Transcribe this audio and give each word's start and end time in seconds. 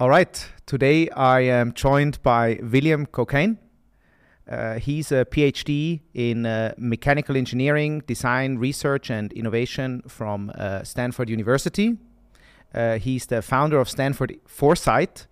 All 0.00 0.08
right. 0.08 0.48
Today 0.64 1.08
I 1.10 1.40
am 1.40 1.72
joined 1.72 2.22
by 2.22 2.60
William 2.62 3.04
Cockayne. 3.04 3.56
Uh, 4.48 4.74
he's 4.74 5.10
a 5.10 5.24
PhD 5.24 6.02
in 6.14 6.46
uh, 6.46 6.72
mechanical 6.78 7.36
engineering, 7.36 8.04
design, 8.06 8.58
research, 8.58 9.10
and 9.10 9.32
innovation 9.32 10.02
from 10.06 10.52
uh, 10.54 10.84
Stanford 10.84 11.28
University. 11.28 11.96
Uh, 12.72 12.98
he's 12.98 13.26
the 13.26 13.42
founder 13.42 13.80
of 13.80 13.88
Stanford 13.88 14.38
Foresight, 14.46 15.26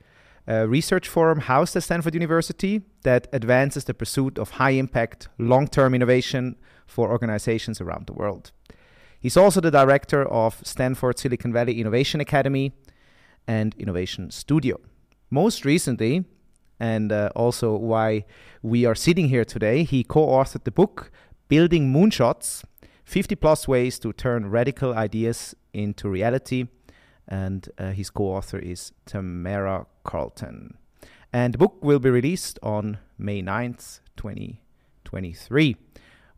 a 0.48 0.66
research 0.66 1.06
forum 1.08 1.38
housed 1.38 1.76
at 1.76 1.84
Stanford 1.84 2.14
University 2.14 2.82
that 3.04 3.28
advances 3.32 3.84
the 3.84 3.94
pursuit 3.94 4.36
of 4.36 4.50
high 4.50 4.70
impact, 4.70 5.28
long 5.38 5.68
term 5.68 5.94
innovation 5.94 6.56
for 6.88 7.08
organizations 7.08 7.80
around 7.80 8.08
the 8.08 8.14
world. 8.14 8.50
He's 9.20 9.36
also 9.36 9.60
the 9.60 9.70
director 9.70 10.24
of 10.24 10.60
Stanford 10.64 11.20
Silicon 11.20 11.52
Valley 11.52 11.80
Innovation 11.80 12.20
Academy 12.20 12.72
and 13.46 13.74
Innovation 13.78 14.30
Studio. 14.30 14.80
Most 15.30 15.64
recently, 15.64 16.24
and 16.78 17.10
uh, 17.10 17.30
also 17.34 17.76
why 17.76 18.24
we 18.62 18.84
are 18.84 18.94
sitting 18.94 19.28
here 19.28 19.44
today, 19.44 19.84
he 19.84 20.04
co 20.04 20.26
authored 20.26 20.64
the 20.64 20.70
book 20.70 21.10
Building 21.48 21.92
Moonshots 21.92 22.64
50 23.06 23.36
plus 23.36 23.68
ways 23.68 23.98
to 24.00 24.12
turn 24.12 24.50
radical 24.50 24.92
ideas 24.92 25.54
into 25.72 26.08
reality. 26.08 26.66
And 27.28 27.68
uh, 27.78 27.90
his 27.90 28.10
co 28.10 28.24
author 28.24 28.58
is 28.58 28.92
Tamara 29.06 29.86
Carlton. 30.04 30.76
And 31.32 31.54
the 31.54 31.58
book 31.58 31.82
will 31.82 31.98
be 31.98 32.10
released 32.10 32.58
on 32.62 32.98
May 33.18 33.42
9th, 33.42 34.00
2023. 34.16 35.76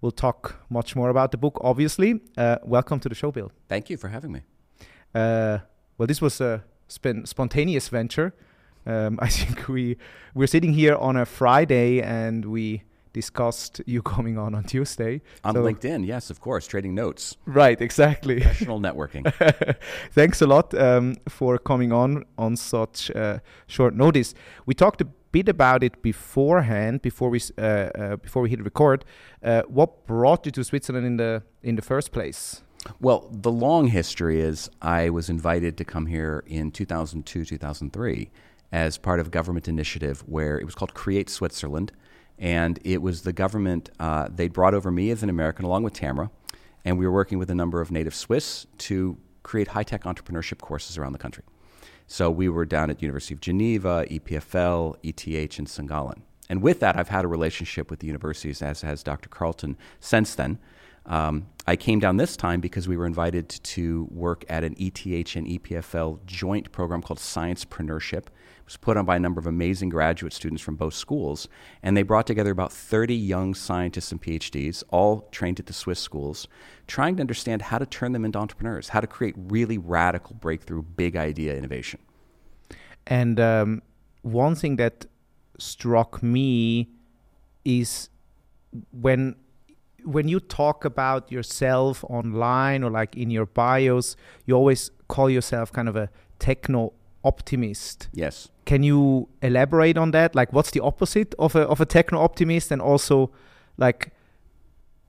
We'll 0.00 0.12
talk 0.12 0.56
much 0.70 0.94
more 0.94 1.08
about 1.08 1.32
the 1.32 1.38
book, 1.38 1.58
obviously. 1.62 2.20
Uh, 2.36 2.58
welcome 2.64 3.00
to 3.00 3.08
the 3.08 3.14
show, 3.14 3.32
Bill. 3.32 3.50
Thank 3.68 3.90
you 3.90 3.96
for 3.96 4.08
having 4.08 4.32
me. 4.32 4.42
Uh, 5.14 5.58
well, 5.96 6.06
this 6.06 6.22
was 6.22 6.40
a 6.40 6.64
sp- 6.90 7.24
spontaneous 7.24 7.88
venture. 7.88 8.34
Um, 8.86 9.18
I 9.22 9.28
think 9.28 9.68
we 9.68 9.96
we're 10.34 10.46
sitting 10.46 10.72
here 10.72 10.96
on 10.96 11.16
a 11.16 11.26
Friday 11.26 12.00
and 12.00 12.44
we 12.44 12.82
discussed 13.12 13.80
you 13.86 14.02
coming 14.14 14.38
on 14.38 14.54
on 14.54 14.64
Tuesday 14.64 15.20
on 15.44 15.54
so 15.54 15.62
LinkedIn. 15.62 16.06
Yes, 16.06 16.30
of 16.30 16.40
course, 16.40 16.66
trading 16.66 16.94
notes. 16.94 17.36
Right, 17.46 17.80
exactly. 17.80 18.40
Professional 18.40 18.80
networking. 18.80 19.24
Thanks 20.12 20.42
a 20.42 20.46
lot 20.46 20.74
um, 20.74 21.16
for 21.28 21.58
coming 21.58 21.92
on 21.92 22.24
on 22.36 22.56
such 22.56 23.10
uh, 23.10 23.38
short 23.66 23.94
notice. 23.94 24.34
We 24.66 24.74
talked 24.74 25.00
a 25.00 25.08
bit 25.32 25.48
about 25.48 25.82
it 25.82 26.02
beforehand 26.02 27.02
before 27.02 27.30
we 27.30 27.40
uh, 27.58 27.62
uh, 27.62 28.16
before 28.16 28.42
we 28.42 28.50
hit 28.50 28.62
record. 28.64 29.04
Uh, 29.42 29.62
what 29.68 30.06
brought 30.06 30.46
you 30.46 30.52
to 30.52 30.64
Switzerland 30.64 31.06
in 31.06 31.16
the 31.16 31.42
in 31.62 31.76
the 31.76 31.82
first 31.82 32.12
place? 32.12 32.62
Well, 33.00 33.28
the 33.30 33.50
long 33.50 33.88
history 33.88 34.40
is 34.40 34.70
I 34.80 35.10
was 35.10 35.28
invited 35.28 35.76
to 35.78 35.84
come 35.84 36.06
here 36.06 36.44
in 36.46 36.70
2002, 36.70 37.44
2003 37.44 38.30
as 38.70 38.98
part 38.98 39.20
of 39.20 39.28
a 39.28 39.30
government 39.30 39.68
initiative 39.68 40.20
where 40.26 40.58
it 40.58 40.64
was 40.64 40.74
called 40.74 40.94
Create 40.94 41.30
Switzerland. 41.30 41.92
And 42.38 42.78
it 42.84 43.02
was 43.02 43.22
the 43.22 43.32
government, 43.32 43.90
uh, 43.98 44.28
they 44.32 44.48
brought 44.48 44.74
over 44.74 44.90
me 44.90 45.10
as 45.10 45.22
an 45.22 45.30
American 45.30 45.64
along 45.64 45.82
with 45.82 45.92
Tamara, 45.92 46.30
and 46.84 46.98
we 46.98 47.04
were 47.04 47.12
working 47.12 47.38
with 47.38 47.50
a 47.50 47.54
number 47.54 47.80
of 47.80 47.90
native 47.90 48.14
Swiss 48.14 48.66
to 48.78 49.18
create 49.42 49.68
high 49.68 49.82
tech 49.82 50.04
entrepreneurship 50.04 50.60
courses 50.60 50.96
around 50.96 51.12
the 51.12 51.18
country. 51.18 51.42
So 52.06 52.30
we 52.30 52.48
were 52.48 52.64
down 52.64 52.90
at 52.90 53.02
University 53.02 53.34
of 53.34 53.40
Geneva, 53.40 54.06
EPFL, 54.08 54.96
ETH, 55.02 55.58
and 55.58 55.68
St. 55.68 55.88
Gallen. 55.88 56.22
And 56.48 56.62
with 56.62 56.80
that, 56.80 56.96
I've 56.96 57.08
had 57.08 57.24
a 57.24 57.28
relationship 57.28 57.90
with 57.90 58.00
the 58.00 58.06
universities, 58.06 58.62
as 58.62 58.80
has 58.82 59.02
Dr. 59.02 59.28
Carlton 59.28 59.76
since 60.00 60.34
then. 60.34 60.58
Um, 61.08 61.46
I 61.66 61.74
came 61.74 61.98
down 61.98 62.18
this 62.18 62.36
time 62.36 62.60
because 62.60 62.86
we 62.86 62.96
were 62.96 63.06
invited 63.06 63.48
to 63.48 64.06
work 64.10 64.44
at 64.48 64.62
an 64.62 64.74
ETH 64.78 65.36
and 65.36 65.46
EPFL 65.46 66.24
joint 66.26 66.70
program 66.70 67.02
called 67.02 67.18
Sciencepreneurship. 67.18 68.26
It 68.26 68.64
was 68.64 68.76
put 68.76 68.98
on 68.98 69.06
by 69.06 69.16
a 69.16 69.18
number 69.18 69.38
of 69.38 69.46
amazing 69.46 69.88
graduate 69.88 70.34
students 70.34 70.62
from 70.62 70.76
both 70.76 70.92
schools, 70.92 71.48
and 71.82 71.96
they 71.96 72.02
brought 72.02 72.26
together 72.26 72.50
about 72.50 72.72
30 72.72 73.14
young 73.14 73.54
scientists 73.54 74.12
and 74.12 74.20
PhDs, 74.20 74.82
all 74.90 75.28
trained 75.32 75.58
at 75.58 75.66
the 75.66 75.72
Swiss 75.72 75.98
schools, 75.98 76.46
trying 76.86 77.16
to 77.16 77.22
understand 77.22 77.62
how 77.62 77.78
to 77.78 77.86
turn 77.86 78.12
them 78.12 78.26
into 78.26 78.38
entrepreneurs, 78.38 78.90
how 78.90 79.00
to 79.00 79.06
create 79.06 79.34
really 79.36 79.78
radical 79.78 80.36
breakthrough, 80.36 80.82
big 80.82 81.16
idea 81.16 81.56
innovation. 81.56 82.00
And 83.06 83.40
um, 83.40 83.82
one 84.20 84.54
thing 84.54 84.76
that 84.76 85.06
struck 85.58 86.22
me 86.22 86.90
is 87.64 88.10
when 88.92 89.36
when 90.08 90.26
you 90.26 90.40
talk 90.40 90.84
about 90.84 91.30
yourself 91.30 92.02
online 92.04 92.82
or 92.82 92.90
like 92.90 93.14
in 93.16 93.30
your 93.30 93.46
bios, 93.46 94.16
you 94.46 94.54
always 94.54 94.90
call 95.08 95.28
yourself 95.28 95.70
kind 95.72 95.88
of 95.88 95.96
a 95.96 96.08
techno 96.38 96.92
optimist. 97.24 98.08
Yes. 98.12 98.48
Can 98.64 98.82
you 98.82 99.28
elaborate 99.42 99.98
on 99.98 100.10
that? 100.12 100.34
Like, 100.34 100.52
what's 100.52 100.70
the 100.70 100.80
opposite 100.80 101.34
of 101.38 101.54
a 101.54 101.60
of 101.60 101.80
a 101.80 101.86
techno 101.86 102.20
optimist, 102.20 102.70
and 102.70 102.80
also, 102.82 103.30
like, 103.76 104.12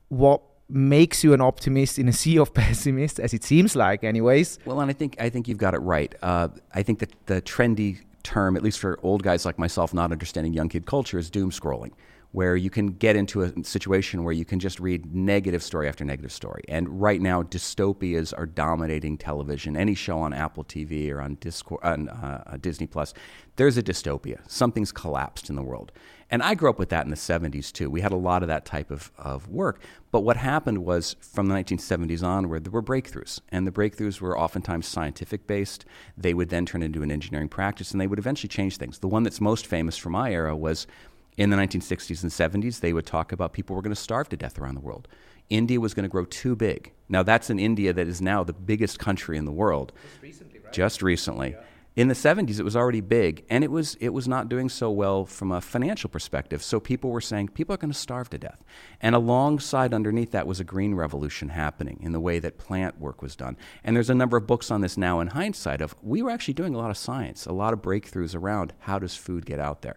what 0.08 0.42
makes 0.68 1.24
you 1.24 1.34
an 1.34 1.40
optimist 1.40 1.98
in 1.98 2.08
a 2.08 2.12
sea 2.12 2.38
of 2.38 2.54
pessimists, 2.60 3.18
as 3.18 3.34
it 3.34 3.44
seems 3.44 3.76
like, 3.76 4.04
anyways? 4.04 4.58
Well, 4.64 4.80
and 4.80 4.90
I 4.90 4.94
think 4.94 5.16
I 5.20 5.30
think 5.30 5.48
you've 5.48 5.58
got 5.58 5.74
it 5.74 5.80
right. 5.80 6.14
Uh, 6.22 6.48
I 6.74 6.82
think 6.82 6.98
that 7.00 7.12
the 7.26 7.42
trendy 7.42 8.00
term, 8.22 8.56
at 8.56 8.62
least 8.62 8.78
for 8.78 8.98
old 9.02 9.22
guys 9.22 9.44
like 9.44 9.58
myself, 9.58 9.94
not 9.94 10.12
understanding 10.12 10.52
young 10.52 10.68
kid 10.68 10.86
culture, 10.86 11.18
is 11.18 11.30
doom 11.30 11.50
scrolling 11.50 11.92
where 12.32 12.54
you 12.54 12.70
can 12.70 12.88
get 12.88 13.16
into 13.16 13.42
a 13.42 13.64
situation 13.64 14.22
where 14.22 14.32
you 14.32 14.44
can 14.44 14.60
just 14.60 14.78
read 14.78 15.14
negative 15.14 15.62
story 15.62 15.88
after 15.88 16.04
negative 16.04 16.30
story. 16.30 16.62
And 16.68 17.00
right 17.00 17.20
now, 17.20 17.42
dystopias 17.42 18.32
are 18.36 18.46
dominating 18.46 19.18
television. 19.18 19.76
Any 19.76 19.94
show 19.94 20.18
on 20.18 20.32
Apple 20.32 20.64
TV 20.64 21.10
or 21.10 21.20
on, 21.20 21.34
Discord, 21.36 21.82
on 21.82 22.08
uh, 22.08 22.56
Disney 22.60 22.86
Plus, 22.86 23.14
there's 23.56 23.76
a 23.76 23.82
dystopia. 23.82 24.38
Something's 24.48 24.92
collapsed 24.92 25.50
in 25.50 25.56
the 25.56 25.62
world. 25.62 25.90
And 26.30 26.44
I 26.44 26.54
grew 26.54 26.70
up 26.70 26.78
with 26.78 26.90
that 26.90 27.04
in 27.04 27.10
the 27.10 27.16
70s 27.16 27.72
too. 27.72 27.90
We 27.90 28.02
had 28.02 28.12
a 28.12 28.16
lot 28.16 28.42
of 28.42 28.48
that 28.48 28.64
type 28.64 28.92
of, 28.92 29.10
of 29.18 29.48
work. 29.48 29.82
But 30.12 30.20
what 30.20 30.36
happened 30.36 30.78
was 30.78 31.16
from 31.20 31.46
the 31.46 31.54
1970s 31.56 32.22
onward, 32.22 32.64
there 32.64 32.70
were 32.70 32.82
breakthroughs. 32.82 33.40
And 33.50 33.66
the 33.66 33.72
breakthroughs 33.72 34.20
were 34.20 34.38
oftentimes 34.38 34.86
scientific 34.86 35.48
based. 35.48 35.84
They 36.16 36.32
would 36.32 36.48
then 36.48 36.66
turn 36.66 36.84
into 36.84 37.02
an 37.02 37.10
engineering 37.10 37.48
practice 37.48 37.90
and 37.90 38.00
they 38.00 38.06
would 38.06 38.20
eventually 38.20 38.48
change 38.48 38.76
things. 38.76 39.00
The 39.00 39.08
one 39.08 39.24
that's 39.24 39.40
most 39.40 39.66
famous 39.66 39.96
from 39.96 40.12
my 40.12 40.32
era 40.32 40.56
was 40.56 40.86
in 41.36 41.50
the 41.50 41.56
1960s 41.56 42.22
and 42.22 42.64
70s, 42.64 42.80
they 42.80 42.92
would 42.92 43.06
talk 43.06 43.32
about 43.32 43.52
people 43.52 43.76
were 43.76 43.82
going 43.82 43.94
to 43.94 44.00
starve 44.00 44.28
to 44.30 44.36
death 44.36 44.58
around 44.58 44.74
the 44.74 44.80
world. 44.80 45.08
India 45.48 45.80
was 45.80 45.94
going 45.94 46.04
to 46.04 46.08
grow 46.08 46.24
too 46.24 46.54
big. 46.54 46.92
Now, 47.08 47.22
that's 47.22 47.50
an 47.50 47.58
India 47.58 47.92
that 47.92 48.06
is 48.06 48.20
now 48.20 48.44
the 48.44 48.52
biggest 48.52 48.98
country 48.98 49.36
in 49.36 49.44
the 49.44 49.52
world. 49.52 49.92
Just 50.12 50.22
recently, 50.22 50.58
right? 50.60 50.72
Just 50.72 51.02
recently. 51.02 51.50
Yeah. 51.50 51.62
In 51.96 52.06
the 52.06 52.14
70s, 52.14 52.60
it 52.60 52.62
was 52.62 52.76
already 52.76 53.00
big, 53.00 53.44
and 53.50 53.64
it 53.64 53.70
was, 53.70 53.96
it 53.96 54.10
was 54.10 54.28
not 54.28 54.48
doing 54.48 54.68
so 54.68 54.92
well 54.92 55.26
from 55.26 55.50
a 55.50 55.60
financial 55.60 56.08
perspective. 56.08 56.62
So 56.62 56.78
people 56.78 57.10
were 57.10 57.20
saying 57.20 57.48
people 57.48 57.74
are 57.74 57.78
going 57.78 57.92
to 57.92 57.98
starve 57.98 58.30
to 58.30 58.38
death. 58.38 58.62
And 59.00 59.14
alongside, 59.16 59.92
underneath 59.92 60.30
that, 60.30 60.46
was 60.46 60.60
a 60.60 60.64
green 60.64 60.94
revolution 60.94 61.48
happening 61.48 61.98
in 62.00 62.12
the 62.12 62.20
way 62.20 62.38
that 62.38 62.58
plant 62.58 63.00
work 63.00 63.22
was 63.22 63.34
done. 63.34 63.56
And 63.82 63.96
there's 63.96 64.08
a 64.08 64.14
number 64.14 64.36
of 64.36 64.46
books 64.46 64.70
on 64.70 64.82
this 64.82 64.96
now 64.96 65.18
in 65.18 65.28
hindsight 65.28 65.80
of 65.80 65.96
we 66.00 66.22
were 66.22 66.30
actually 66.30 66.54
doing 66.54 66.76
a 66.76 66.78
lot 66.78 66.90
of 66.90 66.96
science, 66.96 67.44
a 67.44 67.52
lot 67.52 67.72
of 67.72 67.82
breakthroughs 67.82 68.36
around 68.36 68.72
how 68.78 69.00
does 69.00 69.16
food 69.16 69.44
get 69.44 69.58
out 69.58 69.82
there 69.82 69.96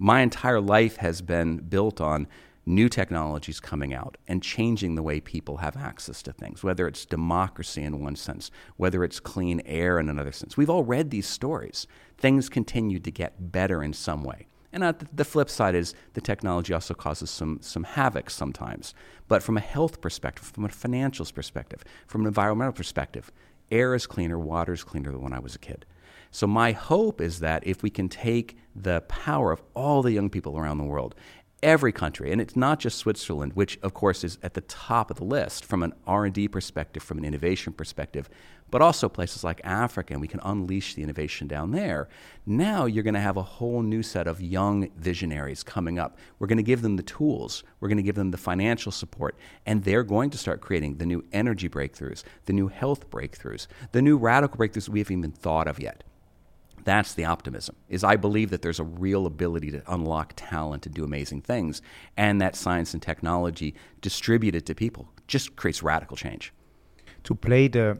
my 0.00 0.22
entire 0.22 0.62
life 0.62 0.96
has 0.96 1.20
been 1.20 1.58
built 1.58 2.00
on 2.00 2.26
new 2.64 2.88
technologies 2.88 3.60
coming 3.60 3.92
out 3.92 4.16
and 4.26 4.42
changing 4.42 4.94
the 4.94 5.02
way 5.02 5.20
people 5.20 5.58
have 5.58 5.76
access 5.76 6.22
to 6.22 6.32
things, 6.32 6.64
whether 6.64 6.88
it's 6.88 7.04
democracy 7.04 7.82
in 7.82 8.02
one 8.02 8.16
sense, 8.16 8.50
whether 8.78 9.04
it's 9.04 9.20
clean 9.20 9.60
air 9.66 9.98
in 9.98 10.08
another 10.08 10.32
sense. 10.32 10.56
We've 10.56 10.70
all 10.70 10.84
read 10.84 11.10
these 11.10 11.26
stories. 11.26 11.86
Things 12.16 12.48
continue 12.48 12.98
to 12.98 13.10
get 13.10 13.52
better 13.52 13.82
in 13.82 13.92
some 13.92 14.24
way. 14.24 14.46
And 14.72 14.84
uh, 14.84 14.94
the 15.12 15.24
flip 15.24 15.50
side 15.50 15.74
is 15.74 15.94
the 16.14 16.22
technology 16.22 16.72
also 16.72 16.94
causes 16.94 17.28
some, 17.28 17.58
some 17.60 17.84
havoc 17.84 18.30
sometimes. 18.30 18.94
But 19.28 19.42
from 19.42 19.58
a 19.58 19.60
health 19.60 20.00
perspective, 20.00 20.46
from 20.46 20.64
a 20.64 20.70
financial 20.70 21.26
perspective, 21.26 21.84
from 22.06 22.22
an 22.22 22.28
environmental 22.28 22.72
perspective, 22.72 23.30
air 23.70 23.94
is 23.94 24.06
cleaner, 24.06 24.38
water 24.38 24.72
is 24.72 24.82
cleaner 24.82 25.12
than 25.12 25.20
when 25.20 25.34
I 25.34 25.40
was 25.40 25.54
a 25.54 25.58
kid. 25.58 25.84
So, 26.30 26.46
my 26.46 26.72
hope 26.72 27.20
is 27.20 27.40
that 27.40 27.66
if 27.66 27.82
we 27.82 27.90
can 27.90 28.08
take 28.08 28.56
the 28.74 29.00
power 29.02 29.50
of 29.50 29.62
all 29.74 30.02
the 30.02 30.12
young 30.12 30.30
people 30.30 30.56
around 30.56 30.78
the 30.78 30.84
world, 30.84 31.14
every 31.62 31.92
country, 31.92 32.32
and 32.32 32.40
it's 32.40 32.56
not 32.56 32.80
just 32.80 32.98
Switzerland, 32.98 33.52
which 33.54 33.78
of 33.82 33.94
course 33.94 34.24
is 34.24 34.38
at 34.42 34.54
the 34.54 34.60
top 34.62 35.10
of 35.10 35.18
the 35.18 35.24
list 35.24 35.64
from 35.64 35.82
an 35.82 35.92
R&D 36.06 36.48
perspective, 36.48 37.02
from 37.02 37.18
an 37.18 37.24
innovation 37.24 37.72
perspective, 37.72 38.28
but 38.70 38.80
also 38.80 39.08
places 39.08 39.42
like 39.42 39.60
Africa, 39.64 40.14
and 40.14 40.20
we 40.20 40.28
can 40.28 40.40
unleash 40.44 40.94
the 40.94 41.02
innovation 41.02 41.48
down 41.48 41.72
there. 41.72 42.08
Now 42.46 42.86
you're 42.86 43.02
going 43.04 43.14
to 43.14 43.20
have 43.20 43.36
a 43.36 43.42
whole 43.42 43.82
new 43.82 44.02
set 44.02 44.26
of 44.26 44.40
young 44.40 44.88
visionaries 44.96 45.62
coming 45.62 45.98
up. 45.98 46.16
We're 46.38 46.46
going 46.46 46.56
to 46.58 46.62
give 46.62 46.82
them 46.82 46.96
the 46.96 47.02
tools, 47.02 47.64
we're 47.80 47.88
going 47.88 47.98
to 47.98 48.02
give 48.02 48.14
them 48.14 48.30
the 48.30 48.38
financial 48.38 48.92
support, 48.92 49.36
and 49.66 49.84
they're 49.84 50.04
going 50.04 50.30
to 50.30 50.38
start 50.38 50.60
creating 50.60 50.96
the 50.96 51.06
new 51.06 51.24
energy 51.32 51.68
breakthroughs, 51.68 52.22
the 52.46 52.52
new 52.52 52.68
health 52.68 53.10
breakthroughs, 53.10 53.66
the 53.92 54.02
new 54.02 54.16
radical 54.16 54.58
breakthroughs 54.58 54.88
we 54.88 55.00
haven't 55.00 55.18
even 55.18 55.32
thought 55.32 55.66
of 55.66 55.80
yet. 55.80 56.04
That's 56.84 57.14
the 57.14 57.24
optimism. 57.24 57.76
Is 57.88 58.04
I 58.04 58.16
believe 58.16 58.50
that 58.50 58.62
there's 58.62 58.80
a 58.80 58.84
real 58.84 59.26
ability 59.26 59.70
to 59.72 59.82
unlock 59.92 60.32
talent 60.36 60.86
and 60.86 60.94
do 60.94 61.04
amazing 61.04 61.42
things, 61.42 61.82
and 62.16 62.40
that 62.40 62.56
science 62.56 62.94
and 62.94 63.02
technology 63.02 63.74
distributed 64.00 64.66
to 64.66 64.74
people 64.74 65.08
just 65.26 65.56
creates 65.56 65.82
radical 65.82 66.16
change. 66.16 66.52
To 67.24 67.34
play 67.34 67.68
the 67.68 67.98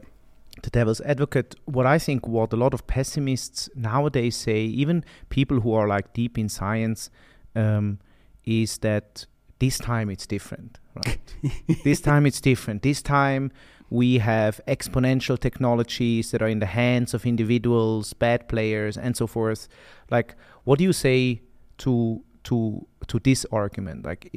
the 0.63 0.69
devil's 0.69 1.01
advocate, 1.01 1.55
what 1.65 1.85
I 1.85 1.97
think 1.97 2.27
what 2.27 2.51
a 2.53 2.57
lot 2.57 2.73
of 2.73 2.85
pessimists 2.85 3.69
nowadays 3.75 4.35
say, 4.35 4.61
even 4.63 5.03
people 5.29 5.61
who 5.61 5.73
are 5.73 5.87
like 5.87 6.13
deep 6.13 6.37
in 6.37 6.49
science, 6.49 7.09
um, 7.55 7.99
is 8.45 8.77
that 8.79 9.25
this 9.59 9.77
time 9.77 10.09
it's 10.09 10.27
different, 10.27 10.79
right? 11.05 11.19
this 11.83 12.01
time 12.01 12.25
it's 12.25 12.41
different. 12.41 12.81
This 12.81 13.01
time 13.01 13.51
we 13.91 14.19
have 14.19 14.61
exponential 14.67 15.37
technologies 15.37 16.31
that 16.31 16.41
are 16.41 16.47
in 16.47 16.59
the 16.59 16.65
hands 16.65 17.13
of 17.13 17.25
individuals, 17.25 18.13
bad 18.13 18.47
players, 18.47 18.97
and 18.97 19.17
so 19.17 19.27
forth. 19.27 19.67
Like, 20.09 20.35
what 20.63 20.79
do 20.79 20.85
you 20.85 20.93
say 20.93 21.41
to 21.79 22.23
to 22.45 22.87
to 23.07 23.19
this 23.19 23.45
argument? 23.51 24.05
Like, 24.05 24.31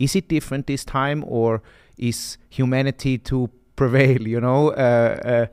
is 0.00 0.16
it 0.16 0.28
different 0.28 0.66
this 0.66 0.84
time, 0.84 1.24
or 1.26 1.62
is 1.96 2.38
humanity 2.50 3.18
to 3.18 3.48
prevail? 3.76 4.20
You 4.26 4.40
know. 4.40 4.70
Uh, 4.70 5.18
uh, 5.24 5.46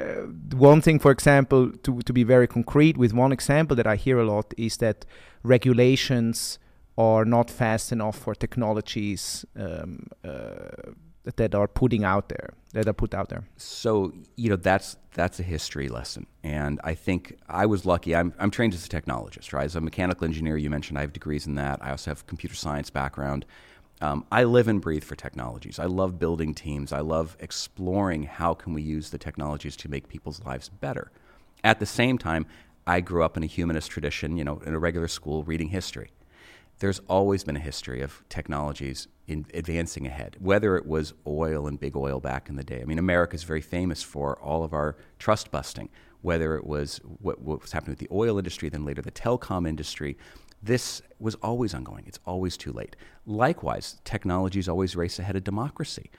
uh, 0.00 0.26
one 0.54 0.80
thing, 0.80 1.00
for 1.00 1.10
example, 1.10 1.72
to, 1.82 2.00
to 2.02 2.12
be 2.12 2.22
very 2.22 2.46
concrete, 2.46 2.96
with 2.96 3.12
one 3.12 3.32
example 3.32 3.74
that 3.74 3.86
I 3.86 3.96
hear 3.96 4.20
a 4.20 4.24
lot 4.24 4.54
is 4.56 4.76
that 4.76 5.04
regulations 5.42 6.60
are 6.96 7.24
not 7.24 7.50
fast 7.50 7.90
enough 7.90 8.16
for 8.16 8.32
technologies 8.32 9.44
um, 9.56 10.06
uh, 10.24 10.92
that 11.36 11.54
are 11.54 11.68
putting 11.68 12.04
out 12.04 12.28
there 12.28 12.50
that 12.72 12.86
are 12.86 12.92
put 12.92 13.14
out 13.14 13.28
there. 13.28 13.44
So 13.56 14.12
you 14.36 14.50
know 14.50 14.56
that's 14.56 14.96
that's 15.12 15.40
a 15.40 15.42
history 15.42 15.88
lesson, 15.88 16.26
and 16.42 16.80
I 16.84 16.94
think 16.94 17.38
I 17.48 17.66
was 17.66 17.86
lucky. 17.86 18.14
I'm 18.14 18.32
I'm 18.38 18.50
trained 18.50 18.74
as 18.74 18.84
a 18.84 18.88
technologist, 18.88 19.52
right? 19.52 19.64
As 19.64 19.76
a 19.76 19.80
mechanical 19.80 20.24
engineer, 20.24 20.56
you 20.56 20.70
mentioned 20.70 20.98
I 20.98 21.02
have 21.02 21.12
degrees 21.12 21.46
in 21.46 21.54
that. 21.56 21.78
I 21.82 21.90
also 21.90 22.10
have 22.10 22.26
computer 22.26 22.54
science 22.54 22.90
background. 22.90 23.46
Um, 24.00 24.24
I 24.30 24.44
live 24.44 24.68
and 24.68 24.80
breathe 24.80 25.02
for 25.02 25.16
technologies. 25.16 25.80
I 25.80 25.86
love 25.86 26.20
building 26.20 26.54
teams. 26.54 26.92
I 26.92 27.00
love 27.00 27.36
exploring 27.40 28.22
how 28.24 28.54
can 28.54 28.72
we 28.72 28.80
use 28.80 29.10
the 29.10 29.18
technologies 29.18 29.74
to 29.76 29.88
make 29.88 30.08
people's 30.08 30.44
lives 30.44 30.68
better. 30.68 31.10
At 31.64 31.80
the 31.80 31.86
same 31.86 32.16
time, 32.16 32.46
I 32.86 33.00
grew 33.00 33.24
up 33.24 33.36
in 33.36 33.42
a 33.42 33.46
humanist 33.46 33.90
tradition, 33.90 34.36
you 34.36 34.44
know, 34.44 34.62
in 34.64 34.72
a 34.72 34.78
regular 34.78 35.08
school 35.08 35.42
reading 35.42 35.68
history. 35.68 36.10
There's 36.78 37.00
always 37.08 37.42
been 37.42 37.56
a 37.56 37.60
history 37.60 38.02
of 38.02 38.22
technologies 38.28 39.08
in 39.26 39.46
advancing 39.52 40.06
ahead, 40.06 40.36
whether 40.38 40.76
it 40.76 40.86
was 40.86 41.12
oil 41.26 41.66
and 41.66 41.78
big 41.78 41.96
oil 41.96 42.20
back 42.20 42.48
in 42.48 42.56
the 42.56 42.64
day. 42.64 42.80
I 42.80 42.84
mean, 42.84 42.98
America 42.98 43.34
is 43.34 43.42
very 43.42 43.60
famous 43.60 44.02
for 44.02 44.38
all 44.38 44.62
of 44.62 44.72
our 44.72 44.96
trust 45.18 45.50
busting, 45.50 45.88
whether 46.22 46.56
it 46.56 46.64
was 46.64 46.98
what, 47.20 47.40
what 47.40 47.62
was 47.62 47.72
happening 47.72 47.92
with 47.92 47.98
the 47.98 48.14
oil 48.14 48.38
industry, 48.38 48.68
then 48.68 48.84
later 48.84 49.02
the 49.02 49.10
telecom 49.10 49.68
industry, 49.68 50.16
this 50.62 51.02
was 51.18 51.34
always 51.36 51.74
ongoing. 51.74 52.04
It's 52.06 52.20
always 52.24 52.56
too 52.56 52.72
late. 52.72 52.96
Likewise, 53.26 54.00
technologies 54.04 54.68
always 54.68 54.96
race 54.96 55.18
ahead 55.18 55.36
of 55.36 55.44
democracy. 55.44 56.10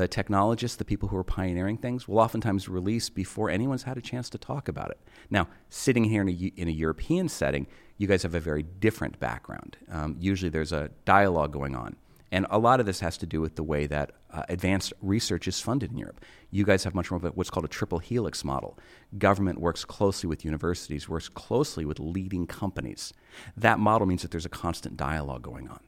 The 0.00 0.08
technologists, 0.08 0.78
the 0.78 0.84
people 0.86 1.10
who 1.10 1.16
are 1.18 1.22
pioneering 1.22 1.76
things, 1.76 2.08
will 2.08 2.20
oftentimes 2.20 2.70
release 2.70 3.10
before 3.10 3.50
anyone's 3.50 3.82
had 3.82 3.98
a 3.98 4.00
chance 4.00 4.30
to 4.30 4.38
talk 4.38 4.66
about 4.66 4.90
it. 4.90 4.98
Now, 5.28 5.46
sitting 5.68 6.04
here 6.04 6.22
in 6.22 6.28
a, 6.30 6.32
in 6.32 6.68
a 6.68 6.70
European 6.70 7.28
setting, 7.28 7.66
you 7.98 8.06
guys 8.06 8.22
have 8.22 8.34
a 8.34 8.40
very 8.40 8.62
different 8.62 9.20
background. 9.20 9.76
Um, 9.92 10.16
usually 10.18 10.48
there's 10.48 10.72
a 10.72 10.88
dialogue 11.04 11.52
going 11.52 11.76
on. 11.76 11.96
And 12.32 12.46
a 12.48 12.58
lot 12.58 12.80
of 12.80 12.86
this 12.86 13.00
has 13.00 13.18
to 13.18 13.26
do 13.26 13.42
with 13.42 13.56
the 13.56 13.62
way 13.62 13.86
that 13.88 14.12
uh, 14.30 14.44
advanced 14.48 14.94
research 15.02 15.46
is 15.46 15.60
funded 15.60 15.92
in 15.92 15.98
Europe. 15.98 16.24
You 16.50 16.64
guys 16.64 16.82
have 16.84 16.94
much 16.94 17.10
more 17.10 17.18
of 17.22 17.36
what's 17.36 17.50
called 17.50 17.66
a 17.66 17.68
triple 17.68 17.98
helix 17.98 18.42
model. 18.42 18.78
Government 19.18 19.60
works 19.60 19.84
closely 19.84 20.28
with 20.28 20.46
universities, 20.46 21.10
works 21.10 21.28
closely 21.28 21.84
with 21.84 22.00
leading 22.00 22.46
companies. 22.46 23.12
That 23.54 23.78
model 23.78 24.06
means 24.06 24.22
that 24.22 24.30
there's 24.30 24.46
a 24.46 24.48
constant 24.48 24.96
dialogue 24.96 25.42
going 25.42 25.68
on. 25.68 25.80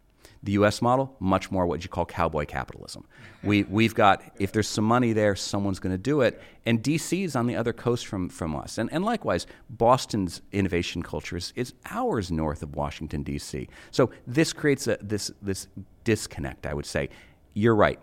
The 0.42 0.52
US 0.52 0.82
model, 0.82 1.14
much 1.20 1.50
more 1.50 1.66
what 1.66 1.84
you 1.84 1.88
call 1.88 2.04
cowboy 2.04 2.46
capitalism. 2.46 3.06
We, 3.44 3.62
we've 3.64 3.94
got, 3.94 4.22
if 4.38 4.52
there's 4.52 4.68
some 4.68 4.84
money 4.84 5.12
there, 5.12 5.36
someone's 5.36 5.78
going 5.78 5.94
to 5.94 6.02
do 6.02 6.20
it. 6.22 6.42
And 6.66 6.82
DC 6.82 7.24
is 7.24 7.36
on 7.36 7.46
the 7.46 7.56
other 7.56 7.72
coast 7.72 8.06
from, 8.06 8.28
from 8.28 8.56
us. 8.56 8.78
And, 8.78 8.92
and 8.92 9.04
likewise, 9.04 9.46
Boston's 9.70 10.42
innovation 10.50 11.02
culture 11.02 11.36
is, 11.36 11.52
is 11.54 11.74
hours 11.90 12.32
north 12.32 12.62
of 12.62 12.74
Washington, 12.74 13.22
D.C. 13.22 13.68
So 13.90 14.10
this 14.26 14.52
creates 14.52 14.86
a, 14.88 14.98
this, 15.00 15.30
this 15.40 15.68
disconnect, 16.04 16.66
I 16.66 16.74
would 16.74 16.86
say. 16.86 17.08
You're 17.54 17.76
right. 17.76 18.00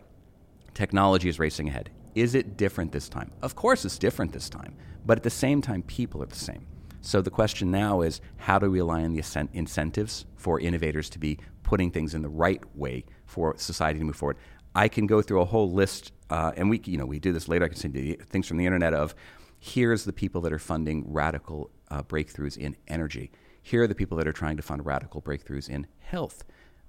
Technology 0.74 1.28
is 1.28 1.40
racing 1.40 1.68
ahead. 1.68 1.90
Is 2.16 2.36
it 2.36 2.58
different 2.58 2.92
this 2.92 3.10
time? 3.10 3.32
Of 3.42 3.56
course, 3.56 3.86
it's 3.86 3.98
different 3.98 4.32
this 4.32 4.50
time. 4.50 4.76
But 5.06 5.18
at 5.18 5.24
the 5.24 5.30
same 5.30 5.62
time, 5.62 5.84
people 5.84 6.22
are 6.24 6.28
the 6.28 6.36
same. 6.36 6.66
So 7.02 7.22
the 7.22 7.30
question 7.30 7.72
now 7.72 8.02
is 8.02 8.22
how 8.38 8.60
do 8.60 8.70
we 8.70 8.80
align 8.80 9.14
the 9.14 9.50
incentives 9.54 10.26
for 10.36 10.60
innovators 10.60 11.10
to 11.12 11.20
be 11.20 11.40
putting 11.64 11.92
things 11.92 12.14
in 12.14 12.22
the 12.22 12.30
right 12.30 12.62
way 12.76 13.06
for 13.26 13.56
society 13.58 14.00
to 14.00 14.06
move 14.06 14.16
forward? 14.16 14.38
I 14.76 14.88
can 14.88 15.08
go 15.08 15.22
through 15.22 15.42
a 15.42 15.46
whole 15.46 15.72
list, 15.72 16.12
uh, 16.30 16.52
and 16.56 16.70
we 16.70 16.82
you 16.86 16.98
know 16.98 17.06
we 17.06 17.20
do 17.20 17.32
this 17.32 17.48
later. 17.48 17.66
I 17.66 17.70
can 17.70 17.78
send 17.78 17.96
you 17.96 18.16
things 18.16 18.48
from 18.48 18.58
the 18.58 18.66
internet 18.66 18.94
of 18.94 19.16
here's 19.60 20.06
the 20.06 20.14
people 20.14 20.42
that 20.42 20.54
are 20.54 20.60
funding 20.60 21.04
radical 21.12 21.72
uh, 21.90 22.04
breakthroughs 22.04 22.58
in 22.58 22.76
energy. 22.88 23.32
Here 23.62 23.84
are 23.84 23.88
the 23.88 23.96
people 23.96 24.18
that 24.18 24.28
are 24.28 24.34
trying 24.34 24.58
to 24.58 24.64
fund 24.64 24.86
radical 24.86 25.22
breakthroughs 25.22 25.70
in 25.70 25.88
health. 26.00 26.44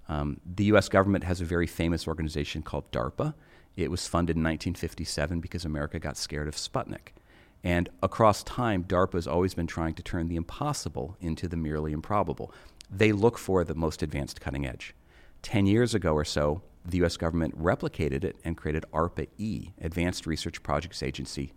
Um, 0.09 0.41
the 0.45 0.65
U.S. 0.65 0.89
government 0.89 1.25
has 1.25 1.41
a 1.41 1.45
very 1.45 1.67
famous 1.67 2.06
organization 2.06 2.63
called 2.63 2.91
DARPA. 2.91 3.35
It 3.77 3.91
was 3.91 4.06
funded 4.06 4.37
in 4.37 4.43
1957 4.43 5.41
because 5.41 5.65
America 5.65 5.99
got 5.99 6.17
scared 6.17 6.49
of 6.49 6.56
Sputnik. 6.56 7.13
And 7.62 7.89
across 8.03 8.43
time, 8.43 8.85
DARPA 8.85 9.15
has 9.15 9.27
always 9.27 9.55
been 9.55 9.67
trying 9.67 9.95
to 9.95 10.03
turn 10.03 10.29
the 10.29 10.37
impossible 10.37 11.17
into 11.21 11.47
the 11.47 11.57
merely 11.57 11.93
improbable. 11.93 12.53
They 12.91 13.12
look 13.12 13.39
for 13.39 13.65
the 13.65 13.75
most 13.75 14.03
advanced 14.03 14.41
cutting 14.41 14.67
edge. 14.67 14.95
Ten 15.43 15.67
years 15.67 15.95
ago 15.95 16.15
or 16.15 16.25
so, 16.25 16.62
the 16.85 17.05
US 17.05 17.17
government 17.17 17.61
replicated 17.61 18.25
it 18.25 18.37
and 18.45 18.57
created 18.57 18.85
ARPA 18.93 19.29
E, 19.39 19.71
Advanced 19.81 20.27
Research 20.27 20.62
Projects 20.62 21.03
Agency 21.03 21.53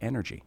Energy. 0.00 0.42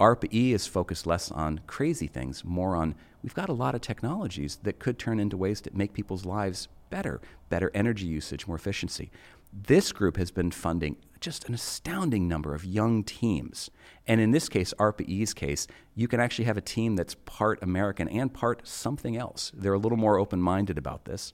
ARPA 0.00 0.32
E 0.32 0.52
is 0.52 0.66
focused 0.66 1.06
less 1.06 1.30
on 1.30 1.60
crazy 1.66 2.06
things, 2.06 2.44
more 2.44 2.74
on 2.74 2.94
we've 3.22 3.34
got 3.34 3.48
a 3.48 3.54
lot 3.54 3.74
of 3.74 3.80
technologies 3.80 4.58
that 4.62 4.78
could 4.78 4.98
turn 4.98 5.20
into 5.20 5.36
ways 5.36 5.60
to 5.60 5.70
make 5.74 5.92
people's 5.92 6.24
lives 6.24 6.68
better, 6.88 7.20
better 7.48 7.70
energy 7.74 8.06
usage, 8.06 8.46
more 8.46 8.56
efficiency. 8.56 9.10
This 9.52 9.92
group 9.92 10.16
has 10.16 10.30
been 10.30 10.50
funding 10.50 10.96
just 11.20 11.48
an 11.48 11.54
astounding 11.54 12.28
number 12.28 12.54
of 12.54 12.64
young 12.64 13.04
teams. 13.04 13.70
And 14.06 14.20
in 14.20 14.30
this 14.30 14.48
case, 14.48 14.72
ARPA-E's 14.78 15.34
case, 15.34 15.66
you 15.94 16.08
can 16.08 16.20
actually 16.20 16.46
have 16.46 16.56
a 16.56 16.62
team 16.62 16.96
that's 16.96 17.14
part 17.14 17.62
American 17.62 18.08
and 18.08 18.32
part 18.32 18.66
something 18.66 19.16
else. 19.16 19.52
They're 19.54 19.74
a 19.74 19.78
little 19.78 19.98
more 19.98 20.18
open 20.18 20.40
minded 20.40 20.78
about 20.78 21.04
this. 21.04 21.32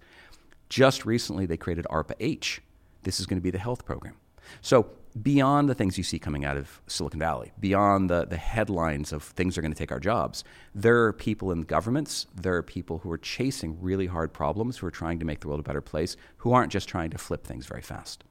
Just 0.69 1.06
recently, 1.06 1.46
they 1.46 1.56
created 1.56 1.86
ARPA-H. 1.90 2.60
This 3.02 3.20
is 3.20 3.26
going 3.26 3.38
to 3.38 3.42
be 3.42 3.50
the 3.50 3.58
health 3.58 3.84
program. 3.84 4.16
So, 4.60 4.90
beyond 5.22 5.69
the 5.69 5.75
things 5.75 5.96
you 5.96 6.02
see 6.02 6.19
coming 6.19 6.44
out 6.44 6.56
of 6.56 6.81
Silicon 6.86 7.20
Valley, 7.20 7.52
beyond 7.60 8.10
the, 8.10 8.26
the 8.26 8.36
headlines 8.36 9.12
of 9.12 9.22
things 9.22 9.56
are 9.56 9.62
going 9.62 9.72
to 9.72 9.78
take 9.78 9.92
our 9.92 10.00
jobs, 10.00 10.42
there 10.75 11.04
are 11.04 11.12
people 11.12 11.52
in 11.52 11.62
governments, 11.62 12.26
there 12.34 12.56
are 12.56 12.62
people 12.62 12.98
who 12.98 13.10
are 13.12 13.19
chasing 13.19 13.78
really 13.81 14.06
hard 14.06 14.32
problems, 14.32 14.79
who 14.79 14.86
are 14.86 14.91
trying 14.91 15.19
to 15.20 15.24
make 15.24 15.41
the 15.41 15.48
world 15.48 15.60
a 15.60 15.62
better 15.62 15.81
place, 15.81 16.17
who 16.38 16.53
aren't 16.53 16.72
just 16.72 16.88
trying 16.88 17.10
to 17.10 17.19
flip 17.19 17.46
things 17.46 17.67
very 17.67 17.82
fast. 17.82 18.24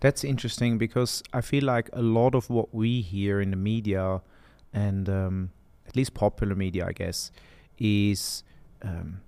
That's 0.00 0.24
interesting 0.24 0.78
because 0.78 1.22
I 1.32 1.40
feel 1.40 1.64
like 1.64 1.90
a 1.92 2.02
lot 2.02 2.34
of 2.34 2.50
what 2.50 2.74
we 2.74 3.00
hear 3.00 3.40
in 3.40 3.50
the 3.50 3.56
media 3.56 4.20
and 4.72 5.08
um, 5.08 5.50
at 5.86 5.96
least 5.96 6.14
popular 6.14 6.54
media, 6.54 6.86
I 6.86 6.92
guess, 6.92 7.30
is 7.78 8.44
um, 8.82 9.20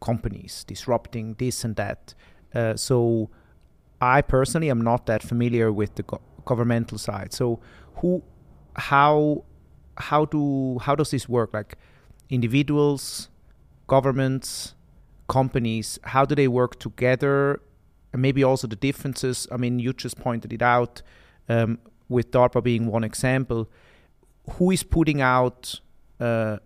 companies 0.00 0.64
disrupting 0.64 1.34
this 1.38 1.64
and 1.64 1.76
that. 1.76 2.14
Uh, 2.54 2.76
so 2.76 3.30
I 4.00 4.22
personally 4.22 4.70
am 4.70 4.80
not 4.80 5.06
that 5.06 5.22
familiar 5.22 5.72
with 5.72 5.94
the 5.94 6.02
go- 6.02 6.20
governmental 6.44 6.98
side. 6.98 7.32
So 7.32 7.60
who, 7.96 8.22
how, 8.76 9.44
how 9.96 10.24
do 10.24 10.78
how 10.80 10.94
does 10.94 11.10
this 11.10 11.28
work? 11.28 11.52
Like 11.52 11.76
individuals, 12.30 13.28
governments, 13.86 14.74
companies, 15.28 15.98
how 16.02 16.24
do 16.24 16.34
they 16.34 16.48
work 16.48 16.78
together 16.78 17.60
and 18.12 18.22
maybe 18.22 18.42
also 18.44 18.66
the 18.66 18.76
differences. 18.76 19.46
I 19.50 19.56
mean, 19.56 19.78
you 19.78 19.92
just 19.92 20.18
pointed 20.18 20.52
it 20.52 20.62
out 20.62 21.02
um, 21.48 21.78
with 22.08 22.30
DARPA 22.30 22.62
being 22.62 22.86
one 22.86 23.04
example. 23.04 23.68
Who 24.52 24.70
is 24.70 24.82
putting 24.82 25.20
out 25.20 25.80
uh, 26.18 26.58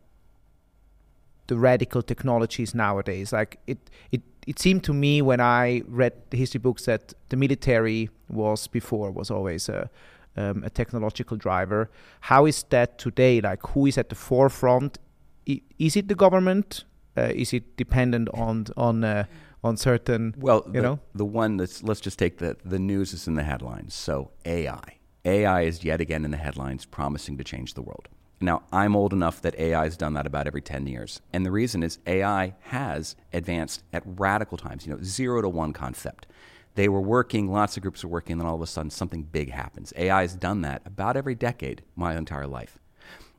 the 1.47 1.57
radical 1.57 2.03
technologies 2.03 2.75
nowadays? 2.75 3.33
Like 3.33 3.59
it, 3.67 3.79
it, 4.11 4.23
it 4.47 4.59
seemed 4.59 4.85
to 4.85 4.93
me 4.95 5.23
when 5.23 5.41
I 5.41 5.83
read 5.87 6.13
the 6.31 6.37
history 6.37 6.61
books 6.61 6.87
that 6.87 7.13
the 7.29 7.37
military 7.37 8.11
was 8.29 8.67
before 8.67 9.11
was 9.11 9.31
always 9.31 9.69
a, 9.69 9.91
um, 10.37 10.65
a 10.65 10.71
technological 10.71 11.37
driver. 11.37 11.91
How 12.21 12.47
is 12.47 12.63
that 12.71 12.99
today? 12.99 13.41
Like 13.41 13.67
who 13.69 13.87
is 13.87 13.99
at 13.99 14.09
the 14.09 14.15
forefront? 14.15 14.99
I, 15.49 15.61
is 15.79 15.97
it 15.97 16.09
the 16.09 16.15
government? 16.15 16.85
Uh, 17.17 17.31
is 17.35 17.53
it 17.53 17.77
dependent 17.77 18.29
on 18.35 18.67
on 18.77 19.05
uh, 19.05 19.25
on 19.65 19.77
certain 19.77 20.35
well 20.39 20.63
you 20.67 20.73
the, 20.75 20.83
know 20.83 21.01
the 21.15 21.25
one 21.25 21.57
that's 21.57 21.83
let's 21.83 22.01
just 22.01 22.19
take 22.19 22.39
the 22.39 22.57
the 22.65 22.79
news 22.79 23.13
is 23.13 23.27
in 23.27 23.35
the 23.35 23.43
headlines 23.43 23.95
so 23.95 24.31
ai 24.45 24.99
ai 25.25 25.63
is 25.63 25.83
yet 25.83 26.01
again 26.01 26.25
in 26.25 26.31
the 26.31 26.37
headlines 26.37 26.85
promising 26.85 27.37
to 27.39 27.45
change 27.45 27.75
the 27.75 27.83
world 27.83 28.09
now 28.41 28.63
i'm 28.73 28.95
old 28.95 29.13
enough 29.13 29.41
that 29.41 29.59
ai 29.59 29.85
has 29.85 29.97
done 29.97 30.13
that 30.15 30.27
about 30.27 30.47
every 30.47 30.61
10 30.61 30.87
years 30.87 31.21
and 31.33 31.45
the 31.47 31.51
reason 31.51 31.83
is 31.83 31.99
ai 32.07 32.55
has 32.61 33.17
advanced 33.33 33.83
at 33.93 34.03
radical 34.05 34.59
times 34.59 34.87
you 34.87 34.93
know 34.93 35.03
zero 35.03 35.41
to 35.41 35.49
one 35.49 35.73
concept 35.73 36.27
They 36.75 36.89
were 36.89 37.01
working, 37.01 37.51
lots 37.53 37.77
of 37.77 37.83
groups 37.83 38.03
were 38.03 38.11
working, 38.11 38.33
and 38.33 38.41
then 38.41 38.49
all 38.49 38.57
of 38.57 38.63
a 38.63 38.67
sudden 38.67 38.91
something 38.91 39.23
big 39.23 39.51
happens. 39.53 39.93
AI 39.97 40.23
has 40.23 40.35
done 40.35 40.63
that 40.63 40.83
about 40.85 41.17
every 41.17 41.37
decade, 41.37 41.83
my 41.95 42.17
entire 42.17 42.49
life. 42.49 42.79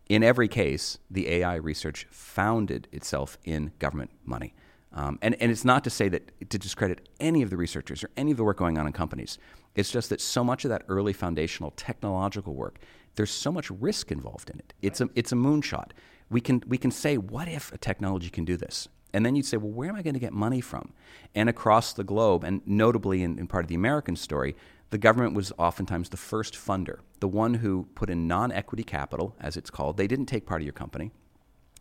In 0.07 0.23
every 0.23 0.47
case, 0.47 0.99
the 1.11 1.27
AI 1.27 1.55
research 1.55 2.07
founded 2.09 2.87
itself 2.91 3.37
in 3.43 3.73
government 3.79 4.11
money. 4.23 4.53
Um, 4.95 5.19
and, 5.21 5.35
and 5.41 5.51
it's 5.51 5.65
not 5.65 5.83
to 5.83 5.89
say 5.89 6.07
that 6.09 6.49
to 6.49 6.57
discredit 6.57 7.09
any 7.19 7.41
of 7.41 7.49
the 7.49 7.57
researchers 7.57 8.03
or 8.03 8.09
any 8.15 8.31
of 8.31 8.37
the 8.37 8.43
work 8.43 8.57
going 8.57 8.77
on 8.77 8.87
in 8.87 8.93
companies. 8.93 9.37
It's 9.75 9.91
just 9.91 10.09
that 10.09 10.21
so 10.21 10.43
much 10.43 10.63
of 10.63 10.69
that 10.69 10.83
early 10.87 11.11
foundational 11.11 11.71
technological 11.71 12.53
work, 12.53 12.79
there's 13.15 13.31
so 13.31 13.51
much 13.51 13.69
risk 13.69 14.11
involved 14.11 14.49
in 14.49 14.59
it. 14.59 14.73
It's 14.81 15.01
a, 15.01 15.09
it's 15.13 15.33
a 15.33 15.35
moonshot. 15.35 15.91
We 16.29 16.39
can, 16.41 16.63
we 16.65 16.77
can 16.77 16.91
say, 16.91 17.17
what 17.17 17.47
if 17.49 17.71
a 17.73 17.77
technology 17.77 18.29
can 18.29 18.45
do 18.45 18.55
this? 18.55 18.87
And 19.13 19.25
then 19.25 19.35
you'd 19.35 19.45
say, 19.45 19.57
well, 19.57 19.71
where 19.71 19.89
am 19.89 19.95
I 19.95 20.01
going 20.01 20.13
to 20.13 20.19
get 20.19 20.33
money 20.33 20.59
from? 20.61 20.91
And 21.35 21.49
across 21.49 21.93
the 21.93 22.03
globe, 22.03 22.43
and 22.43 22.61
notably 22.65 23.21
in, 23.21 23.37
in 23.37 23.47
part 23.47 23.63
of 23.63 23.69
the 23.69 23.75
American 23.75 24.15
story, 24.15 24.55
the 24.89 24.97
government 24.97 25.33
was 25.33 25.51
oftentimes 25.57 26.09
the 26.09 26.17
first 26.17 26.53
funder, 26.53 26.99
the 27.19 27.27
one 27.27 27.55
who 27.55 27.87
put 27.95 28.09
in 28.09 28.27
non 28.27 28.51
equity 28.51 28.83
capital, 28.83 29.35
as 29.39 29.57
it's 29.57 29.69
called. 29.69 29.97
They 29.97 30.07
didn't 30.07 30.27
take 30.27 30.45
part 30.45 30.61
of 30.61 30.65
your 30.65 30.73
company, 30.73 31.11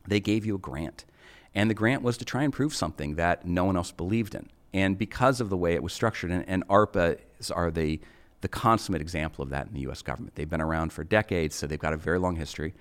they 0.07 0.21
gave 0.21 0.45
you 0.45 0.57
a 0.57 0.59
grant. 0.59 1.05
And 1.55 1.71
the 1.71 1.75
grant 1.75 2.03
was 2.03 2.17
to 2.19 2.25
try 2.25 2.43
and 2.43 2.53
prove 2.53 2.75
something 2.75 3.15
that 3.15 3.47
no 3.47 3.65
one 3.65 3.77
else 3.77 3.93
believed 3.93 4.35
in. 4.35 4.49
And 4.73 4.99
because 4.99 5.41
of 5.41 5.51
the 5.51 5.57
way 5.57 5.75
it 5.75 5.83
was 5.83 5.93
structured, 5.93 6.31
and, 6.31 6.45
and 6.49 6.67
ARPA 6.67 7.19
are 7.55 7.71
the, 7.71 8.01
the 8.41 8.49
consummate 8.49 9.01
example 9.01 9.43
of 9.43 9.51
that 9.51 9.69
in 9.69 9.75
the 9.75 9.89
US 9.89 10.03
government. 10.03 10.35
They've 10.35 10.51
been 10.51 10.61
around 10.61 10.93
for 10.93 11.05
decades, 11.05 11.55
so 11.55 11.67
they've 11.67 11.79
got 11.79 11.93
a 11.93 11.97
very 11.97 12.19
long 12.19 12.37
history. 12.37 12.75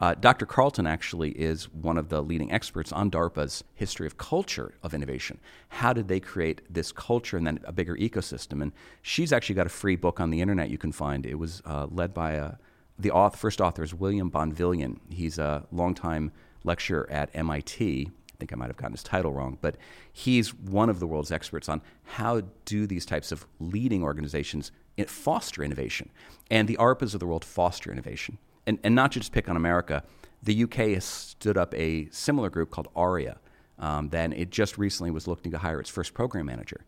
Uh, 0.00 0.14
Dr. 0.14 0.46
Carlton 0.46 0.86
actually 0.86 1.30
is 1.30 1.72
one 1.72 1.98
of 1.98 2.08
the 2.08 2.22
leading 2.22 2.52
experts 2.52 2.92
on 2.92 3.10
DARPA's 3.10 3.64
history 3.74 4.06
of 4.06 4.16
culture 4.16 4.74
of 4.82 4.94
innovation. 4.94 5.40
How 5.70 5.92
did 5.92 6.06
they 6.06 6.20
create 6.20 6.62
this 6.72 6.92
culture 6.92 7.36
and 7.36 7.46
then 7.46 7.58
a 7.64 7.72
bigger 7.72 7.96
ecosystem? 7.96 8.62
And 8.62 8.72
she's 9.02 9.32
actually 9.32 9.56
got 9.56 9.66
a 9.66 9.70
free 9.70 9.96
book 9.96 10.20
on 10.20 10.30
the 10.30 10.40
internet 10.40 10.70
you 10.70 10.78
can 10.78 10.92
find. 10.92 11.26
It 11.26 11.34
was 11.34 11.62
uh, 11.64 11.88
led 11.90 12.14
by 12.14 12.32
a, 12.32 12.44
uh, 12.44 12.54
the 13.00 13.30
first 13.36 13.60
author 13.60 13.82
is 13.82 13.94
William 13.94 14.30
Bonvillian. 14.30 14.98
He's 15.08 15.38
a 15.38 15.64
longtime 15.72 16.32
lecturer 16.68 17.08
at 17.10 17.30
MIT. 17.34 18.08
I 18.08 18.36
think 18.38 18.52
I 18.52 18.56
might 18.56 18.68
have 18.68 18.76
gotten 18.76 18.92
his 18.92 19.02
title 19.02 19.32
wrong, 19.32 19.58
but 19.60 19.76
he's 20.12 20.54
one 20.54 20.88
of 20.88 21.00
the 21.00 21.06
world's 21.06 21.32
experts 21.32 21.68
on 21.68 21.82
how 22.04 22.42
do 22.64 22.86
these 22.86 23.04
types 23.04 23.32
of 23.32 23.46
leading 23.58 24.04
organizations 24.04 24.70
foster 25.06 25.62
innovation. 25.62 26.10
And 26.50 26.68
the 26.68 26.76
ARPAs 26.76 27.14
of 27.14 27.20
the 27.20 27.26
world 27.26 27.44
foster 27.44 27.92
innovation 27.92 28.38
and, 28.68 28.78
and 28.84 28.94
not 28.94 29.12
to 29.12 29.20
just 29.20 29.32
pick 29.32 29.48
on 29.48 29.56
America, 29.56 30.04
the 30.42 30.64
UK 30.64 30.90
has 30.90 31.04
stood 31.04 31.56
up 31.56 31.74
a 31.74 32.08
similar 32.10 32.50
group 32.50 32.70
called 32.70 32.88
ARIA. 32.94 33.38
Um, 33.78 34.10
then 34.10 34.32
it 34.34 34.50
just 34.50 34.76
recently 34.76 35.10
was 35.10 35.26
looking 35.26 35.50
to 35.52 35.58
hire 35.58 35.80
its 35.80 35.88
first 35.88 36.12
program 36.12 36.46
manager. 36.46 36.84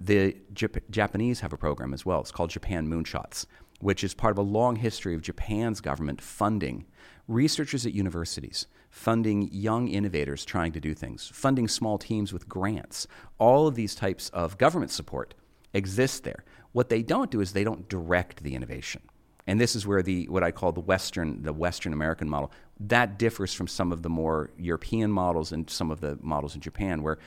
The 0.00 0.36
Jap- 0.52 0.88
Japanese 0.90 1.40
have 1.40 1.52
a 1.52 1.56
program 1.56 1.92
as 1.92 2.06
well. 2.06 2.20
It's 2.20 2.30
called 2.30 2.50
Japan 2.50 2.86
Moonshots, 2.86 3.46
which 3.80 4.04
is 4.04 4.14
part 4.14 4.30
of 4.32 4.38
a 4.38 4.42
long 4.42 4.76
history 4.76 5.14
of 5.14 5.22
Japan's 5.22 5.80
government 5.80 6.20
funding 6.20 6.86
researchers 7.28 7.86
at 7.86 7.92
universities, 7.92 8.66
funding 8.90 9.48
young 9.52 9.88
innovators 9.88 10.44
trying 10.44 10.72
to 10.72 10.80
do 10.80 10.94
things, 10.94 11.30
funding 11.32 11.68
small 11.68 11.98
teams 11.98 12.32
with 12.32 12.48
grants. 12.48 13.06
All 13.38 13.66
of 13.66 13.74
these 13.74 13.94
types 13.94 14.28
of 14.30 14.58
government 14.58 14.90
support 14.90 15.34
exist 15.72 16.24
there. 16.24 16.44
What 16.72 16.88
they 16.88 17.02
don't 17.02 17.30
do 17.30 17.40
is 17.40 17.52
they 17.52 17.64
don't 17.64 17.88
direct 17.88 18.42
the 18.42 18.54
innovation. 18.54 19.02
And 19.46 19.60
this 19.60 19.76
is 19.76 19.86
where 19.86 20.02
the 20.02 20.26
what 20.28 20.42
I 20.42 20.50
call 20.50 20.72
the 20.72 20.80
Western 20.80 21.42
the 21.42 21.52
Western 21.52 21.92
American 21.92 22.28
model 22.28 22.50
that 22.80 23.18
differs 23.18 23.52
from 23.52 23.68
some 23.68 23.92
of 23.92 24.02
the 24.02 24.08
more 24.08 24.50
European 24.58 25.10
models 25.10 25.52
and 25.52 25.68
some 25.68 25.90
of 25.90 26.00
the 26.00 26.18
models 26.22 26.54
in 26.54 26.60
Japan, 26.60 27.02
where 27.02 27.18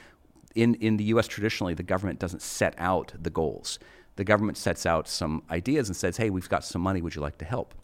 in, 0.55 0.75
in 0.75 0.97
the 0.97 1.03
U.S. 1.05 1.27
traditionally 1.27 1.73
the 1.73 1.83
government 1.83 2.19
doesn't 2.19 2.41
set 2.41 2.73
out 2.77 3.13
the 3.19 3.29
goals. 3.29 3.77
The 4.15 4.23
government 4.23 4.57
sets 4.57 4.85
out 4.87 5.07
some 5.07 5.43
ideas 5.51 5.89
and 5.89 5.95
says, 5.95 6.17
"Hey, 6.17 6.31
we've 6.31 6.49
got 6.49 6.63
some 6.63 6.81
money. 6.81 7.01
Would 7.01 7.13
you 7.13 7.21
like 7.21 7.37
to 7.37 7.45
help?" 7.45 7.75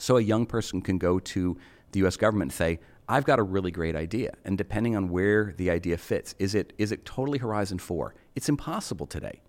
So 0.00 0.16
a 0.16 0.22
young 0.22 0.46
person 0.46 0.82
can 0.82 0.98
go 0.98 1.18
to 1.18 1.56
the 1.92 2.00
U.S. 2.00 2.16
government 2.16 2.52
and 2.52 2.56
say, 2.56 2.80
"I've 3.08 3.24
got 3.24 3.38
a 3.38 3.42
really 3.42 3.70
great 3.70 3.94
idea," 3.94 4.32
and 4.44 4.58
depending 4.58 4.96
on 4.96 5.08
where 5.08 5.54
the 5.56 5.70
idea 5.70 5.96
fits, 5.98 6.34
is 6.38 6.54
it 6.54 6.72
is 6.78 6.90
it 6.92 7.04
totally 7.04 7.38
Horizon 7.38 7.78
Four? 7.78 8.14
It's 8.34 8.48
impossible 8.48 9.06
today 9.06 9.40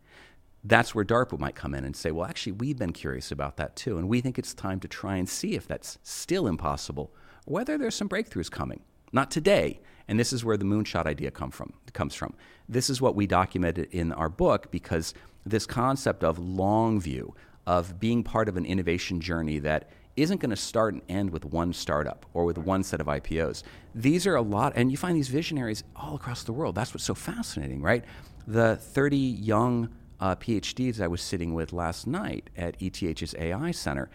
that's 0.63 0.93
where 0.93 1.05
DARPA 1.05 1.39
might 1.39 1.55
come 1.55 1.73
in 1.73 1.83
and 1.83 1.95
say, 1.95 2.11
well, 2.11 2.27
actually, 2.27 2.53
we've 2.53 2.77
been 2.77 2.93
curious 2.93 3.31
about 3.31 3.57
that 3.57 3.75
too, 3.75 3.97
and 3.97 4.07
we 4.07 4.21
think 4.21 4.37
it's 4.37 4.53
time 4.53 4.79
to 4.81 4.87
try 4.87 5.15
and 5.15 5.27
see 5.27 5.55
if 5.55 5.67
that's 5.67 5.97
still 6.03 6.47
impossible, 6.47 7.11
whether 7.45 7.77
there's 7.77 7.95
some 7.95 8.09
breakthroughs 8.09 8.51
coming. 8.51 8.81
Not 9.11 9.31
today, 9.31 9.79
and 10.07 10.19
this 10.19 10.31
is 10.31 10.45
where 10.45 10.57
the 10.57 10.65
moonshot 10.65 11.05
idea 11.05 11.31
come 11.31 11.51
from, 11.51 11.73
comes 11.93 12.13
from. 12.13 12.35
This 12.69 12.89
is 12.89 13.01
what 13.01 13.15
we 13.15 13.27
documented 13.27 13.89
in 13.91 14.11
our 14.11 14.29
book 14.29 14.71
because 14.71 15.13
this 15.45 15.65
concept 15.65 16.23
of 16.23 16.37
long 16.37 16.99
view, 16.99 17.33
of 17.65 17.99
being 17.99 18.23
part 18.23 18.47
of 18.47 18.57
an 18.57 18.65
innovation 18.65 19.19
journey 19.19 19.59
that 19.59 19.89
isn't 20.15 20.39
going 20.39 20.49
to 20.49 20.55
start 20.55 20.93
and 20.93 21.03
end 21.09 21.29
with 21.29 21.45
one 21.45 21.73
startup 21.73 22.25
or 22.33 22.45
with 22.45 22.57
one 22.57 22.83
set 22.83 23.01
of 23.01 23.07
IPOs. 23.07 23.63
These 23.95 24.27
are 24.27 24.35
a 24.35 24.41
lot, 24.41 24.73
and 24.75 24.91
you 24.91 24.97
find 24.97 25.15
these 25.15 25.29
visionaries 25.29 25.83
all 25.95 26.15
across 26.15 26.43
the 26.43 26.53
world. 26.53 26.75
That's 26.75 26.93
what's 26.93 27.03
so 27.03 27.15
fascinating, 27.15 27.81
right? 27.81 28.03
The 28.47 28.75
30 28.75 29.17
young 29.17 29.89
uh, 30.19 30.35
PhDs 30.35 31.01
I 31.01 31.07
was 31.07 31.21
sitting 31.21 31.53
with 31.53 31.73
last 31.73 32.07
night 32.07 32.49
at 32.55 32.75
ETH's 32.81 33.35
AI 33.37 33.71
Center. 33.71 34.09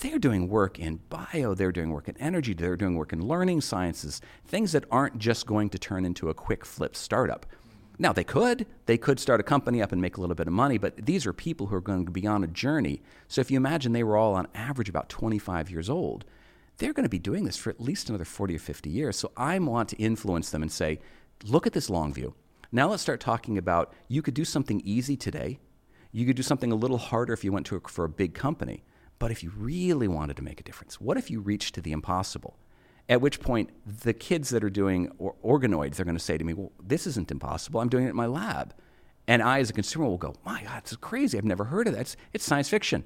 They're 0.00 0.18
doing 0.18 0.48
work 0.48 0.78
in 0.78 1.00
bio, 1.10 1.54
they're 1.54 1.70
doing 1.70 1.90
work 1.90 2.08
in 2.08 2.16
energy, 2.16 2.54
they're 2.54 2.76
doing 2.76 2.96
work 2.96 3.12
in 3.12 3.26
learning 3.26 3.60
sciences, 3.60 4.20
things 4.46 4.72
that 4.72 4.84
aren't 4.90 5.18
just 5.18 5.46
going 5.46 5.68
to 5.70 5.78
turn 5.78 6.04
into 6.04 6.30
a 6.30 6.34
quick 6.34 6.64
flip 6.64 6.96
startup. 6.96 7.44
Now, 7.98 8.12
they 8.12 8.24
could. 8.24 8.66
They 8.86 8.98
could 8.98 9.20
start 9.20 9.40
a 9.40 9.44
company 9.44 9.82
up 9.82 9.92
and 9.92 10.00
make 10.00 10.16
a 10.16 10.20
little 10.20 10.34
bit 10.34 10.46
of 10.46 10.52
money, 10.52 10.78
but 10.78 11.06
these 11.06 11.26
are 11.26 11.32
people 11.32 11.66
who 11.66 11.76
are 11.76 11.80
going 11.80 12.06
to 12.06 12.12
be 12.12 12.26
on 12.26 12.42
a 12.42 12.48
journey. 12.48 13.02
So 13.28 13.40
if 13.40 13.50
you 13.50 13.56
imagine 13.56 13.92
they 13.92 14.02
were 14.02 14.16
all 14.16 14.34
on 14.34 14.48
average 14.54 14.88
about 14.88 15.08
25 15.08 15.70
years 15.70 15.90
old, 15.90 16.24
they're 16.78 16.92
going 16.92 17.04
to 17.04 17.10
be 17.10 17.18
doing 17.18 17.44
this 17.44 17.56
for 17.56 17.70
at 17.70 17.80
least 17.80 18.08
another 18.08 18.24
40 18.24 18.56
or 18.56 18.58
50 18.58 18.90
years. 18.90 19.16
So 19.16 19.30
I 19.36 19.58
want 19.58 19.88
to 19.90 19.96
influence 19.96 20.50
them 20.50 20.62
and 20.62 20.72
say, 20.72 21.00
look 21.44 21.66
at 21.66 21.74
this 21.74 21.90
long 21.90 22.12
view. 22.12 22.34
Now 22.72 22.88
let's 22.88 23.02
start 23.02 23.20
talking 23.20 23.58
about 23.58 23.92
you 24.08 24.22
could 24.22 24.34
do 24.34 24.44
something 24.44 24.80
easy 24.84 25.16
today. 25.16 25.60
You 26.10 26.26
could 26.26 26.36
do 26.36 26.42
something 26.42 26.72
a 26.72 26.76
little 26.76 26.98
harder 26.98 27.32
if 27.32 27.44
you 27.44 27.52
went 27.52 27.66
to 27.66 27.76
a, 27.76 27.80
for 27.80 28.04
a 28.04 28.08
big 28.08 28.34
company. 28.34 28.84
But 29.18 29.30
if 29.30 29.42
you 29.42 29.52
really 29.56 30.08
wanted 30.08 30.36
to 30.38 30.42
make 30.42 30.60
a 30.60 30.64
difference, 30.64 31.00
what 31.00 31.16
if 31.16 31.30
you 31.30 31.40
reached 31.40 31.74
to 31.74 31.80
the 31.80 31.92
impossible? 31.92 32.56
At 33.08 33.20
which 33.20 33.40
point, 33.40 33.70
the 34.02 34.12
kids 34.12 34.50
that 34.50 34.62
are 34.62 34.70
doing 34.70 35.10
or 35.18 35.34
organoids 35.44 35.98
are 35.98 36.04
going 36.04 36.16
to 36.16 36.22
say 36.22 36.38
to 36.38 36.44
me, 36.44 36.54
Well, 36.54 36.72
this 36.82 37.06
isn't 37.06 37.30
impossible. 37.30 37.80
I'm 37.80 37.88
doing 37.88 38.06
it 38.06 38.10
in 38.10 38.16
my 38.16 38.26
lab. 38.26 38.74
And 39.28 39.42
I, 39.42 39.60
as 39.60 39.70
a 39.70 39.72
consumer, 39.72 40.06
will 40.06 40.18
go, 40.18 40.34
My 40.44 40.62
God, 40.62 40.78
it's 40.78 40.96
crazy. 40.96 41.38
I've 41.38 41.44
never 41.44 41.64
heard 41.64 41.88
of 41.88 41.94
that. 41.94 42.00
It's, 42.00 42.16
it's 42.32 42.44
science 42.44 42.68
fiction. 42.68 43.04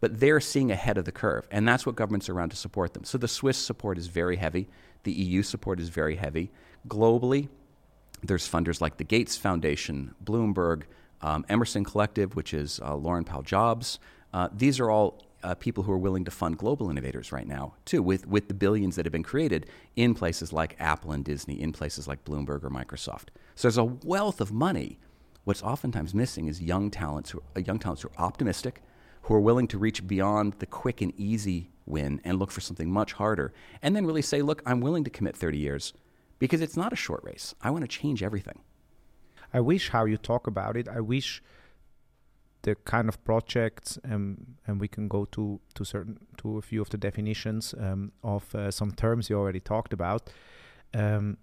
But 0.00 0.20
they're 0.20 0.40
seeing 0.40 0.70
ahead 0.70 0.96
of 0.96 1.04
the 1.04 1.12
curve. 1.12 1.46
And 1.50 1.66
that's 1.66 1.84
what 1.84 1.96
governments 1.96 2.28
are 2.28 2.32
around 2.34 2.50
to 2.50 2.56
support 2.56 2.94
them. 2.94 3.04
So 3.04 3.18
the 3.18 3.28
Swiss 3.28 3.58
support 3.58 3.98
is 3.98 4.06
very 4.06 4.36
heavy, 4.36 4.68
the 5.04 5.12
EU 5.12 5.42
support 5.42 5.80
is 5.80 5.88
very 5.88 6.16
heavy. 6.16 6.50
Globally, 6.86 7.48
there's 8.22 8.48
funders 8.48 8.80
like 8.80 8.96
the 8.96 9.04
Gates 9.04 9.36
Foundation, 9.36 10.14
Bloomberg, 10.24 10.82
um, 11.20 11.44
Emerson 11.48 11.84
Collective, 11.84 12.36
which 12.36 12.54
is 12.54 12.80
uh, 12.82 12.94
Laurene 12.94 13.26
Powell 13.26 13.42
Jobs. 13.42 13.98
Uh, 14.32 14.48
these 14.52 14.80
are 14.80 14.90
all 14.90 15.22
uh, 15.42 15.54
people 15.54 15.84
who 15.84 15.92
are 15.92 15.98
willing 15.98 16.24
to 16.24 16.30
fund 16.30 16.58
global 16.58 16.90
innovators 16.90 17.32
right 17.32 17.46
now, 17.46 17.74
too, 17.84 18.02
with, 18.02 18.26
with 18.26 18.48
the 18.48 18.54
billions 18.54 18.96
that 18.96 19.06
have 19.06 19.12
been 19.12 19.22
created 19.22 19.66
in 19.96 20.14
places 20.14 20.52
like 20.52 20.76
Apple 20.78 21.12
and 21.12 21.24
Disney, 21.24 21.60
in 21.60 21.72
places 21.72 22.08
like 22.08 22.24
Bloomberg 22.24 22.64
or 22.64 22.70
Microsoft. 22.70 23.28
So 23.54 23.68
there's 23.68 23.78
a 23.78 23.84
wealth 23.84 24.40
of 24.40 24.52
money. 24.52 24.98
What's 25.44 25.62
oftentimes 25.62 26.14
missing 26.14 26.48
is 26.48 26.60
young 26.60 26.90
talents, 26.90 27.30
who, 27.30 27.42
uh, 27.56 27.60
young 27.60 27.78
talents 27.78 28.02
who 28.02 28.08
are 28.08 28.24
optimistic, 28.24 28.82
who 29.22 29.34
are 29.34 29.40
willing 29.40 29.68
to 29.68 29.78
reach 29.78 30.06
beyond 30.06 30.54
the 30.58 30.66
quick 30.66 31.00
and 31.00 31.12
easy 31.18 31.70
win 31.86 32.20
and 32.24 32.38
look 32.38 32.50
for 32.50 32.60
something 32.60 32.90
much 32.90 33.14
harder, 33.14 33.52
and 33.82 33.94
then 33.94 34.06
really 34.06 34.22
say, 34.22 34.42
look, 34.42 34.62
I'm 34.66 34.80
willing 34.80 35.04
to 35.04 35.10
commit 35.10 35.36
30 35.36 35.58
years 35.58 35.92
because 36.38 36.60
it's 36.60 36.76
not 36.76 36.92
a 36.92 36.96
short 36.96 37.22
race. 37.24 37.54
I 37.62 37.70
want 37.70 37.82
to 37.82 37.88
change 37.88 38.22
everything. 38.22 38.60
I 39.52 39.60
wish 39.60 39.90
how 39.90 40.04
you 40.04 40.16
talk 40.16 40.46
about 40.46 40.76
it. 40.76 40.88
I 40.88 41.00
wish 41.00 41.42
the 42.62 42.74
kind 42.74 43.08
of 43.08 43.22
projects, 43.24 43.98
um, 44.04 44.56
and 44.66 44.80
we 44.80 44.88
can 44.88 45.08
go 45.08 45.24
to 45.26 45.60
to 45.74 45.84
certain 45.84 46.18
to 46.38 46.58
a 46.58 46.62
few 46.62 46.82
of 46.82 46.88
the 46.90 46.98
definitions 46.98 47.74
um, 47.78 48.12
of 48.22 48.54
uh, 48.54 48.70
some 48.70 48.92
terms 48.92 49.30
you 49.30 49.38
already 49.38 49.60
talked 49.60 49.92
about. 49.92 50.30
Um, 50.94 51.36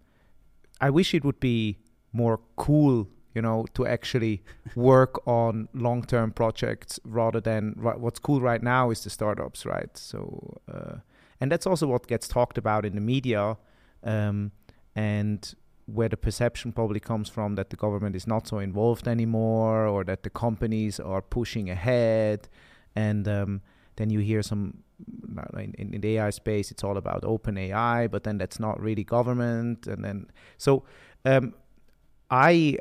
I 0.82 0.90
wish 0.90 1.14
it 1.14 1.24
would 1.24 1.40
be 1.40 1.78
more 2.12 2.40
cool, 2.56 3.08
you 3.34 3.42
know, 3.42 3.66
to 3.74 3.86
actually 3.86 4.44
work 4.76 5.26
on 5.28 5.68
long-term 5.74 6.32
projects 6.32 7.00
rather 7.06 7.42
than 7.42 7.76
what's 7.80 8.20
cool 8.20 8.42
right 8.42 8.62
now 8.62 8.92
is 8.92 9.04
the 9.04 9.10
startups, 9.10 9.66
right? 9.66 9.96
So, 9.98 10.58
uh, 10.72 10.96
and 11.40 11.52
that's 11.52 11.68
also 11.68 11.88
what 11.88 12.08
gets 12.08 12.28
talked 12.28 12.58
about 12.58 12.86
in 12.86 12.96
the 12.96 13.02
media. 13.02 13.58
Um, 14.04 14.52
and 14.96 15.54
where 15.86 16.10
the 16.10 16.18
perception 16.18 16.72
probably 16.72 17.00
comes 17.00 17.30
from 17.30 17.56
that 17.56 17.70
the 17.70 17.76
government 17.76 18.16
is 18.16 18.26
not 18.26 18.48
so 18.48 18.60
involved 18.60 19.08
anymore 19.08 19.86
or 19.86 20.04
that 20.04 20.24
the 20.24 20.30
companies 20.30 21.00
are 21.00 21.22
pushing 21.22 21.70
ahead 21.70 22.48
and 22.96 23.28
um, 23.28 23.62
then 23.98 24.10
you 24.10 24.20
hear 24.20 24.42
some 24.42 24.84
in, 25.58 25.74
in, 25.78 26.02
the 26.02 26.18
AI 26.18 26.30
space 26.30 26.72
it's 26.72 26.84
all 26.84 26.98
about 26.98 27.22
OpenAI 27.22 28.10
but 28.10 28.24
then 28.24 28.38
that's 28.38 28.60
not 28.60 28.80
really 28.82 29.04
government 29.04 29.86
and 29.86 30.04
then 30.04 30.28
so 30.58 30.84
um, 31.26 31.54
I 32.32 32.78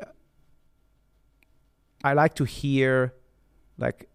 I 2.05 2.13
like 2.13 2.35
to 2.35 2.43
hear, 2.43 3.15
like, 3.79 4.07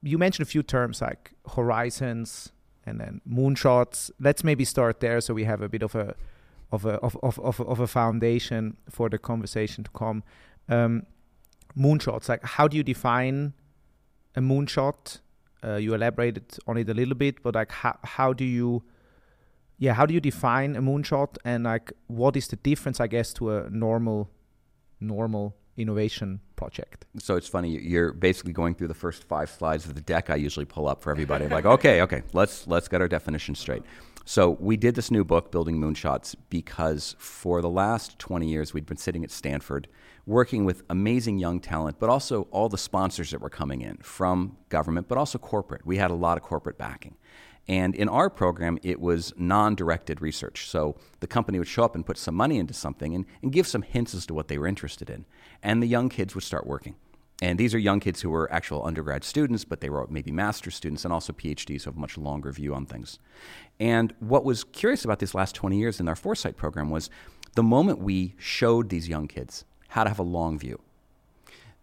you 0.00 0.16
mentioned 0.16 0.46
a 0.46 0.50
few 0.50 0.62
terms 0.62 1.00
like 1.00 1.32
horizons 1.56 2.52
and 2.84 3.00
then 3.00 3.20
moonshots. 3.28 4.12
Let's 4.20 4.44
maybe 4.44 4.64
start 4.64 5.00
there 5.00 5.20
so 5.20 5.34
we 5.34 5.42
have 5.42 5.62
a 5.62 5.68
bit 5.68 5.82
of 5.82 5.96
a 5.96 6.14
of 6.72 6.84
a 6.84 6.94
of 6.94 7.16
of 7.22 7.38
of, 7.40 7.60
of 7.60 7.80
a 7.80 7.86
foundation 7.86 8.76
for 8.90 9.08
the 9.08 9.18
conversation 9.18 9.84
to 9.84 9.90
come. 9.90 10.22
Um, 10.68 11.06
moonshots, 11.78 12.28
like 12.28 12.44
how 12.44 12.68
do 12.68 12.76
you 12.76 12.82
define 12.82 13.52
a 14.34 14.40
moonshot? 14.40 15.20
Uh, 15.64 15.76
you 15.76 15.94
elaborated 15.94 16.58
on 16.66 16.76
it 16.76 16.88
a 16.88 16.94
little 16.94 17.14
bit, 17.14 17.42
but 17.42 17.54
like 17.54 17.72
how 17.72 17.98
how 18.02 18.32
do 18.32 18.44
you 18.44 18.82
yeah 19.78 19.92
how 19.92 20.06
do 20.06 20.14
you 20.14 20.20
define 20.20 20.76
a 20.76 20.82
moonshot 20.82 21.36
and 21.44 21.64
like 21.64 21.92
what 22.06 22.36
is 22.36 22.48
the 22.48 22.56
difference 22.56 23.00
I 23.00 23.06
guess 23.06 23.32
to 23.34 23.50
a 23.52 23.70
normal 23.70 24.30
normal 25.00 25.54
innovation 25.76 26.40
project. 26.56 27.04
So 27.18 27.36
it's 27.36 27.48
funny 27.48 27.78
you're 27.78 28.12
basically 28.12 28.52
going 28.52 28.74
through 28.74 28.88
the 28.88 28.94
first 28.94 29.24
five 29.24 29.50
slides 29.50 29.84
of 29.86 29.94
the 29.94 30.00
deck 30.00 30.30
I 30.30 30.36
usually 30.36 30.64
pull 30.64 30.88
up 30.88 31.02
for 31.02 31.10
everybody. 31.10 31.46
like, 31.48 31.66
okay, 31.66 32.02
okay, 32.02 32.22
let's 32.32 32.66
let's 32.66 32.88
get 32.88 33.00
our 33.00 33.08
definition 33.08 33.54
straight. 33.54 33.82
So 34.28 34.56
we 34.58 34.76
did 34.76 34.96
this 34.96 35.12
new 35.12 35.22
book, 35.22 35.52
Building 35.52 35.78
Moonshots, 35.78 36.34
because 36.50 37.14
for 37.16 37.62
the 37.62 37.70
last 37.70 38.18
20 38.18 38.48
years 38.48 38.74
we'd 38.74 38.84
been 38.84 38.96
sitting 38.96 39.22
at 39.22 39.30
Stanford 39.30 39.86
working 40.26 40.64
with 40.64 40.82
amazing 40.90 41.38
young 41.38 41.60
talent, 41.60 42.00
but 42.00 42.10
also 42.10 42.48
all 42.50 42.68
the 42.68 42.76
sponsors 42.76 43.30
that 43.30 43.40
were 43.40 43.48
coming 43.48 43.82
in 43.82 43.98
from 43.98 44.56
government, 44.68 45.06
but 45.06 45.16
also 45.16 45.38
corporate. 45.38 45.86
We 45.86 45.98
had 45.98 46.10
a 46.10 46.14
lot 46.14 46.36
of 46.36 46.42
corporate 46.42 46.76
backing. 46.76 47.14
And 47.68 47.94
in 47.94 48.08
our 48.08 48.28
program, 48.28 48.80
it 48.82 49.00
was 49.00 49.32
non 49.36 49.76
directed 49.76 50.20
research. 50.20 50.68
So 50.68 50.96
the 51.20 51.28
company 51.28 51.60
would 51.60 51.68
show 51.68 51.84
up 51.84 51.94
and 51.94 52.04
put 52.04 52.18
some 52.18 52.34
money 52.34 52.58
into 52.58 52.74
something 52.74 53.14
and, 53.14 53.26
and 53.42 53.52
give 53.52 53.68
some 53.68 53.82
hints 53.82 54.12
as 54.12 54.26
to 54.26 54.34
what 54.34 54.48
they 54.48 54.58
were 54.58 54.66
interested 54.66 55.08
in. 55.08 55.24
And 55.62 55.80
the 55.80 55.86
young 55.86 56.08
kids 56.08 56.34
would 56.34 56.44
start 56.44 56.66
working. 56.66 56.96
And 57.42 57.58
these 57.58 57.74
are 57.74 57.78
young 57.78 58.00
kids 58.00 58.22
who 58.22 58.30
were 58.30 58.50
actual 58.50 58.84
undergrad 58.86 59.22
students, 59.22 59.64
but 59.64 59.80
they 59.80 59.90
were 59.90 60.06
maybe 60.08 60.32
master's 60.32 60.74
students 60.74 61.04
and 61.04 61.12
also 61.12 61.32
PhDs 61.32 61.84
who 61.84 61.90
have 61.90 61.96
a 61.96 62.00
much 62.00 62.16
longer 62.16 62.50
view 62.50 62.74
on 62.74 62.86
things. 62.86 63.18
And 63.78 64.14
what 64.20 64.44
was 64.44 64.64
curious 64.64 65.04
about 65.04 65.18
these 65.18 65.34
last 65.34 65.54
20 65.54 65.78
years 65.78 66.00
in 66.00 66.08
our 66.08 66.16
Foresight 66.16 66.56
program 66.56 66.88
was 66.88 67.10
the 67.54 67.62
moment 67.62 67.98
we 67.98 68.34
showed 68.38 68.88
these 68.88 69.08
young 69.08 69.28
kids 69.28 69.64
how 69.88 70.04
to 70.04 70.10
have 70.10 70.18
a 70.18 70.24
long 70.24 70.58
view, 70.58 70.80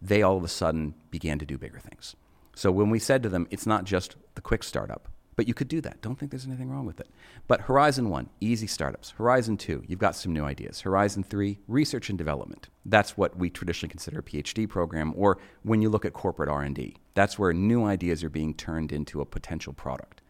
they 0.02 0.22
all 0.22 0.36
of 0.36 0.44
a 0.44 0.48
sudden 0.48 0.94
began 1.10 1.38
to 1.38 1.46
do 1.46 1.56
bigger 1.56 1.78
things. 1.78 2.16
So 2.56 2.70
when 2.70 2.90
we 2.90 2.98
said 2.98 3.22
to 3.22 3.28
them, 3.28 3.46
it's 3.50 3.66
not 3.66 3.84
just 3.84 4.16
the 4.34 4.40
quick 4.40 4.62
startup, 4.62 5.08
but 5.36 5.48
you 5.48 5.54
could 5.54 5.68
do 5.68 5.80
that. 5.80 6.00
Don't 6.00 6.18
think 6.18 6.30
there's 6.30 6.46
anything 6.46 6.70
wrong 6.70 6.86
with 6.86 7.00
it. 7.00 7.08
But 7.46 7.62
Horizon 7.62 8.08
1, 8.08 8.28
easy 8.40 8.66
startups. 8.66 9.10
Horizon 9.10 9.56
2, 9.56 9.84
you've 9.86 9.98
got 9.98 10.16
some 10.16 10.32
new 10.32 10.44
ideas. 10.44 10.80
Horizon 10.80 11.22
3, 11.22 11.58
research 11.68 12.08
and 12.08 12.18
development. 12.18 12.68
That's 12.84 13.16
what 13.16 13.36
we 13.36 13.50
traditionally 13.50 13.90
consider 13.90 14.20
a 14.20 14.22
PhD 14.22 14.68
program 14.68 15.12
or 15.16 15.38
when 15.62 15.82
you 15.82 15.88
look 15.90 16.04
at 16.04 16.12
corporate 16.12 16.48
R&D. 16.48 16.96
That's 17.14 17.38
where 17.38 17.52
new 17.52 17.84
ideas 17.84 18.22
are 18.22 18.30
being 18.30 18.54
turned 18.54 18.92
into 18.92 19.20
a 19.20 19.26
potential 19.26 19.72
product. 19.72 20.20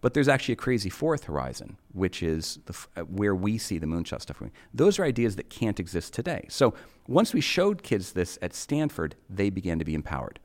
But 0.00 0.14
there's 0.14 0.28
actually 0.28 0.54
a 0.54 0.56
crazy 0.56 0.90
fourth 0.90 1.24
horizon, 1.24 1.76
which 1.92 2.22
is 2.22 2.60
the, 2.66 2.86
uh, 2.96 3.02
where 3.02 3.34
we 3.34 3.58
see 3.58 3.78
the 3.78 3.86
moonshot 3.86 4.22
stuff. 4.22 4.40
Those 4.72 4.98
are 4.98 5.04
ideas 5.04 5.36
that 5.36 5.50
can't 5.50 5.80
exist 5.80 6.12
today. 6.14 6.46
So 6.48 6.74
once 7.06 7.34
we 7.34 7.40
showed 7.40 7.82
kids 7.82 8.12
this 8.12 8.38
at 8.40 8.54
Stanford, 8.54 9.16
they 9.28 9.50
began 9.50 9.78
to 9.78 9.84
be 9.84 9.94
empowered. 9.94 10.38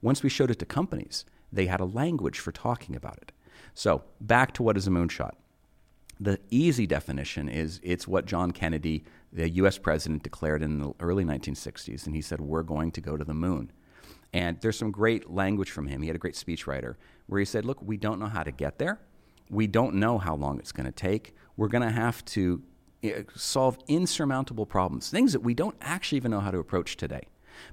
Once 0.00 0.22
we 0.22 0.28
showed 0.28 0.50
it 0.50 0.58
to 0.58 0.66
companies, 0.66 1.24
they 1.52 1.66
had 1.66 1.80
a 1.80 1.84
language 1.84 2.38
for 2.38 2.52
talking 2.52 2.96
about 2.96 3.18
it. 3.18 3.32
So, 3.74 4.04
back 4.20 4.54
to 4.54 4.62
what 4.62 4.76
is 4.76 4.86
a 4.86 4.90
moonshot. 4.90 5.32
The 6.20 6.38
easy 6.50 6.86
definition 6.86 7.48
is 7.48 7.80
it's 7.82 8.06
what 8.06 8.24
John 8.24 8.52
Kennedy, 8.52 9.04
the 9.32 9.48
US 9.50 9.78
president, 9.78 10.22
declared 10.22 10.62
in 10.62 10.78
the 10.78 10.92
early 11.00 11.24
1960s. 11.24 12.06
And 12.06 12.14
he 12.14 12.22
said, 12.22 12.40
We're 12.40 12.62
going 12.62 12.92
to 12.92 13.00
go 13.00 13.16
to 13.16 13.24
the 13.24 13.34
moon. 13.34 13.72
And 14.32 14.60
there's 14.60 14.78
some 14.78 14.90
great 14.90 15.30
language 15.30 15.70
from 15.70 15.86
him. 15.88 16.02
He 16.02 16.08
had 16.08 16.16
a 16.16 16.20
great 16.20 16.34
speechwriter 16.34 16.94
where 17.26 17.40
he 17.40 17.44
said, 17.44 17.64
Look, 17.64 17.82
we 17.82 17.96
don't 17.96 18.20
know 18.20 18.26
how 18.26 18.44
to 18.44 18.52
get 18.52 18.78
there. 18.78 19.00
We 19.50 19.66
don't 19.66 19.96
know 19.96 20.18
how 20.18 20.36
long 20.36 20.58
it's 20.58 20.72
going 20.72 20.86
to 20.86 20.92
take. 20.92 21.34
We're 21.56 21.68
going 21.68 21.82
to 21.82 21.90
have 21.90 22.24
to 22.26 22.62
eh, 23.02 23.22
solve 23.34 23.78
insurmountable 23.88 24.66
problems, 24.66 25.10
things 25.10 25.32
that 25.32 25.40
we 25.40 25.52
don't 25.52 25.76
actually 25.80 26.16
even 26.16 26.30
know 26.30 26.40
how 26.40 26.52
to 26.52 26.58
approach 26.58 26.96
today. 26.96 27.26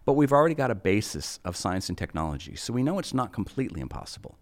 But 0.06 0.14
we've 0.14 0.32
already 0.32 0.56
got 0.56 0.72
a 0.72 0.76
basis 0.76 1.40
of 1.46 1.56
science 1.56 1.90
and 1.90 1.98
technology, 1.98 2.56
so 2.56 2.74
we 2.74 2.84
know 2.84 3.00
it's 3.00 3.14
not 3.14 3.34
completely 3.34 3.82
impossible. 3.82 4.38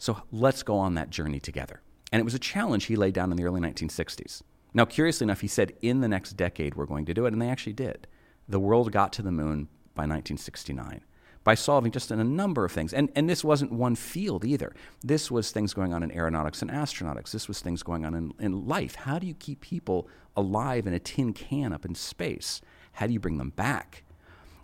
So 0.00 0.22
let's 0.32 0.62
go 0.62 0.78
on 0.78 0.94
that 0.94 1.10
journey 1.10 1.40
together. 1.40 1.82
And 2.10 2.20
it 2.20 2.24
was 2.24 2.34
a 2.34 2.38
challenge 2.38 2.86
he 2.86 2.96
laid 2.96 3.12
down 3.12 3.30
in 3.30 3.36
the 3.36 3.44
early 3.44 3.60
1960s. 3.60 4.42
Now, 4.72 4.86
curiously 4.86 5.26
enough, 5.26 5.42
he 5.42 5.46
said 5.46 5.74
in 5.82 6.00
the 6.00 6.08
next 6.08 6.38
decade 6.38 6.74
we're 6.74 6.86
going 6.86 7.04
to 7.04 7.12
do 7.12 7.26
it, 7.26 7.34
and 7.34 7.40
they 7.40 7.50
actually 7.50 7.74
did. 7.74 8.06
The 8.48 8.58
world 8.58 8.92
got 8.92 9.12
to 9.14 9.22
the 9.22 9.30
moon 9.30 9.68
by 9.94 10.04
1969 10.04 11.02
by 11.44 11.54
solving 11.54 11.92
just 11.92 12.10
a 12.10 12.16
number 12.16 12.64
of 12.64 12.72
things. 12.72 12.94
And, 12.94 13.10
and 13.14 13.28
this 13.28 13.44
wasn't 13.44 13.72
one 13.72 13.94
field 13.94 14.44
either. 14.44 14.74
This 15.02 15.30
was 15.30 15.50
things 15.50 15.74
going 15.74 15.92
on 15.92 16.02
in 16.02 16.12
aeronautics 16.12 16.62
and 16.62 16.70
astronautics. 16.70 17.30
This 17.30 17.46
was 17.46 17.60
things 17.60 17.82
going 17.82 18.06
on 18.06 18.14
in, 18.14 18.32
in 18.38 18.66
life. 18.66 18.94
How 18.94 19.18
do 19.18 19.26
you 19.26 19.34
keep 19.34 19.60
people 19.60 20.08
alive 20.34 20.86
in 20.86 20.94
a 20.94 20.98
tin 20.98 21.32
can 21.34 21.72
up 21.72 21.84
in 21.84 21.94
space? 21.94 22.60
How 22.92 23.06
do 23.06 23.12
you 23.12 23.20
bring 23.20 23.38
them 23.38 23.50
back? 23.50 24.02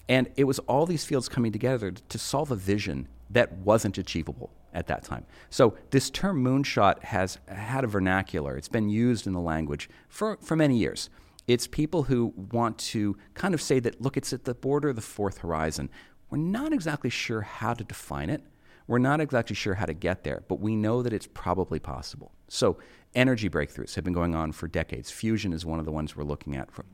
And 0.09 0.31
it 0.37 0.45
was 0.45 0.59
all 0.61 0.87
these 0.87 1.05
fields 1.05 1.29
coming 1.29 1.53
together 1.53 1.91
to 1.91 2.19
solve 2.19 2.51
a 2.51 2.57
vision 2.57 3.09
that 3.31 3.53
wasn't 3.53 3.99
achievable 3.99 4.51
at 4.77 4.87
that 4.87 5.03
time. 5.03 5.25
So 5.49 5.75
this 5.91 6.11
term 6.11 6.45
moonshot 6.45 7.03
has 7.03 7.39
had 7.49 7.83
a 7.83 7.87
vernacular. 7.87 8.57
It's 8.57 8.69
been 8.69 8.91
used 8.91 9.27
in 9.27 9.33
the 9.33 9.41
language 9.41 9.89
for, 10.09 10.37
for 10.43 10.55
many 10.55 10.77
years. 10.77 11.09
It's 11.49 11.67
people 11.67 12.05
who 12.05 12.35
want 12.53 12.77
to 12.79 13.17
kind 13.35 13.55
of 13.55 13.63
say 13.63 13.81
that, 13.81 14.01
look, 14.01 14.17
it's 14.17 14.33
at 14.33 14.45
the 14.45 14.55
border 14.55 14.91
of 14.91 14.97
the 14.97 15.03
fourth 15.03 15.39
horizon. 15.39 15.89
We're 16.29 16.39
not 16.39 16.73
exactly 16.75 17.09
sure 17.09 17.41
how 17.41 17.73
to 17.73 17.85
define 17.85 18.29
it. 18.29 18.43
We're 18.87 18.99
not 18.99 19.21
exactly 19.21 19.57
sure 19.57 19.75
how 19.75 19.87
to 19.87 19.95
get 19.95 20.25
there, 20.25 20.45
but 20.47 20.61
we 20.61 20.77
know 20.77 21.03
that 21.03 21.13
it's 21.13 21.27
probably 21.33 21.79
possible. 21.79 22.33
So, 22.49 22.79
energy 23.15 23.49
breakthroughs 23.49 23.95
have 23.95 24.05
been 24.05 24.13
going 24.13 24.35
on 24.35 24.53
for 24.53 24.69
decades. 24.69 25.11
Fusion 25.11 25.53
is 25.53 25.65
one 25.65 25.81
of 25.81 25.87
the 25.87 25.91
ones 25.91 26.15
we're 26.15 26.23
looking 26.23 26.55
at 26.55 26.71
for 26.71 26.85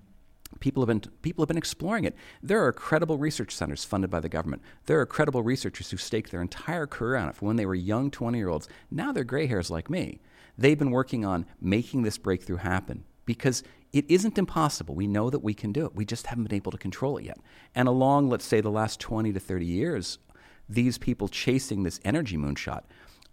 People 0.60 0.82
have, 0.82 0.88
been, 0.88 1.12
people 1.22 1.42
have 1.42 1.48
been 1.48 1.58
exploring 1.58 2.04
it. 2.04 2.14
There 2.42 2.64
are 2.64 2.72
credible 2.72 3.18
research 3.18 3.54
centers 3.54 3.84
funded 3.84 4.10
by 4.10 4.20
the 4.20 4.28
government. 4.28 4.62
There 4.86 5.00
are 5.00 5.06
credible 5.06 5.42
researchers 5.42 5.90
who 5.90 5.96
staked 5.96 6.30
their 6.30 6.42
entire 6.42 6.86
career 6.86 7.16
on 7.16 7.28
it 7.28 7.34
from 7.34 7.48
when 7.48 7.56
they 7.56 7.66
were 7.66 7.74
young 7.74 8.10
20 8.10 8.38
year 8.38 8.48
olds. 8.48 8.68
Now 8.90 9.12
they're 9.12 9.24
gray 9.24 9.46
hairs 9.46 9.70
like 9.70 9.90
me. 9.90 10.20
They've 10.56 10.78
been 10.78 10.90
working 10.90 11.24
on 11.24 11.46
making 11.60 12.02
this 12.02 12.18
breakthrough 12.18 12.58
happen 12.58 13.04
because 13.24 13.62
it 13.92 14.04
isn't 14.08 14.38
impossible. 14.38 14.94
We 14.94 15.06
know 15.06 15.30
that 15.30 15.42
we 15.42 15.54
can 15.54 15.72
do 15.72 15.84
it. 15.86 15.94
We 15.94 16.04
just 16.04 16.26
haven't 16.26 16.44
been 16.44 16.56
able 16.56 16.72
to 16.72 16.78
control 16.78 17.18
it 17.18 17.24
yet. 17.24 17.38
And 17.74 17.88
along, 17.88 18.28
let's 18.28 18.44
say, 18.44 18.60
the 18.60 18.70
last 18.70 19.00
20 19.00 19.32
to 19.32 19.40
30 19.40 19.66
years, 19.66 20.18
these 20.68 20.98
people 20.98 21.28
chasing 21.28 21.82
this 21.82 22.00
energy 22.04 22.36
moonshot, 22.36 22.82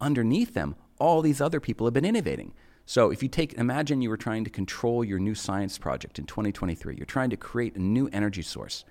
underneath 0.01 0.53
them, 0.53 0.75
all 0.99 1.21
these 1.21 1.41
other 1.41 1.59
people 1.59 1.87
have 1.87 1.93
been 1.93 2.05
innovating. 2.05 2.53
So 2.89 3.11
if 3.11 3.21
you 3.21 3.29
take, 3.29 3.53
imagine 3.53 4.01
you 4.01 4.09
were 4.09 4.17
trying 4.17 4.43
to 4.45 4.49
control 4.49 5.03
your 5.03 5.19
new 5.19 5.35
science 5.35 5.77
project 5.77 6.17
in 6.17 6.25
2023. 6.25 6.95
You're 6.95 7.05
trying 7.05 7.29
to 7.29 7.37
create 7.37 7.75
a 7.75 7.79
new 7.79 8.09
energy 8.11 8.41
source. 8.41 8.83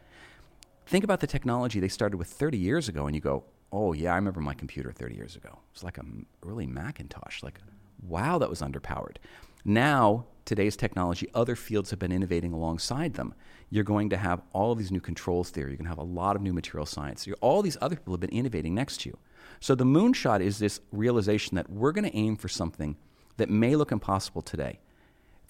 Think 0.86 1.02
about 1.02 1.18
the 1.18 1.26
technology 1.26 1.80
they 1.80 1.88
started 1.88 2.16
with 2.16 2.28
30 2.28 2.58
years 2.58 2.88
ago, 2.88 3.06
and 3.06 3.16
you 3.16 3.20
go, 3.20 3.42
oh, 3.72 3.92
yeah, 3.94 4.12
I 4.12 4.14
remember 4.14 4.40
my 4.40 4.54
computer 4.54 4.92
30 4.92 5.16
years 5.16 5.34
ago. 5.34 5.58
It's 5.72 5.82
like 5.82 5.98
a 5.98 6.04
early 6.46 6.64
Macintosh. 6.64 7.42
Like, 7.42 7.58
wow, 8.00 8.38
that 8.38 8.48
was 8.48 8.62
underpowered. 8.62 9.16
Now, 9.64 10.26
today's 10.44 10.76
technology, 10.76 11.26
other 11.34 11.56
fields 11.56 11.90
have 11.90 11.98
been 11.98 12.12
innovating 12.12 12.52
alongside 12.52 13.14
them. 13.14 13.34
You're 13.68 13.82
going 13.82 14.10
to 14.10 14.16
have 14.16 14.42
all 14.52 14.70
of 14.70 14.78
these 14.78 14.92
new 14.92 15.00
controls 15.00 15.50
theory. 15.50 15.70
You're 15.72 15.78
going 15.78 15.86
to 15.86 15.90
have 15.90 15.98
a 15.98 16.04
lot 16.04 16.36
of 16.36 16.42
new 16.42 16.52
material 16.52 16.86
science. 16.86 17.26
You're, 17.26 17.36
all 17.40 17.62
these 17.62 17.76
other 17.80 17.96
people 17.96 18.14
have 18.14 18.20
been 18.20 18.30
innovating 18.30 18.76
next 18.76 19.00
to 19.00 19.08
you. 19.08 19.18
So 19.58 19.74
the 19.74 19.82
moonshot 19.82 20.40
is 20.40 20.60
this 20.60 20.80
realization 20.92 21.56
that 21.56 21.68
we're 21.68 21.90
going 21.90 22.08
to 22.08 22.16
aim 22.16 22.36
for 22.36 22.46
something– 22.46 22.96
that 23.38 23.48
may 23.48 23.74
look 23.74 23.90
impossible 23.90 24.42
today, 24.42 24.78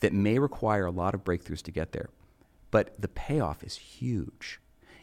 that 0.01 0.12
may 0.12 0.38
require 0.38 0.87
a 0.87 0.90
lot 0.90 1.14
of 1.14 1.24
breakthroughs 1.24 1.62
to 1.62 1.72
get 1.72 1.92
there, 1.92 2.09
but 2.70 2.94
the 3.01 3.09
payoff 3.09 3.64
is 3.64 3.77
huge. 3.77 4.61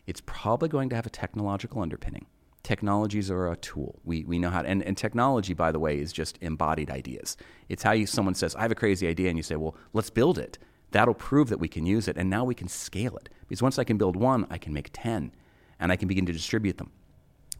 It's 0.07 0.21
probably 0.25 0.69
going 0.69 0.89
to 0.89 0.95
have 0.95 1.05
a 1.05 1.09
technological 1.09 1.81
underpinning. 1.81 2.27
Technologies 2.63 3.29
are 3.29 3.51
a 3.51 3.57
tool. 3.57 3.99
We, 4.03 4.23
we 4.23 4.39
know 4.39 4.49
how 4.49 4.61
to, 4.61 4.67
and, 4.67 4.81
and 4.83 4.97
technology, 4.97 5.53
by 5.53 5.71
the 5.71 5.79
way, 5.79 5.99
is 5.99 6.13
just 6.13 6.37
embodied 6.41 6.89
ideas. 6.89 7.37
It's 7.69 7.83
how 7.83 7.91
you, 7.91 8.07
someone 8.07 8.33
says, 8.33 8.55
I 8.55 8.61
have 8.61 8.71
a 8.71 8.75
crazy 8.75 9.07
idea, 9.07 9.29
and 9.29 9.37
you 9.37 9.43
say, 9.43 9.55
well, 9.55 9.75
let's 9.93 10.09
build 10.09 10.39
it. 10.39 10.57
That'll 10.91 11.13
prove 11.13 11.49
that 11.49 11.59
we 11.59 11.67
can 11.67 11.85
use 11.85 12.07
it, 12.07 12.17
and 12.17 12.29
now 12.29 12.43
we 12.43 12.55
can 12.55 12.67
scale 12.67 13.17
it. 13.17 13.29
Because 13.47 13.61
once 13.61 13.77
I 13.77 13.83
can 13.83 13.97
build 13.97 14.15
one, 14.15 14.47
I 14.49 14.57
can 14.57 14.73
make 14.73 14.89
10, 14.93 15.31
and 15.79 15.91
I 15.91 15.95
can 15.95 16.07
begin 16.07 16.25
to 16.27 16.33
distribute 16.33 16.77
them. 16.77 16.91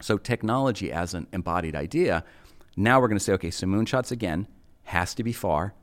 So, 0.01 0.17
technology 0.17 0.91
as 0.91 1.13
an 1.13 1.27
embodied 1.31 1.75
idea, 1.75 2.23
now 2.75 2.99
we're 2.99 3.07
going 3.07 3.17
to 3.17 3.23
say, 3.23 3.33
okay, 3.33 3.51
so 3.51 3.65
moonshots 3.67 4.11
again, 4.11 4.47
has 4.86 5.13
to 5.15 5.24
be 5.24 5.34
far. 5.34 5.74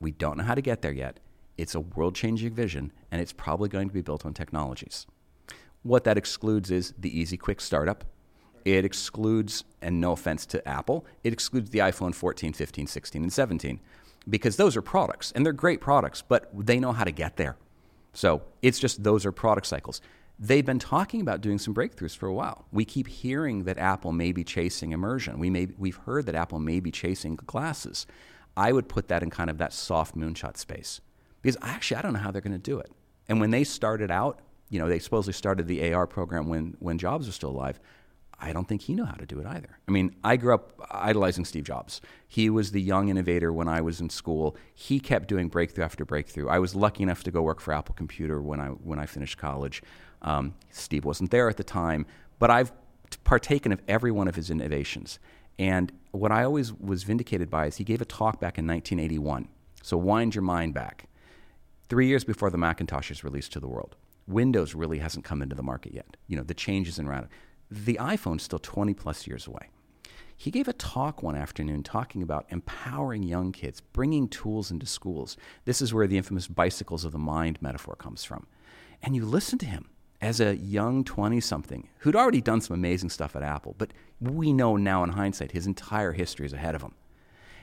We 0.00 0.10
don't 0.10 0.36
know 0.36 0.44
how 0.44 0.54
to 0.54 0.62
get 0.62 0.82
there 0.82 0.92
yet. 0.92 1.20
It's 1.56 1.74
a 1.74 1.80
world 1.80 2.14
changing 2.14 2.54
vision, 2.54 2.92
and 3.10 3.20
it's 3.20 3.32
probably 3.32 3.68
going 3.68 3.88
to 3.88 3.94
be 3.94 4.02
built 4.02 4.24
on 4.24 4.34
technologies. 4.34 5.06
What 5.82 6.04
that 6.04 6.18
excludes 6.18 6.70
is 6.70 6.94
the 6.98 7.18
easy, 7.18 7.36
quick 7.36 7.60
startup. 7.60 8.04
It 8.64 8.84
excludes, 8.84 9.64
and 9.80 10.00
no 10.00 10.12
offense 10.12 10.44
to 10.46 10.68
Apple, 10.68 11.06
it 11.24 11.32
excludes 11.32 11.70
the 11.70 11.78
iPhone 11.78 12.14
14, 12.14 12.52
15, 12.52 12.86
16, 12.86 13.22
and 13.22 13.32
17 13.32 13.80
because 14.28 14.56
those 14.56 14.76
are 14.76 14.82
products, 14.82 15.32
and 15.32 15.44
they're 15.44 15.52
great 15.52 15.80
products, 15.80 16.22
but 16.22 16.50
they 16.54 16.78
know 16.78 16.92
how 16.92 17.04
to 17.04 17.10
get 17.10 17.36
there. 17.36 17.56
So 18.12 18.42
it's 18.62 18.78
just 18.78 19.02
those 19.02 19.24
are 19.24 19.32
product 19.32 19.66
cycles. 19.66 20.00
they've 20.40 20.64
been 20.64 20.78
talking 20.78 21.20
about 21.20 21.40
doing 21.40 21.58
some 21.58 21.74
breakthroughs 21.74 22.16
for 22.16 22.26
a 22.28 22.32
while. 22.32 22.64
We 22.70 22.84
keep 22.84 23.08
hearing 23.08 23.64
that 23.64 23.76
Apple 23.76 24.12
may 24.12 24.30
be 24.30 24.44
chasing 24.44 24.92
immersion. 24.92 25.40
We 25.40 25.50
may, 25.50 25.66
we've 25.76 25.96
heard 25.96 26.26
that 26.26 26.36
Apple 26.36 26.60
may 26.60 26.78
be 26.78 26.92
chasing 26.92 27.34
glasses. 27.34 28.06
I 28.58 28.72
would 28.72 28.88
put 28.88 29.06
that 29.06 29.22
in 29.22 29.30
kind 29.30 29.50
of 29.50 29.58
that 29.58 29.72
soft 29.72 30.16
moonshot 30.16 30.56
space 30.56 31.00
because 31.40 31.56
actually 31.62 31.98
I 31.98 32.02
don't 32.02 32.12
know 32.12 32.18
how 32.18 32.32
they're 32.32 32.42
going 32.42 32.52
to 32.52 32.58
do 32.58 32.80
it. 32.80 32.90
And 33.28 33.40
when 33.40 33.52
they 33.52 33.62
started 33.62 34.10
out, 34.10 34.40
you 34.68 34.80
know, 34.80 34.88
they 34.88 34.98
supposedly 34.98 35.32
started 35.32 35.68
the 35.68 35.94
AR 35.94 36.08
program 36.08 36.48
when, 36.48 36.76
when 36.80 36.98
Jobs 36.98 37.26
was 37.26 37.36
still 37.36 37.50
alive. 37.50 37.78
I 38.40 38.52
don't 38.52 38.66
think 38.66 38.82
he 38.82 38.94
knew 38.94 39.04
how 39.04 39.14
to 39.14 39.26
do 39.26 39.38
it 39.38 39.46
either. 39.46 39.78
I 39.86 39.92
mean, 39.92 40.14
I 40.24 40.36
grew 40.36 40.54
up 40.54 40.72
idolizing 40.90 41.44
Steve 41.44 41.64
Jobs. 41.64 42.00
He 42.26 42.50
was 42.50 42.72
the 42.72 42.82
young 42.82 43.08
innovator 43.10 43.52
when 43.52 43.68
I 43.68 43.80
was 43.80 44.00
in 44.00 44.10
school. 44.10 44.56
He 44.74 44.98
kept 44.98 45.28
doing 45.28 45.48
breakthrough 45.48 45.84
after 45.84 46.04
breakthrough. 46.04 46.48
I 46.48 46.58
was 46.58 46.74
lucky 46.74 47.04
enough 47.04 47.22
to 47.24 47.30
go 47.30 47.42
work 47.42 47.60
for 47.60 47.72
Apple 47.72 47.94
Computer 47.94 48.42
when 48.42 48.58
I 48.60 48.68
when 48.68 48.98
I 48.98 49.06
finished 49.06 49.38
college. 49.38 49.82
Um, 50.22 50.54
Steve 50.70 51.04
wasn't 51.04 51.30
there 51.30 51.48
at 51.48 51.56
the 51.56 51.64
time, 51.64 52.06
but 52.40 52.50
I've 52.50 52.72
partaken 53.24 53.72
of 53.72 53.80
every 53.88 54.10
one 54.10 54.28
of 54.28 54.34
his 54.34 54.50
innovations. 54.50 55.18
And 55.58 55.92
what 56.12 56.32
I 56.32 56.44
always 56.44 56.72
was 56.72 57.02
vindicated 57.02 57.50
by 57.50 57.66
is 57.66 57.76
he 57.76 57.84
gave 57.84 58.00
a 58.00 58.06
talk 58.06 58.40
back 58.40 58.58
in 58.58 58.66
1981. 58.66 59.48
So 59.82 59.96
wind 59.96 60.34
your 60.34 60.42
mind 60.42 60.74
back. 60.74 61.08
Three 61.88 62.06
years 62.06 62.24
before 62.24 62.50
the 62.50 62.58
Macintosh 62.58 63.10
is 63.10 63.24
released 63.24 63.52
to 63.52 63.60
the 63.60 63.68
world. 63.68 63.96
Windows 64.26 64.74
really 64.74 64.98
hasn't 64.98 65.24
come 65.24 65.40
into 65.40 65.56
the 65.56 65.62
market 65.62 65.94
yet. 65.94 66.16
You 66.26 66.36
know, 66.36 66.42
the 66.42 66.54
changes 66.54 66.98
in 66.98 67.08
radical 67.08 67.32
the 67.70 67.98
iPhone's 68.00 68.42
still 68.42 68.58
20 68.58 68.94
plus 68.94 69.26
years 69.26 69.46
away. 69.46 69.68
He 70.36 70.50
gave 70.50 70.68
a 70.68 70.72
talk 70.72 71.22
one 71.22 71.34
afternoon 71.34 71.82
talking 71.82 72.22
about 72.22 72.46
empowering 72.50 73.24
young 73.24 73.50
kids, 73.50 73.80
bringing 73.80 74.28
tools 74.28 74.70
into 74.70 74.86
schools. 74.86 75.36
This 75.64 75.82
is 75.82 75.92
where 75.92 76.06
the 76.06 76.16
infamous 76.16 76.46
bicycles 76.46 77.04
of 77.04 77.12
the 77.12 77.18
mind 77.18 77.60
metaphor 77.60 77.96
comes 77.96 78.24
from. 78.24 78.46
And 79.02 79.16
you 79.16 79.24
listen 79.24 79.58
to 79.58 79.66
him 79.66 79.90
as 80.20 80.40
a 80.40 80.56
young 80.56 81.04
20 81.04 81.40
something 81.40 81.88
who'd 81.98 82.16
already 82.16 82.40
done 82.40 82.60
some 82.60 82.74
amazing 82.74 83.10
stuff 83.10 83.36
at 83.36 83.42
Apple, 83.42 83.74
but 83.78 83.92
we 84.20 84.52
know 84.52 84.76
now 84.76 85.04
in 85.04 85.10
hindsight 85.10 85.52
his 85.52 85.66
entire 85.66 86.12
history 86.12 86.46
is 86.46 86.52
ahead 86.52 86.74
of 86.74 86.82
him. 86.82 86.94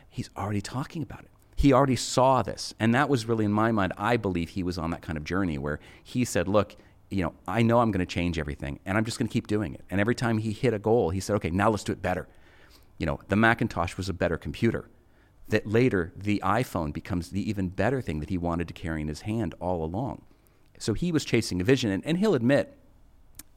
He's 0.10 0.30
already 0.38 0.62
talking 0.62 1.04
about 1.04 1.22
it. 1.22 1.32
He 1.58 1.74
already 1.74 1.96
saw 1.96 2.42
this. 2.42 2.74
And 2.80 2.94
that 2.96 3.10
was 3.10 3.26
really, 3.26 3.46
in 3.46 3.52
my 3.52 3.72
mind, 3.72 3.94
I 3.98 4.18
believe 4.18 4.50
he 4.50 4.64
was 4.64 4.78
on 4.78 4.92
that 4.92 5.02
kind 5.02 5.18
of 5.18 5.24
journey 5.24 5.58
where 5.58 5.80
he 6.04 6.24
said, 6.24 6.48
Look, 6.48 6.76
you 7.10 7.24
know, 7.24 7.34
I 7.48 7.62
know 7.62 7.80
I'm 7.80 7.92
going 7.92 8.06
to 8.06 8.12
change 8.12 8.40
everything 8.40 8.80
and 8.86 8.98
I'm 8.98 9.06
just 9.06 9.20
going 9.20 9.28
to 9.28 9.34
keep 9.34 9.48
doing 9.48 9.74
it. 9.74 9.82
And 9.90 10.02
every 10.02 10.16
time 10.16 10.40
he 10.40 10.52
hit 10.52 10.74
a 10.74 10.80
goal, 10.80 11.12
he 11.12 11.20
said, 11.20 11.36
okay, 11.38 11.50
now 11.50 11.70
let's 11.70 11.84
do 11.84 11.92
it 11.92 12.02
better. 12.02 12.28
You 12.98 13.06
know, 13.06 13.20
the 13.28 13.36
Macintosh 13.36 13.98
was 13.98 14.10
a 14.10 14.14
better 14.14 14.38
computer. 14.38 14.90
That 15.48 15.68
later, 15.68 16.12
the 16.16 16.42
iPhone 16.44 16.92
becomes 16.92 17.30
the 17.30 17.48
even 17.48 17.70
better 17.70 18.02
thing 18.02 18.20
that 18.20 18.30
he 18.30 18.38
wanted 18.38 18.68
to 18.68 18.74
carry 18.74 19.02
in 19.02 19.08
his 19.08 19.22
hand 19.22 19.54
all 19.60 19.84
along. 19.84 20.24
So 20.80 20.94
he 20.94 21.12
was 21.12 21.26
chasing 21.26 21.62
a 21.62 21.64
vision, 21.64 21.92
and, 21.92 22.06
and 22.06 22.18
he'll 22.18 22.36
admit 22.36 22.78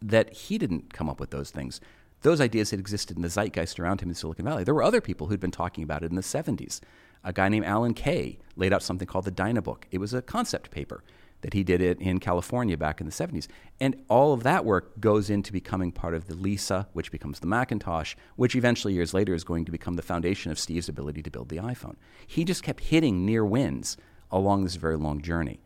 that 0.00 0.32
he 0.32 0.58
didn't 0.58 0.92
come 0.92 1.08
up 1.08 1.20
with 1.20 1.30
those 1.30 1.50
things. 1.50 1.80
Those 2.22 2.40
ideas 2.40 2.70
had 2.70 2.80
existed 2.80 3.16
in 3.16 3.22
the 3.22 3.28
zeitgeist 3.28 3.78
around 3.78 4.00
him 4.00 4.08
in 4.08 4.14
Silicon 4.14 4.44
Valley. 4.44 4.64
There 4.64 4.74
were 4.74 4.82
other 4.82 5.00
people 5.00 5.28
who'd 5.28 5.40
been 5.40 5.50
talking 5.50 5.84
about 5.84 6.02
it 6.02 6.10
in 6.10 6.16
the 6.16 6.22
70s. 6.22 6.80
A 7.24 7.32
guy 7.32 7.48
named 7.48 7.66
Alan 7.66 7.94
Kay 7.94 8.38
laid 8.56 8.72
out 8.72 8.82
something 8.82 9.06
called 9.06 9.24
the 9.24 9.32
Dynabook. 9.32 9.84
It 9.90 9.98
was 9.98 10.14
a 10.14 10.22
concept 10.22 10.70
paper 10.70 11.02
that 11.40 11.54
he 11.54 11.62
did 11.62 11.80
it 11.80 12.00
in 12.00 12.18
California 12.18 12.76
back 12.76 13.00
in 13.00 13.06
the 13.06 13.12
70s. 13.12 13.46
And 13.80 13.96
all 14.08 14.32
of 14.32 14.42
that 14.42 14.64
work 14.64 14.98
goes 15.00 15.30
into 15.30 15.52
becoming 15.52 15.92
part 15.92 16.14
of 16.14 16.26
the 16.26 16.34
Lisa, 16.34 16.88
which 16.92 17.12
becomes 17.12 17.38
the 17.38 17.46
Macintosh, 17.46 18.16
which 18.36 18.56
eventually 18.56 18.94
years 18.94 19.14
later 19.14 19.34
is 19.34 19.44
going 19.44 19.64
to 19.64 19.72
become 19.72 19.94
the 19.94 20.02
foundation 20.02 20.50
of 20.50 20.58
Steve's 20.58 20.88
ability 20.88 21.22
to 21.22 21.30
build 21.30 21.48
the 21.48 21.58
iPhone. 21.58 21.94
He 22.26 22.44
just 22.44 22.64
kept 22.64 22.84
hitting 22.84 23.24
near 23.24 23.44
wins 23.44 23.96
along 24.30 24.64
this 24.64 24.76
very 24.76 24.96
long 24.96 25.22
journey. 25.22 25.60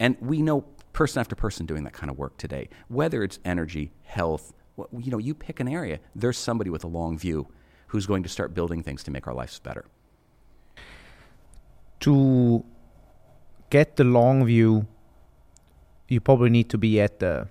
And 0.00 0.16
we 0.20 0.40
know 0.40 0.64
person 0.92 1.20
after 1.20 1.34
person 1.34 1.66
doing 1.66 1.84
that 1.84 1.92
kind 1.92 2.10
of 2.10 2.18
work 2.18 2.36
today, 2.36 2.68
whether 2.88 3.22
it's 3.22 3.38
energy, 3.44 3.92
health, 4.04 4.52
you 4.96 5.10
know, 5.10 5.18
you 5.18 5.34
pick 5.34 5.60
an 5.60 5.68
area, 5.68 6.00
there's 6.14 6.38
somebody 6.38 6.70
with 6.70 6.84
a 6.84 6.88
long 6.88 7.18
view 7.18 7.48
who's 7.88 8.06
going 8.06 8.22
to 8.22 8.28
start 8.28 8.54
building 8.54 8.82
things 8.82 9.02
to 9.04 9.10
make 9.10 9.26
our 9.26 9.34
lives 9.34 9.58
better. 9.58 9.84
To 12.00 12.64
get 13.70 13.96
the 13.96 14.04
long 14.04 14.44
view 14.44 14.86
you 16.08 16.20
probably 16.20 16.50
need 16.50 16.70
to 16.70 16.78
be 16.78 17.00
at 17.00 17.20
the 17.20 17.48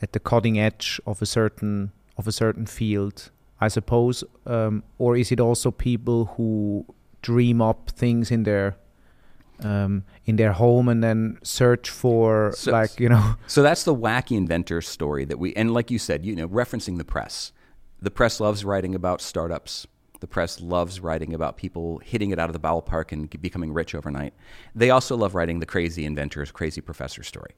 at 0.00 0.12
the 0.12 0.20
cutting 0.20 0.58
edge 0.58 1.00
of 1.06 1.20
a 1.22 1.26
certain 1.26 1.92
of 2.16 2.26
a 2.26 2.32
certain 2.32 2.66
field, 2.66 3.30
I 3.60 3.68
suppose, 3.68 4.24
um, 4.46 4.82
or 4.98 5.16
is 5.16 5.30
it 5.30 5.40
also 5.40 5.70
people 5.70 6.24
who 6.36 6.86
dream 7.22 7.60
up 7.60 7.90
things 7.90 8.30
in 8.30 8.42
their 8.42 8.76
um, 9.64 10.04
in 10.24 10.36
their 10.36 10.52
home 10.52 10.88
and 10.88 11.02
then 11.02 11.38
search 11.42 11.90
for 11.90 12.52
so, 12.54 12.72
like 12.72 12.98
you 13.00 13.08
know? 13.08 13.34
So 13.46 13.62
that's 13.62 13.84
the 13.84 13.94
wacky 13.94 14.36
inventor 14.36 14.80
story 14.80 15.24
that 15.24 15.38
we 15.38 15.54
and 15.54 15.72
like 15.72 15.90
you 15.90 15.98
said, 15.98 16.24
you 16.24 16.36
know, 16.36 16.48
referencing 16.48 16.98
the 16.98 17.04
press. 17.04 17.52
The 18.00 18.10
press 18.10 18.40
loves 18.40 18.64
writing 18.64 18.94
about 18.94 19.20
startups. 19.20 19.86
The 20.20 20.26
press 20.26 20.60
loves 20.60 21.00
writing 21.00 21.32
about 21.34 21.56
people 21.56 21.98
hitting 22.04 22.30
it 22.30 22.38
out 22.38 22.48
of 22.48 22.52
the 22.52 22.60
ballpark 22.60 23.12
and 23.12 23.30
becoming 23.40 23.72
rich 23.72 23.94
overnight. 23.94 24.34
They 24.74 24.90
also 24.90 25.16
love 25.16 25.34
writing 25.34 25.60
the 25.60 25.66
crazy 25.66 26.04
inventors, 26.04 26.50
crazy 26.50 26.80
professor 26.80 27.22
story. 27.22 27.54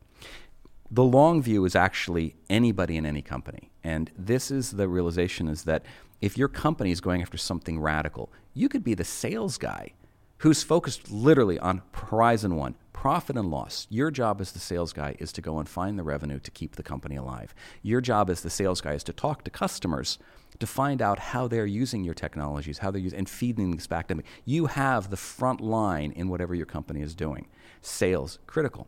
The 0.90 1.04
long 1.04 1.40
view 1.40 1.64
is 1.64 1.74
actually 1.74 2.36
anybody 2.50 2.96
in 2.96 3.06
any 3.06 3.22
company. 3.22 3.70
And 3.84 4.10
this 4.18 4.50
is 4.50 4.72
the 4.72 4.88
realization 4.88 5.48
is 5.48 5.64
that 5.64 5.84
if 6.20 6.36
your 6.36 6.48
company 6.48 6.90
is 6.90 7.00
going 7.00 7.22
after 7.22 7.38
something 7.38 7.78
radical, 7.78 8.30
you 8.52 8.68
could 8.68 8.84
be 8.84 8.94
the 8.94 9.04
sales 9.04 9.56
guy 9.56 9.94
who's 10.40 10.62
focused 10.62 11.10
literally 11.10 11.58
on 11.58 11.82
horizon 11.92 12.56
one, 12.56 12.74
profit 12.92 13.36
and 13.36 13.50
loss. 13.50 13.86
Your 13.90 14.10
job 14.10 14.40
as 14.40 14.52
the 14.52 14.58
sales 14.58 14.92
guy 14.92 15.14
is 15.18 15.32
to 15.32 15.40
go 15.40 15.58
and 15.58 15.68
find 15.68 15.98
the 15.98 16.02
revenue 16.02 16.40
to 16.40 16.50
keep 16.50 16.76
the 16.76 16.82
company 16.82 17.16
alive. 17.16 17.54
Your 17.82 18.00
job 18.00 18.28
as 18.30 18.40
the 18.40 18.50
sales 18.50 18.80
guy 18.80 18.94
is 18.94 19.04
to 19.04 19.12
talk 19.12 19.44
to 19.44 19.50
customers 19.50 20.18
to 20.58 20.66
find 20.66 21.00
out 21.00 21.18
how 21.18 21.48
they're 21.48 21.66
using 21.66 22.04
your 22.04 22.14
technologies, 22.14 22.78
how 22.78 22.90
they're 22.90 23.00
using, 23.00 23.18
and 23.18 23.28
feeding 23.28 23.76
this 23.76 23.86
back 23.86 24.08
to 24.08 24.14
them. 24.14 24.24
You 24.44 24.66
have 24.66 25.10
the 25.10 25.16
front 25.16 25.60
line 25.60 26.12
in 26.12 26.28
whatever 26.28 26.54
your 26.54 26.66
company 26.66 27.00
is 27.00 27.14
doing. 27.14 27.46
Sales, 27.80 28.38
critical. 28.46 28.86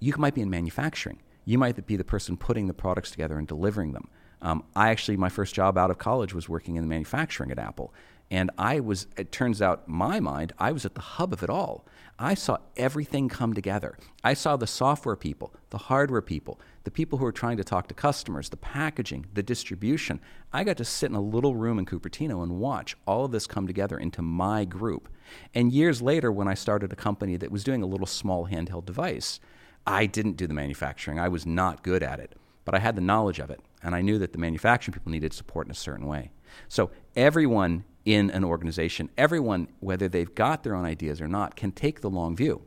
You 0.00 0.14
might 0.18 0.34
be 0.34 0.42
in 0.42 0.50
manufacturing. 0.50 1.20
You 1.44 1.58
might 1.58 1.86
be 1.86 1.96
the 1.96 2.04
person 2.04 2.36
putting 2.36 2.66
the 2.66 2.74
products 2.74 3.10
together 3.10 3.38
and 3.38 3.46
delivering 3.48 3.92
them. 3.92 4.08
Um, 4.40 4.64
I 4.76 4.90
actually, 4.90 5.16
my 5.16 5.28
first 5.28 5.54
job 5.54 5.76
out 5.76 5.90
of 5.90 5.98
college 5.98 6.34
was 6.34 6.48
working 6.48 6.76
in 6.76 6.86
manufacturing 6.88 7.50
at 7.50 7.58
Apple. 7.58 7.92
And 8.30 8.50
I 8.58 8.80
was, 8.80 9.06
it 9.16 9.32
turns 9.32 9.62
out, 9.62 9.88
my 9.88 10.20
mind, 10.20 10.52
I 10.58 10.72
was 10.72 10.84
at 10.84 10.94
the 10.94 11.00
hub 11.00 11.32
of 11.32 11.42
it 11.42 11.48
all. 11.48 11.86
I 12.18 12.34
saw 12.34 12.58
everything 12.76 13.28
come 13.28 13.54
together. 13.54 13.96
I 14.24 14.34
saw 14.34 14.56
the 14.56 14.66
software 14.66 15.16
people, 15.16 15.54
the 15.70 15.78
hardware 15.78 16.20
people, 16.20 16.60
the 16.82 16.90
people 16.90 17.18
who 17.18 17.24
were 17.24 17.32
trying 17.32 17.56
to 17.58 17.64
talk 17.64 17.86
to 17.88 17.94
customers, 17.94 18.48
the 18.48 18.56
packaging, 18.56 19.26
the 19.34 19.42
distribution. 19.42 20.20
I 20.52 20.64
got 20.64 20.76
to 20.78 20.84
sit 20.84 21.10
in 21.10 21.16
a 21.16 21.20
little 21.20 21.54
room 21.54 21.78
in 21.78 21.86
Cupertino 21.86 22.42
and 22.42 22.58
watch 22.58 22.96
all 23.06 23.24
of 23.24 23.30
this 23.30 23.46
come 23.46 23.66
together 23.66 23.96
into 23.96 24.20
my 24.20 24.64
group. 24.64 25.08
And 25.54 25.72
years 25.72 26.02
later, 26.02 26.32
when 26.32 26.48
I 26.48 26.54
started 26.54 26.92
a 26.92 26.96
company 26.96 27.36
that 27.36 27.52
was 27.52 27.64
doing 27.64 27.82
a 27.82 27.86
little 27.86 28.06
small 28.06 28.48
handheld 28.48 28.84
device, 28.84 29.38
I 29.86 30.06
didn't 30.06 30.36
do 30.36 30.46
the 30.46 30.54
manufacturing. 30.54 31.20
I 31.20 31.28
was 31.28 31.46
not 31.46 31.82
good 31.84 32.02
at 32.02 32.20
it, 32.20 32.34
but 32.64 32.74
I 32.74 32.80
had 32.80 32.96
the 32.96 33.00
knowledge 33.00 33.38
of 33.38 33.50
it. 33.50 33.60
And 33.82 33.94
I 33.94 34.02
knew 34.02 34.18
that 34.18 34.32
the 34.32 34.38
manufacturing 34.38 34.92
people 34.92 35.12
needed 35.12 35.32
support 35.32 35.66
in 35.66 35.70
a 35.70 35.74
certain 35.74 36.06
way. 36.06 36.32
So 36.68 36.90
everyone 37.14 37.84
in 38.08 38.30
an 38.30 38.42
organization, 38.42 39.10
everyone, 39.18 39.68
whether 39.80 40.08
they've 40.08 40.34
got 40.34 40.62
their 40.62 40.74
own 40.74 40.86
ideas 40.86 41.20
or 41.20 41.28
not, 41.28 41.56
can 41.56 41.70
take 41.70 42.00
the 42.00 42.08
long 42.08 42.34
view. 42.34 42.62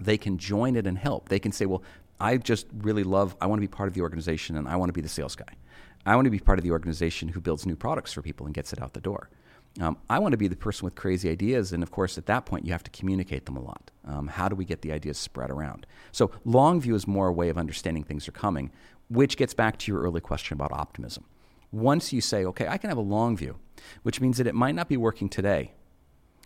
They 0.00 0.16
can 0.16 0.38
join 0.38 0.76
it 0.76 0.86
and 0.86 0.96
help. 0.96 1.28
They 1.28 1.38
can 1.38 1.52
say, 1.52 1.66
well, 1.66 1.82
I 2.18 2.38
just 2.38 2.66
really 2.78 3.04
love, 3.04 3.36
I 3.38 3.48
want 3.48 3.58
to 3.58 3.60
be 3.60 3.68
part 3.68 3.88
of 3.88 3.94
the 3.94 4.00
organization 4.00 4.56
and 4.56 4.66
I 4.66 4.76
want 4.76 4.88
to 4.88 4.94
be 4.94 5.02
the 5.02 5.10
sales 5.10 5.36
guy. 5.36 5.56
I 6.06 6.16
want 6.16 6.24
to 6.24 6.30
be 6.30 6.38
part 6.38 6.58
of 6.58 6.62
the 6.62 6.70
organization 6.70 7.28
who 7.28 7.38
builds 7.38 7.66
new 7.66 7.76
products 7.76 8.14
for 8.14 8.22
people 8.22 8.46
and 8.46 8.54
gets 8.54 8.72
it 8.72 8.80
out 8.80 8.94
the 8.94 9.02
door. 9.02 9.28
Um, 9.78 9.98
I 10.08 10.18
want 10.18 10.32
to 10.32 10.38
be 10.38 10.48
the 10.48 10.56
person 10.56 10.86
with 10.86 10.94
crazy 10.94 11.28
ideas, 11.28 11.74
and 11.74 11.82
of 11.82 11.90
course, 11.90 12.16
at 12.16 12.24
that 12.26 12.46
point, 12.46 12.64
you 12.64 12.72
have 12.72 12.82
to 12.84 12.90
communicate 12.90 13.44
them 13.44 13.56
a 13.56 13.62
lot. 13.62 13.90
Um, 14.06 14.26
how 14.26 14.48
do 14.48 14.56
we 14.56 14.64
get 14.64 14.82
the 14.82 14.92
ideas 14.92 15.18
spread 15.18 15.50
around? 15.50 15.86
So, 16.12 16.30
long 16.44 16.80
view 16.80 16.94
is 16.94 17.06
more 17.06 17.28
a 17.28 17.32
way 17.32 17.48
of 17.48 17.56
understanding 17.56 18.04
things 18.04 18.28
are 18.28 18.32
coming, 18.32 18.70
which 19.08 19.38
gets 19.38 19.54
back 19.54 19.78
to 19.78 19.92
your 19.92 20.02
early 20.02 20.20
question 20.20 20.54
about 20.54 20.72
optimism. 20.72 21.24
Once 21.72 22.12
you 22.12 22.20
say, 22.20 22.44
okay, 22.44 22.68
I 22.68 22.76
can 22.76 22.90
have 22.90 22.98
a 22.98 23.02
long 23.02 23.36
view, 23.36 23.58
which 24.02 24.20
means 24.20 24.36
that 24.36 24.46
it 24.46 24.54
might 24.54 24.74
not 24.74 24.88
be 24.88 24.96
working 24.96 25.28
today, 25.28 25.72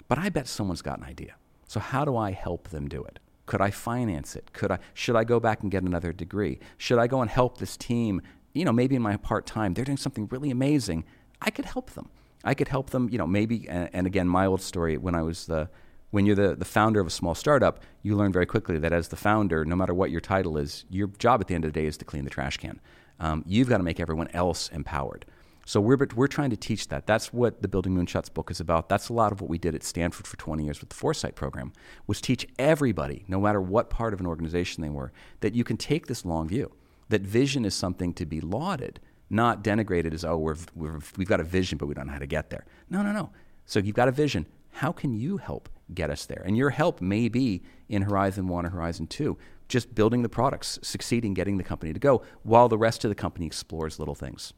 but 0.08 0.18
I 0.18 0.28
bet 0.28 0.46
someone's 0.46 0.82
got 0.82 0.98
an 0.98 1.04
idea. 1.04 1.34
So 1.66 1.80
how 1.80 2.04
do 2.04 2.16
I 2.16 2.30
help 2.30 2.68
them 2.68 2.88
do 2.88 3.02
it? 3.02 3.18
Could 3.44 3.60
I 3.60 3.70
finance 3.70 4.36
it? 4.36 4.52
Could 4.52 4.70
I 4.70 4.78
should 4.94 5.16
I 5.16 5.24
go 5.24 5.38
back 5.40 5.62
and 5.62 5.70
get 5.70 5.82
another 5.82 6.12
degree? 6.12 6.58
Should 6.78 6.98
I 6.98 7.06
go 7.06 7.20
and 7.20 7.30
help 7.30 7.58
this 7.58 7.76
team, 7.76 8.22
you 8.54 8.64
know, 8.64 8.72
maybe 8.72 8.96
in 8.96 9.02
my 9.02 9.16
part-time, 9.16 9.74
they're 9.74 9.84
doing 9.84 9.96
something 9.96 10.26
really 10.30 10.50
amazing. 10.50 11.04
I 11.40 11.50
could 11.50 11.64
help 11.64 11.90
them. 11.90 12.08
I 12.44 12.54
could 12.54 12.68
help 12.68 12.90
them, 12.90 13.08
you 13.10 13.18
know, 13.18 13.26
maybe 13.26 13.68
and, 13.68 13.90
and 13.92 14.06
again, 14.06 14.28
my 14.28 14.46
old 14.46 14.62
story 14.62 14.96
when 14.96 15.14
I 15.14 15.22
was 15.22 15.46
the 15.46 15.68
when 16.10 16.24
you're 16.24 16.36
the, 16.36 16.54
the 16.54 16.64
founder 16.64 17.00
of 17.00 17.06
a 17.06 17.10
small 17.10 17.34
startup, 17.34 17.80
you 18.02 18.16
learn 18.16 18.32
very 18.32 18.46
quickly 18.46 18.78
that 18.78 18.92
as 18.92 19.08
the 19.08 19.16
founder, 19.16 19.64
no 19.64 19.76
matter 19.76 19.92
what 19.92 20.10
your 20.10 20.20
title 20.20 20.56
is, 20.56 20.84
your 20.88 21.08
job 21.08 21.40
at 21.40 21.48
the 21.48 21.54
end 21.54 21.64
of 21.64 21.72
the 21.72 21.80
day 21.80 21.86
is 21.86 21.96
to 21.98 22.04
clean 22.04 22.24
the 22.24 22.30
trash 22.30 22.56
can. 22.56 22.80
Um, 23.20 23.44
you've 23.46 23.68
got 23.68 23.78
to 23.78 23.82
make 23.82 24.00
everyone 24.00 24.28
else 24.32 24.68
empowered. 24.68 25.24
So 25.68 25.80
we're, 25.80 25.98
we're 26.14 26.28
trying 26.28 26.50
to 26.50 26.56
teach 26.56 26.88
that. 26.88 27.06
That's 27.06 27.32
what 27.32 27.60
the 27.60 27.66
Building 27.66 27.92
Moonshots 27.92 28.32
book 28.32 28.52
is 28.52 28.60
about. 28.60 28.88
That's 28.88 29.08
a 29.08 29.12
lot 29.12 29.32
of 29.32 29.40
what 29.40 29.50
we 29.50 29.58
did 29.58 29.74
at 29.74 29.82
Stanford 29.82 30.24
for 30.24 30.36
20 30.36 30.62
years 30.62 30.78
with 30.78 30.90
the 30.90 30.94
Foresight 30.94 31.34
program, 31.34 31.72
was 32.06 32.20
teach 32.20 32.46
everybody, 32.56 33.24
no 33.26 33.40
matter 33.40 33.60
what 33.60 33.90
part 33.90 34.14
of 34.14 34.20
an 34.20 34.26
organization 34.26 34.80
they 34.80 34.88
were, 34.88 35.12
that 35.40 35.56
you 35.56 35.64
can 35.64 35.76
take 35.76 36.06
this 36.06 36.24
long 36.24 36.46
view. 36.46 36.72
That 37.08 37.22
vision 37.22 37.64
is 37.64 37.74
something 37.74 38.14
to 38.14 38.24
be 38.24 38.40
lauded, 38.40 39.00
not 39.28 39.64
denigrated 39.64 40.14
as, 40.14 40.24
oh, 40.24 40.38
we're, 40.38 40.56
we're, 40.76 41.00
we've 41.16 41.28
got 41.28 41.40
a 41.40 41.44
vision, 41.44 41.78
but 41.78 41.86
we 41.86 41.94
don't 41.94 42.06
know 42.06 42.12
how 42.12 42.20
to 42.20 42.26
get 42.26 42.50
there. 42.50 42.64
No, 42.88 43.02
no, 43.02 43.10
no. 43.10 43.30
So 43.64 43.80
you've 43.80 43.96
got 43.96 44.06
a 44.06 44.12
vision. 44.12 44.46
How 44.70 44.92
can 44.92 45.14
you 45.14 45.38
help 45.38 45.68
get 45.92 46.10
us 46.10 46.26
there? 46.26 46.42
And 46.46 46.56
your 46.56 46.70
help 46.70 47.00
may 47.00 47.28
be 47.28 47.62
in 47.88 48.02
Horizon 48.02 48.46
1 48.46 48.66
or 48.66 48.70
Horizon 48.70 49.08
2, 49.08 49.36
just 49.68 49.94
building 49.94 50.22
the 50.22 50.28
products, 50.28 50.78
succeeding, 50.82 51.34
getting 51.34 51.56
the 51.56 51.64
company 51.64 51.92
to 51.92 51.98
go, 51.98 52.22
while 52.42 52.68
the 52.68 52.78
rest 52.78 53.04
of 53.04 53.08
the 53.08 53.14
company 53.14 53.46
explores 53.46 53.98
little 53.98 54.14
things. 54.14 54.52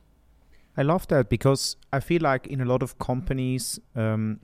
I 0.76 0.82
love 0.82 1.08
that 1.08 1.28
because 1.28 1.76
I 1.92 2.00
feel 2.00 2.22
like 2.22 2.46
in 2.46 2.60
a 2.60 2.64
lot 2.64 2.82
of 2.82 2.98
companies, 2.98 3.80
um, 3.96 4.40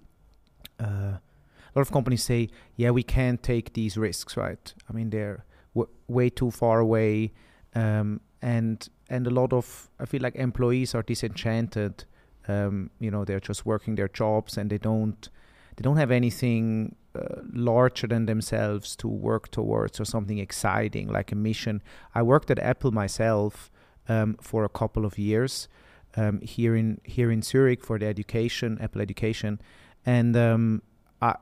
uh, 0.81 0.85
a 1.17 1.73
lot 1.75 1.83
of 1.83 1.93
companies 1.93 2.25
say, 2.25 2.49
"Yeah, 2.77 2.91
we 2.91 3.03
can't 3.03 3.43
take 3.43 3.75
these 3.75 3.97
risks." 3.97 4.37
Right? 4.37 4.75
I 4.89 4.93
mean, 4.93 5.11
they're 5.11 5.45
w- 5.75 5.93
way 6.09 6.31
too 6.31 6.51
far 6.51 6.81
away, 6.81 7.33
um, 7.75 8.21
and 8.43 8.89
and 9.09 9.27
a 9.27 9.31
lot 9.31 9.53
of 9.53 9.91
I 10.01 10.07
feel 10.07 10.23
like 10.23 10.35
employees 10.35 10.95
are 10.95 11.03
disenchanted. 11.03 12.05
Um, 12.49 12.91
you 12.99 13.11
know, 13.11 13.25
they're 13.25 13.41
just 13.41 13.65
working 13.65 13.95
their 13.95 14.09
jobs 14.09 14.59
and 14.59 14.69
they 14.71 14.79
don't 14.79 15.29
they 15.77 15.83
don't 15.83 15.97
have 15.97 16.11
anything 16.11 16.95
uh, 17.15 17.41
larger 17.53 18.07
than 18.07 18.27
themselves 18.27 18.97
to 18.97 19.09
work 19.09 19.51
towards 19.51 20.01
or 20.01 20.05
something 20.05 20.39
exciting 20.39 21.09
like 21.09 21.33
a 21.33 21.37
mission. 21.37 21.83
I 22.15 22.23
worked 22.23 22.51
at 22.51 22.59
Apple 22.59 22.91
myself 22.91 23.71
um, 24.09 24.37
for 24.41 24.65
a 24.65 24.69
couple 24.69 25.05
of 25.05 25.19
years 25.19 25.69
um, 26.17 26.41
here 26.41 26.77
in 26.77 27.01
here 27.05 27.31
in 27.31 27.43
Zurich 27.43 27.85
for 27.85 27.99
the 27.99 28.07
education, 28.07 28.79
Apple 28.81 29.01
Education, 29.01 29.61
and 30.07 30.37
um, 30.37 30.83
I, 31.21 31.37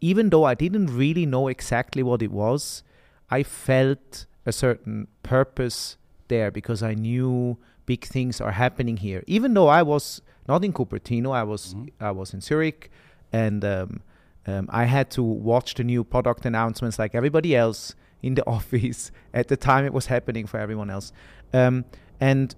even 0.00 0.30
though 0.30 0.44
I 0.44 0.54
didn't 0.54 0.86
really 0.86 1.26
know 1.26 1.48
exactly 1.48 2.02
what 2.02 2.22
it 2.22 2.30
was, 2.30 2.82
I 3.30 3.42
felt 3.42 4.26
a 4.46 4.52
certain 4.52 5.08
purpose 5.22 5.96
there 6.28 6.50
because 6.50 6.82
I 6.82 6.94
knew 6.94 7.58
big 7.86 8.04
things 8.04 8.40
are 8.40 8.52
happening 8.52 8.96
here. 8.96 9.22
Even 9.26 9.54
though 9.54 9.68
I 9.68 9.82
was 9.82 10.22
not 10.48 10.64
in 10.64 10.72
Cupertino, 10.72 11.34
I 11.34 11.42
was 11.42 11.74
mm-hmm. 11.74 12.04
I 12.04 12.10
was 12.10 12.32
in 12.32 12.40
Zurich, 12.40 12.90
and 13.32 13.64
um, 13.64 14.00
um, 14.46 14.68
I 14.70 14.84
had 14.84 15.10
to 15.12 15.22
watch 15.22 15.74
the 15.74 15.84
new 15.84 16.04
product 16.04 16.46
announcements 16.46 16.98
like 16.98 17.14
everybody 17.14 17.54
else 17.54 17.94
in 18.22 18.34
the 18.34 18.46
office 18.56 19.10
at 19.34 19.48
the 19.48 19.56
time 19.56 19.84
it 19.84 19.92
was 19.92 20.06
happening 20.06 20.46
for 20.46 20.58
everyone 20.58 20.90
else. 20.90 21.12
Um, 21.52 21.84
and 22.20 22.54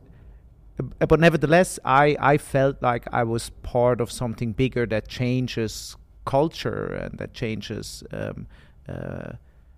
uh, 0.81 1.07
but 1.07 1.21
nevertheless, 1.21 1.79
I, 1.85 2.17
I 2.19 2.39
felt 2.39 2.83
like 2.83 3.07
I 3.13 3.25
was 3.25 3.51
part 3.63 4.01
of 4.01 4.11
something 4.11 4.53
bigger 4.53 4.87
that 4.87 5.09
changes 5.09 5.97
culture 6.25 6.95
and 6.95 7.19
that 7.19 7.35
changes, 7.35 8.03
um, 8.13 8.47
uh, 8.89 9.33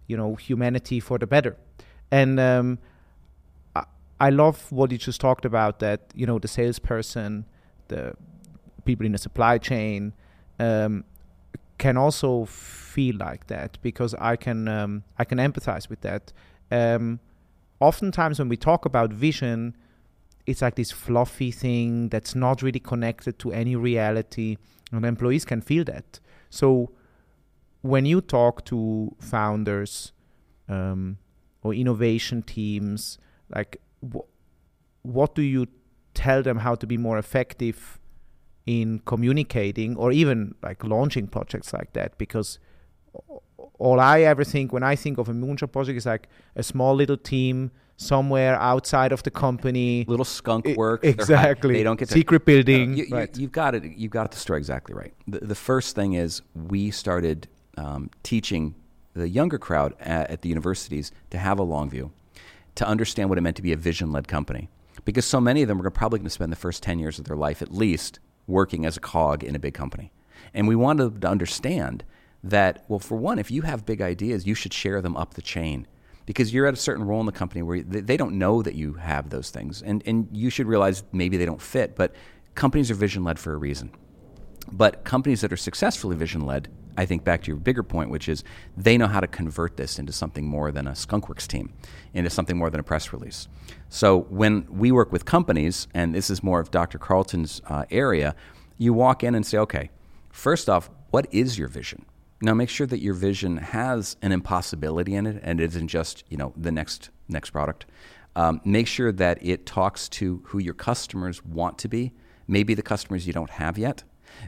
you 0.07 0.17
know, 0.17 0.35
humanity 0.35 1.01
for 1.01 1.19
the 1.19 1.27
better. 1.27 1.57
And 2.11 2.39
um, 2.39 2.79
I, 3.75 3.85
I 4.21 4.31
love 4.31 4.71
what 4.71 4.93
you 4.93 4.99
just 4.99 5.21
talked 5.21 5.45
about 5.45 5.81
that, 5.81 6.01
you 6.15 6.27
know, 6.27 6.39
the 6.39 6.49
salesperson, 6.49 7.47
the 7.89 8.15
people 8.85 9.07
in 9.07 9.13
the 9.13 9.19
supply 9.19 9.59
chain 9.59 10.13
um, 10.59 11.05
can 11.79 11.97
also 11.97 12.45
feel 12.45 13.17
like 13.17 13.47
that 13.49 13.79
because 13.83 14.15
I 14.15 14.37
can, 14.37 14.69
um, 14.69 15.05
I 15.19 15.25
can 15.25 15.39
empathize 15.39 15.89
with 15.89 16.01
that. 16.03 16.33
Um, 16.71 17.21
oftentimes 17.81 18.39
when 18.39 18.49
we 18.49 18.57
talk 18.57 18.85
about 18.85 19.13
vision, 19.13 19.77
it's 20.47 20.63
like 20.63 20.75
this 20.75 20.91
fluffy 20.91 21.51
thing 21.51 22.09
that's 22.09 22.35
not 22.35 22.63
really 22.63 22.81
connected 22.81 23.39
to 23.41 23.53
any 23.53 23.77
reality 23.77 24.57
and 24.93 25.05
employees 25.05 25.45
can 25.45 25.61
feel 25.61 25.85
that 25.85 26.21
so 26.51 26.91
when 27.83 28.07
you 28.07 28.21
talk 28.21 28.65
to 28.65 29.15
founders 29.19 30.13
um, 30.69 31.19
or 31.63 31.75
innovation 31.75 32.43
teams 32.43 33.19
like 33.55 33.81
wh- 34.03 34.29
what 35.03 35.35
do 35.35 35.43
you 35.43 35.67
tell 36.15 36.43
them 36.43 36.59
how 36.59 36.75
to 36.75 36.87
be 36.87 36.97
more 36.97 37.19
effective 37.19 37.99
in 38.67 39.01
communicating 39.01 39.97
or 39.97 40.13
even 40.13 40.55
like 40.63 40.83
launching 40.85 41.27
projects 41.27 41.73
like 41.73 41.93
that 41.93 42.17
because 42.17 42.59
all 43.79 44.01
I 44.01 44.23
ever 44.23 44.45
think 44.45 44.73
when 44.73 44.83
I 44.83 44.97
think 44.97 45.19
of 45.19 45.29
a 45.29 45.33
moonshot 45.33 45.73
project 45.73 45.99
is 45.99 46.07
like 46.07 46.29
a 46.57 46.63
small 46.63 46.95
little 46.95 47.17
team 47.17 47.71
somewhere 47.97 48.57
outside 48.57 49.13
of 49.13 49.23
the 49.23 49.31
company. 49.31 50.05
Little 50.09 50.25
skunk 50.25 50.67
work. 50.77 51.05
exactly. 51.05 51.75
They 51.75 51.83
don't 51.83 51.99
get 51.99 52.09
to, 52.09 52.15
secret 52.15 52.45
building. 52.45 52.97
you, 52.97 53.07
have 53.15 53.37
you, 53.37 53.49
got 53.49 53.75
it. 53.75 53.85
You've 53.97 54.11
got 54.11 54.33
the 54.33 54.39
story 54.39 54.59
exactly 54.59 54.95
right. 54.95 55.15
The, 55.29 55.41
the 55.41 55.55
first 55.55 55.95
thing 55.95 56.15
is 56.15 56.43
we 56.55 56.91
started 56.91 57.49
um, 57.77 58.11
teaching 58.23 58.75
the 59.15 59.29
younger 59.29 59.59
crowd 59.59 59.95
at, 60.01 60.31
at 60.31 60.43
the 60.43 60.49
universities 60.49 61.13
to 61.31 61.39
have 61.39 61.59
a 61.59 61.63
long 61.63 61.89
view, 61.89 62.11
to 62.75 62.87
understand 62.87 63.29
what 63.29 63.39
it 63.39 63.43
meant 63.43 63.57
to 63.57 63.63
be 63.63 63.73
a 63.73 63.77
vision-led 63.77 64.27
company, 64.27 64.69
because 65.05 65.25
so 65.25 65.41
many 65.41 65.63
of 65.63 65.69
them 65.69 65.81
are 65.81 65.91
probably 65.91 66.19
going 66.19 66.25
to 66.25 66.31
spend 66.31 66.51
the 66.51 66.57
first 66.57 66.83
ten 66.83 66.99
years 66.99 67.19
of 67.19 67.27
their 67.27 67.37
life 67.37 67.63
at 67.63 67.73
least 67.73 68.19
working 68.47 68.85
as 68.85 68.97
a 68.97 69.01
cog 69.01 69.43
in 69.43 69.55
a 69.55 69.59
big 69.59 69.75
company, 69.75 70.13
and 70.53 70.69
we 70.69 70.77
wanted 70.77 71.21
to 71.23 71.29
understand 71.29 72.05
that 72.43 72.85
well, 72.89 72.99
for 72.99 73.17
one, 73.17 73.39
if 73.39 73.51
you 73.51 73.63
have 73.63 73.87
big 73.87 74.03
ideas, 74.03 74.47
you 74.47 74.55
should 74.55 74.73
share 74.73 75.01
them 75.01 75.17
up 75.17 75.35
the 75.35 75.43
chain 75.43 75.87
because 76.27 76.53
you're 76.53 76.67
at 76.67 76.75
a 76.75 76.79
certain 76.79 77.05
role 77.05 77.21
in 77.21 77.27
the 77.27 77.33
company 77.33 77.63
where 77.63 77.83
they 77.83 78.17
don't 78.17 78.39
know 78.39 78.63
that 78.63 78.75
you 78.75 78.95
have 78.95 79.31
those 79.31 79.51
things. 79.51 79.83
And, 79.83 80.03
and 80.07 80.29
you 80.33 80.51
should 80.51 80.67
realize 80.67 81.03
maybe 81.13 81.37
they 81.37 81.45
don't 81.47 81.61
fit, 81.61 81.97
but 81.97 82.15
companies 82.55 82.91
are 82.91 82.95
vision 82.95 83.25
led 83.25 83.39
for 83.39 83.53
a 83.53 83.57
reason. 83.57 83.91
But 84.73 85.05
companies 85.05 85.43
that 85.43 85.53
are 85.53 85.57
successfully 85.57 86.17
vision 86.17 86.47
led, 86.47 86.69
I 86.97 87.07
think 87.07 87.25
back 87.25 87.43
to 87.43 87.49
your 87.49 87.57
bigger 87.57 87.83
point, 87.83 88.11
which 88.11 88.29
is 88.29 88.45
they 88.77 88.97
know 88.97 89.07
how 89.07 89.21
to 89.21 89.27
convert 89.27 89.77
this 89.77 89.99
into 89.99 90.13
something 90.13 90.47
more 90.47 90.71
than 90.71 90.87
a 90.87 90.93
skunkworks 90.93 91.47
team, 91.47 91.73
into 92.13 92.31
something 92.31 92.57
more 92.57 92.71
than 92.71 92.81
a 92.81 92.85
press 92.85 93.13
release. 93.13 93.49
So 93.89 94.21
when 94.31 94.67
we 94.69 94.93
work 94.93 95.13
with 95.13 95.25
companies, 95.25 95.89
and 95.95 96.15
this 96.15 96.31
is 96.31 96.43
more 96.43 96.61
of 96.61 96.71
Dr. 96.71 96.99
Carlton's 96.99 97.61
uh, 97.67 97.85
area, 97.91 98.35
you 98.79 98.93
walk 98.93 99.23
in 99.23 99.35
and 99.35 99.47
say, 99.47 99.59
okay, 99.59 99.91
first 100.31 100.69
off, 100.69 100.91
what 101.11 101.27
is 101.33 101.59
your 101.59 101.69
vision? 101.69 102.05
Now 102.41 102.55
make 102.55 102.69
sure 102.69 102.87
that 102.87 103.01
your 103.01 103.15
vision 103.15 103.57
has 103.59 104.17
an 104.21 104.33
impossibility 104.33 105.15
in 105.15 105.27
it 105.27 105.41
and 105.43 105.61
it 105.61 105.65
isn't 105.65 105.89
just 105.89 106.25
you 106.29 106.37
know 106.37 106.53
the 106.57 106.73
next 106.73 107.11
next 107.29 107.51
product. 107.51 107.87
Um, 108.37 108.61
make 108.65 108.87
sure 108.87 109.13
that 109.13 109.39
it 109.41 109.65
talks 109.65 110.09
to 110.11 110.43
who 110.47 110.59
your 110.59 110.75
customers 110.75 111.45
want 111.45 111.79
to 111.79 111.89
be, 111.89 112.13
maybe 112.49 112.75
the 112.75 112.83
customers 112.83 113.27
you 113.27 113.33
don't 113.33 113.51
have 113.51 113.79
yet. 113.79 114.03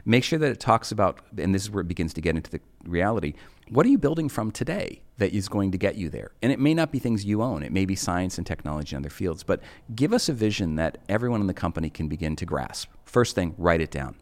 Make 0.05 0.23
sure 0.23 0.39
that 0.39 0.51
it 0.51 0.59
talks 0.59 0.91
about, 0.91 1.19
and 1.37 1.53
this 1.53 1.63
is 1.63 1.71
where 1.71 1.81
it 1.81 1.87
begins 1.87 2.13
to 2.13 2.21
get 2.21 2.35
into 2.35 2.51
the 2.51 2.59
reality. 2.85 3.33
What 3.69 3.85
are 3.85 3.89
you 3.89 3.97
building 3.97 4.29
from 4.29 4.51
today 4.51 5.01
that 5.17 5.33
is 5.33 5.49
going 5.49 5.71
to 5.71 5.77
get 5.77 5.95
you 5.95 6.09
there? 6.09 6.31
And 6.41 6.51
it 6.51 6.59
may 6.59 6.73
not 6.73 6.91
be 6.91 6.99
things 6.99 7.25
you 7.25 7.41
own, 7.41 7.63
it 7.63 7.71
may 7.71 7.85
be 7.85 7.95
science 7.95 8.37
and 8.37 8.47
technology 8.47 8.95
in 8.95 9.01
other 9.01 9.09
fields, 9.09 9.43
but 9.43 9.61
give 9.95 10.13
us 10.13 10.29
a 10.29 10.33
vision 10.33 10.75
that 10.75 10.99
everyone 11.09 11.41
in 11.41 11.47
the 11.47 11.53
company 11.53 11.89
can 11.89 12.07
begin 12.07 12.35
to 12.37 12.45
grasp. 12.45 12.89
First 13.03 13.35
thing, 13.35 13.55
write 13.57 13.81
it 13.81 13.91
down. 13.91 14.15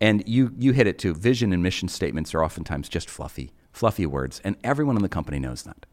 And 0.00 0.22
you, 0.26 0.52
you 0.58 0.72
hit 0.72 0.86
it 0.86 0.98
too. 0.98 1.14
Vision 1.14 1.52
and 1.52 1.62
mission 1.62 1.88
statements 1.88 2.34
are 2.34 2.44
oftentimes 2.44 2.88
just 2.88 3.08
fluffy, 3.08 3.52
fluffy 3.72 4.06
words, 4.06 4.40
and 4.44 4.56
everyone 4.62 4.96
in 4.96 5.02
the 5.02 5.08
company 5.08 5.38
knows 5.38 5.62
that. 5.62 5.86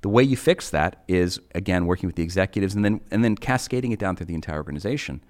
The 0.00 0.08
way 0.08 0.22
you 0.22 0.36
fix 0.36 0.70
that 0.70 1.02
is, 1.08 1.40
again, 1.54 1.86
working 1.86 2.06
with 2.06 2.14
the 2.14 2.22
executives 2.22 2.74
and 2.74 2.84
then, 2.84 3.00
and 3.10 3.24
then 3.24 3.34
cascading 3.34 3.90
it 3.90 3.98
down 3.98 4.14
through 4.14 4.26
the 4.26 4.34
entire 4.34 4.58
organization, 4.58 5.24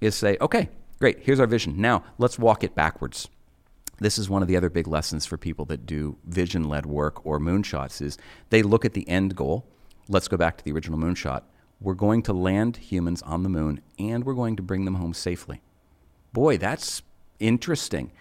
is 0.00 0.14
say, 0.14 0.38
okay, 0.40 0.70
great, 1.04 1.20
here's 1.20 1.40
our 1.40 1.46
vision. 1.46 1.74
Now 1.76 2.02
let's 2.18 2.38
walk 2.38 2.64
it 2.64 2.74
backwards. 2.74 3.28
This 3.98 4.18
is 4.18 4.30
one 4.30 4.42
of 4.42 4.48
the 4.48 4.56
other 4.56 4.70
big 4.70 4.88
lessons 4.88 5.26
for 5.26 5.36
people 5.36 5.64
that 5.66 5.86
do 5.86 6.16
vision 6.24 6.64
led 6.64 6.86
work 6.86 7.24
or 7.26 7.38
moonshots 7.38 8.00
is 8.00 8.16
they 8.50 8.62
look 8.62 8.84
at 8.84 8.94
the 8.94 9.08
end 9.08 9.36
goal. 9.36 9.66
Let's 10.08 10.28
go 10.28 10.36
back 10.36 10.56
to 10.56 10.64
the 10.64 10.72
original 10.72 10.98
moonshot. 10.98 11.42
We're 11.80 11.94
going 11.94 12.22
to 12.22 12.32
land 12.32 12.78
humans 12.78 13.22
on 13.22 13.42
the 13.42 13.48
moon 13.48 13.80
and 13.98 14.24
we're 14.24 14.34
going 14.34 14.56
to 14.56 14.62
bring 14.62 14.84
them 14.84 14.94
home 14.94 15.14
safely. 15.14 15.60
Boy, 16.32 16.56
that's 16.58 17.02
Interesting. 17.40 18.12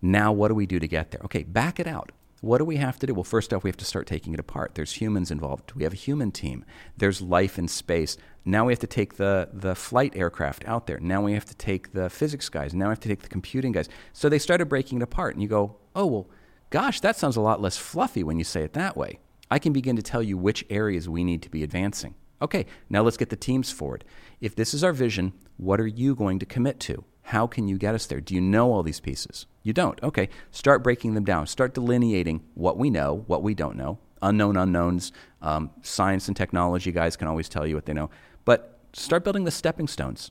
Now, 0.00 0.32
what 0.32 0.48
do 0.48 0.54
we 0.54 0.66
do 0.66 0.80
to 0.80 0.88
get 0.88 1.10
there? 1.10 1.20
Okay, 1.24 1.44
back 1.44 1.78
it 1.78 1.86
out. 1.86 2.10
What 2.42 2.58
do 2.58 2.64
we 2.64 2.74
have 2.78 2.98
to 2.98 3.06
do? 3.06 3.14
Well, 3.14 3.22
first 3.22 3.54
off, 3.54 3.62
we 3.62 3.70
have 3.70 3.76
to 3.76 3.84
start 3.84 4.08
taking 4.08 4.34
it 4.34 4.40
apart. 4.40 4.74
There's 4.74 4.94
humans 4.94 5.30
involved. 5.30 5.74
We 5.76 5.84
have 5.84 5.92
a 5.92 5.96
human 5.96 6.32
team. 6.32 6.64
There's 6.96 7.22
life 7.22 7.56
in 7.56 7.68
space. 7.68 8.16
Now 8.44 8.64
we 8.64 8.72
have 8.72 8.80
to 8.80 8.88
take 8.88 9.14
the, 9.14 9.48
the 9.52 9.76
flight 9.76 10.16
aircraft 10.16 10.64
out 10.66 10.88
there. 10.88 10.98
Now 10.98 11.22
we 11.22 11.34
have 11.34 11.44
to 11.44 11.54
take 11.54 11.92
the 11.92 12.10
physics 12.10 12.48
guys. 12.48 12.74
Now 12.74 12.86
we 12.86 12.90
have 12.90 13.00
to 13.00 13.08
take 13.08 13.22
the 13.22 13.28
computing 13.28 13.70
guys. 13.70 13.88
So 14.12 14.28
they 14.28 14.40
started 14.40 14.66
breaking 14.66 14.98
it 14.98 15.04
apart. 15.04 15.34
And 15.34 15.42
you 15.42 15.48
go, 15.48 15.76
oh, 15.94 16.06
well, 16.06 16.30
gosh, 16.70 16.98
that 16.98 17.14
sounds 17.16 17.36
a 17.36 17.40
lot 17.40 17.62
less 17.62 17.76
fluffy 17.76 18.24
when 18.24 18.38
you 18.38 18.44
say 18.44 18.64
it 18.64 18.72
that 18.72 18.96
way. 18.96 19.20
I 19.48 19.60
can 19.60 19.72
begin 19.72 19.94
to 19.94 20.02
tell 20.02 20.22
you 20.22 20.36
which 20.36 20.66
areas 20.68 21.08
we 21.08 21.22
need 21.22 21.42
to 21.42 21.50
be 21.50 21.62
advancing. 21.62 22.16
Okay, 22.42 22.66
now 22.90 23.02
let's 23.02 23.16
get 23.16 23.30
the 23.30 23.36
teams 23.36 23.70
forward. 23.70 24.04
If 24.40 24.56
this 24.56 24.74
is 24.74 24.82
our 24.82 24.92
vision, 24.92 25.32
what 25.58 25.80
are 25.80 25.86
you 25.86 26.16
going 26.16 26.40
to 26.40 26.46
commit 26.46 26.80
to? 26.80 27.04
How 27.32 27.46
can 27.46 27.66
you 27.66 27.78
get 27.78 27.94
us 27.94 28.04
there? 28.04 28.20
Do 28.20 28.34
you 28.34 28.42
know 28.42 28.74
all 28.74 28.82
these 28.82 29.00
pieces? 29.00 29.46
You 29.62 29.72
don't. 29.72 29.98
Okay, 30.02 30.28
start 30.50 30.84
breaking 30.84 31.14
them 31.14 31.24
down. 31.24 31.46
Start 31.46 31.72
delineating 31.72 32.42
what 32.52 32.76
we 32.76 32.90
know, 32.90 33.24
what 33.26 33.42
we 33.42 33.54
don't 33.54 33.74
know, 33.74 33.98
unknown 34.20 34.58
unknowns. 34.58 35.12
Um, 35.40 35.70
science 35.80 36.28
and 36.28 36.36
technology 36.36 36.92
guys 36.92 37.16
can 37.16 37.28
always 37.28 37.48
tell 37.48 37.66
you 37.66 37.74
what 37.74 37.86
they 37.86 37.94
know. 37.94 38.10
But 38.44 38.78
start 38.92 39.24
building 39.24 39.44
the 39.44 39.50
stepping 39.50 39.88
stones 39.88 40.30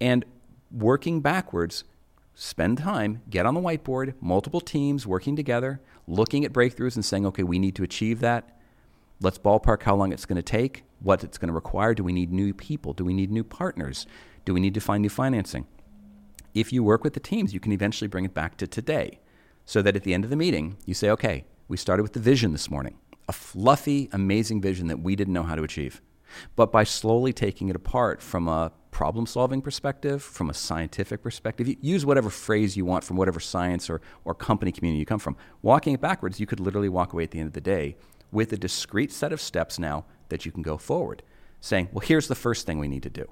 and 0.00 0.24
working 0.72 1.20
backwards. 1.20 1.84
Spend 2.34 2.78
time, 2.78 3.22
get 3.30 3.46
on 3.46 3.54
the 3.54 3.60
whiteboard, 3.60 4.14
multiple 4.20 4.60
teams 4.60 5.06
working 5.06 5.36
together, 5.36 5.80
looking 6.08 6.44
at 6.44 6.52
breakthroughs 6.52 6.96
and 6.96 7.04
saying, 7.04 7.26
okay, 7.26 7.44
we 7.44 7.60
need 7.60 7.76
to 7.76 7.84
achieve 7.84 8.18
that. 8.20 8.58
Let's 9.20 9.38
ballpark 9.38 9.84
how 9.84 9.94
long 9.94 10.12
it's 10.12 10.26
going 10.26 10.34
to 10.34 10.42
take, 10.42 10.82
what 10.98 11.22
it's 11.22 11.38
going 11.38 11.46
to 11.46 11.54
require. 11.54 11.94
Do 11.94 12.02
we 12.02 12.12
need 12.12 12.32
new 12.32 12.52
people? 12.52 12.92
Do 12.92 13.04
we 13.04 13.14
need 13.14 13.30
new 13.30 13.44
partners? 13.44 14.04
Do 14.44 14.52
we 14.52 14.58
need 14.58 14.74
to 14.74 14.80
find 14.80 15.02
new 15.02 15.10
financing? 15.10 15.68
If 16.54 16.72
you 16.72 16.82
work 16.82 17.04
with 17.04 17.14
the 17.14 17.20
teams, 17.20 17.54
you 17.54 17.60
can 17.60 17.72
eventually 17.72 18.08
bring 18.08 18.24
it 18.24 18.34
back 18.34 18.56
to 18.58 18.66
today 18.66 19.20
so 19.64 19.82
that 19.82 19.96
at 19.96 20.02
the 20.02 20.14
end 20.14 20.24
of 20.24 20.30
the 20.30 20.36
meeting, 20.36 20.76
you 20.84 20.94
say, 20.94 21.10
okay, 21.10 21.44
we 21.68 21.76
started 21.76 22.02
with 22.02 22.12
the 22.12 22.20
vision 22.20 22.52
this 22.52 22.70
morning, 22.70 22.96
a 23.28 23.32
fluffy, 23.32 24.08
amazing 24.12 24.60
vision 24.60 24.88
that 24.88 25.00
we 25.00 25.14
didn't 25.14 25.34
know 25.34 25.44
how 25.44 25.54
to 25.54 25.62
achieve. 25.62 26.00
But 26.56 26.72
by 26.72 26.84
slowly 26.84 27.32
taking 27.32 27.68
it 27.68 27.76
apart 27.76 28.22
from 28.22 28.48
a 28.48 28.72
problem 28.90 29.26
solving 29.26 29.62
perspective, 29.62 30.22
from 30.22 30.50
a 30.50 30.54
scientific 30.54 31.22
perspective, 31.22 31.68
use 31.80 32.04
whatever 32.04 32.30
phrase 32.30 32.76
you 32.76 32.84
want 32.84 33.04
from 33.04 33.16
whatever 33.16 33.40
science 33.40 33.88
or, 33.88 34.00
or 34.24 34.34
company 34.34 34.72
community 34.72 34.98
you 34.98 35.06
come 35.06 35.18
from. 35.18 35.36
Walking 35.62 35.94
it 35.94 36.00
backwards, 36.00 36.40
you 36.40 36.46
could 36.46 36.60
literally 36.60 36.88
walk 36.88 37.12
away 37.12 37.24
at 37.24 37.30
the 37.30 37.38
end 37.38 37.48
of 37.48 37.52
the 37.52 37.60
day 37.60 37.96
with 38.32 38.52
a 38.52 38.56
discrete 38.56 39.12
set 39.12 39.32
of 39.32 39.40
steps 39.40 39.78
now 39.78 40.04
that 40.28 40.44
you 40.44 40.52
can 40.52 40.62
go 40.62 40.76
forward, 40.76 41.22
saying, 41.60 41.88
well, 41.92 42.06
here's 42.06 42.28
the 42.28 42.34
first 42.34 42.66
thing 42.66 42.78
we 42.78 42.88
need 42.88 43.02
to 43.02 43.10
do. 43.10 43.28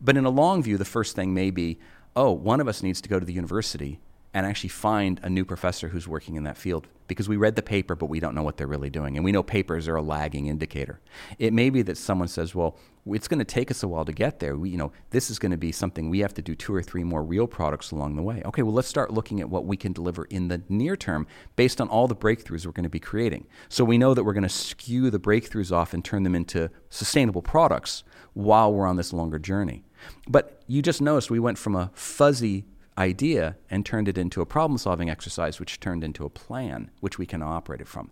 But 0.00 0.16
in 0.16 0.24
a 0.24 0.30
long 0.30 0.62
view, 0.62 0.78
the 0.78 0.84
first 0.84 1.14
thing 1.14 1.34
may 1.34 1.50
be, 1.50 1.78
oh, 2.18 2.32
one 2.32 2.60
of 2.60 2.66
us 2.66 2.82
needs 2.82 3.00
to 3.00 3.08
go 3.08 3.20
to 3.20 3.24
the 3.24 3.32
university 3.32 4.00
and 4.34 4.44
actually 4.44 4.68
find 4.68 5.20
a 5.22 5.30
new 5.30 5.44
professor 5.44 5.88
who's 5.88 6.08
working 6.08 6.34
in 6.34 6.42
that 6.42 6.58
field 6.58 6.88
because 7.06 7.28
we 7.28 7.36
read 7.36 7.54
the 7.54 7.62
paper 7.62 7.94
but 7.94 8.06
we 8.06 8.18
don't 8.18 8.34
know 8.34 8.42
what 8.42 8.56
they're 8.56 8.66
really 8.66 8.90
doing. 8.90 9.16
And 9.16 9.24
we 9.24 9.30
know 9.30 9.42
papers 9.42 9.86
are 9.86 9.94
a 9.94 10.02
lagging 10.02 10.46
indicator. 10.46 11.00
It 11.38 11.52
may 11.52 11.70
be 11.70 11.80
that 11.82 11.96
someone 11.96 12.26
says 12.28 12.56
well 12.56 12.76
it's 13.06 13.28
going 13.28 13.38
to 13.38 13.44
take 13.44 13.70
us 13.70 13.82
a 13.82 13.88
while 13.88 14.04
to 14.04 14.12
get 14.12 14.40
there. 14.40 14.56
We, 14.56 14.70
you 14.70 14.76
know 14.76 14.92
this 15.10 15.30
is 15.30 15.38
going 15.38 15.52
to 15.52 15.56
be 15.56 15.70
something 15.70 16.10
we 16.10 16.18
have 16.18 16.34
to 16.34 16.42
do 16.42 16.56
two 16.56 16.74
or 16.74 16.82
three 16.82 17.04
more 17.04 17.22
real 17.22 17.46
products 17.46 17.92
along 17.92 18.16
the 18.16 18.22
way. 18.22 18.42
Okay 18.44 18.62
well 18.62 18.74
let's 18.74 18.88
start 18.88 19.12
looking 19.12 19.40
at 19.40 19.48
what 19.48 19.64
we 19.64 19.76
can 19.76 19.92
deliver 19.92 20.24
in 20.24 20.48
the 20.48 20.60
near 20.68 20.96
term 20.96 21.24
based 21.54 21.80
on 21.80 21.88
all 21.88 22.08
the 22.08 22.16
breakthroughs 22.16 22.66
we're 22.66 22.72
going 22.72 22.82
to 22.82 22.90
be 22.90 23.00
creating. 23.00 23.46
So 23.68 23.84
we 23.84 23.96
know 23.96 24.12
that 24.12 24.24
we're 24.24 24.34
going 24.34 24.42
to 24.42 24.48
skew 24.48 25.08
the 25.08 25.20
breakthroughs 25.20 25.70
off 25.70 25.94
and 25.94 26.04
turn 26.04 26.24
them 26.24 26.34
into 26.34 26.68
sustainable 26.90 27.42
products 27.42 28.02
while 28.34 28.72
we're 28.72 28.86
on 28.86 28.96
this 28.96 29.12
longer 29.12 29.38
journey 29.38 29.84
but 30.28 30.62
you 30.66 30.82
just 30.82 31.00
noticed 31.00 31.30
we 31.30 31.38
went 31.38 31.58
from 31.58 31.74
a 31.74 31.90
fuzzy 31.94 32.64
idea 32.98 33.56
and 33.70 33.86
turned 33.86 34.08
it 34.08 34.18
into 34.18 34.40
a 34.40 34.46
problem 34.46 34.76
solving 34.76 35.08
exercise, 35.08 35.60
which 35.60 35.80
turned 35.80 36.02
into 36.02 36.24
a 36.24 36.30
plan, 36.30 36.90
which 37.00 37.18
we 37.18 37.26
can 37.26 37.42
operate 37.42 37.80
it 37.80 37.86
from. 37.86 38.10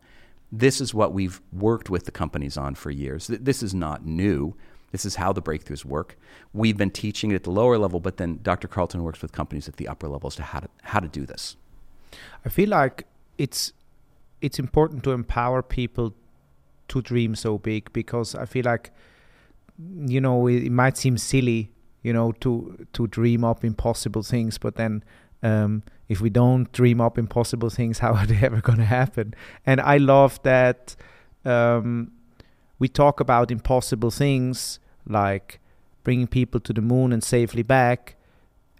This 0.52 0.80
is 0.80 0.94
what 0.94 1.12
we've 1.12 1.40
worked 1.52 1.90
with 1.90 2.04
the 2.04 2.12
companies 2.12 2.56
on 2.56 2.76
for 2.76 2.90
years. 2.90 3.26
This 3.26 3.62
is 3.62 3.74
not 3.74 4.06
new. 4.06 4.54
This 4.92 5.04
is 5.04 5.16
how 5.16 5.32
the 5.32 5.42
breakthroughs 5.42 5.84
work. 5.84 6.16
We've 6.52 6.76
been 6.76 6.92
teaching 6.92 7.32
it 7.32 7.34
at 7.34 7.42
the 7.42 7.50
lower 7.50 7.76
level, 7.76 7.98
but 7.98 8.16
then 8.16 8.38
Dr. 8.42 8.68
Carlton 8.68 9.02
works 9.02 9.20
with 9.20 9.32
companies 9.32 9.68
at 9.68 9.76
the 9.76 9.88
upper 9.88 10.08
levels 10.08 10.36
to 10.36 10.42
how 10.44 10.60
to, 10.60 10.68
how 10.82 11.00
to 11.00 11.08
do 11.08 11.26
this. 11.26 11.56
I 12.44 12.48
feel 12.48 12.68
like 12.68 13.06
it's 13.36 13.72
it's 14.40 14.58
important 14.58 15.02
to 15.02 15.12
empower 15.12 15.62
people 15.62 16.14
to 16.88 17.02
dream 17.02 17.34
so 17.34 17.58
big 17.58 17.92
because 17.92 18.34
I 18.34 18.44
feel 18.44 18.64
like 18.64 18.92
you 20.06 20.20
know 20.20 20.46
it, 20.46 20.64
it 20.64 20.72
might 20.72 20.96
seem 20.96 21.18
silly 21.18 21.72
you 22.06 22.12
know 22.12 22.30
to 22.44 22.86
to 22.92 23.06
dream 23.08 23.42
up 23.50 23.64
impossible 23.64 24.22
things 24.22 24.58
but 24.58 24.76
then 24.76 25.02
um, 25.42 25.82
if 26.08 26.20
we 26.20 26.30
don't 26.30 26.70
dream 26.72 27.00
up 27.00 27.18
impossible 27.18 27.68
things 27.68 27.98
how 28.04 28.12
are 28.14 28.26
they 28.26 28.40
ever 28.48 28.60
going 28.60 28.78
to 28.78 28.90
happen? 29.00 29.34
And 29.66 29.80
i 29.80 29.96
love 29.98 30.40
that 30.42 30.96
um, 31.44 32.12
we 32.78 32.88
talk 32.88 33.20
about 33.20 33.50
impossible 33.50 34.10
things 34.10 34.78
like 35.06 35.60
bringing 36.04 36.28
people 36.28 36.60
to 36.60 36.72
the 36.72 36.80
moon 36.80 37.12
and 37.12 37.22
safely 37.24 37.62
back 37.62 38.16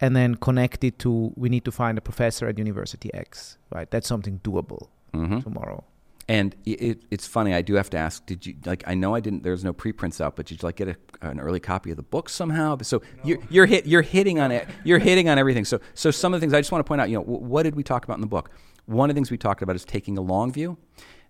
and 0.00 0.14
then 0.14 0.34
connect 0.36 0.84
it 0.84 0.98
to 1.00 1.32
we 1.36 1.48
need 1.48 1.64
to 1.64 1.72
find 1.72 1.98
a 1.98 2.00
professor 2.00 2.46
at 2.46 2.58
university 2.58 3.12
x 3.12 3.58
right? 3.74 3.90
That's 3.90 4.06
something 4.06 4.40
doable 4.44 4.88
mm-hmm. 5.12 5.40
tomorrow 5.40 5.82
and 6.28 6.56
it, 6.64 7.04
it's 7.10 7.26
funny. 7.26 7.54
I 7.54 7.62
do 7.62 7.74
have 7.74 7.88
to 7.90 7.96
ask. 7.96 8.26
Did 8.26 8.46
you 8.46 8.54
like? 8.64 8.82
I 8.86 8.94
know 8.94 9.14
I 9.14 9.20
didn't. 9.20 9.44
There's 9.44 9.62
no 9.62 9.72
preprints 9.72 10.20
out, 10.20 10.34
but 10.34 10.46
did 10.46 10.60
you 10.60 10.66
like 10.66 10.76
get 10.76 10.88
a, 10.88 10.96
an 11.22 11.38
early 11.38 11.60
copy 11.60 11.90
of 11.90 11.96
the 11.96 12.02
book 12.02 12.28
somehow? 12.28 12.76
So 12.82 12.98
no. 12.98 13.22
you're 13.24 13.38
you're 13.48 13.66
hit. 13.66 13.86
You're 13.86 14.02
hitting 14.02 14.40
on 14.40 14.50
it. 14.50 14.68
You're 14.84 14.98
hitting 14.98 15.28
on 15.28 15.38
everything. 15.38 15.64
So 15.64 15.80
so 15.94 16.10
some 16.10 16.34
of 16.34 16.40
the 16.40 16.44
things 16.44 16.52
I 16.52 16.60
just 16.60 16.72
want 16.72 16.84
to 16.84 16.88
point 16.88 17.00
out. 17.00 17.10
You 17.10 17.18
know, 17.18 17.22
what 17.22 17.62
did 17.62 17.76
we 17.76 17.84
talk 17.84 18.04
about 18.04 18.14
in 18.14 18.22
the 18.22 18.26
book? 18.26 18.50
One 18.86 19.08
of 19.08 19.14
the 19.14 19.18
things 19.18 19.30
we 19.30 19.38
talked 19.38 19.62
about 19.62 19.76
is 19.76 19.84
taking 19.84 20.18
a 20.18 20.20
long 20.20 20.52
view. 20.52 20.78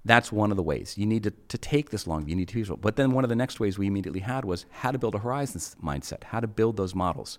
That's 0.07 0.31
one 0.31 0.51
of 0.53 0.57
the 0.57 0.63
ways 0.63 0.97
you 0.97 1.05
need 1.05 1.25
to, 1.25 1.33
to 1.33 1.59
take 1.59 1.91
this 1.91 2.07
long 2.07 2.25
view. 2.25 2.31
You 2.31 2.37
need 2.37 2.49
to 2.49 2.55
be 2.55 2.61
visual. 2.61 2.77
But 2.77 2.97
then 2.97 3.11
one 3.11 3.25
of 3.25 3.29
the 3.29 3.37
next 3.37 3.59
ways 3.59 3.77
we 3.77 3.89
immediately 3.89 4.21
had 4.21 4.45
was 4.45 4.65
how 4.71 4.93
to 4.93 4.99
build 4.99 5.17
a 5.17 5.19
horizons 5.19 5.75
mindset, 5.83 6.25
how 6.25 6.39
to 6.41 6.47
build 6.47 6.77
those 6.77 6.95
models. 6.95 7.39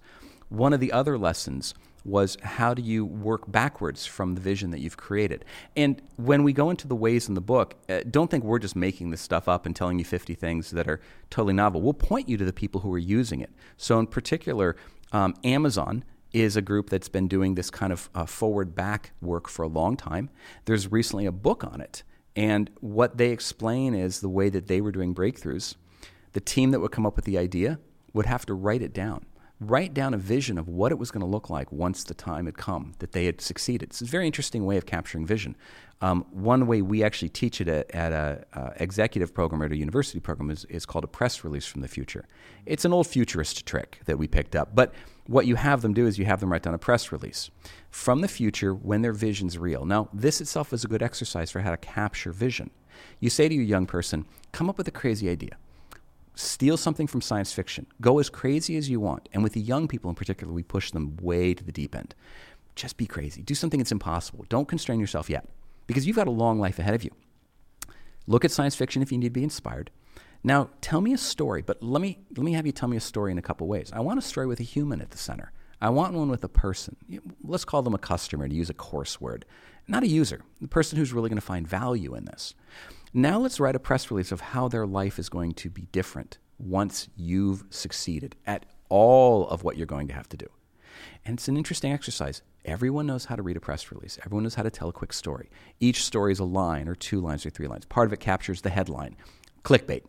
One 0.50 0.74
of 0.74 0.82
the 0.82 0.92
other 0.92 1.18
lessons 1.18 1.74
was 2.08 2.38
how 2.42 2.74
do 2.74 2.82
you 2.82 3.06
work 3.06 3.52
backwards 3.52 4.06
from 4.06 4.34
the 4.36 4.42
vision 4.42 4.72
that 4.72 4.80
you've 4.80 4.98
created? 4.98 5.44
And 5.76 6.02
when 6.16 6.44
we 6.44 6.54
go 6.54 6.70
into 6.70 6.88
the 6.88 6.96
ways 6.96 7.28
in 7.28 7.36
the 7.36 7.42
book, 7.42 7.76
uh, 7.90 8.02
don't 8.10 8.32
think 8.32 8.44
we're 8.44 8.60
just 8.60 8.76
making 8.76 9.12
this 9.12 9.22
stuff 9.22 9.48
up 9.48 9.66
and 9.66 9.76
telling 9.76 10.00
you 10.00 10.06
50 10.06 10.34
things 10.36 10.72
that 10.72 10.88
are 10.88 11.02
totally 11.30 11.54
novel. 11.54 11.82
We'll 11.82 11.94
point 11.94 12.30
you 12.30 12.38
to 12.38 12.46
the 12.46 12.54
people 12.54 12.82
who 12.82 12.94
are 12.94 12.98
using 12.98 13.42
it. 13.42 13.52
So, 13.76 14.00
in 14.00 14.08
particular, 14.08 14.76
um, 15.12 15.36
Amazon 15.44 16.04
is 16.34 16.56
a 16.56 16.62
group 16.62 16.90
that's 16.90 17.10
been 17.10 17.28
doing 17.28 17.56
this 17.56 17.70
kind 17.70 17.92
of 17.92 18.10
uh, 18.16 18.26
forward 18.26 18.76
back 18.76 19.12
work 19.22 19.48
for 19.48 19.64
a 19.64 19.68
long 19.68 19.98
time. 19.98 20.30
There's 20.66 20.92
recently 20.92 21.26
a 21.26 21.32
book 21.32 21.64
on 21.64 21.82
it. 21.82 22.04
And 22.36 22.70
what 22.82 23.18
they 23.18 23.32
explain 23.32 23.94
is 23.94 24.22
the 24.22 24.30
way 24.30 24.50
that 24.50 24.68
they 24.68 24.80
were 24.80 24.92
doing 24.92 25.16
breakthroughs. 25.16 25.76
The 26.34 26.40
team 26.40 26.72
that 26.72 26.80
would 26.80 26.92
come 26.92 27.06
up 27.06 27.16
with 27.16 27.26
the 27.26 27.38
idea 27.38 27.80
would 28.14 28.28
have 28.28 28.46
to 28.46 28.54
write 28.54 28.82
it 28.82 28.94
down 28.94 29.26
write 29.60 29.94
down 29.94 30.14
a 30.14 30.18
vision 30.18 30.58
of 30.58 30.68
what 30.68 30.92
it 30.92 31.00
was 31.00 31.10
going 31.10 31.22
to 31.22 31.28
look 31.28 31.50
like 31.50 31.72
once 31.72 32.04
the 32.04 32.14
time 32.14 32.46
had 32.46 32.58
come 32.58 32.94
that 33.00 33.12
they 33.12 33.26
had 33.26 33.42
succeeded. 33.42 33.90
It's 33.90 34.02
a 34.02 34.06
very 34.06 34.28
interesting 34.28 34.66
way 34.66 34.78
of 34.78 34.86
capturing 34.86 35.26
vision. 35.26 35.56
Um, 36.00 36.26
one 36.30 36.68
way 36.68 36.84
we 36.84 37.04
actually 37.04 37.30
teach 37.30 37.60
it 37.60 37.68
at, 37.68 37.90
at 37.90 38.12
a 38.12 38.74
executive 38.76 39.34
program 39.34 39.64
or 39.64 39.66
at 39.66 39.72
a 39.72 39.78
university 39.78 40.20
program 40.20 40.52
is, 40.52 40.66
is 40.66 40.86
called 40.86 41.04
a 41.04 41.08
press 41.08 41.44
release 41.44 41.66
from 41.66 41.82
the 41.82 41.88
future. 41.88 42.28
It's 42.68 42.86
an 42.86 42.94
old 42.94 43.08
futurist 43.08 43.66
trick 43.66 44.02
that 44.06 44.20
we 44.20 44.28
picked 44.28 44.56
up, 44.56 44.76
but 44.76 44.94
what 45.26 45.48
you 45.48 45.56
have 45.56 45.82
them 45.82 45.94
do 45.94 46.06
is 46.06 46.20
you 46.20 46.26
have 46.26 46.40
them 46.40 46.52
write 46.52 46.62
down 46.62 46.76
a 46.76 46.78
press 46.78 47.12
release 47.12 47.50
from 47.90 48.22
the 48.22 48.28
future 48.28 48.76
when 48.76 49.02
their 49.02 49.12
vision's 49.12 49.58
real. 49.58 49.86
Now, 49.86 50.10
this 50.14 50.40
itself 50.40 50.72
is 50.72 50.84
a 50.84 50.88
good 50.88 51.02
exercise 51.02 51.50
for 51.50 51.62
how 51.62 51.72
to 51.72 51.78
capture 51.78 52.32
vision. 52.32 52.70
You 53.20 53.32
say 53.32 53.50
to 53.50 53.56
your 53.56 53.64
young 53.64 53.88
person, 53.88 54.26
come 54.52 54.70
up 54.70 54.78
with 54.78 54.88
a 54.88 54.92
crazy 54.92 55.30
idea 55.30 55.58
steal 56.38 56.78
something 56.78 57.08
from 57.08 57.22
science 57.22 57.52
fiction, 57.52 57.88
go 58.00 58.20
as 58.20 58.30
crazy 58.30 58.78
as 58.78 58.90
you 58.90 59.00
want. 59.00 59.28
And 59.34 59.44
with 59.44 59.54
the 59.54 59.62
young 59.62 59.88
people 59.88 60.10
in 60.10 60.16
particular, 60.16 60.54
we 60.54 60.64
push 60.64 60.92
them 60.92 61.18
way 61.22 61.54
to 61.54 61.64
the 61.64 61.72
deep 61.72 61.96
end. 61.96 62.16
Just 62.76 62.98
be 62.98 63.08
crazy. 63.08 63.42
Do 63.42 63.56
something 63.56 63.80
that's 63.80 63.92
impossible. 63.92 64.46
Don't 64.50 64.68
constrain 64.68 65.00
yourself 65.00 65.30
yet 65.30 65.48
because 65.88 66.06
you've 66.06 66.16
got 66.16 66.28
a 66.28 66.32
long 66.32 66.60
life 66.60 66.78
ahead 66.78 66.94
of 66.94 67.04
you. 67.04 67.12
Look 68.28 68.46
at 68.46 68.52
science 68.52 68.76
fiction 68.76 69.02
if 69.02 69.12
you 69.12 69.18
need 69.18 69.28
to 69.28 69.32
be 69.32 69.44
inspired. 69.44 69.90
Now, 70.44 70.70
tell 70.82 71.02
me 71.02 71.14
a 71.14 71.18
story, 71.18 71.62
but 71.64 71.82
let 71.82 72.02
me, 72.02 72.20
let 72.36 72.44
me 72.44 72.54
have 72.54 72.66
you 72.66 72.72
tell 72.72 72.88
me 72.88 72.98
a 72.98 73.02
story 73.02 73.32
in 73.32 73.38
a 73.38 73.42
couple 73.42 73.68
ways. 73.68 73.92
I 73.92 74.02
want 74.02 74.20
a 74.20 74.22
story 74.22 74.46
with 74.46 74.60
a 74.60 74.64
human 74.64 75.02
at 75.02 75.10
the 75.10 75.18
center. 75.18 75.52
I 75.82 75.90
want 75.90 76.14
one 76.14 76.30
with 76.30 76.44
a 76.44 76.50
person. 76.50 76.96
Let's 77.44 77.66
call 77.66 77.82
them 77.82 77.94
a 77.94 78.00
customer 78.00 78.48
to 78.48 78.54
use 78.54 78.70
a 78.70 78.74
coarse 78.74 79.22
word, 79.22 79.46
not 79.88 80.04
a 80.04 80.08
user, 80.08 80.42
the 80.62 80.68
person 80.68 80.98
who's 80.98 81.14
really 81.14 81.30
going 81.30 81.40
to 81.40 81.46
find 81.46 81.68
value 81.68 82.16
in 82.16 82.26
this. 82.26 82.54
Now 83.18 83.40
let's 83.40 83.60
write 83.60 83.76
a 83.76 83.80
press 83.80 84.12
release 84.12 84.32
of 84.32 84.42
how 84.42 84.68
their 84.68 84.86
life 84.86 85.18
is 85.18 85.28
going 85.28 85.54
to 85.54 85.72
be 85.72 85.88
different 85.92 86.38
once 86.60 87.10
you've 87.16 87.64
succeeded 87.72 88.36
at 88.46 88.68
all 88.90 89.50
of 89.50 89.64
what 89.64 89.76
you're 89.76 89.88
going 89.88 90.08
to 90.10 90.14
have 90.14 90.30
to 90.30 90.38
do. 90.38 90.46
And 91.26 91.40
it's 91.40 91.48
an 91.48 91.58
interesting 91.58 91.92
exercise. 91.92 92.44
Everyone 92.64 93.08
knows 93.08 93.26
how 93.26 93.36
to 93.36 93.42
read 93.42 93.58
a 93.58 93.60
press 93.60 93.92
release. 93.92 94.20
Everyone 94.24 94.44
knows 94.44 94.54
how 94.54 94.62
to 94.62 94.70
tell 94.70 94.88
a 94.88 94.94
quick 94.94 95.14
story. 95.14 95.50
Each 95.80 96.04
story 96.04 96.32
is 96.32 96.38
a 96.38 96.44
line 96.44 96.88
or 96.88 96.94
two 96.94 97.20
lines 97.20 97.44
or 97.44 97.50
three 97.50 97.66
lines. 97.66 97.86
Part 97.86 98.06
of 98.06 98.14
it 98.14 98.20
captures 98.20 98.62
the 98.62 98.70
headline, 98.70 99.16
clickbait. 99.64 100.04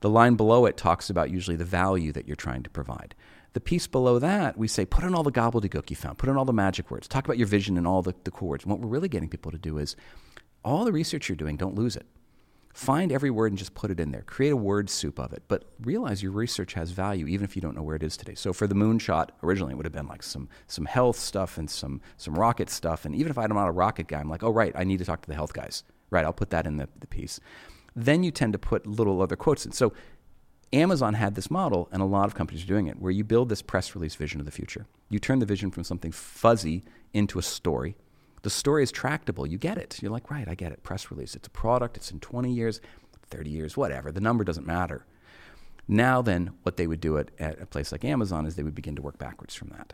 The 0.00 0.10
line 0.10 0.34
below 0.34 0.66
it 0.66 0.76
talks 0.76 1.08
about 1.08 1.30
usually 1.30 1.56
the 1.56 1.64
value 1.64 2.10
that 2.10 2.26
you're 2.26 2.34
trying 2.34 2.64
to 2.64 2.70
provide. 2.70 3.14
The 3.52 3.60
piece 3.60 3.86
below 3.86 4.18
that, 4.18 4.58
we 4.58 4.66
say, 4.66 4.84
put 4.84 5.04
in 5.04 5.14
all 5.14 5.22
the 5.22 5.30
gobbledygook 5.30 5.88
you 5.88 5.94
found, 5.94 6.18
put 6.18 6.28
in 6.28 6.36
all 6.36 6.44
the 6.44 6.52
magic 6.52 6.90
words, 6.90 7.06
talk 7.06 7.24
about 7.24 7.38
your 7.38 7.46
vision 7.46 7.78
and 7.78 7.86
all 7.86 8.02
the, 8.02 8.16
the 8.24 8.32
cool 8.32 8.48
words. 8.48 8.64
And 8.64 8.72
what 8.72 8.80
we're 8.80 8.88
really 8.88 9.08
getting 9.08 9.28
people 9.28 9.52
to 9.52 9.58
do 9.58 9.78
is 9.78 9.94
all 10.64 10.84
the 10.84 10.90
research 10.90 11.28
you're 11.28 11.36
doing, 11.36 11.56
don't 11.56 11.76
lose 11.76 11.94
it. 11.94 12.06
Find 12.72 13.10
every 13.10 13.30
word 13.30 13.50
and 13.50 13.58
just 13.58 13.74
put 13.74 13.90
it 13.90 13.98
in 13.98 14.12
there. 14.12 14.22
Create 14.22 14.50
a 14.50 14.56
word 14.56 14.88
soup 14.88 15.18
of 15.18 15.32
it, 15.32 15.42
but 15.48 15.64
realize 15.80 16.22
your 16.22 16.32
research 16.32 16.74
has 16.74 16.92
value 16.92 17.26
even 17.26 17.44
if 17.44 17.56
you 17.56 17.62
don't 17.62 17.74
know 17.74 17.82
where 17.82 17.96
it 17.96 18.02
is 18.02 18.16
today. 18.16 18.34
So 18.34 18.52
for 18.52 18.66
the 18.66 18.74
moonshot, 18.74 19.30
originally 19.42 19.72
it 19.72 19.76
would 19.76 19.86
have 19.86 19.92
been 19.92 20.06
like 20.06 20.22
some 20.22 20.48
some 20.68 20.84
health 20.84 21.18
stuff 21.18 21.58
and 21.58 21.68
some 21.68 22.00
some 22.16 22.34
rocket 22.34 22.70
stuff. 22.70 23.04
And 23.04 23.14
even 23.14 23.30
if 23.30 23.38
I'm 23.38 23.52
not 23.52 23.68
a 23.68 23.72
rocket 23.72 24.06
guy, 24.06 24.20
I'm 24.20 24.30
like, 24.30 24.44
oh 24.44 24.50
right, 24.50 24.72
I 24.76 24.84
need 24.84 24.98
to 24.98 25.04
talk 25.04 25.20
to 25.22 25.28
the 25.28 25.34
health 25.34 25.52
guys. 25.52 25.82
Right, 26.10 26.24
I'll 26.24 26.32
put 26.32 26.50
that 26.50 26.66
in 26.66 26.76
the, 26.76 26.88
the 26.98 27.06
piece. 27.06 27.40
Then 27.94 28.22
you 28.22 28.30
tend 28.30 28.52
to 28.52 28.58
put 28.58 28.86
little 28.86 29.20
other 29.20 29.36
quotes 29.36 29.66
in. 29.66 29.72
So 29.72 29.92
Amazon 30.72 31.14
had 31.14 31.34
this 31.34 31.50
model, 31.50 31.88
and 31.90 32.00
a 32.00 32.04
lot 32.04 32.26
of 32.26 32.34
companies 32.34 32.62
are 32.62 32.68
doing 32.68 32.86
it, 32.86 33.00
where 33.00 33.10
you 33.10 33.24
build 33.24 33.48
this 33.48 33.62
press 33.62 33.94
release 33.94 34.14
vision 34.14 34.38
of 34.38 34.46
the 34.46 34.52
future. 34.52 34.86
You 35.08 35.18
turn 35.18 35.40
the 35.40 35.46
vision 35.46 35.70
from 35.70 35.82
something 35.82 36.12
fuzzy 36.12 36.84
into 37.12 37.38
a 37.38 37.42
story 37.42 37.96
the 38.42 38.50
story 38.50 38.82
is 38.82 38.92
tractable. 38.92 39.46
You 39.46 39.58
get 39.58 39.78
it. 39.78 40.02
You're 40.02 40.12
like, 40.12 40.30
right, 40.30 40.48
I 40.48 40.54
get 40.54 40.72
it. 40.72 40.82
Press 40.82 41.10
release. 41.10 41.34
It's 41.34 41.46
a 41.46 41.50
product. 41.50 41.96
It's 41.96 42.10
in 42.10 42.20
20 42.20 42.52
years, 42.52 42.80
30 43.28 43.50
years, 43.50 43.76
whatever. 43.76 44.10
The 44.10 44.20
number 44.20 44.44
doesn't 44.44 44.66
matter. 44.66 45.06
Now, 45.88 46.22
then, 46.22 46.52
what 46.62 46.76
they 46.76 46.86
would 46.86 47.00
do 47.00 47.18
at, 47.18 47.30
at 47.38 47.60
a 47.60 47.66
place 47.66 47.90
like 47.92 48.04
Amazon 48.04 48.46
is 48.46 48.54
they 48.54 48.62
would 48.62 48.74
begin 48.74 48.96
to 48.96 49.02
work 49.02 49.18
backwards 49.18 49.54
from 49.54 49.68
that. 49.70 49.92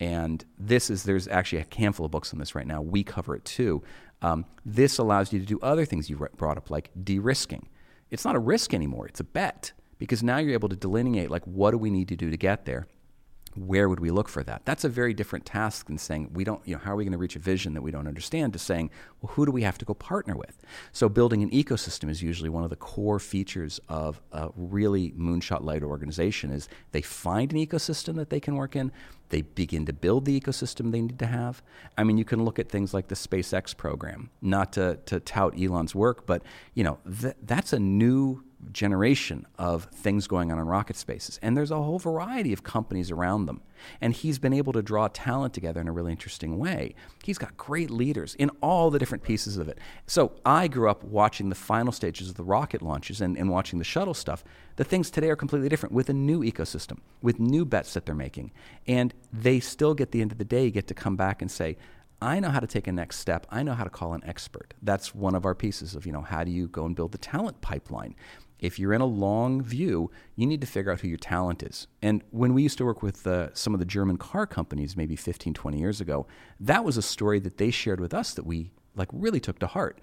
And 0.00 0.44
this 0.58 0.90
is, 0.90 1.04
there's 1.04 1.26
actually 1.26 1.62
a 1.62 1.74
handful 1.76 2.06
of 2.06 2.12
books 2.12 2.32
on 2.32 2.38
this 2.38 2.54
right 2.54 2.66
now. 2.66 2.82
We 2.82 3.02
cover 3.02 3.34
it 3.34 3.44
too. 3.44 3.82
Um, 4.22 4.44
this 4.64 4.98
allows 4.98 5.32
you 5.32 5.40
to 5.40 5.46
do 5.46 5.58
other 5.60 5.84
things 5.84 6.10
you 6.10 6.28
brought 6.36 6.56
up, 6.56 6.70
like 6.70 6.90
de 7.02 7.18
risking. 7.18 7.68
it's 8.10 8.24
not 8.24 8.36
a 8.36 8.40
risk 8.40 8.74
anymore, 8.74 9.06
it's 9.06 9.20
a 9.20 9.24
bet 9.24 9.72
because 9.98 10.22
now 10.22 10.38
you're 10.38 10.52
able 10.52 10.68
to 10.68 10.76
delineate 10.76 11.30
like 11.30 11.44
what 11.44 11.72
do 11.72 11.78
we 11.78 11.90
need 11.90 12.08
to 12.08 12.16
do 12.16 12.30
to 12.30 12.36
get 12.36 12.64
there 12.64 12.86
where 13.66 13.88
would 13.88 14.00
we 14.00 14.10
look 14.10 14.28
for 14.28 14.42
that? 14.44 14.62
That's 14.64 14.84
a 14.84 14.88
very 14.88 15.14
different 15.14 15.44
task 15.44 15.86
than 15.86 15.98
saying 15.98 16.30
we 16.32 16.44
don't, 16.44 16.60
you 16.66 16.74
know, 16.74 16.80
how 16.82 16.92
are 16.92 16.96
we 16.96 17.04
going 17.04 17.12
to 17.12 17.18
reach 17.18 17.36
a 17.36 17.40
vision 17.40 17.74
that 17.74 17.82
we 17.82 17.90
don't 17.90 18.06
understand 18.06 18.52
to 18.52 18.58
saying, 18.58 18.90
well, 19.20 19.32
who 19.32 19.46
do 19.46 19.52
we 19.52 19.62
have 19.62 19.78
to 19.78 19.84
go 19.84 19.94
partner 19.94 20.36
with? 20.36 20.62
So 20.92 21.08
building 21.08 21.42
an 21.42 21.50
ecosystem 21.50 22.10
is 22.10 22.22
usually 22.22 22.48
one 22.48 22.64
of 22.64 22.70
the 22.70 22.76
core 22.76 23.18
features 23.18 23.80
of 23.88 24.20
a 24.32 24.50
really 24.56 25.12
moonshot 25.12 25.62
light 25.62 25.82
organization 25.82 26.50
is 26.50 26.68
they 26.92 27.02
find 27.02 27.52
an 27.52 27.58
ecosystem 27.58 28.16
that 28.16 28.30
they 28.30 28.40
can 28.40 28.54
work 28.54 28.76
in, 28.76 28.92
they 29.30 29.42
begin 29.42 29.84
to 29.86 29.92
build 29.92 30.24
the 30.24 30.38
ecosystem 30.38 30.90
they 30.90 31.02
need 31.02 31.18
to 31.18 31.26
have. 31.26 31.62
I 31.96 32.04
mean, 32.04 32.18
you 32.18 32.24
can 32.24 32.44
look 32.44 32.58
at 32.58 32.68
things 32.68 32.94
like 32.94 33.08
the 33.08 33.14
SpaceX 33.14 33.76
program, 33.76 34.30
not 34.40 34.72
to, 34.74 34.98
to 35.06 35.20
tout 35.20 35.60
Elon's 35.60 35.94
work, 35.94 36.26
but 36.26 36.42
you 36.74 36.84
know, 36.84 36.98
th- 37.20 37.36
that's 37.42 37.72
a 37.72 37.78
new 37.78 38.42
generation 38.72 39.46
of 39.58 39.84
things 39.84 40.26
going 40.26 40.50
on 40.50 40.58
in 40.58 40.66
rocket 40.66 40.96
spaces. 40.96 41.38
And 41.42 41.56
there's 41.56 41.70
a 41.70 41.82
whole 41.82 41.98
variety 41.98 42.52
of 42.52 42.62
companies 42.62 43.10
around 43.10 43.46
them. 43.46 43.62
And 44.00 44.12
he's 44.12 44.38
been 44.38 44.52
able 44.52 44.72
to 44.72 44.82
draw 44.82 45.08
talent 45.08 45.54
together 45.54 45.80
in 45.80 45.88
a 45.88 45.92
really 45.92 46.10
interesting 46.10 46.58
way. 46.58 46.94
He's 47.22 47.38
got 47.38 47.56
great 47.56 47.90
leaders 47.90 48.34
in 48.34 48.50
all 48.60 48.90
the 48.90 48.98
different 48.98 49.22
pieces 49.22 49.56
of 49.56 49.68
it. 49.68 49.78
So 50.06 50.32
I 50.44 50.68
grew 50.68 50.90
up 50.90 51.04
watching 51.04 51.48
the 51.48 51.54
final 51.54 51.92
stages 51.92 52.28
of 52.28 52.34
the 52.34 52.44
rocket 52.44 52.82
launches 52.82 53.20
and, 53.20 53.36
and 53.38 53.48
watching 53.48 53.78
the 53.78 53.84
shuttle 53.84 54.14
stuff. 54.14 54.42
The 54.76 54.84
things 54.84 55.10
today 55.10 55.30
are 55.30 55.36
completely 55.36 55.68
different 55.68 55.94
with 55.94 56.08
a 56.08 56.14
new 56.14 56.40
ecosystem, 56.40 56.98
with 57.22 57.38
new 57.38 57.64
bets 57.64 57.94
that 57.94 58.06
they're 58.06 58.14
making. 58.14 58.50
And 58.86 59.14
they 59.32 59.60
still 59.60 59.94
get 59.94 60.10
the 60.10 60.20
end 60.20 60.32
of 60.32 60.38
the 60.38 60.44
day, 60.44 60.70
get 60.70 60.88
to 60.88 60.94
come 60.94 61.16
back 61.16 61.40
and 61.40 61.50
say, 61.50 61.76
I 62.20 62.40
know 62.40 62.50
how 62.50 62.58
to 62.58 62.66
take 62.66 62.88
a 62.88 62.92
next 62.92 63.18
step. 63.18 63.46
I 63.48 63.62
know 63.62 63.74
how 63.74 63.84
to 63.84 63.90
call 63.90 64.12
an 64.12 64.24
expert. 64.24 64.74
That's 64.82 65.14
one 65.14 65.36
of 65.36 65.46
our 65.46 65.54
pieces 65.54 65.94
of, 65.94 66.04
you 66.04 66.10
know, 66.10 66.22
how 66.22 66.42
do 66.42 66.50
you 66.50 66.66
go 66.66 66.84
and 66.84 66.96
build 66.96 67.12
the 67.12 67.18
talent 67.18 67.60
pipeline? 67.60 68.16
If 68.58 68.78
you're 68.78 68.92
in 68.92 69.00
a 69.00 69.06
long 69.06 69.62
view, 69.62 70.10
you 70.36 70.46
need 70.46 70.60
to 70.60 70.66
figure 70.66 70.90
out 70.90 71.00
who 71.00 71.08
your 71.08 71.18
talent 71.18 71.62
is. 71.62 71.86
And 72.02 72.22
when 72.30 72.54
we 72.54 72.62
used 72.62 72.78
to 72.78 72.84
work 72.84 73.02
with 73.02 73.26
uh, 73.26 73.54
some 73.54 73.74
of 73.74 73.80
the 73.80 73.86
German 73.86 74.16
car 74.16 74.46
companies 74.46 74.96
maybe 74.96 75.16
15, 75.16 75.54
20 75.54 75.78
years 75.78 76.00
ago, 76.00 76.26
that 76.60 76.84
was 76.84 76.96
a 76.96 77.02
story 77.02 77.38
that 77.40 77.58
they 77.58 77.70
shared 77.70 78.00
with 78.00 78.12
us 78.12 78.34
that 78.34 78.46
we 78.46 78.72
like 78.96 79.08
really 79.12 79.40
took 79.40 79.58
to 79.60 79.66
heart. 79.66 80.00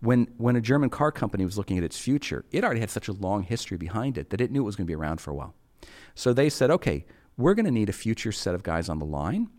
When, 0.00 0.28
when 0.38 0.56
a 0.56 0.62
German 0.62 0.88
car 0.88 1.12
company 1.12 1.44
was 1.44 1.58
looking 1.58 1.76
at 1.76 1.84
its 1.84 1.98
future, 1.98 2.44
it 2.50 2.64
already 2.64 2.80
had 2.80 2.90
such 2.90 3.08
a 3.08 3.12
long 3.12 3.42
history 3.42 3.76
behind 3.76 4.16
it 4.16 4.30
that 4.30 4.40
it 4.40 4.50
knew 4.50 4.62
it 4.62 4.64
was 4.64 4.76
going 4.76 4.86
to 4.86 4.90
be 4.90 4.94
around 4.94 5.20
for 5.20 5.30
a 5.30 5.34
while. 5.34 5.54
So 6.14 6.32
they 6.32 6.48
said, 6.48 6.70
okay, 6.70 7.04
we're 7.36 7.54
going 7.54 7.66
to 7.66 7.70
need 7.70 7.90
a 7.90 7.94
future 7.94 8.32
set 8.32 8.54
of 8.54 8.62
guys 8.62 8.88
on 8.88 8.98
the 8.98 9.04
line. 9.04 9.50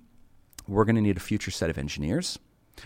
We're 0.67 0.85
going 0.85 0.95
to 0.95 1.01
need 1.01 1.17
a 1.17 1.21
future 1.21 1.51
set 1.51 1.69
of 1.69 1.77
engineers. 1.77 2.39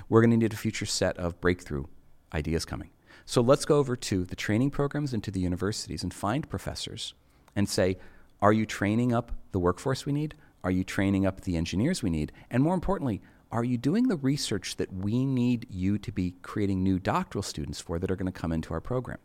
We're 0.09 0.21
going 0.21 0.31
to 0.31 0.37
need 0.37 0.53
a 0.53 0.57
future 0.57 0.85
set 0.85 1.17
of 1.17 1.39
breakthrough 1.39 1.85
ideas 2.33 2.65
coming. 2.65 2.89
So 3.25 3.41
let's 3.41 3.65
go 3.65 3.77
over 3.77 3.95
to 3.95 4.23
the 4.23 4.35
training 4.35 4.69
programs 4.69 5.13
and 5.13 5.23
to 5.23 5.31
the 5.31 5.39
universities 5.39 6.03
and 6.03 6.13
find 6.13 6.47
professors 6.47 7.13
and 7.55 7.67
say, 7.67 7.97
are 8.41 8.53
you 8.53 8.65
training 8.65 9.13
up 9.13 9.31
the 9.51 9.59
workforce 9.59 10.05
we 10.05 10.13
need? 10.13 10.35
Are 10.63 10.71
you 10.71 10.83
training 10.83 11.25
up 11.25 11.41
the 11.41 11.57
engineers 11.57 12.03
we 12.03 12.09
need? 12.09 12.31
And 12.51 12.61
more 12.61 12.75
importantly, 12.75 13.21
are 13.51 13.63
you 13.63 13.77
doing 13.77 14.07
the 14.07 14.17
research 14.17 14.75
that 14.77 14.93
we 14.93 15.25
need 15.25 15.65
you 15.69 15.97
to 15.97 16.11
be 16.11 16.35
creating 16.41 16.83
new 16.83 16.99
doctoral 16.99 17.41
students 17.41 17.79
for 17.79 17.97
that 17.97 18.11
are 18.11 18.15
going 18.15 18.31
to 18.31 18.39
come 18.39 18.51
into 18.51 18.73
our 18.73 18.81
program? 18.81 19.17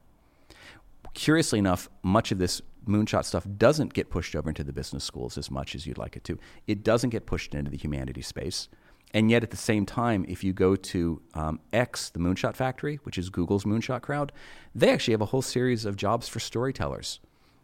Curiously 1.12 1.58
enough, 1.58 1.88
much 2.02 2.30
of 2.30 2.38
this 2.38 2.62
moonshot 2.86 3.24
stuff 3.24 3.46
doesn't 3.58 3.92
get 3.92 4.10
pushed 4.10 4.34
over 4.34 4.48
into 4.48 4.64
the 4.64 4.72
business 4.72 5.04
schools 5.04 5.36
as 5.36 5.50
much 5.50 5.74
as 5.74 5.86
you'd 5.86 5.98
like 5.98 6.16
it 6.16 6.24
to. 6.24 6.38
It 6.66 6.82
doesn't 6.84 7.10
get 7.10 7.26
pushed 7.26 7.54
into 7.54 7.70
the 7.70 7.76
humanities 7.76 8.26
space. 8.26 8.68
And 9.12 9.30
yet, 9.30 9.42
at 9.42 9.50
the 9.50 9.56
same 9.56 9.86
time, 9.86 10.24
if 10.28 10.44
you 10.44 10.52
go 10.52 10.76
to 10.76 11.20
um, 11.34 11.60
X, 11.72 12.10
the 12.10 12.20
Moonshot 12.20 12.54
Factory, 12.54 12.96
which 13.02 13.18
is 13.18 13.28
Google's 13.28 13.64
Moonshot 13.64 14.02
Crowd, 14.02 14.32
they 14.74 14.90
actually 14.90 15.12
have 15.12 15.20
a 15.20 15.26
whole 15.26 15.42
series 15.42 15.84
of 15.84 15.96
jobs 15.96 16.28
for 16.28 16.38
storytellers. 16.38 17.18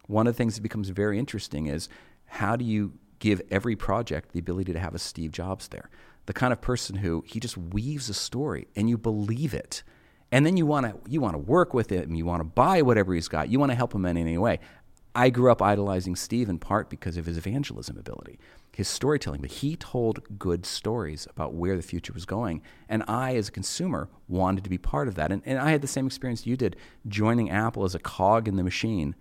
One 0.09 0.27
of 0.27 0.35
the 0.35 0.37
things 0.37 0.57
that 0.57 0.63
becomes 0.63 0.89
very 0.89 1.19
interesting 1.19 1.67
is 1.67 1.89
how 2.27 2.57
do 2.57 2.65
you 2.65 2.95
give 3.19 3.41
every 3.51 3.77
project 3.77 4.33
the 4.33 4.39
ability 4.41 4.73
to 4.73 4.79
have 4.79 4.95
a 4.95 4.99
Steve 4.99 5.31
Jobs 5.31 5.69
there? 5.69 5.89
The 6.27 6.33
kind 6.33 6.53
of 6.53 6.61
person 6.61 6.97
who 6.97 7.25
he 7.27 7.39
just 7.39 7.57
weaves 7.57 8.09
a 8.09 8.15
story 8.15 8.67
and 8.75 8.91
you 8.91 8.99
believe 8.99 9.55
it. 9.55 9.85
And 10.33 10.45
then 10.45 10.57
you 10.57 10.67
want 10.67 10.87
to 10.87 11.11
you 11.11 11.21
want 11.21 11.35
to 11.35 11.39
work 11.39 11.73
with 11.73 11.91
him, 11.91 12.17
you 12.17 12.27
want 12.27 12.41
to 12.41 12.45
buy 12.45 12.83
whatever 12.83 13.15
he's 13.15 13.29
got, 13.29 13.49
you 13.49 13.61
want 13.61 13.71
to 13.71 13.77
help 13.77 13.95
him 13.95 14.05
in 14.07 14.17
any 14.17 14.37
way. 14.37 14.59
I 15.17 15.31
grew 15.31 15.51
up 15.51 15.63
idolizing 15.63 16.15
Steve 16.15 16.49
in 16.49 16.59
part 16.59 16.91
because 16.91 17.17
of 17.17 17.27
his 17.27 17.39
evangelism 17.39 17.97
ability 17.99 18.39
his 18.77 18.89
storytelling, 18.89 19.41
but 19.41 19.51
he 19.51 19.75
told 19.75 20.39
good 20.39 20.67
stories 20.67 21.27
about 21.31 21.55
where 21.55 21.77
the 21.77 21.83
future 21.83 22.13
was 22.13 22.27
going. 22.27 22.61
And 22.91 23.03
I, 23.09 23.35
as 23.35 23.49
a 23.49 23.53
consumer, 23.53 24.11
wanted 24.29 24.65
to 24.65 24.71
be 24.71 24.77
part 24.77 25.09
of 25.09 25.15
that. 25.15 25.33
And, 25.33 25.41
and 25.47 25.59
I 25.59 25.71
had 25.71 25.81
the 25.81 25.87
same 25.87 26.07
experience 26.07 26.47
you 26.47 26.59
did, 26.59 26.77
joining 27.09 27.49
Apple 27.49 27.85
as 27.85 27.95
a 27.95 27.99
cog 27.99 28.47
in 28.47 28.57
the 28.57 28.63
machine. 28.63 29.15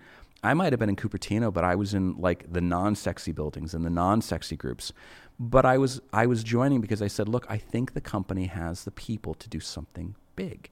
I 0.44 0.54
might 0.54 0.74
have 0.74 0.80
been 0.82 0.90
in 0.90 0.98
Cupertino, 0.98 1.54
but 1.54 1.64
I 1.64 1.74
was 1.76 1.94
in 1.94 2.18
like 2.18 2.52
the 2.52 2.60
non-sexy 2.60 3.32
buildings 3.32 3.74
and 3.74 3.86
the 3.86 3.90
non-sexy 3.90 4.58
groups. 4.58 4.92
But 5.40 5.66
I 5.66 5.78
was 5.78 6.02
I 6.12 6.26
was 6.26 6.44
joining 6.44 6.82
because 6.82 7.02
I 7.02 7.08
said, 7.08 7.30
look, 7.30 7.46
I 7.50 7.58
think 7.58 7.94
the 7.94 8.02
company 8.02 8.48
has 8.48 8.84
the 8.84 8.92
people 8.92 9.36
to 9.36 9.48
do 9.48 9.62
something 9.62 10.16
big. 10.36 10.70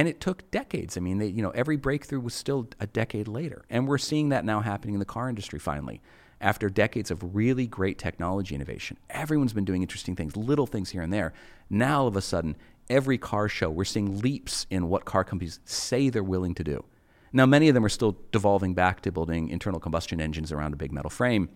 And 0.00 0.08
it 0.08 0.18
took 0.18 0.50
decades. 0.50 0.96
I 0.96 1.00
mean, 1.00 1.18
they, 1.18 1.26
you 1.26 1.42
know, 1.42 1.50
every 1.50 1.76
breakthrough 1.76 2.20
was 2.20 2.32
still 2.32 2.70
a 2.80 2.86
decade 2.86 3.28
later, 3.28 3.66
and 3.68 3.86
we're 3.86 3.98
seeing 3.98 4.30
that 4.30 4.46
now 4.46 4.60
happening 4.60 4.94
in 4.94 4.98
the 4.98 5.04
car 5.04 5.28
industry. 5.28 5.58
Finally, 5.58 6.00
after 6.40 6.70
decades 6.70 7.10
of 7.10 7.34
really 7.34 7.66
great 7.66 7.98
technology 7.98 8.54
innovation. 8.54 8.96
Everyone's 9.10 9.52
been 9.52 9.66
doing 9.66 9.82
interesting 9.82 10.16
things, 10.16 10.38
little 10.38 10.66
things 10.66 10.88
here 10.88 11.02
and 11.02 11.12
there. 11.12 11.34
Now, 11.68 12.00
all 12.00 12.06
of 12.06 12.16
a 12.16 12.22
sudden, 12.22 12.56
every 12.88 13.18
car 13.18 13.46
show, 13.46 13.68
we're 13.68 13.84
seeing 13.84 14.20
leaps 14.20 14.64
in 14.70 14.88
what 14.88 15.04
car 15.04 15.22
companies 15.22 15.60
say 15.66 16.08
they're 16.08 16.22
willing 16.22 16.54
to 16.54 16.64
do. 16.64 16.82
Now, 17.30 17.44
many 17.44 17.68
of 17.68 17.74
them 17.74 17.84
are 17.84 17.90
still 17.90 18.16
devolving 18.32 18.72
back 18.72 19.02
to 19.02 19.12
building 19.12 19.50
internal 19.50 19.80
combustion 19.80 20.18
engines 20.18 20.50
around 20.50 20.72
a 20.72 20.76
big 20.78 20.92
metal 20.92 21.10
frame. 21.10 21.50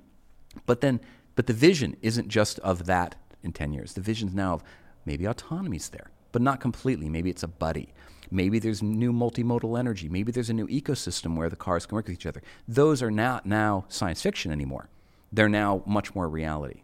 But 0.67 0.83
then, 0.83 1.01
but 1.35 1.47
the 1.47 1.55
vision 1.55 1.97
isn't 2.03 2.29
just 2.29 2.59
of 2.59 2.85
that 2.85 3.15
in 3.43 3.53
10 3.53 3.73
years. 3.73 3.95
The 3.95 4.03
vision's 4.03 4.35
now 4.35 4.53
of 4.53 4.65
maybe 5.07 5.27
autonomy's 5.27 5.89
there, 5.89 6.11
but 6.31 6.43
not 6.43 6.61
completely. 6.61 7.09
Maybe 7.09 7.31
it's 7.31 7.43
a 7.43 7.49
buddy. 7.49 7.95
Maybe 8.31 8.59
there's 8.59 8.83
new 8.83 9.13
multimodal 9.13 9.79
energy. 9.79 10.09
Maybe 10.09 10.33
there's 10.33 10.51
a 10.51 10.55
new 10.55 10.67
ecosystem 10.69 11.37
where 11.37 11.49
the 11.49 11.57
cars 11.57 11.87
can 11.87 11.97
work 11.97 12.07
with 12.07 12.15
each 12.15 12.27
other. 12.27 12.43
Those 12.67 13.03
are 13.03 13.11
not 13.11 13.47
now 13.47 13.85
science 13.89 14.23
fiction 14.23 14.51
anymore. 14.51 14.89
They're 15.33 15.49
now 15.49 15.83
much 15.87 16.15
more 16.15 16.29
reality. 16.29 16.83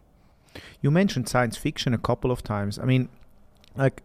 You 0.81 0.91
mentioned 0.91 1.29
science 1.29 1.57
fiction 1.57 1.93
a 1.93 1.97
couple 1.97 2.31
of 2.31 2.43
times. 2.43 2.77
I 2.77 2.83
mean, 2.85 3.09
like, 3.75 4.03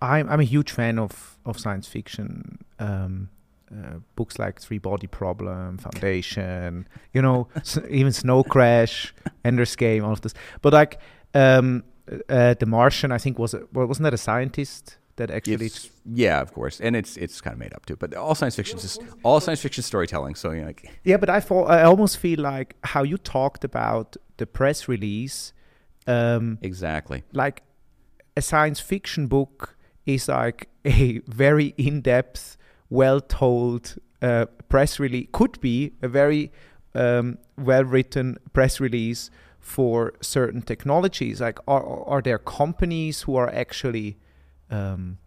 I'm, 0.00 0.28
I'm 0.28 0.40
a 0.40 0.44
huge 0.44 0.72
fan 0.72 0.98
of, 0.98 1.38
of 1.46 1.58
science 1.58 1.86
fiction. 1.86 2.58
Um, 2.78 3.28
uh, 3.72 3.98
books 4.16 4.38
like 4.38 4.60
Three 4.60 4.78
Body 4.78 5.06
Problem, 5.06 5.78
Foundation, 5.78 6.86
you 7.14 7.22
know, 7.22 7.48
even 7.88 8.12
Snow 8.12 8.42
Crash, 8.42 9.14
Ender's 9.44 9.76
Game, 9.76 10.04
all 10.04 10.12
of 10.12 10.20
this. 10.20 10.34
But 10.60 10.72
like, 10.72 11.00
um, 11.34 11.84
uh, 12.28 12.54
The 12.54 12.66
Martian, 12.66 13.12
I 13.12 13.18
think 13.18 13.38
was 13.38 13.54
a, 13.54 13.62
well, 13.72 13.86
wasn't 13.86 14.04
that 14.04 14.14
a 14.14 14.18
scientist 14.18 14.98
that 15.16 15.30
actually 15.30 15.66
it's, 15.66 15.90
yeah 16.04 16.40
of 16.40 16.52
course. 16.52 16.80
And 16.80 16.96
it's 16.96 17.16
it's 17.16 17.40
kind 17.40 17.54
of 17.54 17.60
made 17.60 17.74
up 17.74 17.86
too. 17.86 17.96
But 17.96 18.14
all 18.14 18.34
science 18.34 18.56
fiction 18.56 18.78
is 18.78 18.98
all 19.22 19.40
science 19.40 19.60
fiction 19.60 19.82
storytelling 19.82 20.34
so 20.34 20.50
you 20.50 20.60
know, 20.60 20.68
like 20.68 20.90
yeah 21.04 21.16
but 21.16 21.30
i 21.30 21.40
thought 21.40 21.64
i 21.64 21.82
almost 21.82 22.18
feel 22.18 22.40
like 22.40 22.76
how 22.84 23.02
you 23.02 23.16
talked 23.18 23.64
about 23.64 24.16
the 24.38 24.46
press 24.46 24.88
release 24.88 25.52
um, 26.06 26.58
exactly. 26.62 27.22
like 27.32 27.62
a 28.36 28.42
science 28.42 28.80
fiction 28.80 29.28
book 29.28 29.76
is 30.04 30.26
like 30.28 30.68
a 30.84 31.18
very 31.26 31.74
in-depth 31.76 32.56
well 32.90 33.20
told 33.20 33.96
uh, 34.20 34.46
press 34.68 34.98
release 34.98 35.28
could 35.32 35.60
be 35.60 35.92
a 36.02 36.08
very 36.08 36.50
um, 36.94 37.38
well 37.56 37.84
written 37.84 38.36
press 38.52 38.80
release 38.80 39.30
for 39.58 40.12
certain 40.20 40.62
technologies. 40.62 41.40
Like 41.40 41.58
are, 41.66 41.84
are 42.06 42.20
there 42.20 42.38
companies 42.38 43.22
who 43.22 43.36
are 43.36 43.48
actually 43.48 44.18
um, 44.72 45.18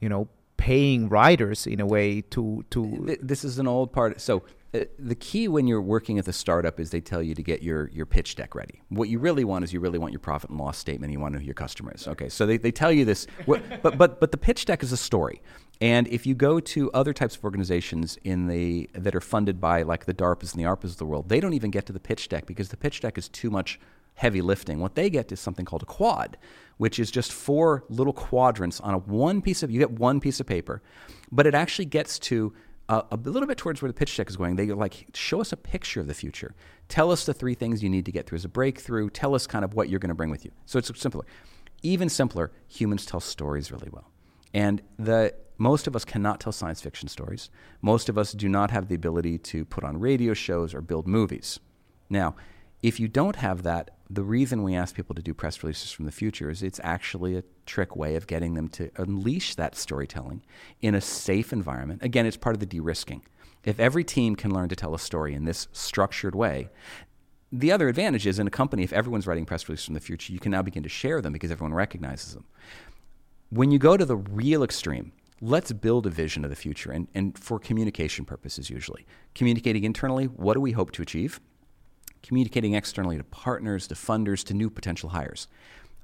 you 0.00 0.08
know, 0.08 0.28
paying 0.56 1.08
writers 1.08 1.66
in 1.66 1.80
a 1.80 1.86
way 1.86 2.20
to 2.20 2.64
to. 2.70 3.18
This 3.20 3.44
is 3.44 3.58
an 3.58 3.66
old 3.66 3.92
part. 3.92 4.20
So 4.20 4.44
uh, 4.74 4.80
the 4.98 5.14
key 5.14 5.46
when 5.46 5.66
you're 5.66 5.82
working 5.82 6.18
at 6.18 6.24
the 6.24 6.32
startup 6.32 6.80
is 6.80 6.90
they 6.90 7.00
tell 7.00 7.22
you 7.22 7.34
to 7.34 7.42
get 7.42 7.62
your, 7.62 7.88
your 7.90 8.06
pitch 8.06 8.34
deck 8.34 8.54
ready. 8.54 8.82
What 8.88 9.08
you 9.08 9.18
really 9.18 9.44
want 9.44 9.64
is 9.64 9.72
you 9.72 9.78
really 9.78 9.98
want 9.98 10.12
your 10.12 10.20
profit 10.20 10.50
and 10.50 10.58
loss 10.58 10.78
statement. 10.78 11.12
You 11.12 11.20
want 11.20 11.32
to 11.32 11.38
know 11.38 11.40
who 11.40 11.46
your 11.46 11.54
customer 11.54 11.92
is. 11.94 12.08
Okay, 12.08 12.28
so 12.28 12.44
they, 12.44 12.56
they 12.56 12.72
tell 12.72 12.90
you 12.90 13.04
this, 13.04 13.26
but 13.46 13.82
but 13.82 14.20
but 14.20 14.30
the 14.32 14.38
pitch 14.38 14.64
deck 14.64 14.82
is 14.82 14.90
a 14.90 14.96
story. 14.96 15.40
And 15.80 16.06
if 16.08 16.24
you 16.24 16.34
go 16.34 16.60
to 16.60 16.90
other 16.92 17.12
types 17.12 17.36
of 17.36 17.44
organizations 17.44 18.16
in 18.24 18.46
the 18.46 18.88
that 18.94 19.14
are 19.14 19.20
funded 19.20 19.60
by 19.60 19.82
like 19.82 20.06
the 20.06 20.14
DARPAs 20.14 20.54
and 20.54 20.64
the 20.64 20.68
ARPAs 20.68 20.90
of 20.90 20.96
the 20.98 21.06
world, 21.06 21.28
they 21.28 21.40
don't 21.40 21.54
even 21.54 21.70
get 21.70 21.86
to 21.86 21.92
the 21.92 22.00
pitch 22.00 22.28
deck 22.28 22.46
because 22.46 22.68
the 22.68 22.76
pitch 22.76 23.00
deck 23.00 23.18
is 23.18 23.28
too 23.28 23.50
much 23.50 23.78
heavy 24.14 24.40
lifting. 24.40 24.80
What 24.80 24.94
they 24.94 25.10
get 25.10 25.30
is 25.32 25.40
something 25.40 25.64
called 25.64 25.82
a 25.82 25.86
quad, 25.86 26.36
which 26.76 26.98
is 26.98 27.10
just 27.10 27.32
four 27.32 27.84
little 27.88 28.12
quadrants 28.12 28.80
on 28.80 28.94
a 28.94 28.98
one 28.98 29.42
piece 29.42 29.62
of 29.62 29.70
you 29.70 29.78
get 29.78 29.92
one 29.92 30.20
piece 30.20 30.40
of 30.40 30.46
paper, 30.46 30.82
but 31.30 31.46
it 31.46 31.54
actually 31.54 31.86
gets 31.86 32.18
to 32.18 32.52
a 32.88 33.16
little 33.16 33.46
bit 33.46 33.56
towards 33.56 33.80
where 33.80 33.88
the 33.88 33.94
pitch 33.94 34.14
deck 34.14 34.28
is 34.28 34.36
going. 34.36 34.56
They 34.56 34.66
like 34.66 35.06
show 35.14 35.40
us 35.40 35.52
a 35.52 35.56
picture 35.56 36.00
of 36.00 36.06
the 36.06 36.14
future. 36.14 36.54
Tell 36.88 37.10
us 37.10 37.24
the 37.24 37.32
three 37.32 37.54
things 37.54 37.82
you 37.82 37.88
need 37.88 38.04
to 38.04 38.12
get 38.12 38.26
through 38.26 38.36
as 38.36 38.44
a 38.44 38.48
breakthrough. 38.48 39.08
Tell 39.08 39.34
us 39.34 39.46
kind 39.46 39.64
of 39.64 39.72
what 39.72 39.88
you're 39.88 39.98
going 39.98 40.10
to 40.10 40.14
bring 40.14 40.30
with 40.30 40.44
you. 40.44 40.50
So 40.66 40.78
it's 40.78 40.90
simpler. 41.00 41.24
Even 41.82 42.10
simpler, 42.10 42.52
humans 42.68 43.06
tell 43.06 43.20
stories 43.20 43.72
really 43.72 43.88
well. 43.90 44.10
And 44.52 44.82
the 44.98 45.34
most 45.56 45.86
of 45.86 45.96
us 45.96 46.04
cannot 46.04 46.40
tell 46.40 46.52
science 46.52 46.80
fiction 46.82 47.08
stories. 47.08 47.48
Most 47.80 48.08
of 48.10 48.18
us 48.18 48.32
do 48.32 48.48
not 48.50 48.70
have 48.70 48.88
the 48.88 48.94
ability 48.94 49.38
to 49.38 49.64
put 49.64 49.82
on 49.82 49.98
radio 49.98 50.34
shows 50.34 50.74
or 50.74 50.82
build 50.82 51.06
movies. 51.06 51.60
Now, 52.10 52.36
if 52.84 53.00
you 53.00 53.08
don't 53.08 53.36
have 53.36 53.62
that, 53.62 53.92
the 54.10 54.22
reason 54.22 54.62
we 54.62 54.74
ask 54.74 54.94
people 54.94 55.14
to 55.14 55.22
do 55.22 55.32
press 55.32 55.62
releases 55.62 55.90
from 55.90 56.04
the 56.04 56.12
future 56.12 56.50
is 56.50 56.62
it's 56.62 56.80
actually 56.84 57.34
a 57.34 57.42
trick 57.64 57.96
way 57.96 58.14
of 58.14 58.26
getting 58.26 58.52
them 58.52 58.68
to 58.68 58.90
unleash 58.96 59.54
that 59.54 59.74
storytelling 59.74 60.42
in 60.82 60.94
a 60.94 61.00
safe 61.00 61.50
environment. 61.50 62.02
Again, 62.02 62.26
it's 62.26 62.36
part 62.36 62.54
of 62.54 62.60
the 62.60 62.66
de 62.66 62.80
risking. 62.80 63.22
If 63.64 63.80
every 63.80 64.04
team 64.04 64.36
can 64.36 64.52
learn 64.52 64.68
to 64.68 64.76
tell 64.76 64.94
a 64.94 64.98
story 64.98 65.32
in 65.32 65.46
this 65.46 65.66
structured 65.72 66.34
way, 66.34 66.68
the 67.50 67.72
other 67.72 67.88
advantage 67.88 68.26
is 68.26 68.38
in 68.38 68.46
a 68.46 68.50
company, 68.50 68.82
if 68.82 68.92
everyone's 68.92 69.26
writing 69.26 69.46
press 69.46 69.66
releases 69.66 69.86
from 69.86 69.94
the 69.94 70.00
future, 70.00 70.34
you 70.34 70.38
can 70.38 70.52
now 70.52 70.60
begin 70.60 70.82
to 70.82 70.88
share 70.90 71.22
them 71.22 71.32
because 71.32 71.50
everyone 71.50 71.72
recognizes 71.72 72.34
them. 72.34 72.44
When 73.48 73.70
you 73.70 73.78
go 73.78 73.96
to 73.96 74.04
the 74.04 74.16
real 74.16 74.62
extreme, 74.62 75.12
let's 75.40 75.72
build 75.72 76.06
a 76.06 76.10
vision 76.10 76.44
of 76.44 76.50
the 76.50 76.56
future 76.56 76.92
and, 76.92 77.08
and 77.14 77.38
for 77.38 77.58
communication 77.58 78.26
purposes 78.26 78.68
usually. 78.68 79.06
Communicating 79.34 79.84
internally, 79.84 80.26
what 80.26 80.52
do 80.52 80.60
we 80.60 80.72
hope 80.72 80.92
to 80.92 81.00
achieve? 81.00 81.40
Communicating 82.24 82.74
externally 82.74 83.18
to 83.18 83.24
partners, 83.24 83.86
to 83.86 83.94
funders, 83.94 84.42
to 84.44 84.54
new 84.54 84.70
potential 84.70 85.10
hires. 85.10 85.46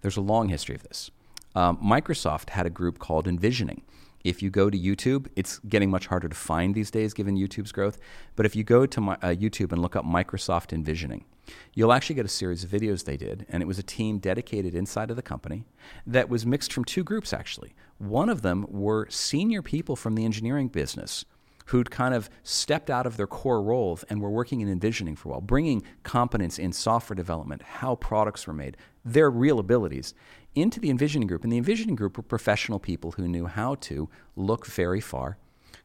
There's 0.03 0.19
a 0.19 0.21
long 0.21 0.49
history 0.49 0.75
of 0.75 0.83
this. 0.83 1.11
Um, 1.55 1.79
Microsoft 1.79 2.51
had 2.51 2.67
a 2.67 2.71
group 2.71 2.99
called 2.99 3.27
Envisioning. 3.27 3.83
If 4.23 4.43
you 4.43 4.51
go 4.51 4.69
to 4.69 4.79
YouTube, 4.79 5.29
it's 5.35 5.59
getting 5.61 5.91
much 5.91 6.07
harder 6.07 6.29
to 6.29 6.37
find 6.37 6.75
these 6.75 6.91
days 6.91 7.15
given 7.15 7.39
YouTube's 7.39 7.73
growth. 7.73 7.99
But 8.37 8.45
if 8.45 8.55
you 8.55 8.63
go 8.63 8.85
to 8.85 9.01
my, 9.01 9.15
uh, 9.15 9.35
YouTube 9.35 9.73
and 9.73 9.81
look 9.81 9.97
up 9.97 10.05
Microsoft 10.05 10.75
Envisioning, 10.75 11.25
you'll 11.73 11.93
actually 11.93 12.17
get 12.17 12.27
a 12.27 12.29
series 12.29 12.63
of 12.63 12.71
videos 12.71 13.05
they 13.05 13.17
did. 13.17 13.47
And 13.49 13.63
it 13.63 13.67
was 13.67 13.79
a 13.79 13.83
team 13.83 14.19
dedicated 14.19 14.75
inside 14.75 15.09
of 15.09 15.17
the 15.17 15.23
company 15.23 15.65
that 16.07 16.29
was 16.29 16.45
mixed 16.45 16.71
from 16.71 16.85
two 16.85 17.03
groups, 17.03 17.33
actually. 17.33 17.75
One 17.97 18.29
of 18.29 18.43
them 18.43 18.67
were 18.69 19.09
senior 19.09 19.63
people 19.63 19.97
from 19.97 20.15
the 20.15 20.27
engineering 20.27 20.69
business 20.69 21.25
who'd 21.71 21.91
kind 21.91 22.15
of 22.15 22.29
stepped 22.43 22.91
out 22.91 23.07
of 23.07 23.17
their 23.17 23.29
core 23.29 23.63
roles 23.63 24.03
and 24.05 24.21
were 24.21 24.31
working 24.31 24.61
in 24.61 24.69
envisioning 24.69 25.15
for 25.15 25.29
a 25.29 25.33
while, 25.33 25.41
bringing 25.41 25.81
competence 26.03 26.59
in 26.59 26.73
software 26.73 27.15
development, 27.15 27.63
how 27.63 27.95
products 27.95 28.45
were 28.45 28.53
made, 28.53 28.77
their 29.05 29.31
real 29.31 29.61
abilities 29.61 30.13
into 30.57 30.81
the 30.81 30.91
envisioning 30.91 31.29
group. 31.29 31.45
And 31.45 31.53
the 31.53 31.59
envisioning 31.59 31.95
group 31.95 32.17
were 32.17 32.25
professional 32.25 32.81
people 32.81 33.13
who 33.13 33.29
knew 33.29 33.47
how 33.47 33.77
to 33.83 34.09
look 34.35 34.67
very 34.67 35.01
far, 35.01 35.39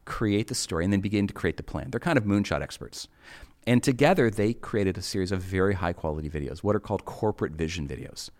create 0.04 0.48
the 0.48 0.56
story, 0.56 0.82
and 0.82 0.92
then 0.92 1.00
begin 1.00 1.28
to 1.28 1.34
create 1.34 1.56
the 1.56 1.62
plan. 1.62 1.92
They're 1.92 2.00
kind 2.00 2.18
of 2.18 2.24
moonshot 2.24 2.62
experts. 2.62 3.06
And 3.64 3.80
together, 3.80 4.28
they 4.28 4.54
created 4.54 4.98
a 4.98 5.02
series 5.02 5.30
of 5.30 5.40
very 5.40 5.74
high 5.74 5.92
quality 5.92 6.28
videos, 6.28 6.64
what 6.64 6.74
are 6.74 6.80
called 6.80 7.04
corporate 7.04 7.52
vision 7.52 7.86
videos. 7.86 8.30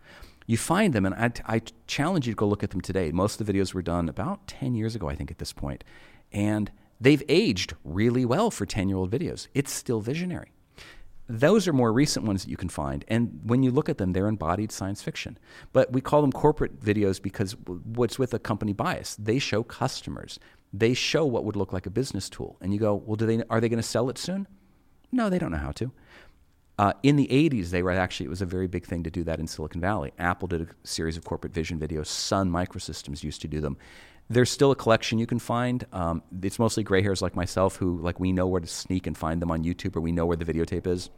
You 0.47 0.57
find 0.57 0.92
them, 0.92 1.07
and 1.07 1.14
I, 1.14 1.30
I 1.47 1.62
challenge 1.86 2.26
you 2.26 2.32
to 2.32 2.36
go 2.36 2.49
look 2.49 2.64
at 2.64 2.70
them 2.70 2.80
today. 2.80 3.12
Most 3.12 3.40
of 3.40 3.47
the 3.47 3.53
videos 3.53 3.72
were 3.72 3.82
done 3.82 4.09
about 4.09 4.49
10 4.49 4.74
years 4.74 4.97
ago, 4.97 5.09
I 5.09 5.14
think, 5.14 5.30
at 5.30 5.38
this 5.38 5.53
point. 5.53 5.84
And 6.32 6.72
They've 7.01 7.22
aged 7.28 7.74
really 7.84 8.24
well 8.24 8.51
for 8.51 8.66
10 8.66 8.88
year 8.88 8.99
old 8.99 9.11
videos. 9.11 9.49
It's 9.55 9.72
still 9.72 10.01
visionary. 10.01 10.53
Those 11.28 11.66
are 11.66 11.72
more 11.72 11.92
recent 11.92 12.24
ones 12.24 12.44
that 12.44 12.51
you 12.51 12.57
can 12.57 12.68
find. 12.68 13.05
And 13.09 13.40
when 13.42 13.62
you 13.62 13.72
look 13.72 13.88
at 13.88 13.99
them, 13.99 14.12
they're 14.12 14.28
embodied 14.28 14.70
science 14.70 15.03
fiction. 15.03 15.38
But 15.72 15.92
we 15.92 16.01
call 16.01 16.20
them 16.20 16.30
corporate 16.30 16.80
videos 16.80 17.20
because 17.20 17.57
what's 17.66 18.18
with 18.18 18.32
a 18.32 18.38
company 18.38 18.72
bias? 18.72 19.16
They 19.16 19.40
show 19.40 19.64
customers, 19.64 20.38
they 20.72 20.94
show 20.94 21.24
what 21.24 21.44
would 21.44 21.57
look 21.57 21.72
like 21.72 21.86
a 21.86 21.90
business 21.90 22.28
tool. 22.28 22.57
And 22.61 22.72
you 22.72 22.78
go, 22.78 22.94
well, 22.94 23.16
do 23.16 23.26
they, 23.26 23.42
are 23.51 23.61
they 23.61 23.68
going 23.68 23.78
to 23.78 23.82
sell 23.82 24.09
it 24.09 24.18
soon? 24.18 24.47
No, 25.11 25.28
they 25.28 25.38
don't 25.38 25.51
know 25.51 25.59
how 25.59 25.72
to. 25.72 25.90
Uh, 26.78 26.92
in 27.03 27.16
the 27.16 27.26
80s, 27.28 27.70
they 27.70 27.82
were 27.82 27.90
actually, 27.90 28.26
it 28.26 28.30
was 28.30 28.42
a 28.42 28.47
very 28.47 28.66
big 28.66 28.84
thing 28.84 29.03
to 29.03 29.11
do 29.11 29.24
that 29.24 29.40
in 29.40 29.47
Silicon 29.47 29.80
Valley. 29.80 30.12
Apple 30.18 30.47
did 30.47 30.61
a 30.61 30.86
series 30.86 31.16
of 31.16 31.24
corporate 31.24 31.55
vision 31.55 31.78
videos. 31.78 32.07
Sun 32.07 32.51
Microsystems 32.51 33.24
used 33.24 33.40
to 33.40 33.49
do 33.49 33.61
them. 33.61 33.78
There's 34.29 34.51
still 34.51 34.72
a 34.72 34.77
collection 34.77 35.18
you 35.18 35.27
can 35.27 35.39
find. 35.39 35.87
Um, 35.93 36.22
it's 36.43 36.59
mostly 36.59 36.83
gray 36.83 37.03
hairs 37.03 37.22
like 37.22 37.37
myself 37.37 37.77
who, 37.77 37.99
like, 37.99 38.18
we 38.18 38.33
know 38.33 38.47
where 38.47 38.61
to 38.61 38.66
sneak 38.66 39.07
and 39.07 39.16
find 39.16 39.41
them 39.41 39.51
on 39.51 39.62
YouTube 39.62 39.97
or 39.97 40.01
we 40.01 40.12
know 40.12 40.27
where 40.27 40.37
the 40.37 40.45
videotape 40.45 40.87
is. 40.87 41.11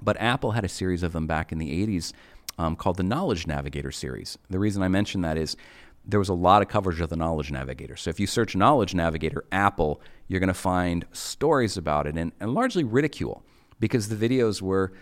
But 0.00 0.18
Apple 0.20 0.52
had 0.52 0.64
a 0.64 0.68
series 0.68 1.02
of 1.02 1.12
them 1.12 1.26
back 1.26 1.52
in 1.52 1.58
the 1.58 1.86
80s 1.86 2.12
um, 2.58 2.74
called 2.76 2.96
the 2.96 3.02
Knowledge 3.02 3.46
Navigator 3.46 3.90
series. 3.90 4.38
The 4.48 4.58
reason 4.58 4.82
I 4.82 4.88
mention 4.88 5.20
that 5.22 5.36
is 5.36 5.56
there 6.04 6.18
was 6.18 6.28
a 6.30 6.34
lot 6.34 6.62
of 6.62 6.68
coverage 6.68 7.00
of 7.00 7.10
the 7.10 7.16
Knowledge 7.16 7.50
Navigator. 7.50 7.96
So 7.96 8.08
if 8.08 8.18
you 8.18 8.26
search 8.26 8.56
Knowledge 8.56 8.94
Navigator 8.94 9.44
Apple, 9.52 10.00
you're 10.26 10.40
going 10.40 10.48
to 10.48 10.54
find 10.54 11.04
stories 11.12 11.76
about 11.76 12.06
it 12.06 12.16
and, 12.16 12.32
and 12.40 12.54
largely 12.54 12.82
ridicule 12.82 13.44
because 13.78 14.08
the 14.08 14.28
videos 14.28 14.62
were 14.62 14.92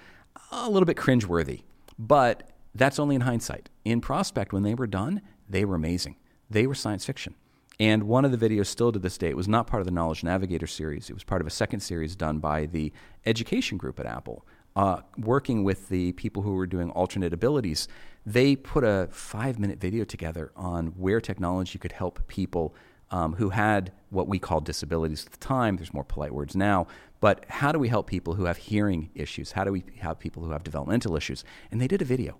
a 0.50 0.68
little 0.68 0.86
bit 0.86 0.96
cringeworthy. 0.96 1.62
But 1.98 2.50
that's 2.74 2.98
only 2.98 3.14
in 3.14 3.22
hindsight. 3.22 3.70
In 3.84 4.00
prospect, 4.00 4.52
when 4.52 4.64
they 4.64 4.74
were 4.74 4.86
done, 4.86 5.22
they 5.48 5.64
were 5.64 5.76
amazing. 5.76 6.16
They 6.50 6.66
were 6.66 6.74
science 6.74 7.04
fiction. 7.04 7.34
And 7.78 8.04
one 8.04 8.24
of 8.24 8.38
the 8.38 8.48
videos, 8.48 8.66
still 8.66 8.90
to 8.92 8.98
this 8.98 9.18
day, 9.18 9.28
it 9.28 9.36
was 9.36 9.48
not 9.48 9.66
part 9.66 9.80
of 9.80 9.86
the 9.86 9.92
Knowledge 9.92 10.24
Navigator 10.24 10.66
series. 10.66 11.10
It 11.10 11.12
was 11.12 11.24
part 11.24 11.42
of 11.42 11.46
a 11.46 11.50
second 11.50 11.80
series 11.80 12.16
done 12.16 12.38
by 12.38 12.66
the 12.66 12.92
education 13.26 13.76
group 13.76 14.00
at 14.00 14.06
Apple, 14.06 14.46
uh, 14.76 15.00
working 15.18 15.62
with 15.62 15.88
the 15.88 16.12
people 16.12 16.42
who 16.42 16.54
were 16.54 16.66
doing 16.66 16.90
alternate 16.90 17.34
abilities. 17.34 17.86
They 18.24 18.56
put 18.56 18.82
a 18.82 19.08
five 19.10 19.58
minute 19.58 19.78
video 19.78 20.04
together 20.04 20.52
on 20.56 20.88
where 20.88 21.20
technology 21.20 21.78
could 21.78 21.92
help 21.92 22.26
people 22.28 22.74
um, 23.10 23.34
who 23.34 23.50
had 23.50 23.92
what 24.10 24.26
we 24.26 24.38
called 24.38 24.64
disabilities 24.64 25.26
at 25.26 25.32
the 25.32 25.38
time. 25.38 25.76
There's 25.76 25.94
more 25.94 26.04
polite 26.04 26.32
words 26.32 26.56
now. 26.56 26.86
But 27.20 27.44
how 27.48 27.72
do 27.72 27.78
we 27.78 27.88
help 27.88 28.06
people 28.06 28.34
who 28.34 28.44
have 28.44 28.56
hearing 28.56 29.10
issues? 29.14 29.52
How 29.52 29.64
do 29.64 29.72
we 29.72 29.84
help 29.98 30.18
people 30.18 30.42
who 30.44 30.50
have 30.50 30.64
developmental 30.64 31.16
issues? 31.16 31.44
And 31.70 31.80
they 31.80 31.88
did 31.88 32.02
a 32.02 32.04
video. 32.04 32.38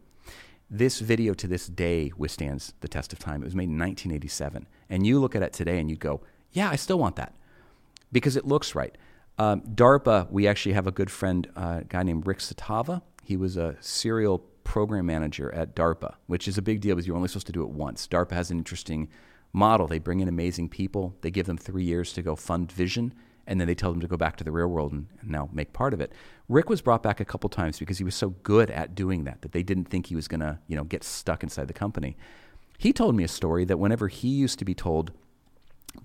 This 0.68 0.98
video 0.98 1.32
to 1.34 1.46
this 1.46 1.68
day 1.68 2.12
withstands 2.16 2.74
the 2.80 2.88
test 2.88 3.12
of 3.12 3.20
time. 3.20 3.42
It 3.42 3.44
was 3.44 3.54
made 3.54 3.68
in 3.68 3.78
1987. 3.78 4.66
And 4.90 5.06
you 5.06 5.20
look 5.20 5.36
at 5.36 5.42
it 5.42 5.52
today 5.52 5.78
and 5.78 5.88
you 5.88 5.96
go, 5.96 6.22
yeah, 6.50 6.68
I 6.70 6.76
still 6.76 6.98
want 6.98 7.16
that 7.16 7.34
because 8.10 8.36
it 8.36 8.44
looks 8.44 8.74
right. 8.74 8.96
Um, 9.38 9.60
DARPA, 9.60 10.30
we 10.30 10.48
actually 10.48 10.72
have 10.72 10.86
a 10.86 10.90
good 10.90 11.10
friend, 11.10 11.48
uh, 11.56 11.80
a 11.82 11.84
guy 11.84 12.02
named 12.02 12.26
Rick 12.26 12.38
Satava. 12.38 13.02
He 13.22 13.36
was 13.36 13.56
a 13.56 13.76
serial 13.80 14.40
program 14.64 15.06
manager 15.06 15.54
at 15.54 15.76
DARPA, 15.76 16.14
which 16.26 16.48
is 16.48 16.58
a 16.58 16.62
big 16.62 16.80
deal 16.80 16.96
because 16.96 17.06
you're 17.06 17.16
only 17.16 17.28
supposed 17.28 17.46
to 17.46 17.52
do 17.52 17.62
it 17.62 17.70
once. 17.70 18.08
DARPA 18.08 18.32
has 18.32 18.50
an 18.50 18.58
interesting 18.58 19.08
model. 19.52 19.86
They 19.86 20.00
bring 20.00 20.18
in 20.18 20.28
amazing 20.28 20.70
people, 20.70 21.14
they 21.20 21.30
give 21.30 21.46
them 21.46 21.58
three 21.58 21.84
years 21.84 22.12
to 22.14 22.22
go 22.22 22.34
fund 22.34 22.72
vision, 22.72 23.14
and 23.46 23.60
then 23.60 23.68
they 23.68 23.74
tell 23.74 23.92
them 23.92 24.00
to 24.00 24.08
go 24.08 24.16
back 24.16 24.36
to 24.36 24.44
the 24.44 24.50
real 24.50 24.66
world 24.66 24.92
and, 24.92 25.06
and 25.20 25.30
now 25.30 25.48
make 25.52 25.72
part 25.72 25.94
of 25.94 26.00
it. 26.00 26.12
Rick 26.48 26.68
was 26.68 26.80
brought 26.80 27.02
back 27.02 27.20
a 27.20 27.24
couple 27.24 27.50
times 27.50 27.78
because 27.78 27.98
he 27.98 28.04
was 28.04 28.14
so 28.14 28.30
good 28.30 28.70
at 28.70 28.94
doing 28.94 29.24
that 29.24 29.42
that 29.42 29.52
they 29.52 29.62
didn't 29.62 29.86
think 29.86 30.06
he 30.06 30.14
was 30.14 30.28
going 30.28 30.40
to, 30.40 30.58
you 30.68 30.76
know, 30.76 30.84
get 30.84 31.02
stuck 31.02 31.42
inside 31.42 31.66
the 31.66 31.74
company. 31.74 32.16
He 32.78 32.92
told 32.92 33.16
me 33.16 33.24
a 33.24 33.28
story 33.28 33.64
that 33.64 33.78
whenever 33.78 34.08
he 34.08 34.28
used 34.28 34.58
to 34.60 34.64
be 34.64 34.74
told, 34.74 35.12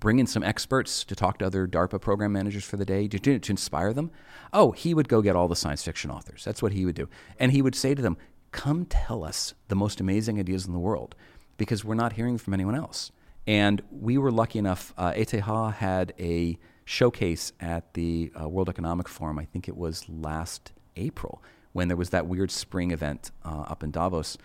bring 0.00 0.18
in 0.18 0.26
some 0.26 0.42
experts 0.42 1.04
to 1.04 1.14
talk 1.14 1.38
to 1.38 1.46
other 1.46 1.66
DARPA 1.68 2.00
program 2.00 2.32
managers 2.32 2.64
for 2.64 2.76
the 2.76 2.84
day 2.84 3.06
to, 3.08 3.38
to, 3.38 3.50
inspire 3.50 3.92
them, 3.92 4.10
oh, 4.52 4.72
he 4.72 4.94
would 4.94 5.08
go 5.08 5.22
get 5.22 5.36
all 5.36 5.48
the 5.48 5.56
science 5.56 5.84
fiction 5.84 6.10
authors. 6.10 6.44
That's 6.44 6.62
what 6.62 6.72
he 6.72 6.84
would 6.84 6.94
do. 6.96 7.08
And 7.38 7.52
he 7.52 7.62
would 7.62 7.74
say 7.74 7.94
to 7.94 8.02
them, 8.02 8.16
come 8.50 8.84
tell 8.86 9.24
us 9.24 9.54
the 9.68 9.76
most 9.76 10.00
amazing 10.00 10.38
ideas 10.38 10.66
in 10.66 10.72
the 10.72 10.78
world 10.78 11.14
because 11.56 11.84
we're 11.84 11.94
not 11.94 12.14
hearing 12.14 12.38
from 12.38 12.54
anyone 12.54 12.74
else. 12.74 13.12
And 13.46 13.82
we 13.90 14.18
were 14.18 14.30
lucky 14.30 14.58
enough, 14.58 14.94
uh, 14.96 15.12
ETH 15.14 15.30
had 15.30 16.14
a 16.18 16.58
showcase 16.84 17.52
at 17.60 17.94
the 17.94 18.32
uh, 18.40 18.48
World 18.48 18.68
Economic 18.68 19.08
Forum, 19.08 19.38
I 19.38 19.44
think 19.44 19.68
it 19.68 19.76
was 19.76 20.08
last 20.08 20.72
April, 20.96 21.42
when 21.72 21.88
there 21.88 21.96
was 21.96 22.10
that 22.10 22.26
weird 22.26 22.50
spring 22.50 22.90
event 22.90 23.30
uh, 23.44 23.64
up 23.68 23.82
in 23.82 23.90
Davos. 23.90 24.36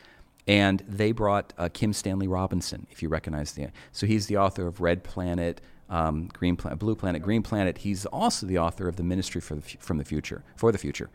And 0.47 0.81
they 0.87 1.11
brought 1.11 1.53
uh, 1.57 1.67
Kim 1.73 1.91
Stanley 1.91 2.27
Robinson, 2.27 2.87
if 2.89 3.03
you 3.03 3.09
recognize 3.09 3.51
the. 3.51 3.67
So 3.91 4.07
he's 4.07 4.27
the 4.27 4.37
author 4.37 4.65
of 4.65 4.79
Red 4.79 5.03
Planet, 5.03 5.59
um, 5.89 6.29
Green 6.31 6.55
Planet, 6.55 6.79
Blue 6.79 6.95
Planet, 6.95 7.21
Green 7.21 7.43
Planet. 7.43 7.79
He's 7.79 8.05
also 8.05 8.45
the 8.45 8.57
author 8.57 8.87
of 8.87 8.95
the 8.95 9.03
Ministry 9.03 9.41
for 9.41 9.55
the 9.55 9.61
from 9.61 9.97
the 9.97 10.05
Future 10.05 10.43
for 10.55 10.71
the 10.71 10.77
Future, 10.77 11.09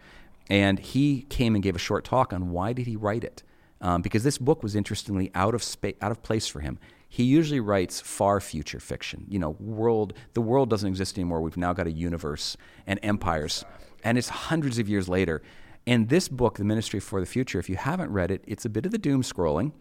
and 0.51 0.79
he 0.79 1.23
came 1.31 1.55
and 1.55 1.62
gave 1.62 1.77
a 1.77 1.79
short 1.79 2.05
talk 2.05 2.33
on 2.33 2.51
why 2.51 2.75
did 2.75 2.87
he 2.87 2.97
write 2.97 3.25
it, 3.25 3.43
um, 3.81 4.03
because 4.03 4.23
this 4.23 4.37
book 4.37 4.62
was 4.62 4.77
interestingly 4.77 5.31
out 5.35 5.55
of 5.55 5.62
space, 5.62 5.95
out 6.03 6.11
of 6.11 6.23
place 6.23 6.47
for 6.47 6.61
him 6.61 6.79
he 7.12 7.24
usually 7.24 7.60
writes 7.60 8.00
far 8.00 8.40
future 8.40 8.80
fiction. 8.80 9.26
You 9.28 9.38
know, 9.38 9.50
world 9.60 10.14
the 10.32 10.40
world 10.40 10.70
doesn't 10.70 10.88
exist 10.88 11.18
anymore. 11.18 11.42
We've 11.42 11.58
now 11.58 11.74
got 11.74 11.86
a 11.86 11.92
universe 11.92 12.56
and 12.86 12.98
empires, 13.02 13.66
and 14.02 14.16
it's 14.16 14.30
hundreds 14.30 14.78
of 14.78 14.88
years 14.88 15.10
later. 15.10 15.42
And 15.86 16.08
this 16.08 16.28
book, 16.28 16.56
The 16.56 16.64
Ministry 16.64 17.00
for 17.00 17.20
the 17.20 17.26
Future, 17.26 17.58
if 17.58 17.68
you 17.68 17.76
haven't 17.76 18.10
read 18.10 18.30
it, 18.30 18.42
it's 18.46 18.64
a 18.64 18.70
bit 18.70 18.86
of 18.86 18.92
the 18.92 18.98
doom 18.98 19.20
scrolling, 19.20 19.72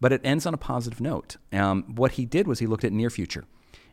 but 0.00 0.14
it 0.14 0.22
ends 0.24 0.46
on 0.46 0.54
a 0.54 0.56
positive 0.56 0.98
note. 0.98 1.36
Um, 1.52 1.82
what 1.94 2.12
he 2.12 2.24
did 2.24 2.46
was 2.46 2.58
he 2.58 2.66
looked 2.66 2.84
at 2.84 2.92
near 2.92 3.10
future, 3.10 3.44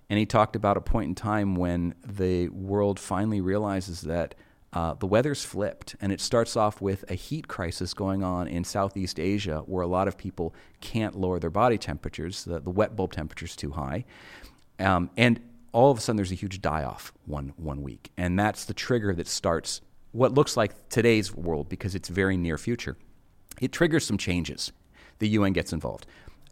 and 0.09 0.17
he 0.17 0.25
talked 0.25 0.55
about 0.55 0.77
a 0.77 0.81
point 0.81 1.09
in 1.09 1.15
time 1.15 1.53
when 1.55 1.95
the 2.01 2.47
world 2.47 2.97
finally 2.97 3.41
realizes 3.41 4.03
that 4.03 4.35
uh, 4.75 4.93
the 4.95 5.07
weather's 5.07 5.43
flipped, 5.43 5.95
and 6.01 6.11
it 6.11 6.19
starts 6.19 6.57
off 6.57 6.81
with 6.81 7.09
a 7.09 7.15
heat 7.15 7.47
crisis 7.47 7.93
going 7.93 8.23
on 8.23 8.49
in 8.49 8.65
Southeast 8.65 9.21
Asia, 9.21 9.63
where 9.65 9.81
a 9.81 9.87
lot 9.87 10.09
of 10.09 10.17
people 10.17 10.53
can't 10.81 11.15
lower 11.15 11.39
their 11.39 11.49
body 11.49 11.77
temperatures. 11.77 12.43
The, 12.43 12.59
the 12.59 12.69
wet 12.69 12.93
bulb 12.93 13.13
temperature 13.13 13.45
is 13.45 13.55
too 13.55 13.71
high, 13.71 14.03
um, 14.77 15.09
and 15.15 15.39
all 15.71 15.91
of 15.91 15.97
a 15.97 16.01
sudden 16.01 16.17
there's 16.17 16.33
a 16.33 16.35
huge 16.35 16.61
die-off 16.61 17.13
one 17.25 17.53
one 17.55 17.83
week, 17.83 18.11
and 18.17 18.37
that's 18.37 18.65
the 18.65 18.73
trigger 18.73 19.15
that 19.15 19.27
starts 19.27 19.79
what 20.11 20.33
looks 20.33 20.57
like 20.57 20.89
today's 20.89 21.33
world 21.33 21.69
because 21.69 21.95
it's 21.95 22.09
very 22.09 22.35
near 22.35 22.57
future. 22.57 22.97
It 23.61 23.71
triggers 23.71 24.05
some 24.05 24.17
changes. 24.17 24.73
The 25.19 25.29
UN 25.29 25.53
gets 25.53 25.71
involved. 25.71 26.05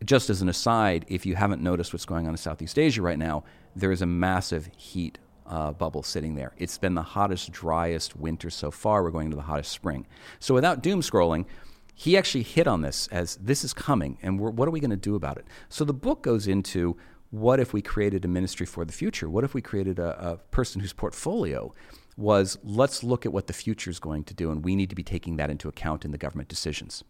just 0.05 0.29
as 0.29 0.41
an 0.41 0.49
aside, 0.49 1.05
if 1.07 1.25
you 1.25 1.35
haven't 1.35 1.61
noticed 1.61 1.93
what's 1.93 2.05
going 2.05 2.25
on 2.25 2.33
in 2.33 2.37
Southeast 2.37 2.77
Asia 2.77 3.01
right 3.01 3.19
now, 3.19 3.43
there 3.75 3.91
is 3.91 4.01
a 4.01 4.05
massive 4.05 4.69
heat 4.75 5.17
uh, 5.53 5.71
bubble 5.71 6.01
sitting 6.01 6.33
there. 6.33 6.51
It's 6.57 6.79
been 6.79 6.95
the 6.95 7.03
hottest, 7.03 7.51
driest 7.51 8.15
winter 8.15 8.49
so 8.49 8.71
far. 8.71 9.03
We're 9.03 9.11
going 9.11 9.25
into 9.25 9.37
the 9.37 9.43
hottest 9.43 9.71
spring. 9.71 10.07
So 10.39 10.55
without 10.55 10.81
doom 10.81 11.01
scrolling, 11.01 11.45
he 11.93 12.17
actually 12.17 12.41
hit 12.41 12.65
on 12.65 12.81
this 12.81 13.07
as 13.11 13.35
this 13.35 13.63
is 13.63 13.71
coming, 13.71 14.17
and 14.23 14.39
what 14.39 14.67
are 14.67 14.71
we 14.71 14.79
going 14.79 14.89
to 14.89 14.97
do 14.97 15.13
about 15.13 15.37
it? 15.37 15.45
So 15.69 15.85
the 15.85 15.93
book 15.93 16.23
goes 16.23 16.47
into 16.47 16.97
what 17.29 17.59
if 17.59 17.71
we 17.71 17.83
created 17.83 18.25
a 18.25 18.27
ministry 18.27 18.65
for 18.65 18.83
the 18.83 18.91
future? 18.91 19.29
What 19.29 19.43
if 19.43 19.53
we 19.53 19.61
created 19.61 19.99
a, 19.99 20.31
a 20.31 20.37
person 20.37 20.81
whose 20.81 20.93
portfolio 20.93 21.71
was 22.17 22.57
let's 22.63 23.03
look 23.03 23.25
at 23.25 23.33
what 23.33 23.45
the 23.45 23.53
future 23.53 23.91
is 23.91 23.99
going 23.99 24.23
to 24.23 24.33
do, 24.33 24.49
and 24.49 24.65
we 24.65 24.75
need 24.75 24.89
to 24.89 24.95
be 24.95 25.03
taking 25.03 25.35
that 25.37 25.51
into 25.51 25.67
account 25.69 26.03
in 26.03 26.09
the 26.09 26.17
government 26.17 26.49
decisions. 26.49 27.03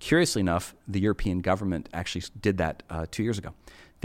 Curiously 0.00 0.40
enough, 0.40 0.74
the 0.88 1.00
European 1.00 1.38
government 1.40 1.88
actually 1.92 2.24
did 2.40 2.58
that 2.58 2.82
uh, 2.90 3.06
two 3.10 3.22
years 3.22 3.38
ago. 3.38 3.54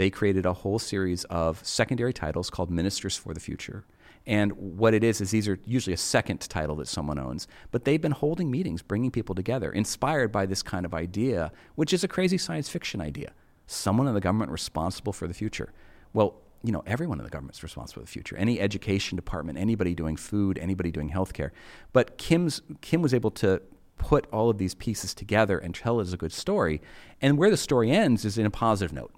They 0.00 0.08
created 0.08 0.46
a 0.46 0.54
whole 0.54 0.78
series 0.78 1.24
of 1.24 1.62
secondary 1.62 2.14
titles 2.14 2.48
called 2.48 2.70
Ministers 2.70 3.18
for 3.18 3.34
the 3.34 3.38
Future. 3.38 3.84
And 4.26 4.50
what 4.52 4.94
it 4.94 5.04
is, 5.04 5.20
is 5.20 5.30
these 5.30 5.46
are 5.46 5.58
usually 5.66 5.92
a 5.92 5.98
second 5.98 6.40
title 6.40 6.76
that 6.76 6.88
someone 6.88 7.18
owns. 7.18 7.46
But 7.70 7.84
they've 7.84 8.00
been 8.00 8.12
holding 8.12 8.50
meetings, 8.50 8.80
bringing 8.80 9.10
people 9.10 9.34
together, 9.34 9.70
inspired 9.70 10.32
by 10.32 10.46
this 10.46 10.62
kind 10.62 10.86
of 10.86 10.94
idea, 10.94 11.52
which 11.74 11.92
is 11.92 12.02
a 12.02 12.08
crazy 12.08 12.38
science 12.38 12.66
fiction 12.66 13.02
idea. 13.02 13.32
Someone 13.66 14.08
in 14.08 14.14
the 14.14 14.22
government 14.22 14.50
responsible 14.50 15.12
for 15.12 15.28
the 15.28 15.34
future. 15.34 15.70
Well, 16.14 16.36
you 16.64 16.72
know, 16.72 16.82
everyone 16.86 17.18
in 17.18 17.24
the 17.24 17.30
government 17.30 17.56
is 17.56 17.62
responsible 17.62 18.00
for 18.00 18.06
the 18.06 18.10
future. 18.10 18.38
Any 18.38 18.58
education 18.58 19.16
department, 19.16 19.58
anybody 19.58 19.94
doing 19.94 20.16
food, 20.16 20.56
anybody 20.56 20.90
doing 20.90 21.10
healthcare. 21.10 21.50
But 21.92 22.16
Kim's, 22.16 22.62
Kim 22.80 23.02
was 23.02 23.12
able 23.12 23.32
to 23.32 23.60
put 23.98 24.26
all 24.32 24.48
of 24.48 24.56
these 24.56 24.74
pieces 24.74 25.12
together 25.12 25.58
and 25.58 25.74
tell 25.74 26.00
it 26.00 26.04
as 26.04 26.14
a 26.14 26.16
good 26.16 26.32
story. 26.32 26.80
And 27.20 27.36
where 27.36 27.50
the 27.50 27.58
story 27.58 27.90
ends 27.90 28.24
is 28.24 28.38
in 28.38 28.46
a 28.46 28.50
positive 28.50 28.94
note. 28.94 29.12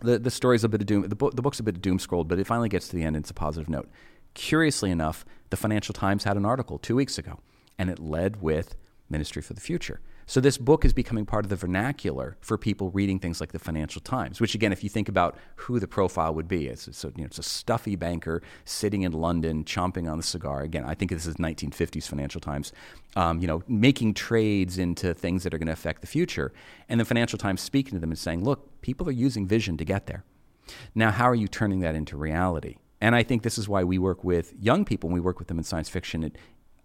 The, 0.00 0.18
the 0.18 0.30
story's 0.30 0.62
a 0.62 0.68
bit 0.68 0.82
of 0.82 0.86
doom, 0.86 1.08
the, 1.08 1.16
book, 1.16 1.34
the 1.34 1.42
book's 1.42 1.60
a 1.60 1.62
bit 1.62 1.80
doom 1.80 1.98
scrolled, 1.98 2.28
but 2.28 2.38
it 2.38 2.46
finally 2.46 2.68
gets 2.68 2.88
to 2.88 2.96
the 2.96 3.02
end 3.02 3.16
and 3.16 3.22
it's 3.22 3.30
a 3.30 3.34
positive 3.34 3.68
note. 3.68 3.88
Curiously 4.34 4.90
enough, 4.90 5.24
the 5.50 5.56
Financial 5.56 5.94
Times 5.94 6.24
had 6.24 6.36
an 6.36 6.44
article 6.44 6.78
two 6.78 6.96
weeks 6.96 7.16
ago, 7.16 7.40
and 7.78 7.88
it 7.88 7.98
led 7.98 8.42
with 8.42 8.76
Ministry 9.08 9.40
for 9.40 9.54
the 9.54 9.60
Future. 9.60 10.00
So 10.28 10.40
this 10.40 10.58
book 10.58 10.84
is 10.84 10.92
becoming 10.92 11.24
part 11.24 11.44
of 11.44 11.50
the 11.50 11.56
vernacular 11.56 12.36
for 12.40 12.58
people 12.58 12.90
reading 12.90 13.20
things 13.20 13.40
like 13.40 13.52
the 13.52 13.60
Financial 13.60 14.00
Times. 14.00 14.40
Which, 14.40 14.56
again, 14.56 14.72
if 14.72 14.82
you 14.82 14.90
think 14.90 15.08
about 15.08 15.36
who 15.54 15.78
the 15.78 15.86
profile 15.86 16.34
would 16.34 16.48
be, 16.48 16.66
it's, 16.66 16.88
it's, 16.88 17.04
a, 17.04 17.12
you 17.14 17.22
know, 17.22 17.26
it's 17.26 17.38
a 17.38 17.44
stuffy 17.44 17.94
banker 17.94 18.42
sitting 18.64 19.02
in 19.02 19.12
London, 19.12 19.62
chomping 19.62 20.10
on 20.10 20.16
the 20.18 20.24
cigar. 20.24 20.62
Again, 20.62 20.84
I 20.84 20.94
think 20.94 21.12
this 21.12 21.26
is 21.26 21.36
1950s 21.36 22.08
Financial 22.08 22.40
Times. 22.40 22.72
Um, 23.14 23.38
you 23.38 23.46
know, 23.46 23.62
making 23.68 24.14
trades 24.14 24.78
into 24.78 25.14
things 25.14 25.44
that 25.44 25.54
are 25.54 25.58
going 25.58 25.68
to 25.68 25.72
affect 25.72 26.00
the 26.00 26.08
future, 26.08 26.52
and 26.88 26.98
the 26.98 27.04
Financial 27.04 27.38
Times 27.38 27.60
speaking 27.60 27.92
to 27.92 28.00
them 28.00 28.10
and 28.10 28.18
saying, 28.18 28.42
"Look, 28.42 28.82
people 28.82 29.08
are 29.08 29.12
using 29.12 29.46
vision 29.46 29.76
to 29.76 29.84
get 29.84 30.06
there. 30.06 30.24
Now, 30.94 31.12
how 31.12 31.30
are 31.30 31.36
you 31.36 31.46
turning 31.46 31.80
that 31.80 31.94
into 31.94 32.16
reality?" 32.16 32.76
And 33.00 33.14
I 33.14 33.22
think 33.22 33.44
this 33.44 33.58
is 33.58 33.68
why 33.68 33.84
we 33.84 33.96
work 33.96 34.24
with 34.24 34.54
young 34.58 34.84
people 34.84 35.08
when 35.08 35.14
we 35.14 35.20
work 35.20 35.38
with 35.38 35.48
them 35.48 35.58
in 35.58 35.64
science 35.64 35.88
fiction. 35.88 36.24
It, 36.24 36.36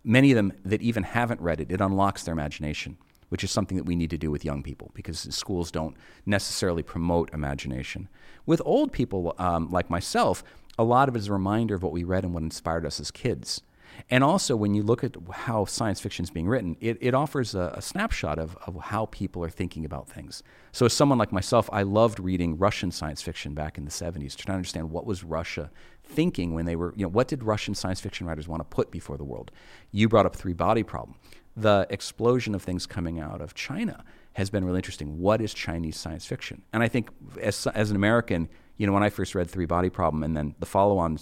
many 0.04 0.32
of 0.32 0.36
them 0.36 0.54
that 0.64 0.82
even 0.84 1.04
haven't 1.04 1.42
read 1.42 1.60
it, 1.60 1.72
it 1.72 1.82
unlocks 1.82 2.24
their 2.24 2.34
imagination 2.34 2.98
which 3.32 3.46
is 3.46 3.50
something 3.50 3.78
that 3.78 3.86
we 3.86 3.96
need 3.96 4.10
to 4.10 4.18
do 4.18 4.30
with 4.30 4.44
young 4.44 4.62
people 4.62 4.92
because 4.94 5.22
schools 5.34 5.72
don't 5.72 5.96
necessarily 6.26 6.84
promote 6.84 7.34
imagination. 7.34 8.10
With 8.46 8.62
old 8.66 8.92
people 8.92 9.34
um, 9.38 9.72
like 9.72 9.90
myself, 9.90 10.44
a 10.78 10.84
lot 10.84 11.08
of 11.08 11.16
it 11.16 11.20
is 11.20 11.28
a 11.28 11.32
reminder 11.32 11.74
of 11.74 11.82
what 11.82 11.94
we 11.94 12.04
read 12.04 12.26
and 12.26 12.34
what 12.34 12.44
inspired 12.44 12.86
us 12.86 13.00
as 13.00 13.10
kids. 13.10 13.62
And 14.10 14.22
also, 14.22 14.58
when 14.58 14.74
you 14.74 14.84
look 14.84 15.04
at 15.06 15.16
how 15.32 15.64
science 15.64 16.02
fiction 16.02 16.24
is 16.24 16.30
being 16.30 16.48
written, 16.48 16.76
it, 16.82 16.98
it 17.00 17.14
offers 17.14 17.56
a, 17.56 17.74
a 17.76 17.82
snapshot 17.82 18.38
of, 18.38 18.58
of 18.68 18.76
how 18.76 19.06
people 19.06 19.44
are 19.46 19.50
thinking 19.50 19.86
about 19.86 20.10
things. 20.10 20.44
So, 20.74 20.86
as 20.86 20.94
someone 20.94 21.18
like 21.18 21.32
myself, 21.32 21.70
I 21.72 21.84
loved 21.84 22.20
reading 22.20 22.58
Russian 22.58 22.92
science 22.92 23.22
fiction 23.22 23.54
back 23.54 23.78
in 23.78 23.86
the 23.86 23.92
70s, 23.92 24.36
trying 24.36 24.54
to 24.54 24.54
understand 24.54 24.92
what 24.92 25.06
was 25.06 25.24
Russia 25.24 25.72
thinking 26.04 26.54
when 26.54 26.66
they 26.66 26.76
were, 26.76 26.94
you 26.96 27.04
know, 27.04 27.10
what 27.10 27.28
did 27.28 27.44
Russian 27.44 27.76
science 27.76 28.00
fiction 28.02 28.28
writers 28.28 28.48
want 28.48 28.60
to 28.62 28.76
put 28.76 28.92
before 28.92 29.18
the 29.18 29.24
world? 29.24 29.52
You 29.92 30.10
brought 30.10 30.26
up 30.26 30.36
three 30.36 30.54
body 30.54 30.84
problem 30.84 31.18
the 31.56 31.88
explosion 31.90 32.56
of 32.56 32.62
things 32.62 32.86
coming 32.86 33.20
out 33.20 33.42
of 33.42 33.54
China 33.54 34.04
has 34.34 34.50
been 34.50 34.64
really 34.64 34.78
interesting. 34.78 35.20
What 35.20 35.42
is 35.42 35.54
Chinese 35.54 35.98
science 35.98 36.26
fiction? 36.26 36.62
And 36.72 36.82
I 36.82 36.88
think 36.88 37.10
as, 37.42 37.68
as 37.68 37.90
an 37.90 37.96
American, 37.96 38.48
you 38.78 38.88
know, 38.88 38.94
when 38.94 39.04
I 39.04 39.10
first 39.10 39.36
read 39.36 39.50
Three 39.50 39.66
Body 39.66 39.90
Problem 39.90 40.24
and 40.24 40.36
then 40.36 40.56
the 40.60 40.66
follow 40.66 40.98
on 40.98 41.20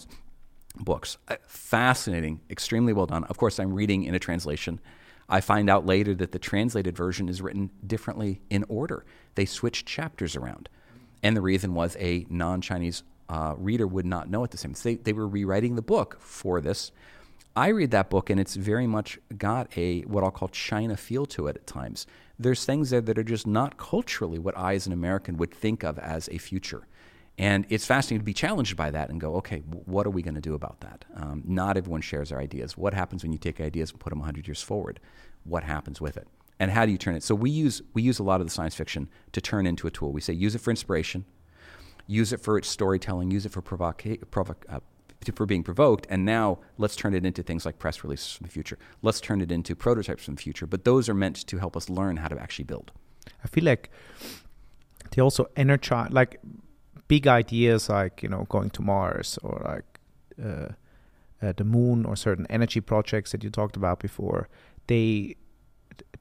books, 0.75 1.17
uh, 1.27 1.35
fascinating, 1.47 2.41
extremely 2.49 2.93
well 2.93 3.07
done. 3.07 3.23
Of 3.25 3.37
course, 3.37 3.59
I'm 3.59 3.73
reading 3.73 4.03
in 4.03 4.13
a 4.13 4.19
translation. 4.19 4.79
I 5.27 5.41
find 5.41 5.69
out 5.69 5.85
later 5.85 6.15
that 6.15 6.31
the 6.31 6.39
translated 6.39 6.95
version 6.95 7.29
is 7.29 7.41
written 7.41 7.69
differently 7.85 8.41
in 8.49 8.65
order. 8.67 9.05
They 9.35 9.45
switched 9.45 9.87
chapters 9.87 10.35
around. 10.35 10.69
And 11.21 11.35
the 11.35 11.41
reason 11.41 11.73
was 11.73 11.97
a 11.99 12.25
non 12.29 12.61
Chinese 12.61 13.03
uh, 13.27 13.53
reader 13.57 13.85
would 13.85 14.05
not 14.05 14.29
know 14.29 14.43
at 14.43 14.51
the 14.51 14.57
same. 14.57 14.73
They, 14.81 14.95
they 14.95 15.13
were 15.13 15.27
rewriting 15.27 15.75
the 15.75 15.81
book 15.81 16.17
for 16.19 16.61
this 16.61 16.91
I 17.55 17.69
read 17.69 17.91
that 17.91 18.09
book 18.09 18.29
and 18.29 18.39
it's 18.39 18.55
very 18.55 18.87
much 18.87 19.19
got 19.37 19.75
a 19.77 20.01
what 20.01 20.23
I'll 20.23 20.31
call 20.31 20.47
China 20.49 20.95
feel 20.95 21.25
to 21.27 21.47
it 21.47 21.57
at 21.57 21.67
times. 21.67 22.05
There's 22.37 22.63
things 22.63 22.89
there 22.89 23.01
that 23.01 23.17
are 23.17 23.23
just 23.23 23.47
not 23.47 23.77
culturally 23.77 24.39
what 24.39 24.57
I 24.57 24.75
as 24.75 24.87
an 24.87 24.93
American 24.93 25.37
would 25.37 25.53
think 25.53 25.83
of 25.83 25.99
as 25.99 26.29
a 26.29 26.37
future. 26.37 26.87
And 27.37 27.65
it's 27.69 27.85
fascinating 27.85 28.19
to 28.19 28.25
be 28.25 28.33
challenged 28.33 28.75
by 28.75 28.91
that 28.91 29.09
and 29.09 29.19
go, 29.19 29.35
okay, 29.35 29.59
what 29.59 30.05
are 30.05 30.09
we 30.09 30.21
going 30.21 30.35
to 30.35 30.41
do 30.41 30.55
about 30.55 30.81
that? 30.81 31.05
Um, 31.15 31.41
not 31.45 31.77
everyone 31.77 32.01
shares 32.01 32.31
our 32.31 32.39
ideas. 32.39 32.77
What 32.77 32.93
happens 32.93 33.23
when 33.23 33.31
you 33.31 33.37
take 33.37 33.61
ideas 33.61 33.91
and 33.91 33.99
put 33.99 34.09
them 34.09 34.19
100 34.19 34.45
years 34.45 34.61
forward? 34.61 34.99
What 35.45 35.63
happens 35.63 36.01
with 36.01 36.17
it? 36.17 36.27
And 36.59 36.69
how 36.69 36.85
do 36.85 36.91
you 36.91 36.97
turn 36.97 37.15
it? 37.15 37.23
So 37.23 37.33
we 37.33 37.49
use, 37.49 37.81
we 37.93 38.01
use 38.01 38.19
a 38.19 38.23
lot 38.23 38.41
of 38.41 38.47
the 38.47 38.51
science 38.51 38.75
fiction 38.75 39.07
to 39.31 39.39
turn 39.39 39.65
into 39.65 39.87
a 39.87 39.91
tool. 39.91 40.11
We 40.11 40.19
say 40.19 40.33
use 40.33 40.53
it 40.53 40.59
for 40.59 40.69
inspiration, 40.69 41.23
use 42.07 42.33
it 42.33 42.41
for 42.41 42.57
its 42.57 42.67
storytelling, 42.67 43.31
use 43.31 43.45
it 43.45 43.53
for 43.53 43.61
provoca- 43.61 44.29
provo- 44.29 44.55
uh, 44.67 44.81
for 45.35 45.45
being 45.45 45.63
provoked, 45.63 46.07
and 46.09 46.25
now 46.25 46.59
let's 46.77 46.95
turn 46.95 47.13
it 47.13 47.25
into 47.25 47.43
things 47.43 47.65
like 47.65 47.77
press 47.77 48.03
releases 48.03 48.31
from 48.31 48.45
the 48.45 48.51
future. 48.51 48.77
Let's 49.01 49.19
turn 49.19 49.41
it 49.41 49.51
into 49.51 49.75
prototypes 49.75 50.25
from 50.25 50.35
the 50.35 50.41
future. 50.41 50.65
But 50.65 50.85
those 50.85 51.09
are 51.09 51.13
meant 51.13 51.35
to 51.47 51.57
help 51.57 51.75
us 51.75 51.89
learn 51.89 52.17
how 52.17 52.27
to 52.29 52.39
actually 52.39 52.65
build. 52.65 52.91
I 53.43 53.47
feel 53.47 53.63
like 53.63 53.89
they 55.11 55.21
also 55.21 55.47
energize, 55.55 56.11
like 56.11 56.39
big 57.07 57.27
ideas, 57.27 57.89
like 57.89 58.23
you 58.23 58.29
know, 58.29 58.45
going 58.49 58.69
to 58.71 58.81
Mars 58.81 59.37
or 59.43 59.61
like 59.65 59.99
uh, 60.43 60.73
uh, 61.45 61.53
the 61.55 61.63
moon 61.63 62.05
or 62.05 62.15
certain 62.15 62.47
energy 62.49 62.81
projects 62.81 63.31
that 63.31 63.43
you 63.43 63.49
talked 63.49 63.75
about 63.75 63.99
before. 63.99 64.47
They 64.87 65.35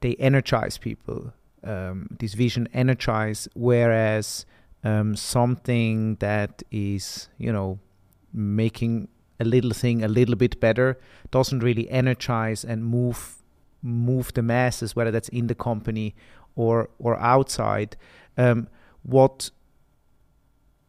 they 0.01 0.15
energize 0.15 0.77
people. 0.77 1.33
Um, 1.61 2.15
this 2.19 2.35
vision 2.35 2.69
energize, 2.73 3.49
whereas 3.53 4.45
um, 4.83 5.15
something 5.15 6.15
that 6.15 6.63
is 6.71 7.29
you 7.37 7.51
know 7.51 7.79
making 8.33 9.07
a 9.39 9.45
little 9.45 9.71
thing 9.71 10.03
a 10.03 10.07
little 10.07 10.35
bit 10.35 10.59
better 10.59 10.99
doesn't 11.31 11.59
really 11.59 11.89
energize 11.89 12.63
and 12.63 12.85
move 12.85 13.37
move 13.81 14.33
the 14.33 14.41
masses, 14.41 14.95
whether 14.95 15.11
that's 15.11 15.29
in 15.29 15.47
the 15.47 15.55
company 15.55 16.15
or 16.55 16.89
or 16.99 17.17
outside. 17.19 17.95
Um, 18.37 18.67
what 19.03 19.51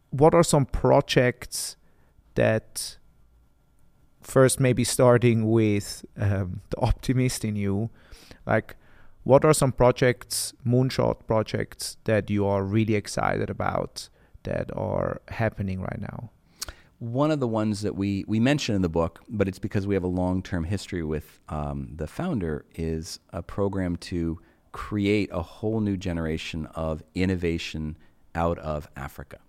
what 0.09 0.33
are 0.33 0.43
some 0.43 0.65
projects 0.65 1.77
that 2.35 2.97
first 4.21 4.59
maybe 4.59 4.83
starting 4.83 5.49
with 5.49 6.05
um, 6.17 6.61
the 6.69 6.79
optimist 6.79 7.45
in 7.45 7.55
you, 7.55 7.89
like 8.45 8.75
what 9.23 9.45
are 9.45 9.53
some 9.53 9.71
projects, 9.71 10.53
moonshot 10.65 11.27
projects 11.27 11.97
that 12.05 12.29
you 12.29 12.45
are 12.45 12.63
really 12.63 12.95
excited 12.95 13.49
about 13.49 14.09
that 14.43 14.75
are 14.75 15.21
happening 15.29 15.79
right 15.79 16.01
now? 16.01 16.31
One 17.01 17.31
of 17.31 17.39
the 17.39 17.47
ones 17.47 17.81
that 17.81 17.95
we, 17.95 18.25
we 18.27 18.39
mention 18.39 18.75
in 18.75 18.83
the 18.83 18.89
book, 18.89 19.21
but 19.27 19.47
it's 19.47 19.57
because 19.57 19.87
we 19.87 19.95
have 19.95 20.03
a 20.03 20.07
long 20.07 20.43
term 20.43 20.65
history 20.65 21.01
with 21.01 21.39
um, 21.49 21.93
the 21.95 22.05
founder, 22.05 22.63
is 22.75 23.19
a 23.33 23.41
program 23.41 23.95
to 24.11 24.39
create 24.71 25.27
a 25.31 25.41
whole 25.41 25.79
new 25.79 25.97
generation 25.97 26.67
of 26.75 27.01
innovation 27.15 27.97
out 28.35 28.59
of 28.59 28.87
Africa. 28.95 29.39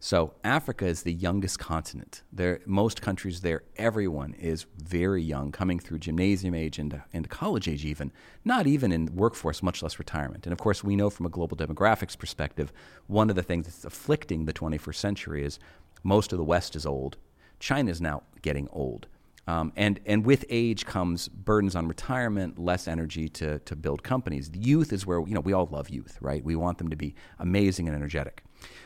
So 0.00 0.34
Africa 0.42 0.86
is 0.86 1.04
the 1.04 1.12
youngest 1.12 1.60
continent. 1.60 2.22
There, 2.32 2.60
most 2.66 3.02
countries 3.02 3.40
there, 3.40 3.62
everyone 3.76 4.34
is 4.34 4.66
very 4.76 5.22
young, 5.22 5.52
coming 5.52 5.78
through 5.78 6.00
gymnasium 6.00 6.54
age 6.54 6.78
into, 6.78 7.04
into 7.12 7.28
college 7.28 7.66
age, 7.68 7.84
even 7.84 8.12
not 8.44 8.66
even 8.66 8.92
in 8.92 9.14
workforce, 9.14 9.62
much 9.62 9.82
less 9.82 9.98
retirement. 9.98 10.44
And 10.44 10.52
of 10.52 10.58
course, 10.58 10.84
we 10.84 10.96
know 10.96 11.08
from 11.08 11.26
a 11.26 11.30
global 11.30 11.56
demographics 11.56 12.18
perspective, 12.18 12.72
one 13.06 13.30
of 13.30 13.36
the 13.36 13.42
things 13.42 13.66
that's 13.66 13.84
afflicting 13.84 14.44
the 14.44 14.52
21st 14.52 14.96
century 14.96 15.44
is 15.44 15.58
most 16.06 16.32
of 16.32 16.38
the 16.38 16.44
West 16.44 16.76
is 16.76 16.86
old. 16.86 17.16
China 17.58 17.90
is 17.90 18.00
now 18.00 18.22
getting 18.40 18.68
old. 18.70 19.08
Um, 19.48 19.72
and, 19.76 20.00
and 20.06 20.24
with 20.24 20.44
age 20.48 20.86
comes 20.86 21.28
burdens 21.28 21.76
on 21.76 21.86
retirement, 21.86 22.58
less 22.58 22.88
energy 22.88 23.28
to, 23.30 23.58
to 23.60 23.76
build 23.76 24.02
companies. 24.02 24.50
Youth 24.54 24.92
is 24.92 25.06
where, 25.06 25.20
you 25.20 25.34
know, 25.34 25.40
we 25.40 25.52
all 25.52 25.68
love 25.70 25.88
youth, 25.88 26.18
right? 26.20 26.44
We 26.44 26.56
want 26.56 26.78
them 26.78 26.88
to 26.90 26.96
be 26.96 27.14
amazing 27.38 27.86
and 27.86 27.96
energetic. 27.96 28.42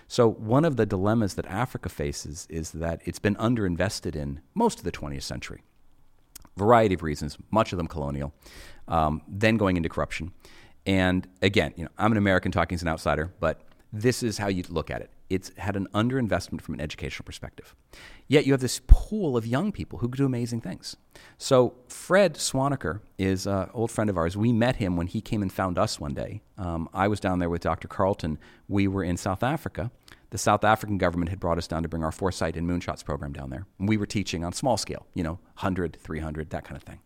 So 0.09 0.29
one 0.29 0.65
of 0.65 0.77
the 0.77 0.85
dilemmas 0.85 1.35
that 1.35 1.47
Africa 1.47 1.89
faces 1.89 2.47
is 2.51 2.73
that 2.73 3.01
it's 3.05 3.19
been 3.19 3.37
underinvested 3.37 4.17
in 4.17 4.41
most 4.55 4.79
of 4.79 4.85
the 4.85 4.93
20th 4.93 5.23
century. 5.23 5.63
Variety 6.57 6.95
of 6.95 7.03
reasons, 7.03 7.39
much 7.51 7.73
of 7.73 7.79
them 7.79 7.87
colonial, 7.87 8.35
um, 8.89 9.23
then 9.29 9.57
going 9.57 9.77
into 9.77 9.89
corruption. 9.89 10.33
And 10.85 11.27
again, 11.41 11.73
you 11.77 11.85
know, 11.85 11.91
I'm 11.97 12.13
an 12.13 12.19
American 12.19 12.53
talking 12.53 12.75
as 12.75 12.83
an 12.83 12.89
outsider, 12.89 13.33
but 13.41 13.63
this 13.93 14.23
is 14.23 14.39
how 14.39 14.49
you 14.49 14.65
look 14.69 14.91
at 14.91 15.01
it. 15.01 15.11
It's 15.31 15.53
had 15.57 15.77
an 15.77 15.87
underinvestment 15.95 16.61
from 16.61 16.75
an 16.75 16.81
educational 16.81 17.25
perspective. 17.25 17.75
Yet 18.27 18.47
you 18.47 18.53
have 18.53 18.61
this 18.61 18.81
pool 18.87 19.37
of 19.37 19.47
young 19.47 19.73
people 19.73 20.01
who 20.01 20.09
do 20.09 20.27
amazing 20.27 20.61
things. 20.61 20.97
So 21.39 21.75
Fred 21.89 22.35
Swaniker 22.35 23.01
is 23.17 23.47
an 23.47 23.71
old 23.73 23.91
friend 23.91 24.11
of 24.11 24.17
ours. 24.17 24.37
We 24.37 24.53
met 24.53 24.77
him 24.77 24.97
when 24.97 25.07
he 25.07 25.21
came 25.21 25.41
and 25.41 25.53
found 25.53 25.79
us 25.79 25.99
one 26.01 26.15
day. 26.15 26.43
Um, 26.59 26.89
I 26.93 27.09
was 27.09 27.21
down 27.21 27.39
there 27.39 27.49
with 27.49 27.63
Dr. 27.63 27.89
Carlton. 27.89 28.39
We 28.69 28.89
were 28.89 29.05
in 29.05 29.17
South 29.17 29.43
Africa. 29.43 29.91
The 30.31 30.39
South 30.39 30.65
African 30.65 30.99
government 30.99 31.31
had 31.31 31.41
brought 31.41 31.59
us 31.59 31.67
down 31.67 31.83
to 31.83 31.89
bring 31.89 32.05
our 32.05 32.13
Foresight 32.13 32.57
and 32.57 32.69
Moonshots 32.69 33.05
program 33.05 33.33
down 33.33 33.51
there. 33.51 33.67
And 33.79 33.89
we 33.89 33.97
were 33.97 34.07
teaching 34.07 34.45
on 34.45 34.53
small 34.53 34.77
scale, 34.77 35.07
you 35.15 35.23
know, 35.23 35.39
100, 35.55 35.97
300, 36.01 36.51
that 36.51 36.65
kind 36.65 36.77
of 36.77 36.83
thing. 36.83 37.01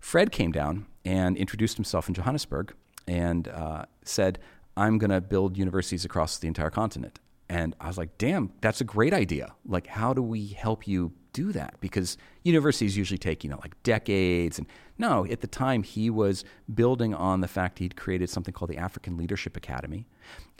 Fred 0.00 0.30
came 0.32 0.52
down 0.52 0.86
and 1.04 1.36
introduced 1.36 1.76
himself 1.76 2.08
in 2.08 2.14
Johannesburg 2.14 2.72
and 3.06 3.48
uh, 3.48 3.84
said, 4.04 4.38
I'm 4.76 4.98
going 4.98 5.10
to 5.10 5.20
build 5.20 5.56
universities 5.56 6.04
across 6.04 6.38
the 6.38 6.46
entire 6.46 6.70
continent. 6.70 7.18
And 7.48 7.74
I 7.80 7.86
was 7.86 7.96
like, 7.96 8.18
damn, 8.18 8.52
that's 8.60 8.80
a 8.80 8.84
great 8.84 9.14
idea. 9.14 9.54
Like, 9.64 9.86
how 9.86 10.12
do 10.12 10.22
we 10.22 10.48
help 10.48 10.86
you 10.86 11.12
do 11.32 11.52
that? 11.52 11.74
Because 11.80 12.16
universities 12.42 12.96
usually 12.96 13.18
take, 13.18 13.44
you 13.44 13.50
know, 13.50 13.58
like 13.62 13.80
decades. 13.82 14.58
And 14.58 14.66
no, 14.96 15.24
at 15.26 15.40
the 15.40 15.46
time, 15.46 15.82
he 15.82 16.10
was 16.10 16.44
building 16.74 17.14
on 17.14 17.40
the 17.40 17.48
fact 17.48 17.78
he'd 17.78 17.96
created 17.96 18.28
something 18.30 18.52
called 18.52 18.70
the 18.70 18.78
African 18.78 19.16
Leadership 19.16 19.56
Academy. 19.56 20.06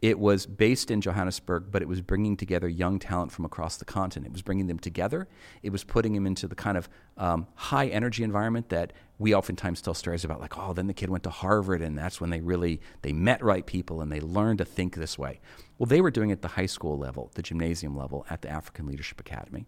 It 0.01 0.19
was 0.19 0.47
based 0.47 0.91
in 0.93 1.01
Johannesburg, 1.01 1.67
but 1.73 1.83
it 1.83 1.89
was 1.89 2.01
bringing 2.01 2.37
together 2.37 2.69
young 2.69 3.01
talent 3.01 3.33
from 3.33 3.45
across 3.45 3.79
the 3.79 3.85
continent. 3.85 4.31
It 4.31 4.33
was 4.33 4.43
bringing 4.43 4.69
them 4.69 4.79
together. 4.79 5.27
It 5.63 5.71
was 5.71 5.83
putting 5.83 6.13
them 6.13 6.27
into 6.27 6.47
the 6.47 6.55
kind 6.55 6.79
of 6.79 6.89
um, 7.17 7.49
high 7.57 7.89
energy 7.89 8.23
environment 8.23 8.69
that 8.69 8.93
we 9.19 9.35
oftentimes 9.35 9.83
tell 9.83 9.95
stories 9.95 10.25
about, 10.25 10.41
like, 10.41 10.57
oh, 10.57 10.73
then 10.73 10.87
the 10.87 10.95
kid 10.95 11.11
went 11.11 11.25
to 11.25 11.31
Harvard, 11.31 11.83
and 11.83 11.99
that's 11.99 12.21
when 12.21 12.31
they 12.31 12.41
really 12.41 12.81
they 13.03 13.13
met 13.13 13.43
right 13.43 13.67
people 13.67 14.01
and 14.01 14.13
they 14.13 14.21
learned 14.21 14.59
to 14.59 14.65
think 14.65 14.95
this 14.95 15.19
way. 15.19 15.41
Well, 15.79 15.87
they 15.87 16.01
were 16.01 16.13
doing 16.13 16.31
it 16.31 16.35
at 16.35 16.43
the 16.43 16.49
high 16.49 16.67
school 16.67 16.97
level, 16.97 17.33
the 17.35 17.43
gymnasium 17.43 17.97
level, 17.97 18.25
at 18.31 18.43
the 18.43 18.49
African 18.49 18.87
Leadership 18.87 19.19
Academy. 19.19 19.67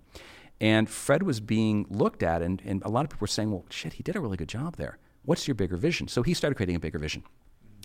And 0.61 0.89
Fred 0.89 1.23
was 1.23 1.41
being 1.41 1.87
looked 1.89 2.23
at, 2.23 2.43
and, 2.43 2.61
and 2.65 2.83
a 2.85 2.89
lot 2.89 3.05
of 3.05 3.11
people 3.11 3.23
were 3.23 3.29
saying, 3.29 3.51
well, 3.51 3.65
shit, 3.71 3.95
he 3.95 4.03
did 4.03 4.17
a 4.17 4.21
really 4.21 4.37
good 4.37 4.49
job 4.49 4.77
there. 4.77 4.99
What's 5.25 5.49
your 5.49 5.55
bigger 5.55 5.77
vision? 5.77 6.09
So 6.09 6.23
he 6.23 6.35
started 6.35 6.57
creating 6.57 6.77
a 6.77 6.81
bigger 6.81 6.99
vision. 6.99 7.23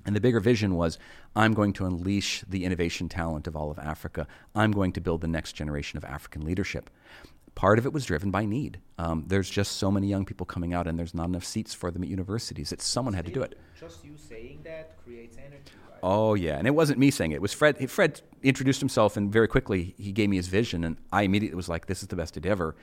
And 0.06 0.16
the 0.16 0.22
bigger 0.22 0.40
vision 0.40 0.76
was 0.76 1.00
I'm 1.36 1.54
going 1.54 1.74
to 1.74 1.86
unleash 1.86 2.44
the 2.48 2.64
innovation 2.64 3.10
talent 3.10 3.48
of 3.48 3.56
all 3.56 3.72
of 3.72 3.80
Africa. 3.80 4.28
I'm 4.54 4.72
going 4.72 4.92
to 4.94 5.02
build 5.02 5.22
the 5.22 5.28
next 5.28 5.54
generation 5.54 5.98
of 5.98 6.06
African 6.06 6.44
leadership. 6.46 6.90
Part 7.56 7.80
of 7.80 7.86
it 7.86 7.94
was 7.94 8.06
driven 8.06 8.32
by 8.32 8.46
need. 8.46 8.82
Um, 8.98 9.24
there's 9.28 9.50
just 9.50 9.78
so 9.78 9.90
many 9.90 10.08
young 10.08 10.26
people 10.26 10.46
coming 10.46 10.74
out, 10.74 10.88
and 10.88 11.00
there's 11.00 11.14
not 11.14 11.30
enough 11.30 11.46
seats 11.46 11.74
for 11.74 11.90
them 11.90 12.04
at 12.04 12.10
universities 12.10 12.70
that 12.70 12.82
someone 12.82 13.14
had 13.14 13.26
to 13.26 13.32
do 13.32 13.42
it. 13.42 13.58
Just 13.80 14.04
you 14.04 14.18
saying 14.18 14.60
that 14.66 15.02
creates 15.04 15.38
energy. 15.38 15.72
Oh 16.04 16.34
yeah, 16.34 16.58
and 16.58 16.68
it 16.68 16.72
wasn't 16.72 17.00
me 17.00 17.12
saying 17.12 17.32
it. 17.32 17.36
It 17.36 17.42
was 17.42 17.54
Fred. 17.54 17.90
Fred 17.90 18.22
introduced 18.44 18.80
himself, 18.80 19.18
and 19.18 19.32
very 19.32 19.48
quickly 19.48 19.96
he 19.98 20.12
gave 20.12 20.30
me 20.30 20.38
his 20.38 20.48
vision, 20.48 20.84
and 20.84 20.98
I 21.12 21.24
immediately 21.24 21.56
was 21.56 21.70
like, 21.70 21.86
"This 21.88 22.02
is 22.02 22.08
the 22.08 22.16
best 22.16 22.38
idea 22.38 22.52
ever." 22.52 22.76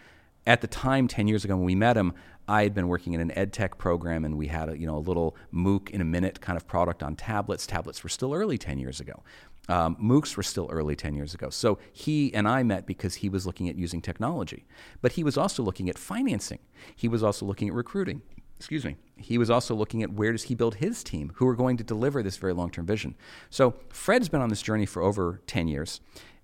At 0.46 0.60
the 0.60 0.66
time, 0.66 1.08
ten 1.08 1.28
years 1.28 1.44
ago 1.44 1.56
when 1.56 1.64
we 1.64 1.74
met 1.74 1.96
him, 1.96 2.14
I 2.48 2.64
had 2.64 2.74
been 2.74 2.88
working 2.88 3.12
in 3.12 3.20
an 3.20 3.30
ed 3.36 3.52
tech 3.52 3.78
program, 3.78 4.24
and 4.24 4.36
we 4.36 4.48
had 4.48 4.68
a 4.68 4.78
you 4.78 4.86
know 4.86 4.96
a 4.96 4.98
little 4.98 5.36
MOOC 5.52 5.90
in 5.90 6.00
a 6.00 6.04
minute 6.04 6.40
kind 6.40 6.56
of 6.56 6.66
product 6.66 7.02
on 7.02 7.16
tablets. 7.16 7.66
Tablets 7.66 8.02
were 8.02 8.10
still 8.10 8.34
early 8.34 8.58
ten 8.58 8.78
years 8.78 9.00
ago. 9.00 9.22
Um, 9.68 9.96
MOOCs 10.02 10.36
were 10.36 10.42
still 10.42 10.68
early 10.72 10.96
10 10.96 11.14
years 11.14 11.34
ago. 11.34 11.48
So 11.48 11.78
he 11.92 12.34
and 12.34 12.48
I 12.48 12.64
met 12.64 12.84
because 12.84 13.14
he 13.14 13.28
was 13.28 13.46
looking 13.46 13.68
at 13.68 13.76
using 13.76 14.02
technology. 14.02 14.66
But 15.00 15.12
he 15.12 15.22
was 15.22 15.36
also 15.36 15.62
looking 15.62 15.88
at 15.88 15.96
financing. 15.96 16.58
He 16.96 17.06
was 17.06 17.22
also 17.22 17.46
looking 17.46 17.68
at 17.68 17.74
recruiting 17.74 18.22
excuse 18.62 18.84
me, 18.84 18.96
he 19.22 19.38
was 19.38 19.50
also 19.50 19.74
looking 19.74 20.02
at 20.02 20.12
where 20.12 20.32
does 20.32 20.44
he 20.44 20.54
build 20.54 20.76
his 20.76 21.02
team 21.02 21.32
who 21.36 21.46
are 21.46 21.56
going 21.56 21.76
to 21.76 21.84
deliver 21.84 22.22
this 22.22 22.36
very 22.36 22.52
long-term 22.52 22.86
vision. 22.86 23.14
So 23.50 23.74
Fred's 23.88 24.28
been 24.28 24.40
on 24.40 24.48
this 24.48 24.62
journey 24.62 24.86
for 24.86 25.02
over 25.02 25.40
10 25.46 25.68
years. 25.68 26.00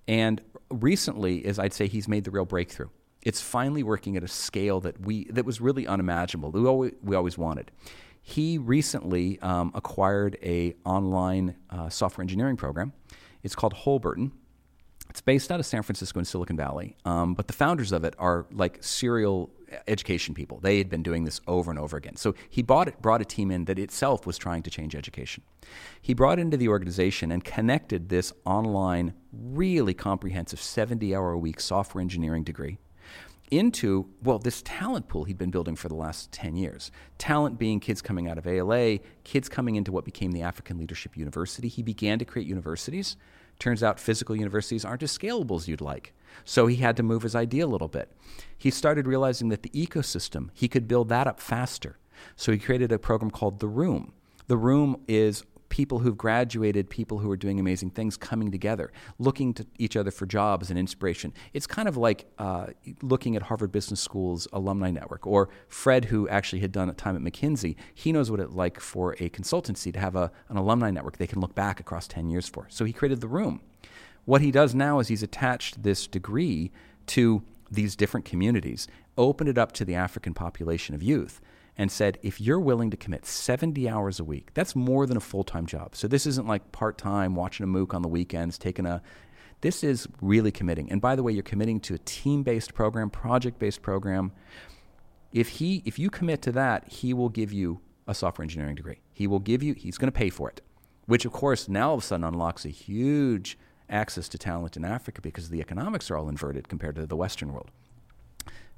And 0.07 0.41
recently, 0.71 1.45
as 1.45 1.59
I'd 1.59 1.73
say, 1.75 1.87
he's 1.87 2.09
made 2.09 2.25
the 2.25 2.31
real 2.31 2.45
breakthrough. 2.45 2.89
It's 3.23 3.41
finally 3.41 3.83
working 3.83 4.17
at 4.17 4.23
a 4.23 4.29
scale 4.29 4.81
that 4.81 5.01
we 5.01 5.25
that 5.25 5.45
was 5.45 5.61
really 5.61 5.87
unimaginable. 5.87 6.51
That 6.51 6.61
we 6.61 6.69
always, 6.69 6.93
we 7.03 7.17
always 7.17 7.37
wanted. 7.37 7.71
He 8.23 8.59
recently 8.59 9.39
um, 9.41 9.73
acquired 9.75 10.39
a 10.43 10.75
online 10.85 11.57
uh, 11.71 11.89
software 11.89 12.23
engineering 12.23 12.57
program. 12.57 12.93
It's 13.43 13.55
called 13.55 13.75
Holberton. 13.75 14.33
It's 15.11 15.21
based 15.21 15.51
out 15.51 15.59
of 15.59 15.67
San 15.67 15.83
Francisco 15.83 16.19
and 16.19 16.29
Silicon 16.29 16.57
Valley, 16.57 16.97
um, 17.05 17.35
but 17.35 17.47
the 17.47 17.55
founders 17.55 17.93
of 17.93 18.05
it 18.05 18.15
are 18.19 18.47
like 18.53 18.79
serial 18.83 19.51
education 19.87 20.35
people. 20.35 20.59
They 20.61 20.79
had 20.79 20.89
been 20.89 21.03
doing 21.03 21.25
this 21.25 21.41
over 21.47 21.71
and 21.71 21.79
over 21.79 21.97
again. 21.97 22.17
So 22.17 22.35
he 22.49 22.63
bought 22.63 23.01
brought 23.01 23.21
a 23.21 23.25
team 23.25 23.51
in 23.51 23.65
that 23.67 23.79
itself 23.79 24.27
was 24.27 24.39
trying 24.39 24.63
to 24.63 24.71
change 24.71 24.95
education. 24.95 25.43
He 26.01 26.15
brought 26.15 26.39
into 26.39 26.57
the 26.57 26.69
organization 26.69 27.33
and 27.33 27.45
connected 27.45 28.09
this 28.09 28.33
online, 28.45 29.15
really 29.33 29.95
comprehensive 29.95 30.61
70 30.61 31.15
hour 31.15 31.33
a 31.33 31.39
week 31.39 31.61
software 31.61 32.03
engineering 32.03 32.45
degree 32.45 32.79
into, 33.51 34.07
well, 34.23 34.39
this 34.39 34.63
talent 34.63 35.09
pool 35.09 35.25
he'd 35.25 35.39
been 35.39 35.51
building 35.51 35.75
for 35.75 35.89
the 35.89 35.95
last 35.95 36.31
10 36.33 36.57
years. 36.57 36.91
Talent 37.17 37.59
being 37.59 37.81
kids 37.81 38.03
coming 38.03 38.29
out 38.29 38.39
of 38.39 38.47
ALA, 38.47 38.99
kids 39.25 39.49
coming 39.49 39.77
into 39.77 39.91
what 39.91 40.05
became 40.05 40.33
the 40.33 40.43
African 40.43 40.79
Leadership 40.79 41.17
University. 41.17 41.69
He 41.69 41.83
began 41.83 42.19
to 42.19 42.25
create 42.25 42.47
universities. 42.47 43.17
Turns 43.59 43.83
out 43.83 43.99
physical 43.99 44.37
universities 44.37 44.85
aren't 44.85 45.03
as 45.03 45.17
scalable 45.17 45.57
as 45.57 45.69
you'd 45.69 45.81
like. 45.81 46.15
So 46.45 46.67
he 46.67 46.77
had 46.77 46.97
to 46.97 47.03
move 47.03 47.23
his 47.23 47.35
idea 47.35 47.67
a 47.67 47.67
little 47.67 47.89
bit. 47.89 48.13
He 48.57 48.71
started 48.71 49.07
realizing 49.07 49.49
that 49.49 49.63
the 49.63 49.71
ecosystem, 49.71 50.51
he 50.55 50.69
could 50.69 50.87
build 50.87 51.09
that 51.09 51.27
up 51.27 51.41
faster. 51.41 51.99
So 52.37 52.53
he 52.53 52.59
created 52.59 52.93
a 52.93 52.99
program 52.99 53.31
called 53.31 53.61
The 53.61 53.69
Room. 53.69 54.13
The 54.47 54.57
Room 54.57 55.03
is 55.09 55.45
people 55.69 55.99
who've 55.99 56.17
graduated, 56.17 56.89
people 56.89 57.19
who 57.19 57.31
are 57.31 57.37
doing 57.37 57.61
amazing 57.61 57.91
things 57.91 58.17
coming 58.17 58.51
together, 58.51 58.93
looking 59.19 59.53
to 59.55 59.67
each 59.79 59.97
other 59.97 60.11
for 60.11 60.27
jobs 60.27 60.71
and 60.71 60.79
inspiration. 60.79 61.33
It's 61.53 61.67
kind 61.67 61.89
of 61.89 61.97
like 61.97 62.27
uh, 62.39 62.69
looking 63.03 63.37
at 63.37 63.43
Harvard 63.43 63.73
Business 63.73 64.01
School's 64.01 64.49
alumni 64.53 64.91
network, 64.91 65.27
or 65.27 65.49
Fred, 65.69 66.07
who 66.07 66.29
actually 66.29 66.61
had 66.61 66.73
done 66.73 66.89
a 66.89 66.95
time 66.95 67.17
at 67.17 67.23
McKinsey. 67.23 67.77
He 67.95 68.13
knows 68.13 68.31
what 68.31 68.41
it's 68.41 68.53
like 68.53 68.81
for 68.81 69.13
a 69.15 69.29
consultancy 69.31 69.93
to 69.93 69.99
have 69.99 70.17
a, 70.17 70.31
an 70.49 70.57
alumni 70.57 70.91
network 70.91 71.19
they 71.19 71.27
can 71.27 71.41
look 71.41 71.55
back 71.55 71.81
across 71.81 72.07
10 72.09 72.29
years 72.31 72.49
for. 72.49 72.67
So 72.71 72.85
he 72.85 72.93
created 72.93 73.21
The 73.21 73.29
Room. 73.29 73.61
What 74.25 74.41
he 74.41 74.51
does 74.51 74.75
now 74.75 74.99
is 74.99 75.09
he's 75.09 75.23
attached 75.23 75.83
this 75.83 76.07
degree 76.07 76.71
to 77.07 77.43
these 77.71 77.97
different 77.97 78.27
communities, 78.27 78.89
opened 79.17 79.49
it 79.49 79.59
up 79.59 79.73
to 79.73 79.85
the 79.85 79.95
African 79.95 80.35
population 80.35 80.95
of 80.95 81.03
youth 81.03 81.41
and 81.79 81.93
said, 81.93 82.19
if 82.23 82.41
you're 82.41 82.59
willing 82.59 82.91
to 82.91 82.97
commit 82.97 83.25
70 83.25 83.89
hours 83.89 84.19
a 84.19 84.25
week, 84.25 84.51
that's 84.53 84.75
more 84.75 85.07
than 85.07 85.17
a 85.17 85.21
full 85.21 85.45
time 85.45 85.65
job. 85.65 85.95
So 85.95 86.09
this 86.09 86.27
isn't 86.27 86.47
like 86.47 86.73
part 86.73 86.99
time, 86.99 87.37
watching 87.37 87.65
a 87.65 87.69
MOOC 87.69 87.95
on 87.95 88.03
the 88.03 88.09
weekends, 88.09 88.59
taking 88.59 88.85
a. 88.85 89.01
This 89.61 89.83
is 89.83 90.07
really 90.21 90.51
committing. 90.53 90.91
And 90.91 91.01
by 91.01 91.17
the 91.17 91.23
way, 91.23 91.33
you're 91.33 91.43
committing 91.43 91.81
to 91.81 91.95
a 91.95 91.99
team 91.99 92.43
based 92.43 92.75
program, 92.75 93.11
project 93.11 93.59
based 93.59 93.81
program. 93.81 94.33
If, 95.33 95.49
he, 95.49 95.83
if 95.85 95.99
you 95.99 96.11
commit 96.11 96.43
to 96.43 96.53
that, 96.53 96.89
he 96.89 97.13
will 97.13 97.29
give 97.29 97.53
you 97.53 97.81
a 98.07 98.15
software 98.15 98.43
engineering 98.45 98.77
degree. 98.77 99.01
He 99.13 99.27
will 99.27 99.41
give 99.41 99.63
you, 99.63 99.75
he's 99.75 99.99
going 99.99 100.11
to 100.11 100.17
pay 100.17 100.31
for 100.31 100.49
it, 100.49 100.63
which 101.07 101.25
of 101.25 101.33
course 101.33 101.69
now 101.69 101.91
all 101.91 101.97
of 101.97 102.03
a 102.03 102.07
sudden 102.07 102.25
unlocks 102.25 102.65
a 102.65 102.71
huge 102.71 103.59
access 103.91 104.29
to 104.29 104.39
talent 104.39 104.77
in 104.77 104.85
Africa 104.85 105.21
because 105.21 105.51
the 105.51 105.61
economics 105.61 106.11
are 106.11 106.17
all 106.17 106.29
inverted 106.29 106.69
compared 106.69 106.95
to 106.97 107.07
the 107.07 107.17
Western 107.17 107.53
world. 107.53 107.71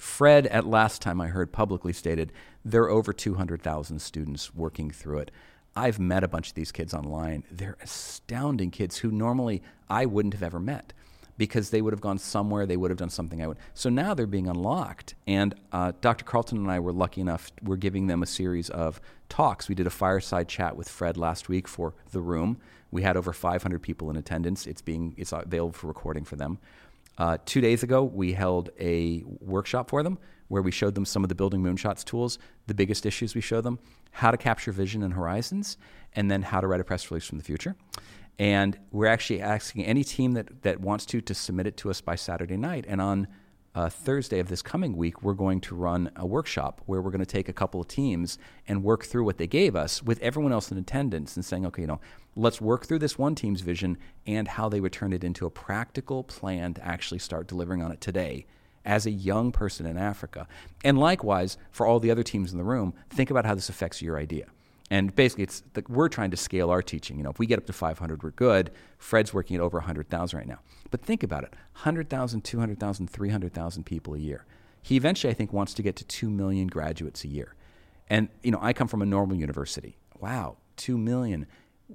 Fred, 0.01 0.47
at 0.47 0.67
last 0.67 1.03
time 1.03 1.21
I 1.21 1.27
heard 1.27 1.53
publicly 1.53 1.93
stated, 1.93 2.33
there 2.65 2.85
are 2.85 2.89
over 2.89 3.13
200,000 3.13 3.99
students 4.01 4.55
working 4.55 4.91
through 4.91 5.19
it. 5.19 5.31
I've 5.77 6.01
met 6.01 6.25
a 6.25 6.29
bunch 6.29 6.49
of 6.49 6.55
these 6.55 6.73
kids 6.73 6.95
online. 6.95 7.45
They're 7.51 7.77
astounding 7.83 8.71
kids 8.71 8.97
who 8.97 9.11
normally 9.11 9.63
I 9.91 10.07
wouldn't 10.07 10.33
have 10.33 10.43
ever 10.43 10.59
met 10.59 10.95
because 11.37 11.69
they 11.69 11.83
would 11.83 11.93
have 11.93 12.01
gone 12.01 12.17
somewhere, 12.17 12.65
they 12.65 12.79
would 12.79 12.91
have 12.91 12.97
done 12.97 13.11
something 13.11 13.43
I 13.43 13.47
would. 13.47 13.59
So 13.75 13.91
now 13.91 14.15
they're 14.15 14.27
being 14.27 14.49
unlocked. 14.49 15.17
And 15.27 15.55
uh, 15.71 15.93
Dr. 16.01 16.25
Carlton 16.25 16.57
and 16.57 16.71
I 16.71 16.81
were 16.81 16.93
lucky 16.93 17.21
enough, 17.21 17.53
we're 17.63 17.77
giving 17.77 18.07
them 18.07 18.23
a 18.23 18.27
series 18.27 18.71
of 18.71 19.03
talks. 19.29 19.69
We 19.69 19.75
did 19.75 19.87
a 19.87 19.91
fireside 19.91 20.49
chat 20.49 20.77
with 20.77 20.89
Fred 20.89 21.19
last 21.19 21.51
week 21.51 21.69
for 21.69 21.93
The 22.11 22.23
Room. 22.23 22.59
We 22.91 23.03
had 23.03 23.19
over 23.19 23.35
500 23.35 23.83
people 23.83 24.09
in 24.09 24.17
attendance. 24.17 24.67
It's, 24.67 24.81
being, 24.81 25.15
it's 25.19 25.33
available 25.33 25.73
for 25.73 25.89
recording 25.89 26.25
for 26.25 26.37
them. 26.37 26.59
Uh, 27.21 27.37
two 27.45 27.61
days 27.61 27.83
ago, 27.83 28.03
we 28.03 28.33
held 28.33 28.71
a 28.81 29.23
workshop 29.41 29.91
for 29.91 30.03
them 30.03 30.19
where 30.49 30.63
we 30.63 30.71
showed 30.71 30.95
them 30.95 31.05
some 31.05 31.23
of 31.23 31.29
the 31.29 31.35
building 31.35 31.63
moonshots 31.63 32.03
tools, 32.03 32.39
the 32.67 32.73
biggest 32.73 33.05
issues 33.05 33.35
we 33.35 33.43
show 33.43 33.61
them, 33.61 33.79
how 34.11 34.31
to 34.31 34.39
capture 34.39 34.73
vision 34.73 35.03
and 35.03 35.13
horizons, 35.13 35.77
and 36.15 36.31
then 36.31 36.41
how 36.41 36.63
to 36.63 36.67
write 36.67 36.81
a 36.81 36.85
press 36.85 37.11
release 37.11 37.27
from 37.27 37.37
the 37.37 37.45
future. 37.45 37.77
And 38.39 38.79
we're 38.91 39.07
actually 39.07 39.43
asking 39.43 39.85
any 39.85 40.03
team 40.03 40.33
that, 40.33 40.63
that 40.63 40.81
wants 40.81 41.05
to 41.07 41.21
to 41.21 41.35
submit 41.35 41.67
it 41.67 41.77
to 41.77 41.91
us 41.91 42.01
by 42.01 42.15
Saturday 42.15 42.57
night. 42.57 42.87
And 42.89 43.03
on 43.03 43.29
uh, 43.75 43.91
Thursday 43.91 44.39
of 44.39 44.49
this 44.49 44.63
coming 44.63 44.97
week, 44.97 45.23
we're 45.23 45.35
going 45.35 45.61
to 45.61 45.75
run 45.75 46.11
a 46.17 46.25
workshop 46.25 46.81
where 46.87 47.03
we're 47.03 47.11
going 47.11 47.21
to 47.21 47.27
take 47.27 47.51
a 47.51 47.53
couple 47.53 47.83
of 47.83 47.87
teams 47.87 48.39
and 48.67 48.83
work 48.83 49.05
through 49.05 49.25
what 49.25 49.37
they 49.37 49.47
gave 49.47 49.77
us 49.77 50.03
with 50.03 50.19
everyone 50.21 50.53
else 50.53 50.73
in 50.73 50.79
attendance 50.79 51.37
and 51.37 51.45
saying, 51.45 51.67
okay, 51.67 51.83
you 51.83 51.87
know, 51.87 52.01
let's 52.37 52.61
work 52.61 52.87
through 52.87 52.99
this 52.99 53.19
one 53.19 53.35
team's 53.35 53.61
vision 53.61 53.99
and 54.27 54.49
how 54.49 54.69
they 54.69 54.81
would 54.81 54.93
turn 54.93 55.13
it 55.13 55.25
into 55.25 55.47
a 55.47 55.51
practical 55.51 56.25
plan 56.25 56.75
to 56.75 56.85
actually 56.87 57.19
start 57.19 57.47
delivering 57.47 57.83
on 57.83 57.93
it 57.93 58.01
today 58.01 58.47
as 58.85 59.07
a 59.07 59.11
young 59.11 59.53
person 59.53 59.87
in 59.87 59.99
Africa. 59.99 60.49
And 60.85 60.99
likewise, 60.99 61.59
for 61.71 61.87
all 61.87 62.01
the 62.01 62.11
other 62.11 62.23
teams 62.23 62.53
in 62.53 62.59
the 62.59 62.65
room, 62.65 62.95
think 63.11 63.31
about 63.31 63.45
how 63.45 63.55
this 63.55 63.69
affects 63.69 64.01
your 64.01 64.19
idea. 64.19 64.47
And 64.91 65.15
basically, 65.15 65.45
it's 65.45 65.63
the, 65.75 65.85
we're 65.89 66.09
trying 66.09 66.33
to 66.33 66.37
scale 66.37 66.71
our 66.71 66.83
teaching. 66.83 67.17
You 67.17 67.23
know, 67.23 67.31
if 67.31 67.39
we 67.39 67.47
get 67.47 67.59
up 67.59 67.67
to 67.67 67.73
500, 67.73 68.23
we're 68.23 68.31
good. 68.31 68.71
Fred's 68.99 69.33
working 69.33 69.55
at 69.55 69.63
over 69.63 69.79
100,000 69.79 70.37
right 70.37 70.49
now. 70.49 70.59
But 70.91 71.03
think 71.03 71.23
about 71.23 71.45
it 71.45 71.53
100,000, 71.75 72.43
200,000, 72.43 73.09
300,000 73.09 73.85
people 73.85 74.15
a 74.15 74.19
year. 74.19 74.45
He 74.83 74.97
eventually, 74.97 75.31
I 75.31 75.35
think, 75.35 75.53
wants 75.53 75.75
to 75.75 75.83
get 75.83 75.95
to 75.97 76.05
2 76.05 76.29
million 76.29 76.67
graduates 76.67 77.23
a 77.25 77.29
year. 77.29 77.55
And, 78.09 78.29
you 78.43 78.51
know, 78.51 78.59
I 78.61 78.73
come 78.73 78.89
from 78.89 79.03
a 79.03 79.07
normal 79.07 79.37
university. 79.37 79.97
Wow, 80.19 80.57
2 80.77 80.99
million. 80.99 81.47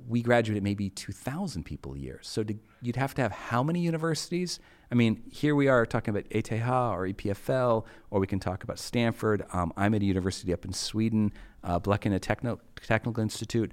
We 0.08 0.22
graduate 0.22 0.62
maybe 0.62 0.89
2,000 0.89 1.64
people 1.64 1.93
a 1.93 1.98
year. 1.98 2.20
So 2.22 2.43
to, 2.43 2.56
you'd 2.82 2.96
have 2.96 3.14
to 3.16 3.22
have 3.22 3.32
how 3.32 3.64
many 3.64 3.80
universities? 3.80 4.60
I 4.91 4.96
mean, 4.96 5.24
here 5.32 5.56
we 5.56 5.68
are 5.68 5.86
talking 5.86 6.16
about 6.16 6.26
ETH 6.30 6.52
or 6.52 7.08
EPFL, 7.08 7.86
or 8.12 8.20
we 8.20 8.28
can 8.28 8.39
talk 8.39 8.64
about 8.64 8.80
Stanford. 8.80 9.46
Um, 9.54 9.72
I'm 9.78 9.93
at 9.93 10.02
a 10.02 10.06
university 10.06 10.54
up 10.54 10.66
in 10.66 10.74
Sweden, 10.74 11.34
uh, 11.64 11.80
Blekinge 11.80 12.20
Techno- 12.22 12.60
Technical 12.76 13.22
Institute. 13.22 13.72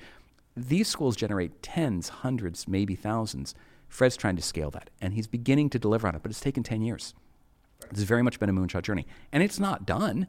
These 0.57 0.89
schools 0.89 1.16
generate 1.16 1.62
tens, 1.62 2.09
hundreds, 2.09 2.68
maybe 2.68 2.95
thousands. 2.95 3.55
Fred's 3.89 4.16
trying 4.16 4.37
to 4.37 4.43
scale 4.43 4.70
that, 4.70 4.91
and 5.01 5.14
he's 5.14 5.27
beginning 5.27 5.70
to 5.70 5.79
deliver 5.79 6.09
on 6.09 6.14
it, 6.14 6.23
but 6.23 6.31
it's 6.31 6.41
taken 6.41 6.62
10 6.62 6.83
years. 6.83 7.14
It's 7.91 8.03
very 8.03 8.23
much 8.23 8.39
been 8.39 8.49
a 8.49 8.53
moonshot 8.53 8.83
journey. 8.83 9.07
And 9.33 9.43
it's 9.43 9.59
not 9.59 9.85
done. 9.85 10.27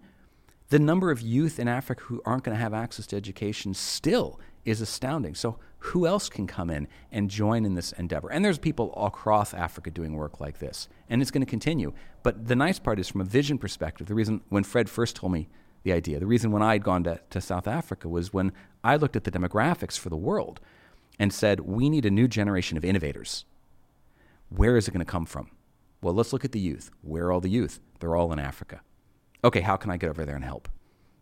The 0.70 0.80
number 0.80 1.12
of 1.12 1.22
youth 1.22 1.60
in 1.60 1.68
Africa 1.68 2.04
who 2.06 2.22
aren't 2.26 2.44
going 2.44 2.56
to 2.58 2.62
have 2.62 2.74
access 2.74 3.06
to 3.08 3.16
education 3.16 3.74
still 3.74 4.40
is 4.66 4.82
astounding. 4.82 5.36
So, 5.36 5.58
who 5.80 6.08
else 6.08 6.30
can 6.30 6.48
come 6.48 6.70
in 6.70 6.88
and 7.12 7.30
join 7.30 7.66
in 7.66 7.76
this 7.76 7.92
endeavor? 7.94 8.32
And 8.32 8.44
there's 8.44 8.58
people 8.58 8.94
across 8.96 9.54
Africa 9.54 9.92
doing 9.92 10.14
work 10.14 10.40
like 10.40 10.60
this, 10.60 10.88
and 11.10 11.22
it's 11.22 11.32
going 11.32 11.46
to 11.46 11.50
continue. 11.50 11.94
But 12.24 12.48
the 12.48 12.56
nice 12.56 12.80
part 12.80 13.00
is, 13.00 13.10
from 13.10 13.22
a 13.22 13.26
vision 13.26 13.58
perspective, 13.58 14.08
the 14.08 14.16
reason 14.16 14.42
when 14.48 14.64
Fred 14.64 14.90
first 14.90 15.18
told 15.18 15.34
me 15.34 15.50
the 15.84 15.92
idea, 15.92 16.20
the 16.20 16.26
reason 16.26 16.52
when 16.52 16.62
I'd 16.62 16.84
gone 16.84 17.04
to, 17.04 17.20
to 17.30 17.42
South 17.42 17.68
Africa 17.68 18.08
was 18.08 18.34
when 18.34 18.54
I 18.84 18.96
looked 18.96 19.18
at 19.18 19.26
the 19.26 19.32
demographics 19.32 20.00
for 20.00 20.10
the 20.10 20.16
world 20.16 20.62
and 21.20 21.34
said, 21.34 21.60
we 21.60 21.90
need 21.90 22.06
a 22.06 22.12
new 22.12 22.28
generation 22.28 22.78
of 22.78 22.86
innovators. 22.86 23.46
Where 24.50 24.78
is 24.78 24.88
it 24.88 24.92
going 24.92 25.06
to 25.06 25.12
come 25.12 25.26
from? 25.26 25.52
Well, 26.02 26.14
let's 26.14 26.34
look 26.34 26.46
at 26.46 26.54
the 26.54 26.60
youth. 26.60 26.90
Where 27.02 27.28
are 27.28 27.32
all 27.32 27.42
the 27.42 27.50
youth? 27.50 27.80
They're 28.00 28.16
all 28.16 28.32
in 28.34 28.40
Africa. 28.40 28.82
Okay, 29.44 29.62
how 29.62 29.76
can 29.76 29.92
I 29.92 29.98
get 29.98 30.10
over 30.10 30.26
there 30.26 30.36
and 30.36 30.44
help? 30.44 30.70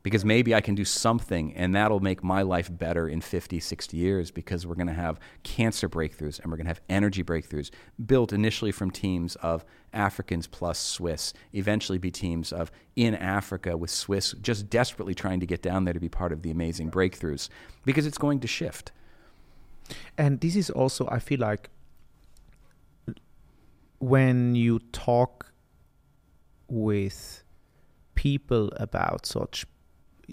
Because 0.04 0.26
maybe 0.26 0.56
I 0.56 0.62
can 0.62 0.74
do 0.74 0.84
something 0.84 1.54
and 1.54 1.76
that'll 1.76 2.00
make 2.00 2.24
my 2.24 2.42
life 2.42 2.76
better 2.76 3.08
in 3.08 3.22
50, 3.22 3.60
60 3.60 3.98
years 3.98 4.32
because 4.32 4.66
we're 4.66 4.76
going 4.76 4.88
to 4.88 4.94
have 4.94 5.20
cancer 5.44 5.88
breakthroughs 5.88 6.40
and 6.40 6.52
we're 6.52 6.58
going 6.58 6.66
to 6.66 6.72
have 6.72 6.82
energy 6.90 7.24
breakthroughs 7.24 7.70
built 8.04 8.34
initially 8.34 8.72
from 8.72 8.90
teams 8.90 9.36
of 9.38 9.64
Africans 9.94 10.48
plus 10.48 10.80
Swiss, 10.80 11.34
eventually 11.54 12.00
be 12.00 12.10
teams 12.10 12.52
of 12.52 12.72
in 12.96 13.14
Africa 13.14 13.78
with 13.78 13.92
Swiss 13.92 14.34
just 14.42 14.70
desperately 14.70 15.14
trying 15.14 15.40
to 15.40 15.46
get 15.46 15.62
down 15.62 15.86
there 15.86 15.94
to 15.94 16.00
be 16.00 16.10
part 16.10 16.32
of 16.32 16.42
the 16.42 16.50
amazing 16.50 16.90
breakthroughs 16.90 17.50
because 17.86 18.06
it's 18.08 18.18
going 18.18 18.40
to 18.40 18.48
shift. 18.48 18.92
And 20.18 20.40
this 20.40 20.56
is 20.56 20.70
also, 20.70 21.08
I 21.10 21.20
feel 21.20 21.40
like, 21.40 21.70
when 24.00 24.56
you 24.56 24.80
talk 24.92 25.52
with 26.68 27.44
people 28.16 28.72
about 28.78 29.26
such 29.26 29.66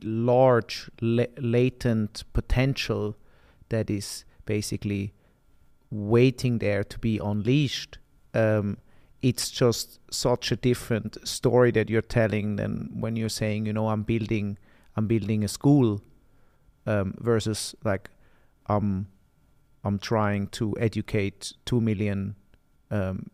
large 0.02 0.90
la- 1.00 1.24
latent 1.38 2.24
potential 2.32 3.16
that 3.68 3.90
is 3.90 4.24
basically 4.46 5.12
waiting 5.90 6.58
there 6.58 6.84
to 6.84 6.98
be 6.98 7.18
unleashed. 7.18 7.98
Um, 8.34 8.78
it's 9.22 9.50
just 9.50 9.98
such 10.12 10.52
a 10.52 10.56
different 10.56 11.16
story 11.26 11.70
that 11.72 11.90
you're 11.90 12.02
telling 12.02 12.56
than 12.56 12.90
when 12.94 13.16
you're 13.16 13.28
saying 13.28 13.66
you 13.66 13.72
know 13.72 13.88
i'm 13.88 14.02
building 14.02 14.56
i'm 14.96 15.06
building 15.06 15.42
a 15.42 15.48
school 15.48 16.00
um, 16.86 17.14
versus 17.18 17.74
like 17.84 18.10
i'm 18.66 19.08
i'm 19.84 19.98
trying 19.98 20.46
to 20.46 20.74
educate 20.78 21.52
2 21.66 21.80
million 21.80 22.36
um, 22.90 23.28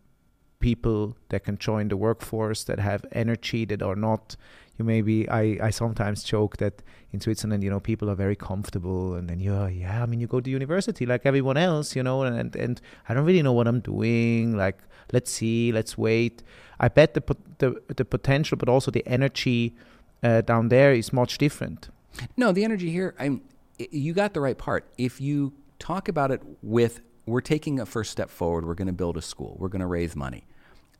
people 0.59 1.15
that 1.29 1.43
can 1.43 1.57
join 1.57 1.89
the 1.89 1.97
workforce 1.97 2.63
that 2.63 2.79
have 2.79 3.05
energy 3.11 3.65
that 3.65 3.83
are 3.83 3.95
not 3.95 4.35
you 4.77 4.85
maybe 4.85 5.29
I, 5.29 5.57
I 5.61 5.69
sometimes 5.69 6.23
joke 6.23 6.57
that 6.57 6.81
in 7.11 7.21
Switzerland 7.21 7.63
you 7.63 7.69
know 7.69 7.79
people 7.79 8.09
are 8.09 8.15
very 8.15 8.35
comfortable 8.35 9.15
and 9.15 9.29
then 9.29 9.39
you 9.39 9.53
yeah 9.67 10.03
I 10.03 10.05
mean 10.05 10.19
you 10.19 10.27
go 10.27 10.41
to 10.41 10.49
university 10.49 11.05
like 11.05 11.25
everyone 11.25 11.57
else 11.57 11.95
you 11.95 12.03
know 12.03 12.23
and 12.23 12.55
and 12.55 12.81
I 13.07 13.13
don't 13.13 13.25
really 13.25 13.41
know 13.41 13.53
what 13.53 13.67
I'm 13.67 13.79
doing 13.79 14.55
like 14.57 14.79
let's 15.13 15.31
see 15.31 15.71
let's 15.71 15.97
wait 15.97 16.43
I 16.79 16.87
bet 16.89 17.13
the 17.13 17.23
the 17.59 17.81
the 17.87 18.05
potential 18.05 18.57
but 18.57 18.69
also 18.69 18.91
the 18.91 19.05
energy 19.07 19.75
uh, 20.23 20.41
down 20.41 20.69
there 20.69 20.93
is 20.93 21.13
much 21.13 21.37
different 21.37 21.89
no 22.35 22.51
the 22.51 22.63
energy 22.63 22.91
here 22.91 23.15
I'm 23.19 23.41
you 23.77 24.13
got 24.13 24.33
the 24.33 24.41
right 24.41 24.57
part 24.57 24.87
if 24.97 25.19
you 25.19 25.53
talk 25.79 26.07
about 26.07 26.31
it 26.31 26.41
with 26.61 27.01
we're 27.25 27.41
taking 27.41 27.79
a 27.79 27.85
first 27.85 28.11
step 28.11 28.29
forward. 28.29 28.65
We're 28.65 28.75
going 28.75 28.87
to 28.87 28.93
build 28.93 29.17
a 29.17 29.21
school. 29.21 29.55
We're 29.59 29.69
going 29.69 29.81
to 29.81 29.87
raise 29.87 30.15
money. 30.15 30.47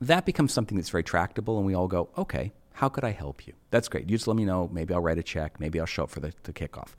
That 0.00 0.26
becomes 0.26 0.52
something 0.52 0.76
that's 0.76 0.90
very 0.90 1.04
tractable, 1.04 1.56
and 1.56 1.66
we 1.66 1.74
all 1.74 1.88
go, 1.88 2.10
okay, 2.18 2.52
how 2.76 2.90
could 2.90 3.04
I 3.04 3.10
help 3.10 3.46
you? 3.46 3.54
That's 3.70 3.88
great. 3.88 4.04
You 4.10 4.16
just 4.18 4.28
let 4.28 4.36
me 4.36 4.44
know. 4.44 4.68
Maybe 4.70 4.92
I'll 4.92 5.00
write 5.00 5.16
a 5.16 5.22
check. 5.22 5.58
Maybe 5.58 5.80
I'll 5.80 5.86
show 5.86 6.02
up 6.04 6.10
for 6.10 6.20
the, 6.20 6.34
the 6.42 6.52
kickoff. 6.52 6.90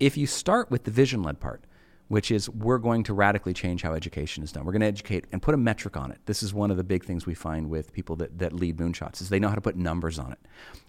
If 0.00 0.16
you 0.16 0.26
start 0.26 0.68
with 0.68 0.82
the 0.82 0.90
vision 0.90 1.22
led 1.22 1.38
part, 1.38 1.62
which 2.08 2.32
is 2.32 2.50
we're 2.50 2.78
going 2.78 3.04
to 3.04 3.14
radically 3.14 3.54
change 3.54 3.82
how 3.82 3.94
education 3.94 4.42
is 4.42 4.50
done. 4.50 4.64
We're 4.64 4.72
going 4.72 4.80
to 4.80 4.88
educate 4.88 5.26
and 5.30 5.40
put 5.40 5.54
a 5.54 5.56
metric 5.56 5.96
on 5.96 6.10
it. 6.10 6.18
This 6.26 6.42
is 6.42 6.52
one 6.52 6.72
of 6.72 6.76
the 6.76 6.82
big 6.82 7.04
things 7.04 7.24
we 7.24 7.34
find 7.34 7.70
with 7.70 7.92
people 7.92 8.16
that, 8.16 8.36
that 8.40 8.52
lead 8.52 8.78
moonshots 8.78 9.22
is 9.22 9.28
they 9.28 9.38
know 9.38 9.48
how 9.48 9.54
to 9.54 9.60
put 9.60 9.76
numbers 9.76 10.18
on 10.18 10.32
it. 10.32 10.40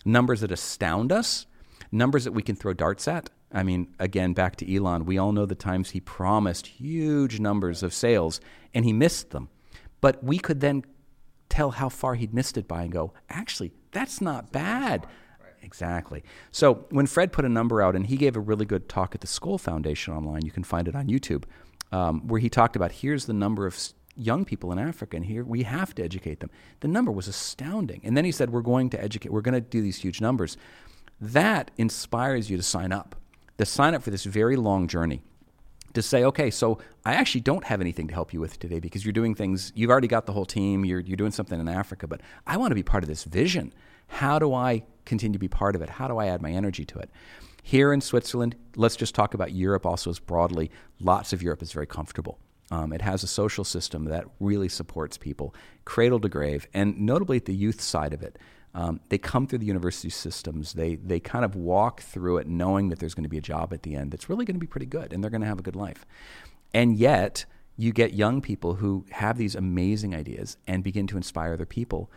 Numbers 0.04 0.42
that 0.42 0.52
astound 0.52 1.12
us, 1.12 1.46
numbers 1.92 2.24
that 2.24 2.32
we 2.32 2.42
can 2.42 2.56
throw 2.56 2.74
darts 2.74 3.08
at, 3.08 3.30
I 3.54 3.62
mean, 3.62 3.94
again, 4.00 4.34
back 4.34 4.56
to 4.58 4.76
Elon, 4.76 5.06
we 5.06 5.20
all 5.20 5.32
know 5.32 5.46
the 5.46 5.54
times 5.54 5.92
he 5.92 6.00
promised 6.00 6.66
huge 6.66 7.40
numbers 7.40 7.84
of 7.84 7.94
sales 7.94 8.42
and 8.74 8.84
he 8.84 8.92
missed 8.94 9.30
them. 9.30 9.50
But 10.02 10.24
we 10.24 10.40
could 10.40 10.60
then 10.60 10.84
tell 11.50 11.70
how 11.70 11.88
far 11.88 12.16
he'd 12.16 12.34
missed 12.34 12.58
it 12.58 12.68
by 12.68 12.82
and 12.82 12.92
go, 12.92 13.14
actually, 13.30 13.74
that's 13.94 14.22
not 14.22 14.52
bad. 14.52 15.08
Exactly. 15.62 16.24
So 16.52 16.86
when 16.90 17.08
Fred 17.08 17.32
put 17.32 17.46
a 17.46 17.50
number 17.50 17.82
out, 17.82 17.96
and 17.96 18.06
he 18.06 18.18
gave 18.18 18.36
a 18.36 18.40
really 18.40 18.66
good 18.66 18.90
talk 18.90 19.16
at 19.16 19.22
the 19.22 19.28
Skoll 19.28 19.60
Foundation 19.60 20.14
online, 20.14 20.46
you 20.46 20.52
can 20.52 20.64
find 20.64 20.88
it 20.88 20.96
on 20.96 21.08
YouTube, 21.08 21.46
um, 21.92 22.28
where 22.28 22.42
he 22.42 22.50
talked 22.50 22.76
about 22.76 22.92
here's 22.92 23.26
the 23.26 23.34
number 23.34 23.66
of 23.66 23.80
young 24.16 24.46
people 24.46 24.72
in 24.72 24.78
Africa, 24.78 25.16
and 25.16 25.26
here 25.26 25.44
we 25.44 25.64
have 25.64 25.96
to 25.96 26.04
educate 26.04 26.42
them. 26.42 26.52
The 26.82 26.88
number 26.88 27.12
was 27.12 27.28
astounding. 27.28 28.02
And 28.04 28.18
then 28.18 28.26
he 28.26 28.32
said, 28.32 28.52
we're 28.52 28.62
going 28.62 28.90
to 28.92 29.02
educate, 29.02 29.32
we're 29.32 29.42
going 29.42 29.54
to 29.54 29.62
do 29.62 29.82
these 29.82 29.98
huge 29.98 30.20
numbers. 30.20 30.58
That 31.20 31.72
inspires 31.78 32.50
you 32.50 32.58
to 32.58 32.64
sign 32.64 32.92
up 32.92 33.16
to 33.58 33.66
sign 33.66 33.96
up 33.96 34.04
for 34.04 34.12
this 34.12 34.24
very 34.26 34.56
long 34.56 34.88
journey 34.88 35.22
to 35.94 36.02
say, 36.02 36.24
okay, 36.24 36.50
so 36.50 36.80
I 37.06 37.14
actually 37.14 37.42
don't 37.42 37.64
have 37.66 37.82
anything 37.82 38.08
to 38.08 38.14
help 38.14 38.34
you 38.34 38.40
with 38.40 38.60
today 38.60 38.80
because 38.80 39.06
you're 39.06 39.14
doing 39.14 39.36
things, 39.36 39.72
you've 39.76 39.92
already 39.92 40.08
got 40.08 40.26
the 40.26 40.34
whole 40.34 40.46
team, 40.46 40.86
you're, 40.86 41.00
you're 41.00 41.18
doing 41.18 41.32
something 41.32 41.60
in 41.60 41.68
Africa, 41.68 42.08
but 42.08 42.22
I 42.48 42.58
want 42.58 42.72
to 42.72 42.76
be 42.76 42.84
part 42.84 43.04
of 43.04 43.08
this 43.08 43.24
vision. 43.24 43.74
How 44.08 44.40
do 44.40 44.54
I 44.54 44.84
continue 45.06 45.34
to 45.34 45.40
be 45.40 45.48
part 45.48 45.76
of 45.76 45.82
it? 45.82 45.90
How 45.90 46.08
do 46.08 46.18
I 46.18 46.28
add 46.28 46.42
my 46.42 46.52
energy 46.52 46.86
to 46.86 47.00
it? 47.00 47.10
Here 47.62 47.94
in 47.94 48.02
Switzerland, 48.02 48.56
let's 48.76 48.96
just 48.96 49.16
talk 49.16 49.34
about 49.34 49.54
Europe 49.54 49.86
also 49.86 50.10
as 50.10 50.20
broadly. 50.20 50.70
Lots 51.00 51.32
of 51.32 51.42
Europe 51.42 51.62
is 51.62 51.72
very 51.72 51.88
comfortable. 51.88 52.40
Um, 52.72 52.92
it 52.92 53.02
has 53.02 53.24
a 53.24 53.28
social 53.28 53.64
system 53.64 54.06
that 54.06 54.26
really 54.40 54.70
supports 54.70 55.18
people, 55.18 55.54
cradle 55.86 56.20
to 56.22 56.30
grave, 56.30 56.68
and 56.74 57.00
notably 57.00 57.38
at 57.38 57.46
the 57.46 57.56
youth 57.56 57.82
side 57.82 58.14
of 58.14 58.22
it. 58.22 58.38
Um, 58.76 59.00
they 59.10 59.18
come 59.18 59.46
through 59.46 59.60
the 59.60 59.66
university 59.66 60.10
systems. 60.10 60.74
They 60.74 60.96
they 60.96 61.20
kind 61.20 61.46
of 61.46 61.56
walk 61.56 62.02
through 62.02 62.38
it 62.38 62.48
knowing 62.48 62.90
that 62.90 63.00
there's 63.00 63.14
going 63.14 63.24
to 63.24 63.30
be 63.30 63.38
a 63.38 63.42
job 63.42 63.72
at 63.72 63.84
the 63.84 63.96
end 63.96 64.12
that's 64.12 64.30
really 64.30 64.46
going 64.46 64.56
to 64.56 64.60
be 64.60 64.68
pretty 64.68 64.88
good, 64.88 65.14
and 65.14 65.24
they're 65.24 65.32
going 65.32 65.42
to 65.42 65.48
have 65.48 65.60
a 65.60 65.64
good 65.64 65.76
life. 65.76 66.06
And 66.74 66.98
yet, 66.98 67.46
you 67.78 67.92
get 67.92 68.14
young 68.14 68.42
people 68.42 68.76
who 68.76 69.06
have 69.12 69.38
these 69.38 69.56
amazing 69.56 70.16
ideas 70.16 70.58
and 70.68 70.84
begin 70.84 71.06
to 71.08 71.18
inspire 71.18 71.54
other 71.54 71.66
people. 71.66 72.12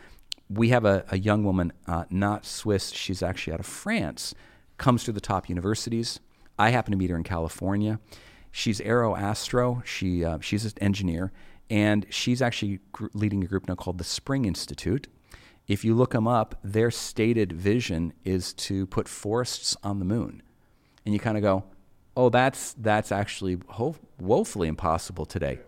We 0.48 0.70
have 0.70 0.84
a, 0.84 1.04
a 1.10 1.18
young 1.18 1.44
woman, 1.44 1.72
uh, 1.86 2.04
not 2.08 2.46
Swiss. 2.46 2.90
She's 2.90 3.22
actually 3.22 3.52
out 3.52 3.60
of 3.60 3.66
France. 3.66 4.34
Comes 4.78 5.04
through 5.04 5.14
the 5.14 5.20
top 5.20 5.48
universities. 5.48 6.20
I 6.58 6.70
happen 6.70 6.92
to 6.92 6.96
meet 6.96 7.10
her 7.10 7.16
in 7.16 7.24
California. 7.24 8.00
She's 8.50 8.80
Aero 8.80 9.14
Astro. 9.14 9.82
She 9.84 10.24
uh, 10.24 10.38
she's 10.40 10.64
an 10.64 10.72
engineer, 10.80 11.32
and 11.68 12.06
she's 12.08 12.40
actually 12.40 12.80
leading 13.12 13.44
a 13.44 13.46
group 13.46 13.68
now 13.68 13.74
called 13.74 13.98
the 13.98 14.04
Spring 14.04 14.46
Institute 14.46 15.08
if 15.66 15.84
you 15.84 15.94
look 15.94 16.12
them 16.12 16.28
up, 16.28 16.54
their 16.62 16.90
stated 16.90 17.52
vision 17.52 18.12
is 18.24 18.52
to 18.54 18.86
put 18.86 19.08
forests 19.08 19.76
on 19.82 19.98
the 19.98 20.04
moon. 20.04 20.42
And 21.04 21.12
you 21.12 21.20
kind 21.20 21.36
of 21.36 21.42
go, 21.42 21.64
oh, 22.16 22.28
that's, 22.28 22.74
that's 22.74 23.12
actually 23.12 23.58
ho- 23.68 23.96
woefully 24.18 24.68
impossible 24.68 25.26
today. 25.26 25.58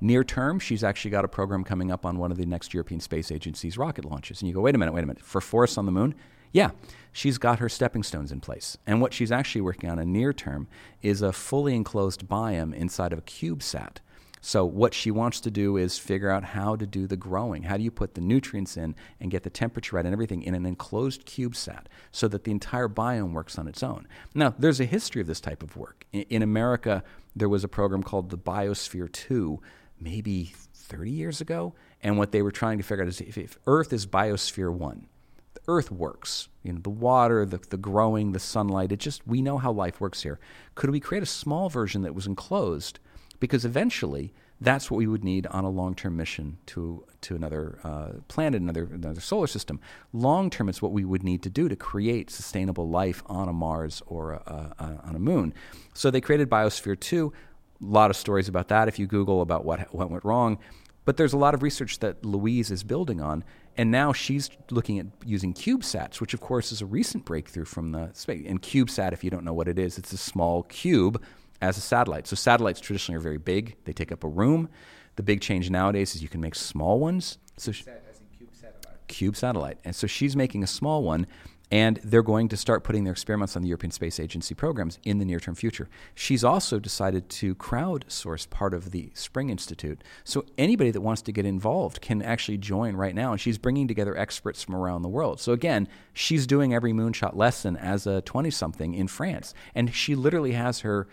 Near 0.00 0.24
term, 0.24 0.58
she's 0.58 0.82
actually 0.82 1.12
got 1.12 1.24
a 1.24 1.28
program 1.28 1.62
coming 1.62 1.92
up 1.92 2.04
on 2.04 2.18
one 2.18 2.32
of 2.32 2.36
the 2.36 2.46
next 2.46 2.74
European 2.74 3.00
Space 3.00 3.30
Agency's 3.30 3.78
rocket 3.78 4.04
launches. 4.04 4.40
And 4.40 4.48
you 4.48 4.54
go, 4.54 4.60
wait 4.60 4.74
a 4.74 4.78
minute, 4.78 4.92
wait 4.92 5.04
a 5.04 5.06
minute. 5.06 5.22
For 5.22 5.40
forests 5.40 5.78
on 5.78 5.86
the 5.86 5.92
moon? 5.92 6.14
Yeah, 6.50 6.70
she's 7.12 7.38
got 7.38 7.60
her 7.60 7.68
stepping 7.68 8.02
stones 8.02 8.32
in 8.32 8.40
place. 8.40 8.76
And 8.86 9.00
what 9.00 9.14
she's 9.14 9.30
actually 9.30 9.60
working 9.60 9.88
on 9.88 9.98
in 9.98 10.12
near 10.12 10.32
term 10.32 10.66
is 11.02 11.22
a 11.22 11.32
fully 11.32 11.74
enclosed 11.74 12.26
biome 12.26 12.74
inside 12.74 13.12
of 13.12 13.20
a 13.20 13.22
CubeSat 13.22 13.98
So, 14.44 14.64
what 14.64 14.92
she 14.92 15.12
wants 15.12 15.38
to 15.42 15.52
do 15.52 15.76
is 15.76 16.00
figure 16.00 16.28
out 16.28 16.42
how 16.42 16.74
to 16.74 16.84
do 16.84 17.06
the 17.06 17.16
growing. 17.16 17.62
How 17.62 17.76
do 17.76 17.84
you 17.84 17.92
put 17.92 18.14
the 18.14 18.20
nutrients 18.20 18.76
in 18.76 18.96
and 19.20 19.30
get 19.30 19.44
the 19.44 19.50
temperature 19.50 19.94
right 19.94 20.04
and 20.04 20.12
everything 20.12 20.42
in 20.42 20.56
an 20.56 20.66
enclosed 20.66 21.24
CubeSat 21.26 21.84
so 22.10 22.26
that 22.26 22.42
the 22.42 22.50
entire 22.50 22.88
biome 22.88 23.34
works 23.34 23.56
on 23.56 23.68
its 23.68 23.84
own? 23.84 24.08
Now, 24.34 24.52
there's 24.58 24.80
a 24.80 24.84
history 24.84 25.20
of 25.20 25.28
this 25.28 25.40
type 25.40 25.62
of 25.62 25.76
work. 25.76 26.06
In, 26.12 26.42
America, 26.42 27.04
there 27.36 27.48
was 27.48 27.62
a 27.62 27.68
program 27.68 28.02
called 28.02 28.30
the 28.30 28.36
Biosphere 28.36 29.10
2, 29.12 29.60
maybe 30.00 30.52
30 30.74 31.12
years 31.12 31.40
ago. 31.40 31.74
And 32.02 32.18
what 32.18 32.32
they 32.32 32.42
were 32.42 32.50
trying 32.50 32.78
to 32.78 32.84
figure 32.84 33.04
out 33.04 33.08
is 33.08 33.20
if, 33.20 33.38
if 33.38 33.56
Earth 33.68 33.92
is 33.92 34.08
Biosphere 34.08 34.72
1, 34.72 35.06
the 35.54 35.60
Earth 35.68 35.92
works. 35.92 36.48
You 36.64 36.72
know, 36.72 36.80
the 36.80 36.90
water, 36.90 37.46
the, 37.46 37.58
the 37.70 37.76
growing, 37.76 38.32
the 38.32 38.40
sunlight, 38.40 38.90
it 38.90 38.98
just, 38.98 39.24
we 39.24 39.40
know 39.40 39.58
how 39.58 39.70
life 39.70 40.00
works 40.00 40.24
here. 40.24 40.40
Could 40.74 40.90
we 40.90 40.98
create 40.98 41.22
a 41.22 41.26
small 41.26 41.68
version 41.68 42.02
that 42.02 42.16
was 42.16 42.26
enclosed? 42.26 42.98
Because 43.42 43.64
eventually 43.64 44.32
that's 44.60 44.88
what 44.88 44.98
we 44.98 45.08
would 45.08 45.24
need 45.24 45.48
on 45.48 45.64
a 45.64 45.68
long-term 45.68 46.16
mission 46.16 46.58
to 46.64 47.04
to 47.22 47.34
another 47.34 47.80
uh, 47.82 48.10
planet, 48.28 48.62
another 48.62 48.84
another 48.84 49.20
solar 49.20 49.48
system. 49.48 49.80
Long 50.12 50.48
term, 50.48 50.68
it's 50.68 50.80
what 50.80 50.92
we 50.92 51.04
would 51.04 51.24
need 51.24 51.42
to 51.42 51.50
do 51.50 51.68
to 51.68 51.74
create 51.74 52.30
sustainable 52.30 52.88
life 52.88 53.20
on 53.26 53.48
a 53.48 53.52
Mars 53.52 54.00
or 54.06 54.34
a, 54.34 54.74
a, 54.78 55.08
on 55.08 55.16
a 55.16 55.18
moon. 55.18 55.52
So 55.92 56.08
they 56.08 56.20
created 56.20 56.48
Biosphere 56.48 57.00
Two. 57.00 57.32
A 57.80 57.84
lot 57.84 58.10
of 58.10 58.16
stories 58.16 58.46
about 58.46 58.68
that 58.68 58.86
if 58.86 58.96
you 59.00 59.08
Google 59.08 59.42
about 59.42 59.64
what 59.64 59.92
what 59.92 60.08
went 60.08 60.24
wrong. 60.24 60.60
But 61.04 61.16
there's 61.16 61.32
a 61.32 61.36
lot 61.36 61.52
of 61.52 61.64
research 61.64 61.98
that 61.98 62.24
Louise 62.24 62.70
is 62.70 62.84
building 62.84 63.20
on, 63.20 63.42
and 63.76 63.90
now 63.90 64.12
she's 64.12 64.50
looking 64.70 65.00
at 65.00 65.06
using 65.26 65.52
CubeSats, 65.52 66.20
which 66.20 66.32
of 66.32 66.40
course 66.40 66.70
is 66.70 66.80
a 66.80 66.86
recent 66.86 67.24
breakthrough 67.24 67.64
from 67.64 67.90
the 67.90 68.10
space. 68.12 68.44
And 68.46 68.62
CubeSat, 68.62 69.12
if 69.12 69.24
you 69.24 69.30
don't 69.30 69.44
know 69.44 69.52
what 69.52 69.66
it 69.66 69.80
is, 69.80 69.98
it's 69.98 70.12
a 70.12 70.16
small 70.16 70.62
cube 70.62 71.20
as 71.62 71.78
a 71.78 71.80
satellite. 71.80 72.26
So 72.26 72.36
satellites 72.36 72.80
traditionally 72.80 73.16
are 73.16 73.22
very 73.22 73.38
big; 73.38 73.76
they 73.84 73.94
take 73.94 74.12
up 74.12 74.24
a 74.24 74.28
room. 74.28 74.68
The 75.16 75.22
big 75.22 75.40
change 75.40 75.70
nowadays 75.70 76.14
is 76.14 76.22
you 76.22 76.28
can 76.28 76.40
make 76.40 76.54
small 76.54 76.98
ones. 76.98 77.38
So 77.56 77.72
she, 77.72 77.84
cube 77.84 78.50
satellite. 78.52 79.08
Cube 79.08 79.36
satellite, 79.36 79.78
and 79.84 79.94
so 79.94 80.06
she's 80.06 80.36
making 80.36 80.62
a 80.62 80.66
small 80.66 81.02
one, 81.02 81.26
and 81.70 82.00
they're 82.02 82.22
going 82.22 82.48
to 82.48 82.56
start 82.56 82.82
putting 82.82 83.04
their 83.04 83.12
experiments 83.12 83.54
on 83.56 83.62
the 83.62 83.68
European 83.68 83.90
Space 83.90 84.18
Agency 84.18 84.54
programs 84.54 84.98
in 85.04 85.18
the 85.18 85.24
near-term 85.24 85.54
future. 85.54 85.88
She's 86.14 86.44
also 86.44 86.78
decided 86.78 87.28
to 87.28 87.54
crowdsource 87.54 88.48
part 88.48 88.74
of 88.74 88.90
the 88.90 89.10
Spring 89.14 89.50
Institute, 89.50 90.02
so 90.24 90.44
anybody 90.56 90.90
that 90.90 91.02
wants 91.02 91.22
to 91.22 91.32
get 91.32 91.46
involved 91.46 92.00
can 92.00 92.22
actually 92.22 92.58
join 92.58 92.96
right 92.96 93.14
now. 93.14 93.32
And 93.32 93.40
she's 93.40 93.58
bringing 93.58 93.86
together 93.86 94.16
experts 94.16 94.62
from 94.62 94.74
around 94.74 95.02
the 95.02 95.08
world. 95.08 95.40
So 95.40 95.52
again, 95.52 95.88
she's 96.14 96.46
doing 96.46 96.74
every 96.74 96.92
moonshot 96.92 97.36
lesson 97.36 97.76
as 97.76 98.06
a 98.06 98.22
20-something 98.22 98.94
in 98.94 99.08
France, 99.08 99.54
and 99.74 99.94
she 99.94 100.14
literally 100.14 100.52
has 100.52 100.80
her 100.80 101.06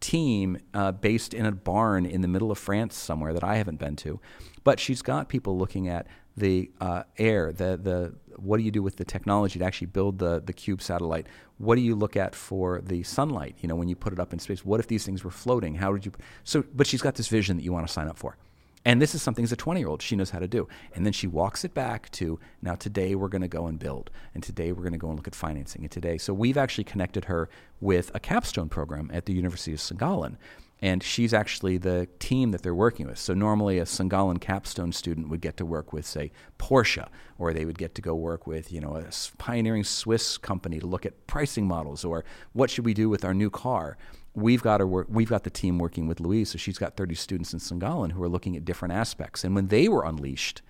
team 0.00 0.58
uh, 0.74 0.92
based 0.92 1.34
in 1.34 1.46
a 1.46 1.52
barn 1.52 2.06
in 2.06 2.20
the 2.20 2.28
middle 2.28 2.50
of 2.50 2.58
France 2.58 2.96
somewhere 2.96 3.32
that 3.32 3.44
I 3.44 3.56
haven't 3.56 3.78
been 3.78 3.96
to. 3.96 4.20
But 4.64 4.80
she's 4.80 5.02
got 5.02 5.28
people 5.28 5.56
looking 5.56 5.88
at 5.88 6.06
the 6.36 6.70
uh, 6.80 7.04
air, 7.18 7.52
the 7.52 7.76
the 7.76 8.14
what 8.36 8.58
do 8.58 8.62
you 8.62 8.70
do 8.70 8.82
with 8.82 8.96
the 8.96 9.04
technology 9.04 9.58
to 9.58 9.64
actually 9.64 9.86
build 9.86 10.18
the 10.18 10.42
the 10.44 10.52
cube 10.52 10.82
satellite? 10.82 11.26
What 11.58 11.76
do 11.76 11.80
you 11.80 11.94
look 11.94 12.16
at 12.16 12.34
for 12.34 12.82
the 12.82 13.02
sunlight? 13.02 13.56
You 13.60 13.68
know, 13.68 13.76
when 13.76 13.88
you 13.88 13.96
put 13.96 14.12
it 14.12 14.20
up 14.20 14.32
in 14.32 14.38
space, 14.38 14.64
what 14.64 14.78
if 14.80 14.86
these 14.86 15.04
things 15.06 15.24
were 15.24 15.30
floating? 15.30 15.74
How 15.74 15.92
did 15.92 16.04
you? 16.04 16.12
So, 16.44 16.64
but 16.74 16.86
she's 16.86 17.00
got 17.00 17.14
this 17.14 17.28
vision 17.28 17.56
that 17.56 17.62
you 17.62 17.72
want 17.72 17.86
to 17.86 17.92
sign 17.92 18.08
up 18.08 18.18
for. 18.18 18.36
And 18.86 19.02
this 19.02 19.16
is 19.16 19.20
something 19.20 19.42
as 19.42 19.50
a 19.50 19.56
20 19.56 19.80
year 19.80 19.88
old 19.88 20.00
she 20.00 20.14
knows 20.14 20.30
how 20.30 20.38
to 20.38 20.46
do. 20.46 20.68
And 20.94 21.04
then 21.04 21.12
she 21.12 21.26
walks 21.26 21.64
it 21.64 21.74
back 21.74 22.08
to 22.12 22.38
now 22.62 22.76
today 22.76 23.16
we're 23.16 23.26
going 23.26 23.42
to 23.42 23.48
go 23.48 23.66
and 23.66 23.80
build. 23.80 24.12
And 24.32 24.44
today 24.44 24.70
we're 24.70 24.84
going 24.84 24.92
to 24.92 24.98
go 24.98 25.08
and 25.08 25.16
look 25.16 25.26
at 25.26 25.34
financing. 25.34 25.82
And 25.82 25.90
today, 25.90 26.18
so 26.18 26.32
we've 26.32 26.56
actually 26.56 26.84
connected 26.84 27.24
her 27.24 27.48
with 27.80 28.12
a 28.14 28.20
capstone 28.20 28.68
program 28.68 29.10
at 29.12 29.26
the 29.26 29.32
University 29.32 29.72
of 29.72 29.80
St. 29.80 30.00
And 30.80 31.02
she's 31.02 31.34
actually 31.34 31.78
the 31.78 32.06
team 32.20 32.52
that 32.52 32.62
they're 32.62 32.76
working 32.76 33.08
with. 33.08 33.18
So 33.18 33.34
normally 33.34 33.78
a 33.78 33.86
St. 33.86 34.40
Capstone 34.40 34.92
student 34.92 35.30
would 35.30 35.40
get 35.40 35.56
to 35.56 35.66
work 35.66 35.92
with, 35.92 36.06
say, 36.06 36.30
Porsche, 36.60 37.08
or 37.38 37.52
they 37.52 37.64
would 37.64 37.78
get 37.78 37.96
to 37.96 38.02
go 38.02 38.14
work 38.14 38.46
with, 38.46 38.70
you 38.70 38.80
know, 38.80 38.94
a 38.94 39.06
pioneering 39.38 39.82
Swiss 39.82 40.38
company 40.38 40.78
to 40.78 40.86
look 40.86 41.04
at 41.04 41.26
pricing 41.26 41.66
models, 41.66 42.04
or 42.04 42.24
what 42.52 42.70
should 42.70 42.84
we 42.84 42.94
do 42.94 43.08
with 43.08 43.24
our 43.24 43.34
new 43.34 43.50
car 43.50 43.96
we've 44.36 44.62
got 44.62 44.78
to 44.78 44.86
work, 44.86 45.06
we've 45.10 45.30
got 45.30 45.44
the 45.44 45.50
team 45.50 45.78
working 45.78 46.06
with 46.06 46.20
Louise, 46.20 46.50
so 46.50 46.58
she's 46.58 46.78
got 46.78 46.96
30 46.96 47.14
students 47.14 47.52
in 47.52 47.58
St. 47.58 47.80
Gallen 47.80 48.10
who 48.10 48.22
are 48.22 48.28
looking 48.28 48.54
at 48.54 48.64
different 48.64 48.92
aspects. 48.92 49.42
And 49.42 49.54
when 49.54 49.68
they 49.68 49.88
were 49.88 50.04
unleashed, 50.04 50.60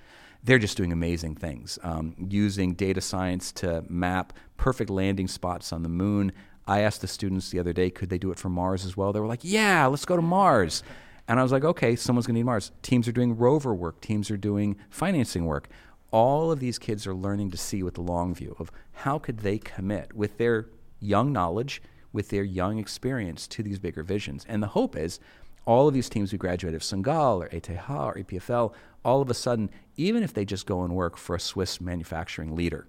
they're 0.42 0.60
just 0.60 0.76
doing 0.76 0.92
amazing 0.92 1.34
things, 1.34 1.76
um, 1.82 2.14
using 2.30 2.74
data 2.74 3.00
science 3.00 3.50
to 3.52 3.84
map 3.88 4.32
perfect 4.56 4.88
landing 4.88 5.26
spots 5.26 5.72
on 5.72 5.82
the 5.82 5.88
moon. 5.88 6.30
I 6.68 6.80
asked 6.80 7.00
the 7.00 7.08
students 7.08 7.50
the 7.50 7.58
other 7.58 7.72
day, 7.72 7.90
could 7.90 8.08
they 8.08 8.18
do 8.18 8.30
it 8.30 8.38
for 8.38 8.48
Mars 8.48 8.84
as 8.84 8.96
well? 8.96 9.12
They 9.12 9.20
were 9.20 9.26
like, 9.26 9.40
yeah, 9.42 9.86
let's 9.86 10.04
go 10.04 10.14
to 10.14 10.22
Mars. 10.22 10.84
And 11.26 11.40
I 11.40 11.42
was 11.42 11.50
like, 11.50 11.64
okay, 11.64 11.96
someone's 11.96 12.26
going 12.26 12.34
to 12.34 12.38
need 12.38 12.44
Mars. 12.44 12.70
Teams 12.82 13.08
are 13.08 13.12
doing 13.12 13.36
rover 13.36 13.74
work, 13.74 14.00
teams 14.00 14.30
are 14.30 14.36
doing 14.36 14.76
financing 14.90 15.44
work. 15.44 15.68
All 16.12 16.52
of 16.52 16.60
these 16.60 16.78
kids 16.78 17.04
are 17.08 17.14
learning 17.14 17.50
to 17.50 17.56
see 17.56 17.82
with 17.82 17.94
the 17.94 18.00
long 18.00 18.32
view 18.32 18.54
of 18.60 18.70
how 18.92 19.18
could 19.18 19.40
they 19.40 19.58
commit 19.58 20.14
with 20.14 20.38
their 20.38 20.68
young 21.00 21.32
knowledge 21.32 21.82
with 22.16 22.30
their 22.30 22.42
young 22.42 22.78
experience 22.78 23.46
to 23.46 23.62
these 23.62 23.78
bigger 23.78 24.02
visions. 24.02 24.46
And 24.48 24.62
the 24.62 24.68
hope 24.68 24.96
is 24.96 25.20
all 25.66 25.86
of 25.86 25.92
these 25.94 26.08
teams 26.08 26.30
who 26.30 26.38
graduate 26.38 26.74
of 26.74 26.82
St. 26.82 27.02
Gall 27.02 27.42
or 27.42 27.46
ETH 27.52 27.68
or 27.68 28.14
EPFL, 28.14 28.72
all 29.04 29.20
of 29.20 29.28
a 29.28 29.34
sudden, 29.34 29.68
even 29.96 30.22
if 30.22 30.32
they 30.32 30.46
just 30.46 30.64
go 30.64 30.82
and 30.82 30.94
work 30.94 31.18
for 31.18 31.36
a 31.36 31.40
Swiss 31.40 31.78
manufacturing 31.78 32.56
leader, 32.56 32.88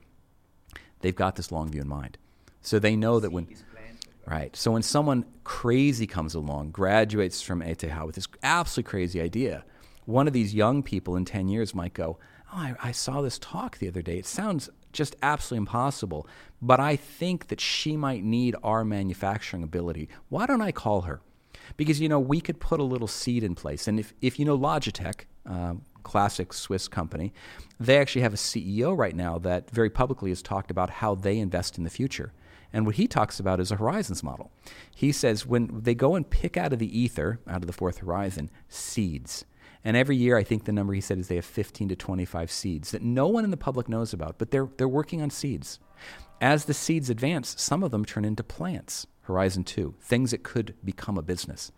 they've 1.02 1.16
got 1.16 1.36
this 1.36 1.52
long 1.52 1.70
view 1.70 1.82
in 1.82 1.90
mind. 1.90 2.18
So 2.62 2.80
they 2.80 2.96
know 2.96 3.20
that 3.20 3.32
when. 3.32 3.48
Right. 4.26 4.56
So 4.56 4.72
when 4.72 4.82
someone 4.82 5.26
crazy 5.44 6.08
comes 6.08 6.34
along, 6.34 6.72
graduates 6.72 7.42
from 7.42 7.62
ETH 7.62 7.84
with 8.06 8.16
this 8.16 8.28
absolutely 8.44 8.90
crazy 8.90 9.22
idea, 9.22 9.64
one 10.06 10.28
of 10.28 10.34
these 10.34 10.54
young 10.54 10.84
people 10.84 11.16
in 11.16 11.26
10 11.26 11.50
years 11.50 11.76
might 11.76 11.94
go, 11.94 12.18
Oh, 12.54 12.58
I, 12.58 12.76
I 12.82 12.92
saw 12.94 13.22
this 13.22 13.38
talk 13.40 13.78
the 13.78 13.90
other 13.90 14.02
day. 14.02 14.18
It 14.18 14.26
sounds 14.26 14.70
just 14.98 15.16
absolutely 15.22 15.60
impossible. 15.60 16.28
But 16.62 16.80
I 16.80 16.96
think 16.96 17.48
that 17.48 17.62
she 17.62 17.96
might 17.96 18.24
need 18.24 18.56
our 18.64 18.84
manufacturing 18.84 19.64
ability. 19.64 20.10
Why 20.30 20.46
don't 20.46 20.62
I 20.62 20.72
call 20.72 21.02
her? 21.02 21.22
Because, 21.78 22.02
you 22.02 22.10
know, 22.10 22.20
we 22.20 22.42
could 22.42 22.60
put 22.60 22.80
a 22.80 22.84
little 22.84 23.08
seed 23.08 23.44
in 23.44 23.54
place. 23.56 23.88
And 23.88 24.00
if, 24.00 24.14
if 24.22 24.40
you 24.40 24.46
know 24.46 24.58
Logitech, 24.58 25.26
uh, 25.50 25.76
classic 26.04 26.54
Swiss 26.54 26.88
company, 26.88 27.34
they 27.80 27.98
actually 27.98 28.22
have 28.22 28.34
a 28.34 28.38
CEO 28.38 28.98
right 28.98 29.16
now 29.16 29.38
that 29.40 29.70
very 29.70 29.90
publicly 29.90 30.32
has 30.32 30.42
talked 30.42 30.72
about 30.72 30.90
how 30.90 31.14
they 31.16 31.38
invest 31.38 31.78
in 31.78 31.84
the 31.84 31.90
future. 31.90 32.34
And 32.74 32.86
what 32.86 32.96
he 32.96 33.08
talks 33.08 33.40
about 33.40 33.60
is 33.60 33.72
a 33.72 33.76
horizons 33.76 34.24
model. 34.24 34.52
He 34.94 35.12
says 35.12 35.46
when 35.46 35.70
they 35.72 35.96
go 35.96 36.16
and 36.16 36.30
pick 36.30 36.58
out 36.58 36.74
of 36.74 36.80
the 36.80 37.00
ether, 37.00 37.40
out 37.48 37.62
of 37.62 37.68
the 37.68 37.74
fourth 37.74 38.00
horizon, 38.00 38.50
seeds 38.68 39.46
and 39.88 39.96
every 39.96 40.18
year, 40.18 40.36
I 40.36 40.44
think 40.44 40.66
the 40.66 40.74
number 40.74 40.94
he 40.94 41.00
said 41.00 41.18
is 41.18 41.30
they 41.30 41.36
have 41.36 41.46
15 41.46 41.88
to 41.88 41.96
25 41.96 42.52
seeds 42.52 42.92
that 42.92 43.02
no 43.02 43.30
one 43.30 43.46
in 43.46 43.52
the 43.52 43.56
public 43.56 43.88
knows 43.88 44.12
about, 44.12 44.38
but 44.38 44.52
they're, 44.52 44.68
they're 44.76 44.86
working 44.86 45.22
on 45.22 45.30
seeds. 45.30 45.80
As 46.42 46.66
the 46.66 46.74
seeds 46.74 47.10
advance, 47.10 47.56
some 47.58 47.84
of 47.84 47.92
them 47.92 48.04
turn 48.04 48.26
into 48.26 48.44
plants. 48.44 49.08
Horizon 49.22 49.64
2, 49.64 49.96
things 50.02 50.32
that 50.32 50.44
could 50.44 50.76
become 50.84 51.18
a 51.18 51.22
business. 51.22 51.72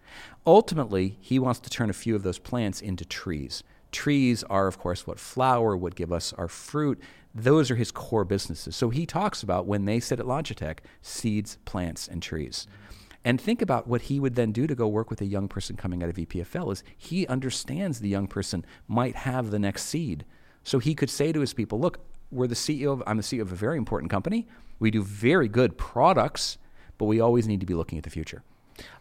Ultimately, 0.44 1.20
he 1.22 1.38
wants 1.38 1.60
to 1.60 1.70
turn 1.70 1.92
a 1.92 1.94
few 1.94 2.16
of 2.16 2.24
those 2.24 2.40
plants 2.40 2.82
into 2.82 3.06
trees. 3.06 3.62
Trees 3.92 4.44
are, 4.46 4.66
of 4.66 4.80
course, 4.80 5.06
what 5.06 5.20
flower 5.20 5.78
would 5.78 5.96
give 5.96 6.12
us 6.12 6.34
our 6.34 6.48
fruit. 6.48 7.00
Those 7.36 7.70
are 7.70 7.76
his 7.76 7.92
core 7.92 8.26
businesses. 8.26 8.76
So 8.76 8.90
he 8.90 9.06
talks 9.06 9.44
about 9.44 9.68
when 9.68 9.86
they 9.86 10.00
sit 10.00 10.20
at 10.20 10.26
Logitech 10.26 10.80
seeds, 11.04 11.60
plants, 11.66 12.08
and 12.08 12.24
trees. 12.24 12.66
Mm-hmm. 12.66 12.89
And 13.26 13.40
think 13.40 13.62
about 13.62 13.88
what 13.88 14.04
he 14.04 14.20
would 14.20 14.36
then 14.36 14.52
do 14.52 14.66
to 14.66 14.76
go 14.76 14.88
work 14.88 15.10
with 15.10 15.22
a 15.22 15.26
young 15.26 15.48
person 15.48 15.76
coming 15.76 16.02
out 16.02 16.10
of 16.10 16.16
EPFL 16.16 16.72
is 16.72 16.84
he 16.98 17.28
understands 17.28 18.00
the 18.00 18.08
young 18.08 18.28
person 18.28 18.66
might 18.88 19.16
have 19.16 19.52
the 19.52 19.60
next 19.60 19.84
seed. 19.84 20.26
So 20.64 20.80
he 20.80 20.96
could 20.96 21.10
say 21.10 21.32
to 21.32 21.40
his 21.40 21.54
people, 21.54 21.80
look, 21.80 22.00
we're 22.32 22.48
the 22.48 22.56
CEO 22.56 22.94
of, 22.94 23.04
I'm 23.06 23.18
the 23.18 23.24
CEO 23.24 23.42
of 23.42 23.52
a 23.52 23.56
very 23.56 23.78
important 23.78 24.12
company. 24.12 24.48
We 24.80 24.92
do 24.92 25.04
very 25.04 25.48
good 25.48 25.78
products, 25.78 26.58
but 26.98 27.06
we 27.06 27.20
always 27.20 27.48
need 27.48 27.60
to 27.60 27.66
be 27.66 27.74
looking 27.74 27.98
at 27.98 28.04
the 28.04 28.10
future. 28.10 28.44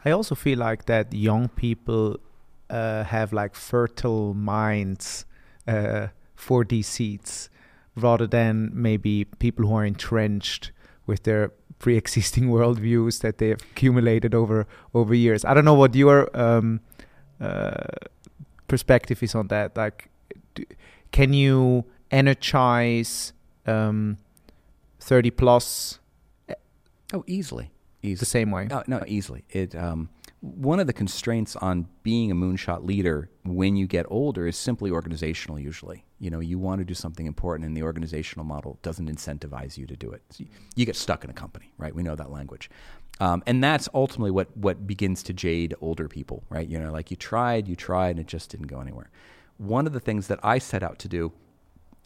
I 0.04 0.10
also 0.10 0.34
feel 0.34 0.58
like 0.58 0.86
that 0.86 1.12
young 1.12 1.48
people 1.48 2.18
uh, 2.70 3.04
have 3.04 3.32
like 3.32 3.54
fertile 3.54 4.34
minds 4.34 5.24
uh, 5.66 6.08
for 6.34 6.64
these 6.64 6.88
seeds 6.88 7.50
rather 7.94 8.26
than 8.26 8.70
maybe 8.72 9.24
people 9.24 9.66
who 9.66 9.74
are 9.74 9.84
entrenched 9.84 10.72
with 11.06 11.22
their 11.24 11.52
pre-existing 11.78 12.44
worldviews 12.54 13.20
that 13.20 13.38
they've 13.38 13.60
accumulated 13.72 14.34
over 14.34 14.66
over 14.94 15.14
years. 15.14 15.44
I 15.44 15.54
don't 15.54 15.64
know 15.64 15.74
what 15.74 15.94
your 15.94 16.28
um, 16.38 16.80
uh, 17.40 17.84
perspective 18.66 19.22
is 19.22 19.34
on 19.34 19.48
that. 19.48 19.76
Like, 19.76 20.10
do, 20.54 20.64
can 21.12 21.32
you 21.32 21.84
energize 22.10 23.32
um, 23.66 24.18
thirty 25.00 25.30
plus? 25.30 25.98
Oh, 27.12 27.24
easily. 27.26 27.70
the 28.02 28.26
same 28.26 28.50
way. 28.50 28.68
Uh, 28.70 28.82
no, 28.86 29.02
easily. 29.06 29.44
It 29.50 29.74
um, 29.74 30.10
one 30.40 30.78
of 30.78 30.86
the 30.86 30.92
constraints 30.92 31.56
on 31.56 31.88
being 32.02 32.30
a 32.30 32.34
moonshot 32.34 32.84
leader 32.84 33.30
when 33.44 33.76
you 33.76 33.86
get 33.86 34.06
older 34.08 34.46
is 34.46 34.56
simply 34.56 34.90
organizational. 34.90 35.58
Usually, 35.58 36.04
you 36.18 36.30
know, 36.30 36.40
you 36.40 36.58
want 36.58 36.80
to 36.80 36.84
do 36.84 36.94
something 36.94 37.26
important, 37.26 37.66
and 37.66 37.76
the 37.76 37.82
organizational 37.82 38.44
model 38.44 38.78
doesn't 38.82 39.08
incentivize 39.08 39.76
you 39.76 39.86
to 39.86 39.96
do 39.96 40.10
it. 40.10 40.22
So 40.30 40.44
you, 40.74 40.86
get 40.86 40.96
stuck 40.96 41.24
in 41.24 41.30
a 41.30 41.34
company, 41.34 41.72
right? 41.78 41.94
We 41.94 42.02
know 42.02 42.16
that 42.16 42.30
language, 42.30 42.70
um, 43.20 43.42
and 43.46 43.62
that's 43.62 43.88
ultimately 43.94 44.30
what 44.30 44.56
what 44.56 44.86
begins 44.86 45.22
to 45.24 45.32
jade 45.32 45.74
older 45.80 46.08
people, 46.08 46.44
right? 46.50 46.68
You 46.68 46.78
know, 46.78 46.92
like 46.92 47.10
you 47.10 47.16
tried, 47.16 47.68
you 47.68 47.76
tried, 47.76 48.10
and 48.10 48.20
it 48.20 48.26
just 48.26 48.50
didn't 48.50 48.66
go 48.66 48.80
anywhere. 48.80 49.10
One 49.58 49.86
of 49.86 49.92
the 49.92 50.00
things 50.00 50.28
that 50.28 50.40
I 50.42 50.58
set 50.58 50.82
out 50.82 50.98
to 51.00 51.08
do 51.08 51.32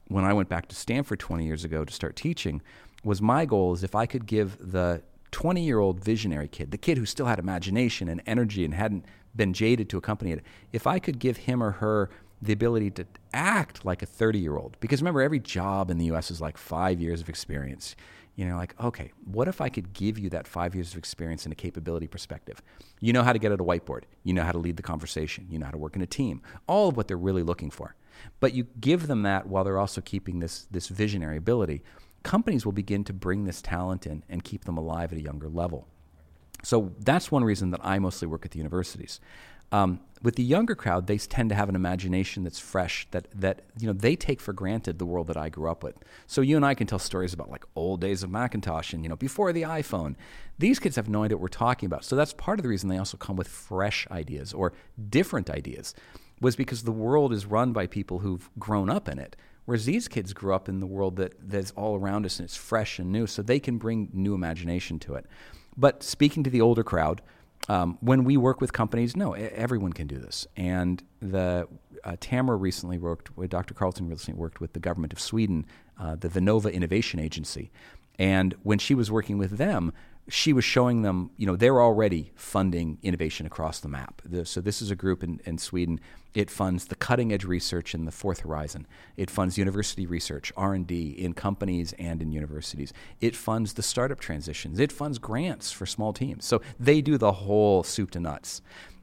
when 0.08 0.24
I 0.24 0.32
went 0.32 0.48
back 0.48 0.68
to 0.68 0.74
Stanford 0.74 1.18
20 1.18 1.44
years 1.44 1.64
ago 1.64 1.84
to 1.84 1.92
start 1.92 2.16
teaching 2.16 2.60
was 3.04 3.20
my 3.20 3.44
goal 3.44 3.72
is 3.72 3.82
if 3.82 3.94
I 3.94 4.06
could 4.06 4.26
give 4.26 4.56
the 4.60 5.02
20 5.32 5.62
year 5.62 5.80
old 5.80 6.02
visionary 6.02 6.48
kid, 6.48 6.70
the 6.70 6.78
kid 6.78 6.98
who 6.98 7.06
still 7.06 7.26
had 7.26 7.38
imagination 7.38 8.08
and 8.08 8.22
energy 8.26 8.64
and 8.64 8.74
hadn't 8.74 9.06
been 9.34 9.52
jaded 9.52 9.88
to 9.88 9.96
accompany 9.96 10.32
it, 10.32 10.42
if 10.72 10.86
I 10.86 10.98
could 10.98 11.18
give 11.18 11.38
him 11.38 11.62
or 11.62 11.72
her 11.72 12.10
the 12.42 12.52
ability 12.52 12.90
to 12.90 13.06
act 13.32 13.84
like 13.84 14.02
a 14.02 14.06
30 14.06 14.38
year 14.38 14.56
old, 14.56 14.76
because 14.80 15.00
remember, 15.00 15.22
every 15.22 15.38
job 15.38 15.90
in 15.90 15.98
the 15.98 16.06
US 16.06 16.30
is 16.30 16.40
like 16.40 16.58
five 16.58 17.00
years 17.00 17.20
of 17.20 17.28
experience. 17.28 17.96
You 18.34 18.46
know, 18.46 18.56
like, 18.56 18.74
okay, 18.82 19.12
what 19.26 19.46
if 19.46 19.60
I 19.60 19.68
could 19.68 19.92
give 19.92 20.18
you 20.18 20.30
that 20.30 20.46
five 20.46 20.74
years 20.74 20.92
of 20.92 20.98
experience 20.98 21.44
in 21.44 21.52
a 21.52 21.54
capability 21.54 22.06
perspective? 22.06 22.62
You 22.98 23.12
know 23.12 23.22
how 23.22 23.32
to 23.32 23.38
get 23.38 23.52
at 23.52 23.60
a 23.60 23.64
whiteboard, 23.64 24.04
you 24.24 24.32
know 24.32 24.42
how 24.42 24.52
to 24.52 24.58
lead 24.58 24.76
the 24.76 24.82
conversation, 24.82 25.46
you 25.50 25.58
know 25.58 25.66
how 25.66 25.72
to 25.72 25.78
work 25.78 25.96
in 25.96 26.02
a 26.02 26.06
team, 26.06 26.40
all 26.66 26.88
of 26.88 26.96
what 26.96 27.08
they're 27.08 27.16
really 27.18 27.42
looking 27.42 27.70
for. 27.70 27.94
But 28.40 28.54
you 28.54 28.66
give 28.80 29.06
them 29.06 29.22
that 29.22 29.46
while 29.46 29.64
they're 29.64 29.78
also 29.78 30.00
keeping 30.00 30.40
this, 30.40 30.66
this 30.70 30.88
visionary 30.88 31.36
ability 31.36 31.82
companies 32.22 32.64
will 32.64 32.72
begin 32.72 33.04
to 33.04 33.12
bring 33.12 33.44
this 33.44 33.60
talent 33.60 34.06
in 34.06 34.24
and 34.28 34.44
keep 34.44 34.64
them 34.64 34.76
alive 34.76 35.12
at 35.12 35.18
a 35.18 35.22
younger 35.22 35.48
level. 35.48 35.88
So 36.62 36.92
that's 37.00 37.30
one 37.30 37.44
reason 37.44 37.70
that 37.70 37.80
I 37.82 37.98
mostly 37.98 38.28
work 38.28 38.44
at 38.44 38.52
the 38.52 38.58
universities. 38.58 39.20
Um, 39.72 40.00
with 40.22 40.36
the 40.36 40.44
younger 40.44 40.76
crowd, 40.76 41.08
they 41.08 41.18
tend 41.18 41.48
to 41.48 41.56
have 41.56 41.68
an 41.68 41.74
imagination 41.74 42.44
that's 42.44 42.60
fresh, 42.60 43.08
that, 43.10 43.26
that 43.34 43.62
you 43.80 43.88
know, 43.88 43.92
they 43.92 44.14
take 44.14 44.40
for 44.40 44.52
granted 44.52 44.98
the 44.98 45.04
world 45.04 45.26
that 45.26 45.36
I 45.36 45.48
grew 45.48 45.68
up 45.68 45.82
with. 45.82 45.96
So 46.28 46.42
you 46.42 46.54
and 46.54 46.64
I 46.64 46.74
can 46.74 46.86
tell 46.86 47.00
stories 47.00 47.32
about 47.32 47.50
like 47.50 47.64
old 47.74 48.00
days 48.00 48.22
of 48.22 48.30
Macintosh 48.30 48.92
and, 48.92 49.02
you 49.02 49.08
know, 49.08 49.16
before 49.16 49.52
the 49.52 49.62
iPhone. 49.62 50.14
These 50.58 50.78
kids 50.78 50.94
have 50.94 51.08
no 51.08 51.24
idea 51.24 51.36
what 51.36 51.42
we're 51.42 51.48
talking 51.48 51.86
about. 51.88 52.04
So 52.04 52.14
that's 52.14 52.32
part 52.32 52.60
of 52.60 52.62
the 52.62 52.68
reason 52.68 52.88
they 52.88 52.98
also 52.98 53.16
come 53.16 53.34
with 53.34 53.48
fresh 53.48 54.06
ideas 54.12 54.52
or 54.52 54.72
different 55.10 55.50
ideas 55.50 55.92
was 56.40 56.54
because 56.54 56.82
the 56.82 56.92
world 56.92 57.32
is 57.32 57.46
run 57.46 57.72
by 57.72 57.86
people 57.86 58.20
who've 58.20 58.48
grown 58.58 58.90
up 58.90 59.08
in 59.08 59.18
it. 59.18 59.34
Whereas 59.64 59.86
these 59.86 60.08
kids 60.08 60.32
grew 60.32 60.54
up 60.54 60.68
in 60.68 60.80
the 60.80 60.86
world 60.86 61.16
that, 61.16 61.34
that's 61.40 61.70
all 61.72 61.96
around 61.96 62.26
us 62.26 62.38
and 62.38 62.44
it's 62.44 62.56
fresh 62.56 62.98
and 62.98 63.10
new, 63.10 63.26
so 63.26 63.42
they 63.42 63.60
can 63.60 63.78
bring 63.78 64.08
new 64.12 64.34
imagination 64.34 64.98
to 65.00 65.14
it. 65.14 65.26
But 65.76 66.02
speaking 66.02 66.42
to 66.42 66.50
the 66.50 66.60
older 66.60 66.82
crowd, 66.82 67.22
um, 67.68 67.98
when 68.00 68.24
we 68.24 68.36
work 68.36 68.60
with 68.60 68.72
companies, 68.72 69.16
no, 69.16 69.32
everyone 69.34 69.92
can 69.92 70.06
do 70.06 70.18
this. 70.18 70.46
And 70.56 71.02
the 71.20 71.68
uh, 72.04 72.16
Tamara 72.20 72.56
recently 72.56 72.98
worked 72.98 73.36
with 73.36 73.50
Dr. 73.50 73.74
Carleton 73.74 74.08
recently 74.08 74.38
worked 74.38 74.60
with 74.60 74.72
the 74.72 74.80
government 74.80 75.12
of 75.12 75.20
Sweden, 75.20 75.66
uh, 75.98 76.16
the 76.16 76.28
Vinnova 76.28 76.72
Innovation 76.72 77.20
Agency. 77.20 77.70
And 78.18 78.54
when 78.62 78.78
she 78.78 78.94
was 78.94 79.10
working 79.10 79.38
with 79.38 79.58
them, 79.58 79.92
she 80.28 80.52
was 80.52 80.64
showing 80.64 81.02
them, 81.02 81.30
you 81.36 81.46
know, 81.46 81.56
they're 81.56 81.80
already 81.80 82.30
funding 82.36 82.98
innovation 83.02 83.44
across 83.44 83.80
the 83.80 83.88
map. 83.88 84.22
The, 84.24 84.46
so 84.46 84.60
this 84.60 84.80
is 84.80 84.90
a 84.90 84.96
group 84.96 85.24
in, 85.24 85.40
in 85.44 85.58
Sweden. 85.58 86.00
It 86.32 86.50
funds 86.50 86.86
the 86.86 86.94
cutting 86.94 87.32
edge 87.32 87.44
research 87.44 87.94
in 87.94 88.04
the 88.04 88.12
fourth 88.12 88.40
horizon. 88.40 88.86
It 89.16 89.30
funds 89.30 89.58
university 89.58 90.06
research, 90.06 90.52
R&D 90.56 91.10
in 91.10 91.32
companies 91.34 91.92
and 91.98 92.22
in 92.22 92.30
universities. 92.30 92.92
It 93.20 93.34
funds 93.34 93.74
the 93.74 93.82
startup 93.82 94.20
transitions. 94.20 94.78
It 94.78 94.92
funds 94.92 95.18
grants 95.18 95.72
for 95.72 95.86
small 95.86 96.12
teams. 96.12 96.44
So 96.44 96.62
they 96.78 97.00
do 97.00 97.18
the 97.18 97.32
whole 97.32 97.82
soup 97.82 98.12
to 98.12 98.20
nuts. 98.20 98.62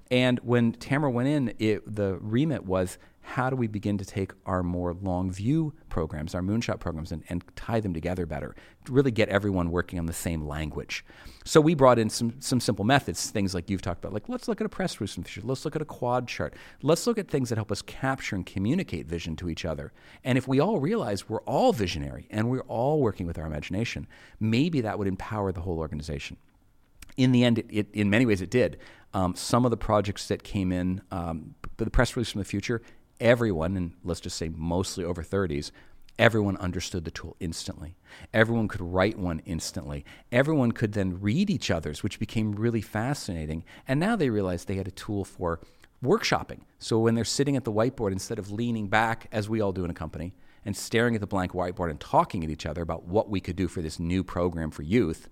And 0.10 0.40
when 0.40 0.72
Tamara 0.72 1.12
went 1.12 1.28
in, 1.28 1.54
it, 1.60 1.96
the 1.96 2.18
remit 2.20 2.66
was 2.66 2.98
how 3.30 3.48
do 3.48 3.56
we 3.56 3.68
begin 3.68 3.96
to 3.96 4.04
take 4.04 4.32
our 4.48 4.64
more 4.64 4.92
long 4.92 5.32
view 5.32 5.72
programs, 5.88 6.34
our 6.34 6.42
moonshot 6.42 6.80
programs, 6.80 7.12
and, 7.12 7.24
and 7.30 7.44
tie 7.56 7.80
them 7.80 7.94
together 7.94 8.26
better 8.26 8.56
to 8.86 8.92
really 8.92 9.12
get 9.12 9.30
everyone 9.30 9.70
working 9.70 10.00
on 10.00 10.08
the 10.08 10.14
same 10.14 10.48
language? 10.48 11.06
So 11.46 11.62
we 11.62 11.76
brought 11.76 12.00
in 12.00 12.10
some, 12.10 12.34
some 12.40 12.60
simple 12.60 12.86
methods, 12.86 13.30
things 13.30 13.54
like 13.54 13.70
you've 13.70 13.84
talked 13.84 14.04
about, 14.04 14.14
like 14.14 14.28
let's 14.30 14.48
look 14.48 14.60
at 14.60 14.66
a 14.66 14.70
press 14.70 15.00
release 15.00 15.14
feature, 15.14 15.42
let's 15.44 15.64
look 15.64 15.76
at 15.76 15.82
a 15.82 15.86
quad 15.86 16.28
chart, 16.28 16.56
let's 16.82 17.06
look 17.06 17.20
at 17.20 17.28
things 17.28 17.50
that 17.50 17.60
help 17.60 17.72
us 17.72 17.84
capture 17.84 18.36
and 18.36 18.48
communicate 18.48 19.06
vision 19.06 19.36
to 19.36 19.48
each 19.48 19.64
other. 19.64 19.94
And 20.24 20.36
if 20.36 20.48
we 20.48 20.60
all 20.60 20.80
realize 20.80 21.30
we're 21.30 21.42
all 21.42 21.72
visionary 21.72 22.26
and 22.32 22.50
we're 22.50 22.62
all 22.62 23.00
working 23.00 23.28
with 23.28 23.38
our 23.38 23.46
imagination, 23.46 24.08
maybe 24.40 24.82
that 24.82 24.98
would 24.98 25.08
empower 25.08 25.52
the 25.52 25.62
whole 25.62 25.78
organization 25.78 26.38
in 27.20 27.34
the 27.34 27.44
end, 27.44 27.60
it, 27.60 27.66
it, 27.70 27.88
in 27.94 28.10
many 28.10 28.26
ways, 28.26 28.42
it 28.42 28.50
did. 28.50 28.78
Um, 29.14 29.36
some 29.36 29.66
of 29.66 29.72
the 29.72 29.78
projects 29.78 30.30
that 30.30 30.42
came 30.42 30.72
in, 30.72 31.02
um, 31.12 31.54
the 31.76 31.90
press 31.90 32.16
release 32.16 32.32
from 32.32 32.40
the 32.40 32.46
future, 32.46 32.82
everyone, 33.20 33.78
and 33.78 33.94
let's 34.04 34.20
just 34.20 34.38
say 34.38 34.50
mostly 34.50 35.04
over 35.04 35.24
30s, 35.24 35.72
everyone 36.18 36.58
understood 36.58 37.06
the 37.06 37.12
tool 37.12 37.36
instantly. 37.40 37.96
Everyone 38.34 38.68
could 38.68 38.82
write 38.82 39.18
one 39.18 39.42
instantly. 39.46 40.04
Everyone 40.32 40.72
could 40.72 40.94
then 40.94 41.22
read 41.22 41.50
each 41.50 41.72
other's, 41.72 42.04
which 42.04 42.20
became 42.20 42.52
really 42.54 42.82
fascinating. 42.82 43.64
And 43.88 44.00
now 44.00 44.16
they 44.16 44.30
realized 44.30 44.68
they 44.68 44.76
had 44.76 44.88
a 44.88 44.92
tool 44.92 45.24
for 45.24 45.60
workshopping. 46.04 46.62
So 46.78 47.00
when 47.00 47.16
they're 47.16 47.26
sitting 47.26 47.56
at 47.56 47.64
the 47.64 47.72
whiteboard, 47.72 48.12
instead 48.12 48.40
of 48.40 48.52
leaning 48.52 48.88
back, 48.88 49.28
as 49.32 49.50
we 49.50 49.62
all 49.62 49.72
do 49.72 49.86
in 49.86 49.92
a 49.92 49.96
company, 49.96 50.34
and 50.66 50.76
staring 50.76 51.16
at 51.16 51.22
the 51.22 51.28
blank 51.28 51.54
whiteboard 51.54 51.90
and 51.90 52.00
talking 52.00 52.44
at 52.44 52.50
each 52.50 52.66
other 52.66 52.82
about 52.82 53.06
what 53.06 53.30
we 53.30 53.40
could 53.40 53.56
do 53.56 53.68
for 53.68 53.82
this 53.82 54.00
new 54.00 54.24
program 54.24 54.72
for 54.72 54.84
youth, 54.84 55.30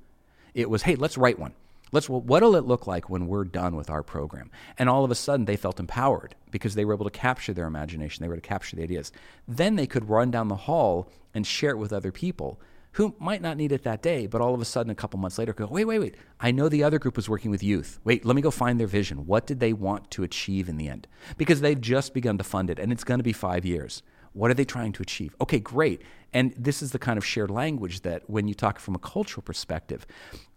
it 0.54 0.70
was, 0.70 0.84
hey, 0.84 0.96
let's 0.96 1.18
write 1.18 1.38
one. 1.38 1.54
Let's 1.92 2.10
what'll 2.10 2.56
it 2.56 2.66
look 2.66 2.88
like 2.88 3.10
when 3.10 3.28
we're 3.28 3.46
done 3.46 3.76
with 3.76 3.90
our 3.90 4.04
program? 4.04 4.52
And 4.78 4.90
all 4.90 5.06
of 5.06 5.12
a 5.12 5.16
sudden 5.16 5.46
they 5.46 5.56
felt 5.56 5.80
empowered 5.80 6.36
because 6.52 6.76
they 6.76 6.86
were 6.86 6.94
able 6.94 7.06
to 7.06 7.12
capture 7.12 7.54
their 7.54 7.68
imagination, 7.68 8.22
they 8.22 8.28
were 8.28 8.36
able 8.36 8.42
to 8.42 8.48
capture 8.48 8.76
the 8.76 8.84
ideas. 8.84 9.12
Then 9.48 9.76
they 9.76 9.88
could 9.88 10.10
run 10.10 10.32
down 10.32 10.48
the 10.48 10.56
hall 10.56 11.10
and 11.34 11.46
share 11.46 11.72
it 11.72 11.78
with 11.78 11.94
other 11.94 12.12
people 12.12 12.60
who 12.94 13.14
might 13.20 13.44
not 13.44 13.58
need 13.58 13.72
it 13.72 13.84
that 13.84 14.02
day, 14.02 14.26
but 14.26 14.42
all 14.42 14.56
of 14.56 14.62
a 14.62 14.66
sudden 14.66 14.90
a 14.90 14.96
couple 14.96 15.20
months 15.20 15.38
later 15.38 15.54
go, 15.54 15.68
wait, 15.68 15.86
wait, 15.86 16.00
wait. 16.00 16.16
I 16.40 16.50
know 16.50 16.68
the 16.68 16.84
other 16.84 16.98
group 16.98 17.16
was 17.16 17.30
working 17.30 17.52
with 17.52 17.62
youth. 17.62 18.00
Wait, 18.04 18.26
let 18.26 18.36
me 18.36 18.42
go 18.42 18.50
find 18.50 18.80
their 18.80 18.88
vision. 18.88 19.28
What 19.28 19.46
did 19.46 19.60
they 19.60 19.72
want 19.72 20.10
to 20.12 20.24
achieve 20.24 20.68
in 20.68 20.78
the 20.78 20.90
end? 20.90 21.06
Because 21.38 21.62
they've 21.62 21.80
just 21.80 22.16
begun 22.16 22.40
to 22.40 22.44
fund 22.44 22.72
it 22.72 22.80
and 22.80 22.92
it's 22.92 23.04
going 23.04 23.20
to 23.20 23.24
be 23.24 23.34
5 23.34 23.66
years. 23.66 24.02
What 24.38 24.52
are 24.52 24.54
they 24.54 24.66
trying 24.66 24.94
to 24.94 25.02
achieve? 25.02 25.36
Okay, 25.42 25.60
great. 25.60 26.04
And 26.32 26.54
this 26.56 26.84
is 26.84 26.92
the 26.92 27.00
kind 27.00 27.18
of 27.18 27.26
shared 27.26 27.50
language 27.50 28.02
that, 28.02 28.30
when 28.30 28.48
you 28.48 28.54
talk 28.54 28.78
from 28.78 28.94
a 28.94 29.00
cultural 29.00 29.42
perspective, 29.42 30.06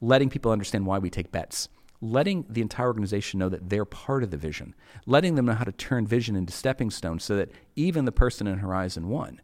letting 0.03 0.29
people 0.29 0.53
understand 0.53 0.85
why 0.85 0.99
we 0.99 1.09
take 1.09 1.33
bets, 1.33 1.71
letting 2.03 2.45
the 2.51 2.61
entire 2.61 2.89
organization 2.89 3.41
know 3.41 3.49
that 3.49 3.71
they're 3.71 3.87
part 3.87 4.23
of 4.23 4.31
the 4.31 4.37
vision, 4.37 4.75
letting 5.07 5.35
them 5.35 5.47
know 5.47 5.55
how 5.55 5.65
to 5.65 5.73
turn 5.73 6.07
vision 6.07 6.37
into 6.37 6.53
stepping 6.53 6.91
stones 6.91 7.25
so 7.25 7.37
that 7.37 7.51
even 7.75 8.05
the 8.05 8.13
person 8.13 8.47
in 8.47 8.59
Horizon 8.59 9.09
1 9.09 9.41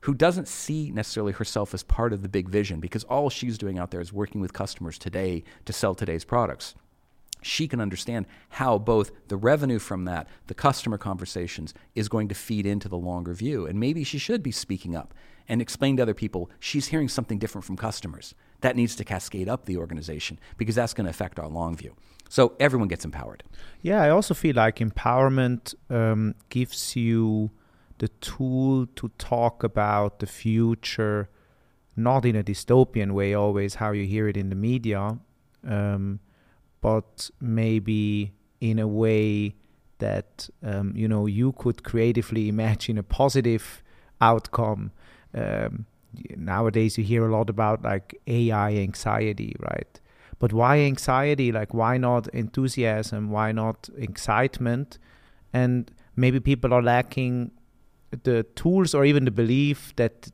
who 0.00 0.12
doesn't 0.12 0.46
see 0.46 0.90
necessarily 0.90 1.32
herself 1.32 1.72
as 1.72 1.82
part 1.82 2.12
of 2.12 2.20
the 2.20 2.28
big 2.28 2.46
vision 2.46 2.78
because 2.78 3.04
all 3.04 3.30
she's 3.30 3.56
doing 3.56 3.78
out 3.78 3.90
there 3.90 4.02
is 4.02 4.12
working 4.12 4.38
with 4.38 4.52
customers 4.52 4.98
today 4.98 5.42
to 5.64 5.72
sell 5.72 5.94
today's 5.94 6.26
products 6.26 6.74
she 7.44 7.68
can 7.68 7.80
understand 7.80 8.26
how 8.50 8.78
both 8.78 9.10
the 9.28 9.36
revenue 9.36 9.78
from 9.78 10.04
that, 10.06 10.28
the 10.46 10.54
customer 10.54 10.98
conversations, 10.98 11.74
is 11.94 12.08
going 12.08 12.28
to 12.28 12.34
feed 12.34 12.66
into 12.66 12.88
the 12.88 12.96
longer 12.96 13.34
view. 13.34 13.66
And 13.66 13.78
maybe 13.78 14.04
she 14.04 14.18
should 14.18 14.42
be 14.42 14.50
speaking 14.50 14.96
up 14.96 15.14
and 15.48 15.60
explain 15.60 15.96
to 15.96 16.02
other 16.02 16.14
people 16.14 16.50
she's 16.58 16.88
hearing 16.88 17.08
something 17.08 17.38
different 17.38 17.64
from 17.64 17.76
customers. 17.76 18.34
That 18.62 18.76
needs 18.76 18.96
to 18.96 19.04
cascade 19.04 19.48
up 19.48 19.66
the 19.66 19.76
organization 19.76 20.38
because 20.56 20.74
that's 20.74 20.94
going 20.94 21.04
to 21.04 21.10
affect 21.10 21.38
our 21.38 21.48
long 21.48 21.76
view. 21.76 21.94
So 22.30 22.54
everyone 22.58 22.88
gets 22.88 23.04
empowered. 23.04 23.44
Yeah, 23.82 24.02
I 24.02 24.08
also 24.08 24.32
feel 24.34 24.56
like 24.56 24.76
empowerment 24.78 25.74
um, 25.90 26.34
gives 26.48 26.96
you 26.96 27.50
the 27.98 28.08
tool 28.08 28.86
to 28.96 29.08
talk 29.18 29.62
about 29.62 30.18
the 30.18 30.26
future, 30.26 31.28
not 31.94 32.24
in 32.24 32.34
a 32.34 32.42
dystopian 32.42 33.12
way, 33.12 33.34
always 33.34 33.76
how 33.76 33.92
you 33.92 34.06
hear 34.06 34.28
it 34.28 34.36
in 34.36 34.48
the 34.48 34.56
media. 34.56 35.18
Um, 35.66 36.20
but 36.84 37.30
maybe 37.40 38.30
in 38.60 38.78
a 38.78 38.86
way 38.86 39.54
that 40.00 40.50
um, 40.62 40.92
you 40.94 41.08
know 41.08 41.24
you 41.24 41.52
could 41.52 41.82
creatively 41.82 42.46
imagine 42.46 42.98
a 42.98 43.02
positive 43.02 43.82
outcome. 44.20 44.92
Um, 45.32 45.86
nowadays, 46.36 46.98
you 46.98 47.04
hear 47.04 47.26
a 47.26 47.32
lot 47.34 47.48
about 47.48 47.82
like 47.82 48.20
AI 48.26 48.74
anxiety, 48.88 49.56
right? 49.60 49.98
But 50.38 50.52
why 50.52 50.80
anxiety? 50.80 51.50
Like, 51.52 51.72
why 51.72 51.96
not 51.96 52.28
enthusiasm? 52.34 53.30
Why 53.30 53.50
not 53.50 53.88
excitement? 53.96 54.98
And 55.54 55.90
maybe 56.16 56.38
people 56.38 56.74
are 56.74 56.82
lacking 56.82 57.50
the 58.24 58.42
tools 58.56 58.94
or 58.94 59.06
even 59.06 59.24
the 59.24 59.30
belief 59.30 59.96
that 59.96 60.30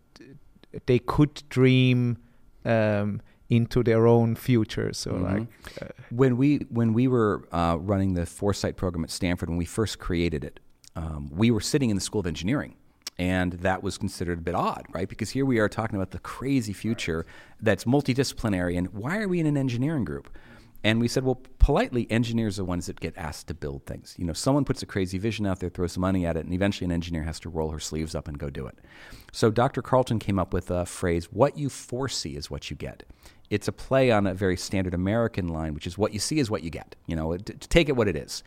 they 0.86 0.98
could 0.98 1.44
dream 1.48 2.18
um, 2.64 3.20
into 3.50 3.82
their 3.82 4.06
own 4.06 4.36
future. 4.36 4.92
So 4.92 5.10
mm-hmm. 5.10 5.24
like 5.24 5.48
uh, 5.82 5.86
when 6.10 6.36
we 6.36 6.58
when 6.70 6.94
we 6.94 7.08
were 7.08 7.46
uh, 7.52 7.76
running 7.78 8.14
the 8.14 8.24
foresight 8.24 8.76
program 8.76 9.04
at 9.04 9.10
Stanford 9.10 9.50
when 9.50 9.58
we 9.58 9.64
first 9.66 9.98
created 9.98 10.44
it, 10.44 10.60
um, 10.96 11.28
we 11.32 11.50
were 11.50 11.60
sitting 11.60 11.90
in 11.90 11.96
the 11.96 12.00
School 12.00 12.20
of 12.20 12.26
Engineering. 12.26 12.76
And 13.18 13.52
that 13.54 13.82
was 13.82 13.98
considered 13.98 14.38
a 14.38 14.40
bit 14.40 14.54
odd, 14.54 14.86
right? 14.92 15.06
Because 15.06 15.28
here 15.28 15.44
we 15.44 15.58
are 15.58 15.68
talking 15.68 15.96
about 15.96 16.10
the 16.10 16.20
crazy 16.20 16.72
future 16.72 17.26
that's 17.60 17.84
multidisciplinary. 17.84 18.78
And 18.78 18.94
why 18.94 19.18
are 19.18 19.28
we 19.28 19.40
in 19.40 19.46
an 19.46 19.58
engineering 19.58 20.06
group? 20.06 20.34
And 20.82 21.00
we 21.00 21.08
said, 21.08 21.24
well, 21.24 21.42
politely, 21.58 22.06
engineers 22.10 22.58
are 22.58 22.62
the 22.62 22.66
ones 22.66 22.86
that 22.86 22.98
get 22.98 23.14
asked 23.18 23.48
to 23.48 23.54
build 23.54 23.84
things. 23.84 24.14
You 24.18 24.24
know, 24.24 24.32
someone 24.32 24.64
puts 24.64 24.82
a 24.82 24.86
crazy 24.86 25.18
vision 25.18 25.46
out 25.46 25.60
there, 25.60 25.68
throws 25.68 25.92
some 25.92 26.00
money 26.00 26.24
at 26.24 26.36
it, 26.36 26.46
and 26.46 26.54
eventually 26.54 26.86
an 26.86 26.92
engineer 26.92 27.24
has 27.24 27.38
to 27.40 27.50
roll 27.50 27.70
her 27.70 27.78
sleeves 27.78 28.14
up 28.14 28.26
and 28.26 28.38
go 28.38 28.48
do 28.48 28.66
it. 28.66 28.78
So 29.32 29.50
Dr. 29.50 29.82
Carleton 29.82 30.18
came 30.18 30.38
up 30.38 30.54
with 30.54 30.70
a 30.70 30.86
phrase, 30.86 31.26
what 31.26 31.58
you 31.58 31.68
foresee 31.68 32.36
is 32.36 32.50
what 32.50 32.70
you 32.70 32.76
get. 32.76 33.02
It's 33.50 33.68
a 33.68 33.72
play 33.72 34.10
on 34.10 34.26
a 34.26 34.34
very 34.34 34.56
standard 34.56 34.94
American 34.94 35.48
line, 35.48 35.74
which 35.74 35.86
is 35.86 35.98
what 35.98 36.12
you 36.14 36.18
see 36.18 36.38
is 36.38 36.50
what 36.50 36.62
you 36.62 36.70
get. 36.70 36.96
You 37.06 37.16
know, 37.16 37.36
to, 37.36 37.54
take 37.54 37.88
it 37.88 37.96
what 37.96 38.08
it 38.08 38.16
is. 38.16 38.42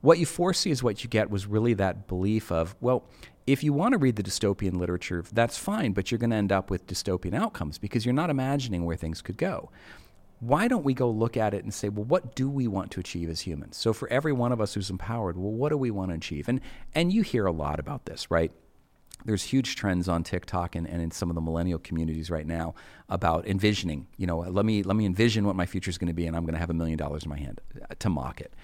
What 0.00 0.18
you 0.18 0.26
foresee 0.26 0.70
is 0.70 0.82
what 0.82 1.04
you 1.04 1.10
get 1.10 1.30
was 1.30 1.46
really 1.46 1.74
that 1.74 2.08
belief 2.08 2.50
of, 2.50 2.74
well, 2.80 3.04
if 3.46 3.62
you 3.62 3.72
want 3.72 3.92
to 3.92 3.98
read 3.98 4.16
the 4.16 4.22
dystopian 4.22 4.78
literature, 4.78 5.24
that's 5.32 5.58
fine, 5.58 5.92
but 5.92 6.10
you're 6.10 6.18
going 6.18 6.30
to 6.30 6.36
end 6.36 6.52
up 6.52 6.70
with 6.70 6.86
dystopian 6.86 7.34
outcomes 7.34 7.78
because 7.78 8.04
you're 8.04 8.14
not 8.14 8.30
imagining 8.30 8.84
where 8.84 8.96
things 8.96 9.22
could 9.22 9.36
go 9.36 9.70
why 10.40 10.68
don't 10.68 10.84
we 10.84 10.94
go 10.94 11.10
look 11.10 11.36
at 11.36 11.52
it 11.52 11.64
and 11.64 11.72
say, 11.72 11.88
well, 11.90 12.04
what 12.04 12.34
do 12.34 12.48
we 12.48 12.66
want 12.66 12.90
to 12.92 13.00
achieve 13.00 13.28
as 13.28 13.42
humans? 13.42 13.76
So 13.76 13.92
for 13.92 14.08
every 14.08 14.32
one 14.32 14.52
of 14.52 14.60
us 14.60 14.74
who's 14.74 14.90
empowered, 14.90 15.36
well, 15.36 15.52
what 15.52 15.68
do 15.68 15.76
we 15.76 15.90
want 15.90 16.10
to 16.10 16.16
achieve? 16.16 16.48
And 16.48 16.60
and 16.94 17.12
you 17.12 17.22
hear 17.22 17.46
a 17.46 17.52
lot 17.52 17.78
about 17.78 18.06
this, 18.06 18.30
right? 18.30 18.50
There's 19.24 19.42
huge 19.42 19.76
trends 19.76 20.08
on 20.08 20.24
TikTok 20.24 20.74
and, 20.74 20.86
and 20.86 21.00
in 21.02 21.10
some 21.10 21.30
of 21.30 21.34
the 21.34 21.40
millennial 21.40 21.78
communities 21.78 22.30
right 22.30 22.46
now 22.46 22.74
about 23.08 23.46
envisioning. 23.46 24.06
You 24.16 24.26
know, 24.26 24.38
let 24.38 24.64
me 24.64 24.82
let 24.82 24.96
me 24.96 25.06
envision 25.06 25.46
what 25.46 25.56
my 25.56 25.66
future 25.66 25.90
is 25.90 25.98
going 25.98 26.08
to 26.08 26.14
be, 26.14 26.26
and 26.26 26.36
I'm 26.36 26.44
going 26.44 26.54
to 26.54 26.60
have 26.60 26.70
a 26.70 26.74
million 26.74 26.98
dollars 26.98 27.24
in 27.24 27.30
my 27.30 27.38
hand 27.38 27.60
uh, 27.80 27.94
to 27.98 28.08
mock 28.08 28.40
it. 28.40 28.54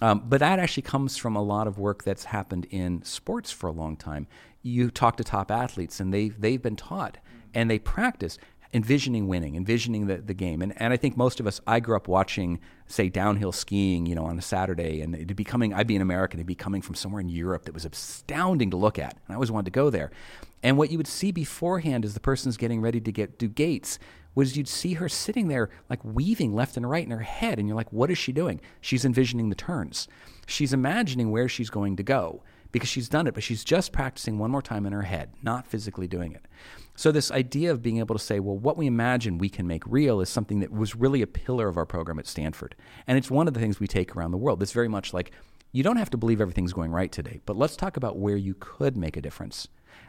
Um, 0.00 0.22
but 0.28 0.38
that 0.40 0.58
actually 0.58 0.84
comes 0.84 1.16
from 1.16 1.34
a 1.34 1.42
lot 1.42 1.66
of 1.66 1.78
work 1.78 2.04
that's 2.04 2.24
happened 2.24 2.66
in 2.70 3.02
sports 3.02 3.50
for 3.50 3.66
a 3.66 3.72
long 3.72 3.96
time. 3.96 4.28
You 4.62 4.90
talk 4.90 5.16
to 5.16 5.24
top 5.24 5.50
athletes, 5.50 6.00
and 6.00 6.14
they 6.14 6.28
they've 6.28 6.62
been 6.62 6.76
taught 6.76 7.18
and 7.54 7.70
they 7.70 7.78
practice 7.78 8.38
envisioning 8.74 9.28
winning, 9.28 9.56
envisioning 9.56 10.06
the, 10.06 10.18
the 10.18 10.34
game. 10.34 10.60
And, 10.62 10.80
and 10.80 10.92
I 10.92 10.96
think 10.96 11.16
most 11.16 11.40
of 11.40 11.46
us, 11.46 11.60
I 11.66 11.80
grew 11.80 11.96
up 11.96 12.08
watching, 12.08 12.60
say, 12.88 13.08
downhill 13.08 13.52
skiing, 13.52 14.06
you 14.06 14.14
know, 14.14 14.24
on 14.24 14.38
a 14.38 14.42
Saturday, 14.42 15.00
and 15.00 15.14
it'd 15.14 15.36
be 15.36 15.44
coming, 15.44 15.72
I'd 15.72 15.86
be 15.86 15.96
an 15.96 16.02
American, 16.02 16.40
it'd 16.40 16.46
be 16.46 16.54
coming 16.54 16.82
from 16.82 16.94
somewhere 16.94 17.20
in 17.20 17.28
Europe 17.28 17.64
that 17.66 17.74
was 17.74 17.84
astounding 17.84 18.70
to 18.70 18.76
look 18.76 18.98
at. 18.98 19.12
And 19.12 19.30
I 19.30 19.34
always 19.34 19.50
wanted 19.50 19.66
to 19.66 19.70
go 19.70 19.90
there. 19.90 20.10
And 20.62 20.76
what 20.76 20.90
you 20.90 20.96
would 20.96 21.06
see 21.06 21.30
beforehand 21.30 22.04
as 22.04 22.14
the 22.14 22.20
person's 22.20 22.56
getting 22.56 22.80
ready 22.80 23.00
to 23.00 23.12
get 23.12 23.38
do 23.38 23.46
gates 23.46 23.98
was 24.34 24.56
you'd 24.56 24.68
see 24.68 24.94
her 24.94 25.08
sitting 25.08 25.48
there 25.48 25.68
like 25.90 26.04
weaving 26.04 26.54
left 26.54 26.76
and 26.76 26.88
right 26.88 27.04
in 27.04 27.10
her 27.10 27.20
head. 27.20 27.58
And 27.58 27.68
you're 27.68 27.76
like, 27.76 27.92
what 27.92 28.10
is 28.10 28.18
she 28.18 28.32
doing? 28.32 28.60
She's 28.80 29.04
envisioning 29.04 29.48
the 29.48 29.54
turns. 29.54 30.08
She's 30.46 30.72
imagining 30.72 31.30
where 31.30 31.48
she's 31.48 31.70
going 31.70 31.96
to 31.96 32.02
go 32.02 32.42
because 32.72 32.88
she's 32.88 33.08
done 33.08 33.26
it, 33.26 33.34
but 33.34 33.42
she's 33.42 33.64
just 33.64 33.92
practicing 33.92 34.38
one 34.38 34.50
more 34.50 34.62
time 34.62 34.86
in 34.86 34.92
her 34.92 35.02
head, 35.02 35.30
not 35.42 35.66
physically 35.66 36.06
doing 36.06 36.32
it. 36.32 36.46
So, 36.98 37.12
this 37.12 37.30
idea 37.30 37.70
of 37.70 37.80
being 37.80 37.98
able 37.98 38.16
to 38.16 38.20
say, 38.20 38.40
well, 38.40 38.58
what 38.58 38.76
we 38.76 38.88
imagine 38.88 39.38
we 39.38 39.48
can 39.48 39.68
make 39.68 39.84
real 39.86 40.20
is 40.20 40.28
something 40.28 40.58
that 40.58 40.72
was 40.72 40.96
really 40.96 41.22
a 41.22 41.28
pillar 41.28 41.68
of 41.68 41.76
our 41.76 41.86
program 41.86 42.18
at 42.18 42.26
Stanford. 42.26 42.74
And 43.06 43.16
it's 43.16 43.30
one 43.30 43.46
of 43.46 43.54
the 43.54 43.60
things 43.60 43.78
we 43.78 43.86
take 43.86 44.16
around 44.16 44.32
the 44.32 44.36
world. 44.36 44.60
It's 44.64 44.72
very 44.72 44.88
much 44.88 45.14
like 45.14 45.30
you 45.70 45.84
don't 45.84 45.98
have 45.98 46.10
to 46.10 46.16
believe 46.16 46.40
everything's 46.40 46.72
going 46.72 46.90
right 46.90 47.12
today, 47.12 47.40
but 47.46 47.56
let's 47.56 47.76
talk 47.76 47.96
about 47.96 48.18
where 48.18 48.36
you 48.36 48.56
could 48.58 48.96
make 48.96 49.16
a 49.16 49.20
difference. 49.20 49.68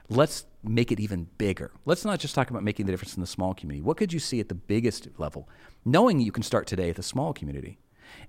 Let's 0.09 0.47
make 0.63 0.91
it 0.91 0.99
even 0.99 1.27
bigger. 1.37 1.71
Let's 1.85 2.05
not 2.05 2.19
just 2.19 2.33
talk 2.33 2.49
about 2.49 2.63
making 2.63 2.87
the 2.87 2.91
difference 2.91 3.15
in 3.15 3.21
the 3.21 3.27
small 3.27 3.53
community. 3.53 3.83
What 3.83 3.97
could 3.97 4.11
you 4.11 4.17
see 4.17 4.39
at 4.39 4.49
the 4.49 4.55
biggest 4.55 5.09
level, 5.19 5.47
knowing 5.85 6.19
you 6.19 6.31
can 6.31 6.41
start 6.41 6.65
today 6.65 6.89
at 6.89 6.95
the 6.95 7.03
small 7.03 7.33
community? 7.33 7.77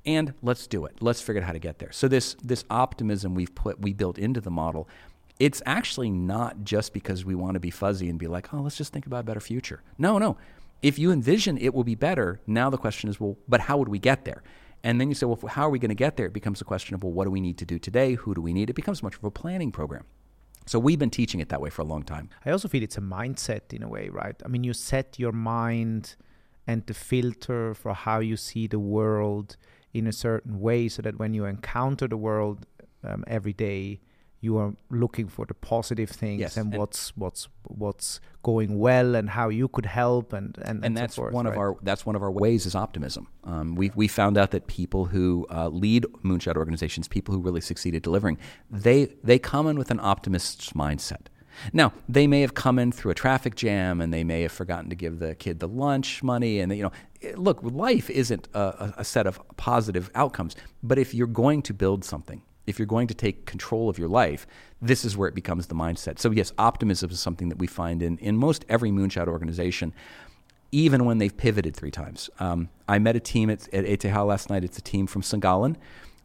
and 0.05 0.35
let's 0.43 0.66
do 0.66 0.85
it. 0.85 0.97
Let's 1.01 1.20
figure 1.20 1.43
out 1.43 1.47
how 1.47 1.53
to 1.53 1.59
get 1.59 1.78
there. 1.78 1.93
So 1.93 2.09
this 2.09 2.35
this 2.43 2.65
optimism 2.70 3.35
we've 3.35 3.55
put 3.55 3.81
we 3.81 3.93
built 3.93 4.19
into 4.19 4.41
the 4.41 4.51
model, 4.51 4.89
it's 5.41 5.62
actually 5.65 6.11
not 6.11 6.65
just 6.65 6.93
because 6.93 7.25
we 7.25 7.35
want 7.35 7.55
to 7.55 7.61
be 7.61 7.71
fuzzy 7.71 8.11
and 8.11 8.19
be 8.19 8.27
like, 8.29 8.53
oh, 8.53 8.59
let's 8.59 8.77
just 8.77 8.93
think 8.93 9.07
about 9.07 9.21
a 9.21 9.25
better 9.25 9.41
future. 9.41 9.83
No, 9.97 10.19
no. 10.19 10.37
If 10.83 10.99
you 10.99 11.11
envision 11.11 11.57
it 11.59 11.75
will 11.75 11.83
be 11.83 11.95
better, 11.95 12.41
now 12.47 12.69
the 12.69 12.77
question 12.77 13.09
is, 13.09 13.19
well, 13.19 13.39
but 13.49 13.62
how 13.62 13.79
would 13.79 13.89
we 13.89 13.99
get 13.99 14.27
there? 14.27 14.43
And 14.85 15.01
then 15.01 15.09
you 15.09 15.15
say, 15.15 15.27
well, 15.27 15.39
how 15.49 15.67
are 15.67 15.71
we 15.71 15.79
going 15.79 15.91
to 15.91 15.95
get 15.95 16.17
there? 16.17 16.27
It 16.27 16.35
becomes 16.35 16.61
a 16.61 16.65
question 16.65 16.95
of, 16.95 17.03
well, 17.03 17.12
what 17.12 17.25
do 17.25 17.31
we 17.31 17.41
need 17.41 17.59
to 17.59 17.65
do 17.65 17.79
today? 17.79 18.15
Who 18.15 18.35
do 18.35 18.43
we 18.43 18.53
need? 18.53 18.71
It 18.71 18.75
becomes 18.75 19.03
much 19.03 19.17
of 19.17 19.25
a 19.25 19.31
planning 19.31 19.73
program. 19.73 20.05
So 20.67 20.79
we've 20.79 20.99
been 20.99 21.11
teaching 21.11 21.41
it 21.41 21.49
that 21.49 21.61
way 21.61 21.71
for 21.71 21.83
a 21.83 21.87
long 21.87 22.03
time. 22.03 22.29
I 22.45 22.51
also 22.51 22.69
feel 22.69 22.83
it's 22.83 22.99
a 22.99 23.03
mindset 23.03 23.73
in 23.73 23.83
a 23.83 23.89
way, 23.89 24.11
right? 24.11 24.37
I 24.45 24.49
mean, 24.49 24.62
you 24.62 24.75
set 24.75 25.19
your 25.19 25.33
mind 25.33 26.17
and 26.67 26.87
the 26.87 26.95
filter 26.95 27.75
for 27.75 27.95
how 27.95 28.21
you 28.21 28.37
see 28.37 28.67
the 28.67 28.79
world 28.79 29.57
in 29.93 30.07
a 30.07 30.12
certain 30.12 30.61
way 30.61 30.89
so 30.89 31.03
that 31.03 31.19
when 31.19 31.35
you 31.35 31.47
encounter 31.47 32.07
the 32.07 32.17
world 32.17 32.67
um, 33.03 33.25
every 33.27 33.55
day 33.55 34.01
you 34.41 34.57
are 34.57 34.75
looking 34.91 35.29
for 35.29 35.45
the 35.45 35.55
positive 35.55 36.09
things 36.09 36.41
yes, 36.41 36.57
and, 36.57 36.73
and, 36.73 36.81
what's 36.81 37.15
what's 37.17 37.49
what's 37.65 38.21
going 38.43 38.79
well 38.79 39.15
and 39.15 39.31
how 39.31 39.51
you 39.51 39.69
could 39.69 39.87
help 39.87 40.33
and 40.33 40.57
and, 40.59 40.69
and, 40.69 40.85
and 40.85 40.97
that's 40.97 41.15
so 41.15 41.23
forth, 41.23 41.35
one 41.35 41.45
right? 41.45 41.53
of 41.53 41.59
our 41.59 41.77
that's 41.83 42.07
one 42.07 42.17
of 42.17 42.23
our 42.23 42.31
ways 42.31 42.67
is 42.67 42.75
optimism. 42.75 43.29
Um, 43.45 43.75
we 43.75 43.91
we 43.95 44.09
found 44.09 44.39
out 44.39 44.51
that 44.53 44.67
people 44.67 45.07
who 45.07 45.47
uh, 45.51 45.69
lead 45.69 46.05
moonshot 46.25 46.57
organizations, 46.57 47.07
people 47.09 47.35
who 47.35 47.41
really 47.41 47.61
succeed 47.61 47.95
at 47.95 48.03
delivering, 48.03 48.39
they 48.71 49.07
they 49.23 49.39
come 49.39 49.67
in 49.67 49.79
with 49.79 49.91
an 49.91 50.01
optimist's 50.01 50.73
mindset. 50.73 51.27
Now, 51.73 51.93
they 52.09 52.27
may 52.27 52.41
have 52.41 52.55
come 52.55 52.79
in 52.79 52.93
through 52.93 53.11
a 53.11 53.15
traffic 53.15 53.55
jam 53.55 54.01
and 54.01 54.15
they 54.15 54.25
may 54.25 54.43
have 54.43 54.53
forgotten 54.53 54.89
to 54.89 54.97
give 54.97 55.19
the 55.19 55.35
kid 55.35 55.61
the 55.61 55.69
lunch 55.69 56.23
money. 56.23 56.61
And, 56.61 56.73
they, 56.73 56.77
you 56.77 56.85
know, 56.85 56.93
look, 57.35 57.59
life 57.62 58.09
isn't 58.09 58.49
a, 58.55 58.95
a 58.99 59.05
set 59.05 59.27
of 59.27 59.41
positive 59.57 60.11
outcomes. 60.15 60.57
But 60.83 60.99
if 60.99 61.12
you're 61.12 61.27
going 61.27 61.61
to 61.62 61.75
build 61.75 62.05
something, 62.05 62.41
if 62.71 62.79
you're 62.79 62.87
going 62.87 63.09
to 63.09 63.15
take 63.15 63.45
control 63.45 63.89
of 63.89 63.99
your 63.99 64.09
life, 64.09 64.47
this 64.81 65.05
is 65.05 65.17
where 65.17 65.29
it 65.29 65.35
becomes 65.35 65.67
the 65.67 65.75
mindset. 65.75 66.19
So, 66.19 66.31
yes, 66.31 66.53
optimism 66.57 67.11
is 67.11 67.21
something 67.21 67.51
that 67.51 67.59
we 67.59 67.67
find 67.67 68.03
in, 68.03 68.17
in 68.19 68.37
most 68.37 68.65
every 68.69 68.91
moonshot 68.91 69.29
organization, 69.29 69.93
even 70.73 71.05
when 71.05 71.19
they've 71.19 71.37
pivoted 71.37 71.77
three 71.77 71.91
times. 71.91 72.31
Um, 72.39 72.71
I 72.89 72.99
met 72.99 73.17
a 73.17 73.21
team 73.21 73.51
at, 73.51 73.73
at 73.75 73.85
ETH 73.85 74.05
last 74.05 74.49
night. 74.49 74.65
It's 74.65 74.79
a 74.79 74.83
team 74.83 75.07
from 75.07 75.23
St. 75.23 75.43
Gallen. 75.43 75.77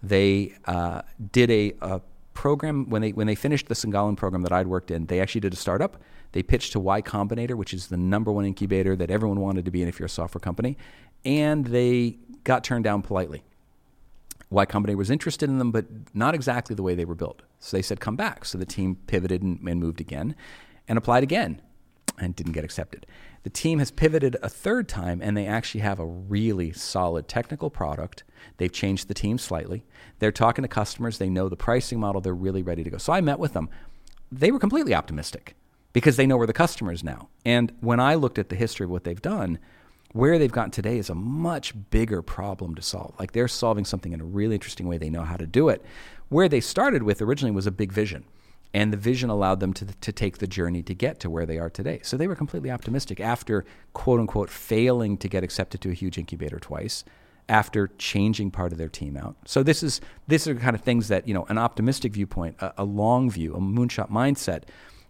They 0.02 0.56
uh, 0.66 1.02
did 1.32 1.52
a, 1.52 1.74
a 1.82 2.02
program 2.36 2.88
when 2.90 3.02
they 3.02 3.12
when 3.12 3.26
they 3.26 3.34
finished 3.34 3.68
the 3.68 3.74
St. 3.74 3.92
Gallen 3.92 4.16
program 4.16 4.44
that 4.44 4.52
I'd 4.52 4.68
worked 4.68 4.92
in, 4.92 5.08
they 5.08 5.20
actually 5.20 5.42
did 5.42 5.54
a 5.54 5.56
startup. 5.56 5.98
They 6.34 6.44
pitched 6.44 6.74
to 6.74 6.80
Y 6.80 7.02
Combinator, 7.02 7.56
which 7.56 7.74
is 7.74 7.88
the 7.88 7.98
number 7.98 8.32
one 8.32 8.46
incubator 8.46 8.96
that 8.98 9.10
everyone 9.10 9.40
wanted 9.40 9.66
to 9.66 9.72
be 9.72 9.82
in 9.82 9.88
if 9.88 9.98
you're 9.98 10.06
a 10.06 10.10
software 10.10 10.42
company, 10.42 10.78
and 11.24 11.66
they 11.66 12.18
got 12.44 12.64
turned 12.64 12.84
down 12.84 13.02
politely. 13.02 13.44
Y 14.50 14.66
Combinator 14.66 14.96
was 14.96 15.10
interested 15.10 15.50
in 15.50 15.58
them, 15.58 15.72
but 15.72 15.86
not 16.14 16.36
exactly 16.36 16.76
the 16.76 16.84
way 16.84 16.96
they 16.96 17.06
were 17.06 17.16
built. 17.16 17.42
So 17.60 17.76
they 17.76 17.82
said, 17.82 18.00
"Come 18.00 18.16
back." 18.16 18.46
So 18.46 18.58
the 18.58 18.66
team 18.66 18.98
pivoted 19.08 19.42
and, 19.42 19.60
and 19.68 19.80
moved 19.80 20.00
again, 20.00 20.36
and 20.88 20.98
applied 20.98 21.24
again, 21.24 21.62
and 22.20 22.36
didn't 22.36 22.54
get 22.54 22.64
accepted. 22.64 23.06
The 23.44 23.50
team 23.50 23.80
has 23.80 23.92
pivoted 23.92 24.38
a 24.42 24.50
third 24.50 24.88
time, 24.88 25.22
and 25.22 25.36
they 25.36 25.46
actually 25.46 25.82
have 25.82 26.00
a 26.00 26.06
really 26.06 26.72
solid 26.72 27.28
technical 27.28 27.70
product. 27.70 28.24
They've 28.58 28.72
changed 28.72 29.08
the 29.08 29.14
team 29.14 29.38
slightly. 29.38 29.86
They're 30.20 30.32
talking 30.32 30.64
to 30.64 30.68
customers. 30.68 31.18
They 31.18 31.30
know 31.30 31.50
the 31.50 31.56
pricing 31.56 32.00
model. 32.00 32.22
They're 32.22 32.34
really 32.34 32.64
ready 32.64 32.84
to 32.84 32.90
go. 32.90 32.98
So 32.98 33.14
I 33.14 33.22
met 33.22 33.40
with 33.40 33.54
them. 33.54 33.70
They 34.32 34.52
were 34.52 34.60
completely 34.60 34.96
optimistic 34.96 35.56
because 35.94 36.18
they 36.18 36.26
know 36.26 36.38
where 36.38 36.48
the 36.48 36.54
customer 36.54 36.92
is 36.92 37.04
now. 37.04 37.30
And 37.46 37.72
when 37.82 38.00
I 38.00 38.16
looked 38.16 38.40
at 38.40 38.50
the 38.50 38.56
history 38.56 38.86
of 38.86 38.90
what 38.90 39.04
they've 39.04 39.22
done, 39.22 39.60
where 40.16 40.40
they've 40.40 40.50
gotten 40.50 40.72
today 40.72 40.98
is 40.98 41.10
a 41.10 41.16
much 41.16 41.74
bigger 41.90 42.22
problem 42.22 42.74
to 42.74 42.82
solve. 42.82 43.14
Like 43.20 43.34
they're 43.34 43.50
solving 43.50 43.84
something 43.84 44.14
in 44.14 44.22
a 44.22 44.24
really 44.26 44.56
interesting 44.56 44.88
way. 44.88 44.98
They 44.98 45.10
know 45.10 45.24
how 45.24 45.36
to 45.36 45.46
do 45.46 45.68
it. 45.68 45.84
Where 46.30 46.48
they 46.48 46.62
started 46.62 47.04
with 47.04 47.22
originally 47.22 47.54
was 47.54 47.68
a 47.68 47.72
big 47.72 47.92
vision 47.92 48.24
and 48.74 48.94
the 48.94 48.98
vision 48.98 49.30
allowed 49.30 49.60
them 49.60 49.74
to, 49.74 49.86
to 49.86 50.14
take 50.14 50.38
the 50.38 50.48
journey 50.48 50.82
to 50.84 50.96
get 50.96 51.20
to 51.20 51.30
where 51.30 51.46
they 51.46 51.58
are 51.58 51.70
today. 51.70 52.00
So 52.02 52.16
they 52.16 52.28
were 52.28 52.36
completely 52.36 52.72
optimistic 52.72 53.20
after, 53.20 53.66
quote 53.92 54.22
unquote, 54.22 54.50
failing 54.50 55.18
to 55.18 55.28
get 55.28 55.44
accepted 55.44 55.82
to 55.82 55.90
a 55.90 55.94
huge 55.94 56.18
incubator 56.18 56.60
twice, 56.60 57.04
after 57.50 57.90
changing 57.98 58.52
part 58.52 58.72
of 58.72 58.78
their 58.78 58.88
team 58.88 59.18
out. 59.18 59.36
So 59.44 59.64
this 59.64 59.84
is 59.84 60.00
these 60.30 60.48
are 60.48 60.56
kind 60.56 60.78
of 60.78 60.82
things 60.82 61.10
that 61.10 61.28
you 61.28 61.34
know 61.34 61.46
an 61.50 61.58
optimistic 61.58 62.14
viewpoint, 62.14 62.56
a, 62.62 62.74
a 62.78 62.86
long 62.86 63.30
view, 63.30 63.54
a 63.54 63.60
moonshot 63.60 64.10
mindset 64.10 64.64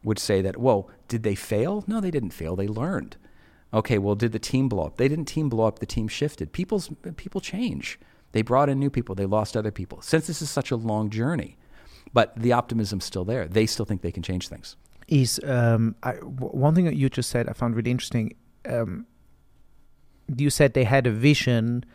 would 0.04 0.18
say 0.18 0.42
that, 0.42 0.58
whoa, 0.58 0.90
did 1.08 1.22
they 1.22 1.36
fail? 1.36 1.84
No, 1.86 2.02
they 2.02 2.12
didn't 2.12 2.32
fail. 2.32 2.56
They 2.56 2.68
learned. 2.68 3.18
Okay, 3.76 3.98
well, 4.00 4.16
did 4.16 4.32
the 4.32 4.40
team 4.40 4.70
blow 4.70 4.86
up? 4.86 4.98
They 4.98 5.08
didn't 5.08 5.26
team 5.26 5.50
blow 5.50 5.66
up. 5.66 5.80
The 5.80 5.86
team 5.86 6.08
shifted. 6.08 6.52
People's 6.54 6.90
people 7.18 7.42
change. 7.42 8.00
They 8.32 8.42
brought 8.42 8.70
in 8.70 8.80
new 8.80 8.90
people. 8.90 9.14
They 9.14 9.26
lost 9.26 9.56
other 9.56 9.72
people. 9.72 10.02
Since 10.02 10.28
this 10.28 10.42
is 10.42 10.50
such 10.50 10.72
a 10.72 10.76
long 10.76 11.10
journey 11.10 11.58
but 12.16 12.34
the 12.38 12.54
optimism's 12.54 13.04
still 13.04 13.26
there. 13.26 13.46
They 13.46 13.66
still 13.66 13.86
think 13.86 14.02
they 14.02 14.12
can 14.12 14.24
change 14.24 14.48
things. 14.48 14.78
Is 15.08 15.40
um, 15.44 15.96
I, 16.02 16.14
w- 16.14 16.50
one 16.66 16.74
thing 16.74 16.86
that 16.86 16.96
you 16.96 17.10
just 17.10 17.30
said 17.30 17.48
I 17.50 17.54
found 17.54 17.76
really 17.76 17.92
interesting. 17.92 18.36
Um, 18.68 19.06
you 20.36 20.50
said 20.50 20.74
they 20.74 20.86
had 20.86 21.06
a 21.06 21.12
vision, 21.12 21.86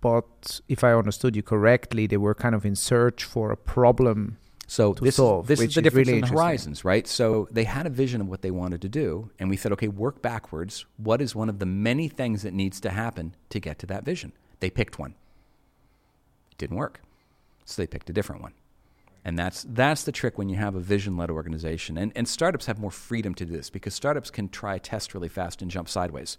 but 0.00 0.60
if 0.68 0.82
I 0.82 0.92
understood 0.94 1.36
you 1.36 1.42
correctly, 1.42 2.06
they 2.06 2.16
were 2.16 2.34
kind 2.34 2.54
of 2.54 2.64
in 2.66 2.74
search 2.74 3.22
for 3.24 3.52
a 3.52 3.56
problem. 3.56 4.38
So 4.70 4.92
this 4.92 5.16
solve, 5.16 5.50
is, 5.50 5.58
this 5.58 5.68
is 5.70 5.74
the 5.74 5.82
difference 5.82 6.08
really 6.08 6.18
in 6.18 6.26
horizons, 6.26 6.84
right? 6.84 7.06
So 7.06 7.48
they 7.50 7.64
had 7.64 7.86
a 7.86 7.90
vision 7.90 8.20
of 8.20 8.28
what 8.28 8.42
they 8.42 8.50
wanted 8.50 8.82
to 8.82 8.88
do, 8.90 9.30
and 9.38 9.48
we 9.48 9.56
said, 9.56 9.72
okay, 9.72 9.88
work 9.88 10.20
backwards. 10.20 10.84
What 10.98 11.22
is 11.22 11.34
one 11.34 11.48
of 11.48 11.58
the 11.58 11.64
many 11.64 12.06
things 12.08 12.42
that 12.42 12.52
needs 12.52 12.78
to 12.80 12.90
happen 12.90 13.34
to 13.48 13.60
get 13.60 13.78
to 13.78 13.86
that 13.86 14.04
vision? 14.04 14.32
They 14.60 14.68
picked 14.68 14.98
one. 14.98 15.14
It 16.52 16.58
didn't 16.58 16.76
work, 16.76 17.00
so 17.64 17.80
they 17.80 17.86
picked 17.86 18.10
a 18.10 18.12
different 18.12 18.42
one. 18.42 18.52
And 19.24 19.38
that's 19.38 19.64
that's 19.68 20.04
the 20.04 20.12
trick 20.12 20.36
when 20.36 20.50
you 20.50 20.56
have 20.56 20.74
a 20.74 20.80
vision-led 20.80 21.30
organization. 21.30 21.96
And, 21.96 22.12
and 22.14 22.28
startups 22.28 22.66
have 22.66 22.78
more 22.78 22.90
freedom 22.90 23.34
to 23.36 23.46
do 23.46 23.52
this 23.52 23.70
because 23.70 23.94
startups 23.94 24.30
can 24.30 24.50
try 24.50 24.78
test 24.78 25.14
really 25.14 25.28
fast 25.28 25.62
and 25.62 25.70
jump 25.70 25.88
sideways. 25.88 26.36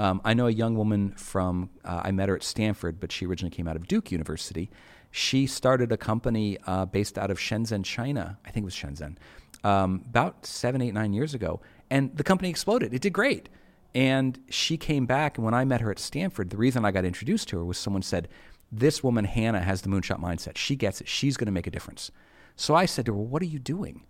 Um, 0.00 0.20
I 0.24 0.34
know 0.34 0.46
a 0.46 0.50
young 0.50 0.76
woman 0.76 1.12
from, 1.12 1.70
uh, 1.84 2.02
I 2.04 2.10
met 2.10 2.28
her 2.28 2.36
at 2.36 2.42
Stanford, 2.42 3.00
but 3.00 3.10
she 3.12 3.24
originally 3.26 3.54
came 3.54 3.66
out 3.66 3.76
of 3.76 3.88
Duke 3.88 4.12
University. 4.12 4.68
She 5.10 5.46
started 5.46 5.92
a 5.92 5.96
company 5.96 6.58
uh, 6.66 6.84
based 6.86 7.18
out 7.18 7.30
of 7.30 7.38
Shenzhen, 7.38 7.84
China. 7.84 8.38
I 8.44 8.50
think 8.50 8.64
it 8.64 8.66
was 8.66 8.74
Shenzhen, 8.74 9.16
um, 9.64 10.04
about 10.08 10.44
seven, 10.44 10.82
eight, 10.82 10.94
nine 10.94 11.12
years 11.12 11.34
ago. 11.34 11.60
And 11.90 12.16
the 12.16 12.24
company 12.24 12.50
exploded. 12.50 12.92
It 12.92 13.02
did 13.02 13.12
great. 13.12 13.48
And 13.94 14.38
she 14.50 14.76
came 14.76 15.06
back, 15.06 15.38
and 15.38 15.44
when 15.44 15.54
I 15.54 15.64
met 15.64 15.80
her 15.80 15.90
at 15.90 15.98
Stanford, 15.98 16.50
the 16.50 16.58
reason 16.58 16.84
I 16.84 16.90
got 16.90 17.04
introduced 17.04 17.48
to 17.48 17.58
her 17.58 17.64
was 17.64 17.78
someone 17.78 18.02
said, 18.02 18.28
This 18.70 19.02
woman, 19.02 19.24
Hannah, 19.24 19.62
has 19.62 19.82
the 19.82 19.88
moonshot 19.88 20.20
mindset. 20.20 20.56
She 20.56 20.76
gets 20.76 21.00
it. 21.00 21.08
She's 21.08 21.36
going 21.36 21.46
to 21.46 21.52
make 21.52 21.66
a 21.66 21.70
difference. 21.70 22.10
So 22.54 22.74
I 22.74 22.84
said 22.84 23.06
to 23.06 23.12
her, 23.12 23.16
well, 23.16 23.26
What 23.26 23.42
are 23.42 23.46
you 23.46 23.58
doing? 23.58 24.04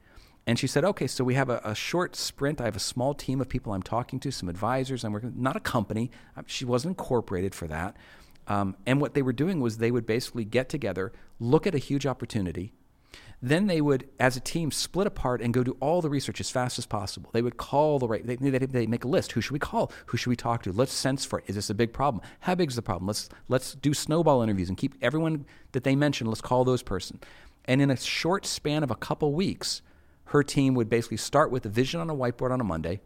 And 0.49 0.59
she 0.59 0.67
said, 0.67 0.83
okay, 0.83 1.07
so 1.07 1.25
we 1.25 1.35
have 1.35 1.51
a, 1.51 1.61
a, 1.63 1.75
short 1.75 2.17
sprint. 2.17 2.59
I 2.59 2.65
have 2.65 2.75
a 2.75 2.81
small 2.81 3.13
team 3.13 3.43
of 3.43 3.51
people 3.51 3.75
I'm 3.75 3.83
talking 3.83 4.19
to, 4.21 4.31
some 4.31 4.49
advisors. 4.49 5.05
I'm 5.05 5.13
working, 5.13 5.35
not 5.37 5.57
a 5.57 5.61
company. 5.61 6.11
She 6.47 6.65
wasn't 6.65 6.93
incorporated 6.93 7.55
for 7.55 7.67
that. 7.67 7.99
Um, 8.49 8.77
and 8.87 9.01
what 9.01 9.15
they 9.15 9.23
were 9.23 9.33
doing 9.33 9.61
was 9.61 9.79
they 9.79 9.91
would 9.91 10.07
basically 10.07 10.45
get 10.45 10.69
together, 10.69 11.13
look 11.39 11.67
at 11.67 11.75
a 11.75 11.79
huge 11.79 12.07
opportunity. 12.07 12.73
Then 13.41 13.69
they 13.69 13.81
would, 13.81 14.09
as 14.19 14.37
a 14.37 14.41
team, 14.41 14.73
split 14.73 15.07
apart 15.07 15.41
and 15.41 15.55
go 15.55 15.63
do 15.63 15.77
all 15.79 16.03
the 16.03 16.11
research 16.11 16.41
as 16.41 16.51
fast 16.51 16.77
as 16.77 16.87
possible. 16.87 17.31
They 17.33 17.43
would 17.43 17.57
call 17.57 18.01
the 18.01 18.09
right, 18.09 18.27
they, 18.27 18.35
they, 18.35 18.59
they 18.59 18.87
make 18.87 19.05
a 19.05 19.09
list. 19.09 19.33
Who 19.33 19.41
should 19.41 19.53
we 19.53 19.61
call? 19.61 19.93
Who 20.07 20.17
should 20.17 20.31
we 20.31 20.35
talk 20.35 20.65
to? 20.65 20.73
Let's 20.73 20.93
sense 20.93 21.25
for 21.25 21.39
it. 21.39 21.45
Is 21.47 21.55
this 21.55 21.71
a 21.71 21.75
big 21.75 21.93
problem? 21.93 22.25
How 22.41 22.57
big 22.57 22.71
is 22.71 22.77
the 22.77 22.83
problem? 22.83 23.07
Let's, 23.07 23.29
let's 23.49 23.75
do 23.75 23.95
snowball 23.95 24.43
interviews 24.43 24.69
and 24.69 24.77
keep 24.77 24.95
everyone 25.01 25.45
that 25.71 25.85
they 25.85 25.95
mentioned, 25.95 26.29
let's 26.29 26.41
call 26.41 26.65
those 26.65 26.83
person. 26.83 27.21
And 27.67 27.81
in 27.81 27.91
a 27.91 27.97
short 27.97 28.45
span 28.45 28.83
of 28.83 28.91
a 28.91 28.97
couple 28.97 29.33
weeks, 29.33 29.83
her 30.27 30.43
team 30.43 30.75
would 30.75 30.89
basically 30.89 31.19
start 31.19 31.53
with 31.53 31.65
a 31.65 31.69
vision 31.69 32.01
on 32.01 32.11
a 32.11 32.15
whiteboard 32.15 32.51
on 32.51 32.61
a 32.61 32.65
Monday, 32.65 33.01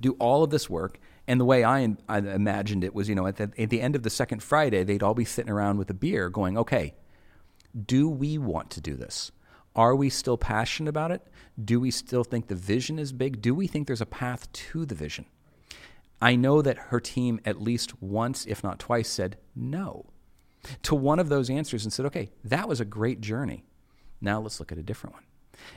do 0.00 0.12
all 0.18 0.42
of 0.42 0.50
this 0.50 0.70
work. 0.70 0.98
And 1.26 1.40
the 1.40 1.44
way 1.44 1.64
I, 1.64 1.96
I 2.08 2.18
imagined 2.18 2.82
it 2.84 2.94
was, 2.94 3.08
you 3.08 3.14
know, 3.14 3.26
at 3.26 3.36
the, 3.36 3.50
at 3.58 3.70
the 3.70 3.80
end 3.80 3.94
of 3.94 4.02
the 4.02 4.10
second 4.10 4.42
Friday, 4.42 4.82
they'd 4.82 5.02
all 5.02 5.14
be 5.14 5.24
sitting 5.24 5.52
around 5.52 5.78
with 5.78 5.88
a 5.90 5.94
beer 5.94 6.28
going, 6.28 6.58
okay, 6.58 6.94
do 7.86 8.08
we 8.08 8.38
want 8.38 8.70
to 8.70 8.80
do 8.80 8.96
this? 8.96 9.30
Are 9.74 9.94
we 9.94 10.10
still 10.10 10.36
passionate 10.36 10.90
about 10.90 11.12
it? 11.12 11.22
Do 11.62 11.80
we 11.80 11.90
still 11.90 12.24
think 12.24 12.48
the 12.48 12.54
vision 12.54 12.98
is 12.98 13.12
big? 13.12 13.40
Do 13.40 13.54
we 13.54 13.66
think 13.66 13.86
there's 13.86 14.00
a 14.00 14.06
path 14.06 14.52
to 14.52 14.84
the 14.84 14.94
vision? 14.94 15.26
I 16.20 16.36
know 16.36 16.60
that 16.62 16.76
her 16.78 17.00
team 17.00 17.40
at 17.44 17.60
least 17.60 18.00
once, 18.02 18.46
if 18.46 18.62
not 18.62 18.78
twice, 18.78 19.08
said 19.08 19.38
no 19.56 20.06
to 20.82 20.94
one 20.94 21.18
of 21.18 21.28
those 21.28 21.50
answers 21.50 21.84
and 21.84 21.92
said, 21.92 22.06
okay, 22.06 22.30
that 22.44 22.68
was 22.68 22.80
a 22.80 22.84
great 22.84 23.20
journey. 23.20 23.64
Now 24.20 24.40
let's 24.40 24.60
look 24.60 24.70
at 24.70 24.78
a 24.78 24.82
different 24.82 25.14
one. 25.14 25.24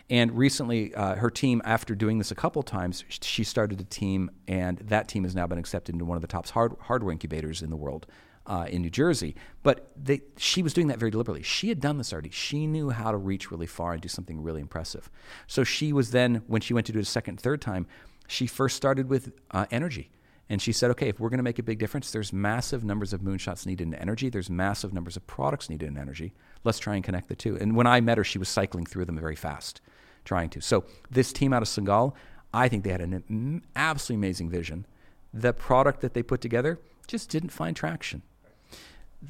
And 0.10 0.38
recently, 0.38 0.94
uh, 0.96 1.16
her 1.16 1.30
team, 1.30 1.62
after 1.66 1.96
doing 1.96 2.18
this 2.18 2.32
a 2.32 2.36
couple 2.36 2.64
times, 2.64 3.04
she 3.10 3.44
started 3.44 3.80
a 3.80 3.84
team, 3.84 4.32
and 4.48 4.78
that 4.80 5.08
team 5.08 5.24
has 5.24 5.36
now 5.36 5.48
been 5.48 5.58
accepted 5.58 5.96
into 5.96 6.06
one 6.06 6.16
of 6.16 6.22
the 6.22 6.28
top 6.28 6.48
hard, 6.50 6.76
hardware 6.82 7.12
incubators 7.12 7.62
in 7.62 7.70
the 7.70 7.78
world. 7.78 8.06
Uh, 8.48 8.68
in 8.70 8.84
New 8.84 8.92
Jersey, 8.92 9.34
but 9.64 9.90
they, 10.00 10.22
she 10.38 10.62
was 10.62 10.72
doing 10.72 10.86
that 10.90 11.00
very 11.00 11.10
deliberately. 11.10 11.42
She 11.42 11.70
had 11.70 11.80
done 11.80 11.98
this 11.98 12.14
already. 12.14 12.30
She 12.30 12.68
knew 12.68 12.92
how 12.92 13.10
to 13.10 13.18
reach 13.18 13.50
really 13.50 13.66
far 13.66 13.94
and 13.94 14.00
do 14.00 14.08
something 14.08 14.40
really 14.40 14.62
impressive. 14.62 15.10
So 15.48 15.64
she 15.64 15.92
was 15.92 16.12
then, 16.12 16.44
when 16.46 16.62
she 16.62 16.72
went 16.76 16.86
to 16.86 16.94
do 16.94 17.00
it 17.00 17.02
a 17.02 17.06
second, 17.06 17.40
third 17.40 17.60
time, 17.60 17.88
she 18.28 18.46
first 18.46 18.76
started 18.76 19.10
with 19.10 19.32
uh, 19.50 19.66
energy. 19.72 20.12
And 20.48 20.62
she 20.62 20.74
said, 20.74 20.92
okay, 20.92 21.10
if 21.10 21.20
we're 21.20 21.30
going 21.30 21.40
to 21.40 21.44
make 21.44 21.58
a 21.58 21.64
big 21.64 21.80
difference, 21.80 22.12
there's 22.12 22.32
massive 22.32 22.84
numbers 22.84 23.14
of 23.14 23.22
moonshots 23.22 23.66
needed 23.66 23.88
in 23.88 23.96
energy. 23.96 24.30
There's 24.30 24.48
massive 24.48 24.94
numbers 24.94 25.18
of 25.18 25.26
products 25.26 25.68
needed 25.68 25.90
in 25.90 25.98
energy. 25.98 26.36
Let's 26.66 26.80
try 26.80 26.96
and 26.96 27.04
connect 27.04 27.30
the 27.30 27.36
two. 27.36 27.56
And 27.58 27.76
when 27.76 27.88
I 27.88 28.02
met 28.02 28.18
her, 28.18 28.24
she 28.24 28.40
was 28.40 28.50
cycling 28.50 28.86
through 28.86 29.06
them 29.06 29.18
very 29.20 29.36
fast, 29.36 29.82
trying 30.26 30.50
to. 30.50 30.62
So 30.62 30.84
this 31.10 31.32
team 31.32 31.54
out 31.54 31.62
of 31.62 31.68
Senegal, 31.68 32.16
I 32.54 32.68
think 32.68 32.84
they 32.84 32.90
had 32.90 33.02
an 33.02 33.64
absolutely 33.76 34.28
amazing 34.28 34.50
vision. 34.50 34.86
The 35.34 35.54
product 35.54 36.02
that 36.02 36.14
they 36.14 36.24
put 36.24 36.42
together 36.42 36.80
just 37.08 37.30
didn't 37.30 37.50
find 37.50 37.76
traction. 37.76 38.24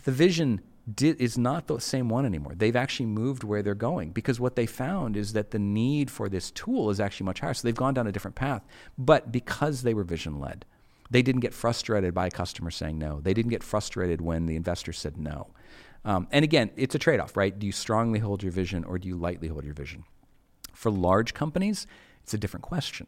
The 0.04 0.12
vision 0.12 0.62
did, 0.94 1.20
is 1.20 1.38
not 1.38 1.68
the 1.68 1.80
same 1.80 2.10
one 2.10 2.26
anymore. 2.26 2.54
They've 2.56 2.76
actually 2.76 3.08
moved 3.08 3.44
where 3.44 3.64
they're 3.64 3.74
going 3.74 4.12
because 4.12 4.40
what 4.40 4.56
they 4.56 4.66
found 4.66 5.18
is 5.18 5.34
that 5.34 5.52
the 5.52 5.60
need 5.60 6.12
for 6.12 6.30
this 6.30 6.52
tool 6.52 6.90
is 6.90 7.00
actually 7.00 7.26
much 7.26 7.40
higher. 7.40 7.54
So 7.54 7.68
they've 7.68 7.76
gone 7.76 7.96
down 7.96 8.08
a 8.08 8.12
different 8.12 8.36
path. 8.36 8.64
But 8.98 9.32
because 9.32 9.82
they 9.82 9.94
were 9.94 10.04
vision 10.04 10.40
led, 10.40 10.66
they 11.10 11.22
didn't 11.22 11.42
get 11.42 11.54
frustrated 11.54 12.14
by 12.14 12.28
a 12.28 12.32
customer 12.32 12.72
saying 12.72 12.98
no. 12.98 13.20
They 13.22 13.34
didn't 13.34 13.52
get 13.52 13.64
frustrated 13.64 14.22
when 14.22 14.46
the 14.46 14.56
investor 14.56 14.94
said 14.94 15.18
no. 15.18 15.48
Um, 16.06 16.28
and 16.32 16.44
again, 16.44 16.72
it's 16.78 16.96
a 16.96 17.00
trade 17.00 17.20
off, 17.20 17.36
right? 17.36 17.58
Do 17.58 17.66
you 17.66 17.74
strongly 17.74 18.20
hold 18.20 18.44
your 18.44 18.52
vision 18.52 18.84
or 18.84 19.00
do 19.00 19.08
you 19.08 19.18
lightly 19.18 19.48
hold 19.48 19.66
your 19.66 19.74
vision? 19.74 20.06
For 20.74 20.92
large 20.92 21.34
companies, 21.34 21.88
it's 22.24 22.34
a 22.34 22.38
different 22.38 22.64
question. 22.64 23.08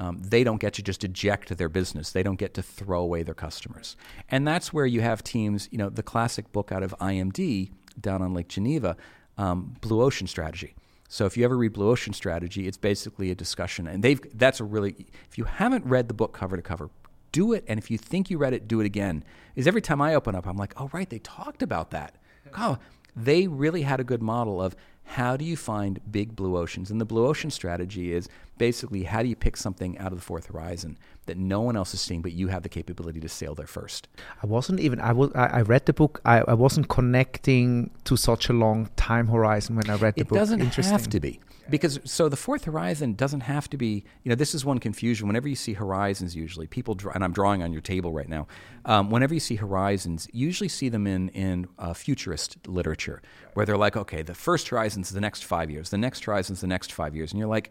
Um, 0.00 0.22
they 0.22 0.44
don't 0.44 0.60
get 0.60 0.74
to 0.74 0.82
just 0.82 1.04
eject 1.04 1.56
their 1.58 1.68
business. 1.68 2.12
They 2.12 2.22
don't 2.22 2.38
get 2.38 2.54
to 2.54 2.62
throw 2.62 3.00
away 3.00 3.22
their 3.22 3.34
customers. 3.34 3.96
And 4.30 4.46
that's 4.46 4.72
where 4.72 4.86
you 4.86 5.00
have 5.02 5.22
teams, 5.22 5.68
you 5.70 5.78
know, 5.78 5.90
the 5.90 6.02
classic 6.02 6.52
book 6.52 6.72
out 6.72 6.82
of 6.82 6.94
IMD 7.00 7.70
down 8.00 8.22
on 8.22 8.32
Lake 8.32 8.48
Geneva, 8.48 8.96
um, 9.36 9.76
Blue 9.80 10.02
Ocean 10.02 10.26
Strategy. 10.26 10.74
So 11.08 11.26
if 11.26 11.36
you 11.36 11.44
ever 11.44 11.56
read 11.56 11.72
Blue 11.72 11.90
Ocean 11.90 12.12
Strategy, 12.12 12.68
it's 12.68 12.76
basically 12.76 13.30
a 13.30 13.34
discussion, 13.34 13.86
and 13.86 14.04
they've 14.04 14.20
that's 14.38 14.60
a 14.60 14.64
really. 14.64 15.06
If 15.30 15.38
you 15.38 15.44
haven't 15.44 15.86
read 15.86 16.06
the 16.06 16.14
book 16.14 16.34
cover 16.34 16.54
to 16.54 16.62
cover, 16.62 16.90
do 17.32 17.54
it. 17.54 17.64
And 17.66 17.78
if 17.78 17.90
you 17.90 17.96
think 17.96 18.28
you 18.28 18.36
read 18.36 18.52
it, 18.52 18.68
do 18.68 18.80
it 18.80 18.84
again. 18.84 19.24
Is 19.56 19.66
every 19.66 19.80
time 19.80 20.02
I 20.02 20.14
open 20.14 20.34
up, 20.34 20.46
I'm 20.46 20.58
like, 20.58 20.74
oh 20.76 20.90
right, 20.92 21.08
they 21.08 21.18
talked 21.20 21.62
about 21.62 21.90
that. 21.92 22.16
Oh, 22.56 22.78
they 23.14 23.46
really 23.46 23.82
had 23.82 24.00
a 24.00 24.04
good 24.04 24.22
model 24.22 24.62
of 24.62 24.76
how 25.04 25.36
do 25.36 25.44
you 25.44 25.56
find 25.56 26.00
big 26.10 26.36
blue 26.36 26.56
oceans? 26.56 26.90
And 26.90 27.00
the 27.00 27.06
blue 27.06 27.26
ocean 27.26 27.50
strategy 27.50 28.12
is 28.12 28.28
basically 28.58 29.04
how 29.04 29.22
do 29.22 29.28
you 29.28 29.36
pick 29.36 29.56
something 29.56 29.98
out 29.98 30.12
of 30.12 30.18
the 30.18 30.24
fourth 30.24 30.46
horizon 30.46 30.98
that 31.28 31.38
no 31.38 31.60
one 31.60 31.76
else 31.76 31.94
is 31.94 32.00
seeing, 32.00 32.20
but 32.20 32.32
you 32.32 32.48
have 32.48 32.62
the 32.62 32.68
capability 32.68 33.20
to 33.20 33.28
sail 33.28 33.54
there 33.54 33.66
first? 33.66 34.08
I 34.42 34.46
wasn't 34.46 34.80
even, 34.80 35.00
I, 35.00 35.12
was, 35.12 35.30
I, 35.34 35.62
read 35.62 35.86
the 35.86 35.92
book, 35.92 36.20
I, 36.24 36.40
I 36.40 36.54
wasn't 36.54 36.88
connecting 36.88 37.90
to 38.04 38.16
such 38.16 38.48
a 38.48 38.52
long 38.52 38.90
time 38.96 39.28
horizon 39.28 39.76
when 39.76 39.88
I 39.88 39.94
read 39.96 40.16
the 40.16 40.22
it 40.22 40.28
book. 40.28 40.36
It 40.36 40.40
doesn't 40.40 40.74
have 40.74 41.08
to 41.08 41.20
be 41.20 41.40
because 41.70 42.00
so 42.04 42.28
the 42.28 42.36
fourth 42.36 42.64
horizon 42.64 43.14
doesn't 43.14 43.40
have 43.40 43.68
to 43.70 43.76
be 43.76 44.04
you 44.22 44.28
know 44.28 44.34
this 44.34 44.54
is 44.54 44.64
one 44.64 44.78
confusion 44.78 45.26
whenever 45.26 45.48
you 45.48 45.54
see 45.54 45.74
horizons 45.74 46.34
usually 46.34 46.66
people 46.66 46.94
draw, 46.94 47.12
and 47.12 47.22
i'm 47.22 47.32
drawing 47.32 47.62
on 47.62 47.72
your 47.72 47.82
table 47.82 48.12
right 48.12 48.28
now 48.28 48.46
um, 48.84 49.10
whenever 49.10 49.34
you 49.34 49.40
see 49.40 49.56
horizons 49.56 50.28
usually 50.32 50.68
see 50.68 50.88
them 50.88 51.06
in 51.06 51.28
in 51.30 51.68
uh, 51.78 51.92
futurist 51.92 52.56
literature 52.66 53.22
where 53.54 53.66
they're 53.66 53.76
like 53.76 53.96
okay 53.96 54.22
the 54.22 54.34
first 54.34 54.68
horizon's 54.68 55.10
the 55.10 55.20
next 55.20 55.44
five 55.44 55.70
years 55.70 55.90
the 55.90 55.98
next 55.98 56.24
horizon's 56.24 56.60
the 56.60 56.66
next 56.66 56.92
five 56.92 57.14
years 57.14 57.32
and 57.32 57.38
you're 57.38 57.48
like 57.48 57.70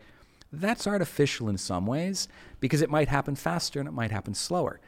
that's 0.52 0.88
artificial 0.88 1.50
in 1.50 1.58
some 1.58 1.86
ways 1.86 2.28
because 2.60 2.82
it 2.82 2.90
might 2.90 3.08
happen 3.08 3.36
faster 3.36 3.80
and 3.80 3.88
it 3.88 3.94
might 3.94 4.12
happen 4.12 4.34
slower 4.34 4.80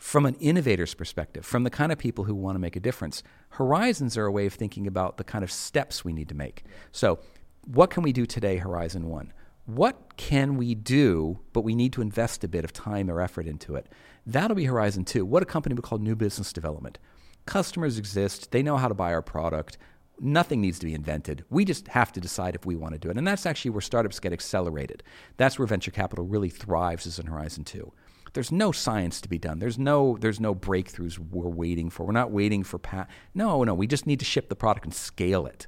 from 0.00 0.24
an 0.24 0.34
innovator's 0.40 0.94
perspective, 0.94 1.44
from 1.44 1.62
the 1.62 1.70
kind 1.70 1.92
of 1.92 1.98
people 1.98 2.24
who 2.24 2.34
want 2.34 2.54
to 2.54 2.58
make 2.58 2.74
a 2.74 2.80
difference, 2.80 3.22
horizons 3.50 4.16
are 4.16 4.24
a 4.24 4.32
way 4.32 4.46
of 4.46 4.54
thinking 4.54 4.86
about 4.86 5.18
the 5.18 5.24
kind 5.24 5.44
of 5.44 5.52
steps 5.52 6.02
we 6.02 6.14
need 6.14 6.28
to 6.30 6.34
make. 6.34 6.64
So, 6.90 7.18
what 7.66 7.90
can 7.90 8.02
we 8.02 8.10
do 8.10 8.24
today, 8.24 8.56
Horizon 8.56 9.10
1? 9.10 9.32
What 9.66 10.16
can 10.16 10.56
we 10.56 10.74
do, 10.74 11.40
but 11.52 11.60
we 11.60 11.74
need 11.74 11.92
to 11.92 12.00
invest 12.00 12.42
a 12.42 12.48
bit 12.48 12.64
of 12.64 12.72
time 12.72 13.10
or 13.10 13.20
effort 13.20 13.46
into 13.46 13.76
it? 13.76 13.88
That'll 14.24 14.56
be 14.56 14.64
Horizon 14.64 15.04
2. 15.04 15.26
What 15.26 15.42
a 15.42 15.46
company 15.46 15.74
would 15.74 15.84
call 15.84 15.98
new 15.98 16.16
business 16.16 16.50
development. 16.50 16.98
Customers 17.44 17.98
exist, 17.98 18.52
they 18.52 18.62
know 18.62 18.78
how 18.78 18.88
to 18.88 18.94
buy 18.94 19.12
our 19.12 19.22
product. 19.22 19.76
Nothing 20.22 20.60
needs 20.60 20.78
to 20.80 20.86
be 20.86 20.94
invented. 20.94 21.44
We 21.48 21.64
just 21.64 21.88
have 21.88 22.12
to 22.12 22.20
decide 22.20 22.54
if 22.54 22.66
we 22.66 22.76
want 22.76 22.92
to 22.92 22.98
do 22.98 23.08
it. 23.08 23.16
And 23.16 23.26
that's 23.26 23.46
actually 23.46 23.70
where 23.70 23.80
startups 23.80 24.20
get 24.20 24.32
accelerated. 24.32 25.02
That's 25.38 25.58
where 25.58 25.66
venture 25.66 25.90
capital 25.90 26.26
really 26.26 26.50
thrives 26.50 27.06
is 27.06 27.18
in 27.18 27.26
Horizon 27.26 27.64
2 27.64 27.92
there's 28.32 28.52
no 28.52 28.72
science 28.72 29.20
to 29.20 29.28
be 29.28 29.38
done. 29.38 29.58
There's 29.58 29.78
no 29.78 30.16
there's 30.20 30.38
no 30.38 30.54
breakthroughs 30.54 31.18
we're 31.18 31.48
waiting 31.48 31.90
for. 31.90 32.06
We're 32.06 32.12
not 32.12 32.30
waiting 32.30 32.62
for 32.62 32.78
pat. 32.78 33.10
No, 33.34 33.64
no, 33.64 33.74
we 33.74 33.86
just 33.86 34.06
need 34.06 34.20
to 34.20 34.24
ship 34.24 34.48
the 34.48 34.54
product 34.54 34.84
and 34.84 34.94
scale 34.94 35.46
it. 35.46 35.66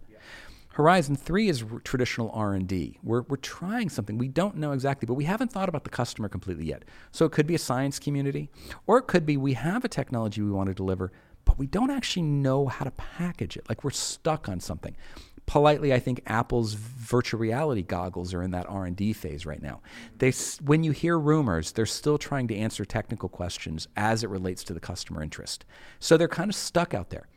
Horizon 0.75 1.17
3 1.17 1.51
is 1.51 1.63
r- 1.71 1.81
traditional 1.81 2.31
R&D. 2.33 2.99
We're, 3.03 3.23
we're 3.29 3.37
trying 3.37 3.91
something. 3.91 4.17
We 4.17 4.29
don't 4.29 4.57
know 4.57 4.73
exactly, 4.73 5.05
but 5.05 5.15
we 5.15 5.25
haven't 5.25 5.53
thought 5.53 5.69
about 5.69 5.85
the 5.85 5.91
customer 5.91 6.31
completely 6.31 6.65
yet. 6.65 6.85
So 7.11 7.27
it 7.27 7.33
could 7.33 7.47
be 7.47 7.55
a 7.55 7.59
science 7.59 7.99
community, 7.99 8.49
or 8.87 8.97
it 8.97 9.07
could 9.07 9.27
be 9.27 9.37
we 9.37 9.53
have 9.53 9.85
a 9.85 9.89
technology 9.89 10.41
we 10.41 10.51
want 10.51 10.69
to 10.69 10.75
deliver, 10.75 11.13
but 11.53 11.59
we 11.59 11.67
don't 11.67 11.91
actually 11.91 12.23
know 12.23 12.67
how 12.67 12.83
to 12.83 12.91
package 12.93 13.59
it. 13.59 13.69
Like 13.69 13.85
we're 13.85 13.91
stuck 13.91 14.49
on 14.49 14.59
something. 14.59 14.97
Politely, 15.45 15.93
I 15.93 15.99
think 15.99 16.23
Apple's 16.25 16.73
virtual 16.73 17.41
reality 17.41 17.83
goggles 17.83 18.33
are 18.33 18.43
in 18.43 18.53
that 18.53 18.65
R&D 18.71 19.13
phase 19.13 19.45
right 19.45 19.61
now. 19.61 19.83
They, 20.17 20.33
when 20.65 20.83
you 20.83 20.93
hear 20.93 21.19
rumors, 21.19 21.73
they're 21.73 21.85
still 21.85 22.17
trying 22.17 22.49
to 22.49 22.57
answer 22.57 22.87
technical 22.87 23.29
questions 23.29 23.87
as 23.99 24.25
it 24.25 24.31
relates 24.31 24.65
to 24.65 24.73
the 24.73 24.81
customer 24.81 25.23
interest. 25.23 25.67
So 25.99 26.17
they're 26.17 26.27
kind 26.27 26.49
of 26.49 26.55
stuck 26.55 26.95
out 26.95 27.11
there. 27.11 27.29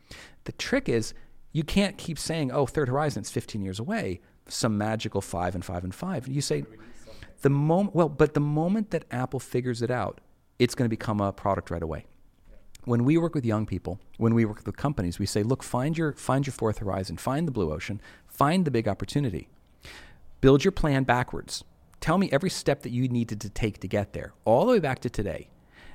The 0.44 0.52
trick 0.52 0.88
is 0.88 1.12
you 1.52 1.62
can't 1.62 1.98
keep 1.98 2.18
saying, 2.18 2.50
"Oh, 2.52 2.64
Third 2.64 2.88
Horizon, 2.88 3.20
it's 3.20 3.30
15 3.30 3.60
years 3.60 3.78
away." 3.78 4.22
Some 4.48 4.78
magical 4.78 5.20
five 5.20 5.54
and 5.54 5.62
five 5.62 5.84
and 5.84 5.94
five. 5.94 6.26
You 6.26 6.40
say 6.40 6.64
the 7.42 7.50
moment. 7.50 7.94
Well, 7.94 8.08
but 8.08 8.32
the 8.32 8.40
moment 8.40 8.92
that 8.92 9.04
Apple 9.10 9.40
figures 9.40 9.82
it 9.82 9.90
out, 9.90 10.22
it's 10.58 10.74
going 10.74 10.86
to 10.86 10.90
become 10.90 11.20
a 11.20 11.34
product 11.34 11.70
right 11.70 11.82
away. 11.82 12.06
When 12.86 13.04
we 13.04 13.18
work 13.18 13.34
with 13.34 13.44
young 13.44 13.66
people, 13.66 13.98
when 14.16 14.32
we 14.32 14.44
work 14.44 14.64
with 14.64 14.76
companies, 14.76 15.18
we 15.18 15.26
say, 15.26 15.42
"Look, 15.42 15.64
find 15.64 15.98
your 15.98 16.12
find 16.12 16.46
your 16.46 16.52
fourth 16.52 16.78
horizon, 16.78 17.16
find 17.16 17.46
the 17.46 17.52
blue 17.52 17.72
ocean, 17.72 18.00
find 18.28 18.64
the 18.64 18.70
big 18.70 18.86
opportunity, 18.86 19.48
build 20.40 20.64
your 20.64 20.70
plan 20.70 21.02
backwards. 21.02 21.64
Tell 21.98 22.16
me 22.16 22.30
every 22.30 22.48
step 22.48 22.82
that 22.82 22.92
you 22.92 23.08
needed 23.08 23.40
to 23.40 23.50
take 23.50 23.80
to 23.80 23.88
get 23.88 24.12
there, 24.12 24.34
all 24.44 24.66
the 24.66 24.72
way 24.72 24.78
back 24.78 25.00
to 25.00 25.10
today." 25.10 25.50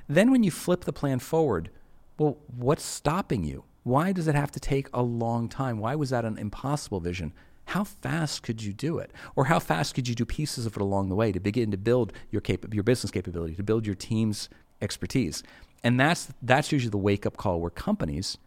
Then 0.06 0.30
when 0.30 0.42
you 0.42 0.50
flip 0.50 0.84
the 0.84 0.92
plan 0.92 1.18
forward, 1.18 1.70
well, 2.18 2.36
what's 2.54 2.84
stopping 2.84 3.42
you? 3.42 3.64
Why 3.84 4.12
does 4.12 4.28
it 4.28 4.34
have 4.34 4.52
to 4.52 4.60
take 4.60 4.90
a 4.92 5.02
long 5.02 5.48
time? 5.48 5.78
Why 5.78 5.94
was 5.94 6.10
that 6.10 6.26
an 6.26 6.36
impossible 6.36 7.00
vision? 7.00 7.32
How 7.66 7.84
fast 7.84 8.42
could 8.42 8.62
you 8.62 8.74
do 8.74 8.98
it? 8.98 9.12
Or 9.34 9.46
how 9.46 9.60
fast 9.60 9.94
could 9.94 10.08
you 10.08 10.14
do 10.14 10.26
pieces 10.26 10.66
of 10.66 10.76
it 10.76 10.82
along 10.82 11.08
the 11.08 11.14
way 11.14 11.32
to 11.32 11.40
begin 11.40 11.70
to 11.70 11.78
build 11.78 12.12
your, 12.30 12.42
cap- 12.42 12.74
your 12.74 12.84
business 12.84 13.10
capability, 13.10 13.54
to 13.54 13.62
build 13.62 13.86
your 13.86 13.94
team's 13.94 14.50
expertise? 14.82 15.42
And 15.84 15.98
that's, 15.98 16.28
that's 16.42 16.70
usually 16.70 16.90
the 16.90 16.98
wake 16.98 17.26
up 17.26 17.36
call 17.36 17.60
where 17.60 17.70
companies, 17.70 18.38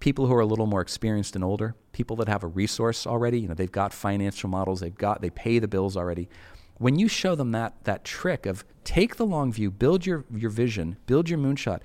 people 0.00 0.26
who 0.26 0.34
are 0.34 0.40
a 0.40 0.46
little 0.46 0.66
more 0.66 0.80
experienced 0.80 1.34
and 1.34 1.44
older, 1.44 1.74
people 1.92 2.16
that 2.16 2.28
have 2.28 2.44
a 2.44 2.46
resource 2.46 3.06
already, 3.06 3.40
you 3.40 3.48
know, 3.48 3.54
they've 3.54 3.72
got 3.72 3.92
financial 3.92 4.48
models, 4.48 4.80
they've 4.80 4.94
got, 4.94 5.20
they 5.20 5.30
pay 5.30 5.58
the 5.58 5.68
bills 5.68 5.96
already. 5.96 6.28
When 6.78 6.98
you 6.98 7.08
show 7.08 7.34
them 7.34 7.52
that, 7.52 7.84
that 7.84 8.04
trick 8.04 8.46
of 8.46 8.64
take 8.84 9.16
the 9.16 9.26
long 9.26 9.52
view, 9.52 9.70
build 9.70 10.06
your, 10.06 10.24
your 10.34 10.50
vision, 10.50 10.96
build 11.06 11.28
your 11.28 11.38
moonshot, 11.38 11.80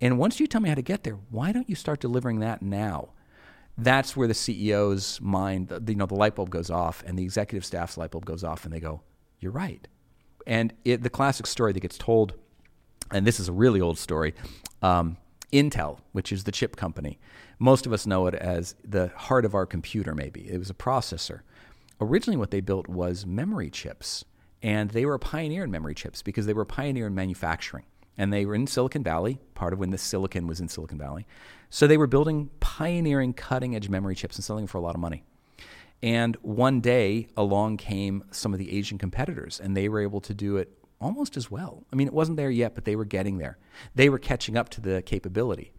and 0.00 0.18
once 0.18 0.40
you 0.40 0.46
tell 0.46 0.60
me 0.60 0.68
how 0.68 0.74
to 0.74 0.82
get 0.82 1.04
there, 1.04 1.18
why 1.30 1.52
don't 1.52 1.68
you 1.68 1.74
start 1.74 2.00
delivering 2.00 2.40
that 2.40 2.62
now? 2.62 3.10
That's 3.76 4.16
where 4.16 4.28
the 4.28 4.34
CEO's 4.34 5.20
mind, 5.20 5.72
you 5.86 5.94
know, 5.94 6.06
the 6.06 6.14
light 6.14 6.34
bulb 6.34 6.50
goes 6.50 6.70
off, 6.70 7.02
and 7.06 7.18
the 7.18 7.22
executive 7.22 7.64
staff's 7.64 7.96
light 7.96 8.10
bulb 8.10 8.24
goes 8.24 8.44
off, 8.44 8.64
and 8.64 8.72
they 8.74 8.80
go, 8.80 9.02
"You're 9.38 9.52
right." 9.52 9.86
And 10.46 10.72
it, 10.84 11.02
the 11.02 11.10
classic 11.10 11.46
story 11.46 11.72
that 11.72 11.80
gets 11.80 11.96
told, 11.96 12.34
and 13.10 13.26
this 13.26 13.40
is 13.40 13.48
a 13.48 13.52
really 13.52 13.80
old 13.80 13.98
story, 13.98 14.34
um, 14.82 15.16
Intel, 15.52 15.98
which 16.12 16.32
is 16.32 16.44
the 16.44 16.52
chip 16.52 16.76
company. 16.76 17.18
Most 17.58 17.86
of 17.86 17.92
us 17.92 18.06
know 18.06 18.26
it 18.26 18.34
as 18.34 18.74
the 18.84 19.08
heart 19.16 19.44
of 19.44 19.54
our 19.54 19.66
computer. 19.66 20.14
Maybe 20.14 20.48
it 20.48 20.58
was 20.58 20.70
a 20.70 20.74
processor. 20.74 21.40
Originally, 22.00 22.36
what 22.36 22.50
they 22.50 22.60
built 22.60 22.88
was 22.88 23.26
memory 23.26 23.68
chips, 23.68 24.24
and 24.62 24.90
they 24.90 25.04
were 25.04 25.14
a 25.14 25.18
pioneer 25.18 25.64
in 25.64 25.70
memory 25.70 25.94
chips 25.94 26.22
because 26.22 26.46
they 26.46 26.54
were 26.54 26.62
a 26.62 26.66
pioneer 26.66 27.06
in 27.06 27.14
manufacturing 27.14 27.84
and 28.20 28.34
they 28.34 28.44
were 28.44 28.54
in 28.54 28.66
Silicon 28.66 29.02
Valley, 29.02 29.38
part 29.54 29.72
of 29.72 29.78
when 29.78 29.92
the 29.92 29.96
silicon 29.96 30.46
was 30.46 30.60
in 30.60 30.68
Silicon 30.68 30.98
Valley. 30.98 31.26
So 31.70 31.86
they 31.86 31.96
were 31.96 32.06
building 32.06 32.50
pioneering 32.60 33.32
cutting 33.32 33.74
edge 33.74 33.88
memory 33.88 34.14
chips 34.14 34.36
and 34.36 34.44
selling 34.44 34.64
them 34.64 34.68
for 34.68 34.76
a 34.76 34.82
lot 34.82 34.94
of 34.94 35.00
money. 35.00 35.24
And 36.02 36.36
one 36.42 36.82
day 36.82 37.28
along 37.34 37.78
came 37.78 38.24
some 38.30 38.52
of 38.52 38.58
the 38.58 38.76
Asian 38.76 38.98
competitors, 38.98 39.58
and 39.58 39.74
they 39.74 39.88
were 39.88 40.00
able 40.00 40.20
to 40.20 40.34
do 40.34 40.58
it 40.58 40.70
almost 41.00 41.36
as 41.36 41.50
well. 41.50 41.84
I 41.92 41.96
mean, 41.96 42.06
it 42.06 42.12
wasn't 42.12 42.36
there 42.36 42.50
yet, 42.50 42.74
but 42.74 42.84
they 42.84 42.96
were 42.96 43.04
getting 43.04 43.38
there. 43.38 43.58
They 43.94 44.08
were 44.08 44.18
catching 44.18 44.56
up 44.56 44.68
to 44.70 44.80
the 44.80 45.02
capability. 45.02 45.72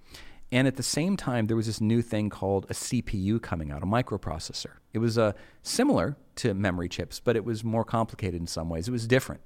And 0.52 0.68
at 0.68 0.76
the 0.76 0.84
same 0.84 1.16
time, 1.16 1.48
there 1.48 1.56
was 1.56 1.68
this 1.68 1.80
new 1.80 2.02
thing 2.02 2.30
called 2.30 2.66
a 2.70 2.74
CPU 2.74 3.42
coming 3.42 3.72
out, 3.72 3.84
a 3.84 3.86
microprocessor. 3.86 4.74
It 4.92 5.00
was 5.00 5.18
uh, 5.18 5.32
similar 5.64 6.18
to 6.38 6.54
memory 6.54 6.90
chips, 6.90 7.22
but 7.22 7.38
it 7.38 7.46
was 7.46 7.64
more 7.64 7.86
complicated 7.86 8.42
in 8.42 8.48
some 8.48 8.68
ways. 8.68 8.88
It 8.88 8.92
was 8.92 9.08
different. 9.08 9.42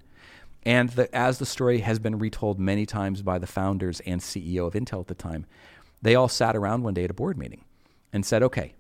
And 0.64 0.90
the, 0.90 1.14
as 1.16 1.38
the 1.38 1.46
story 1.46 1.80
has 1.82 2.00
been 2.00 2.18
retold 2.18 2.60
many 2.60 2.88
times 2.88 3.22
by 3.22 3.38
the 3.38 3.46
founders 3.46 4.00
and 4.02 4.20
CEO 4.20 4.66
of 4.66 4.74
Intel 4.74 5.02
at 5.02 5.08
the 5.08 5.14
time, 5.14 5.46
they 6.02 6.16
all 6.16 6.28
sat 6.28 6.56
around 6.56 6.82
one 6.82 6.96
day 6.96 7.04
at 7.04 7.12
a 7.12 7.14
board 7.14 7.38
meeting 7.38 7.64
and 8.12 8.26
said, 8.26 8.42
okay, 8.42 8.74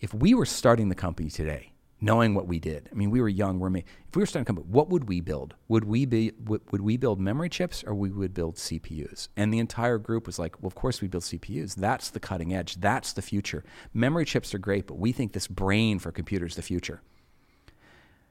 if 0.00 0.14
we 0.14 0.32
were 0.32 0.46
starting 0.46 0.88
the 0.88 0.94
company 0.94 1.28
today, 1.28 1.69
knowing 2.00 2.34
what 2.34 2.46
we 2.46 2.58
did, 2.58 2.88
I 2.90 2.94
mean, 2.94 3.10
we 3.10 3.20
were 3.20 3.28
young, 3.28 3.58
we're 3.58 3.74
if 3.76 4.16
we 4.16 4.22
were 4.22 4.26
starting 4.26 4.42
a 4.42 4.46
company, 4.46 4.66
what 4.68 4.88
would 4.88 5.08
we 5.08 5.20
build? 5.20 5.54
Would 5.68 5.84
we 5.84 6.04
be 6.06 6.32
would, 6.44 6.62
would 6.72 6.80
we 6.80 6.96
build 6.96 7.20
memory 7.20 7.48
chips 7.48 7.84
or 7.86 7.94
we 7.94 8.10
would 8.10 8.34
build 8.34 8.56
CPUs? 8.56 9.28
And 9.36 9.52
the 9.52 9.58
entire 9.58 9.98
group 9.98 10.26
was 10.26 10.38
like, 10.38 10.60
well, 10.60 10.68
of 10.68 10.74
course 10.74 11.00
we 11.00 11.08
build 11.08 11.24
CPUs. 11.24 11.76
That's 11.76 12.10
the 12.10 12.20
cutting 12.20 12.52
edge. 12.52 12.80
That's 12.80 13.12
the 13.12 13.22
future. 13.22 13.64
Memory 13.94 14.24
chips 14.24 14.54
are 14.54 14.58
great, 14.58 14.86
but 14.86 14.98
we 14.98 15.12
think 15.12 15.32
this 15.32 15.46
brain 15.46 15.98
for 15.98 16.10
computers 16.10 16.52
is 16.52 16.56
the 16.56 16.62
future. 16.62 17.02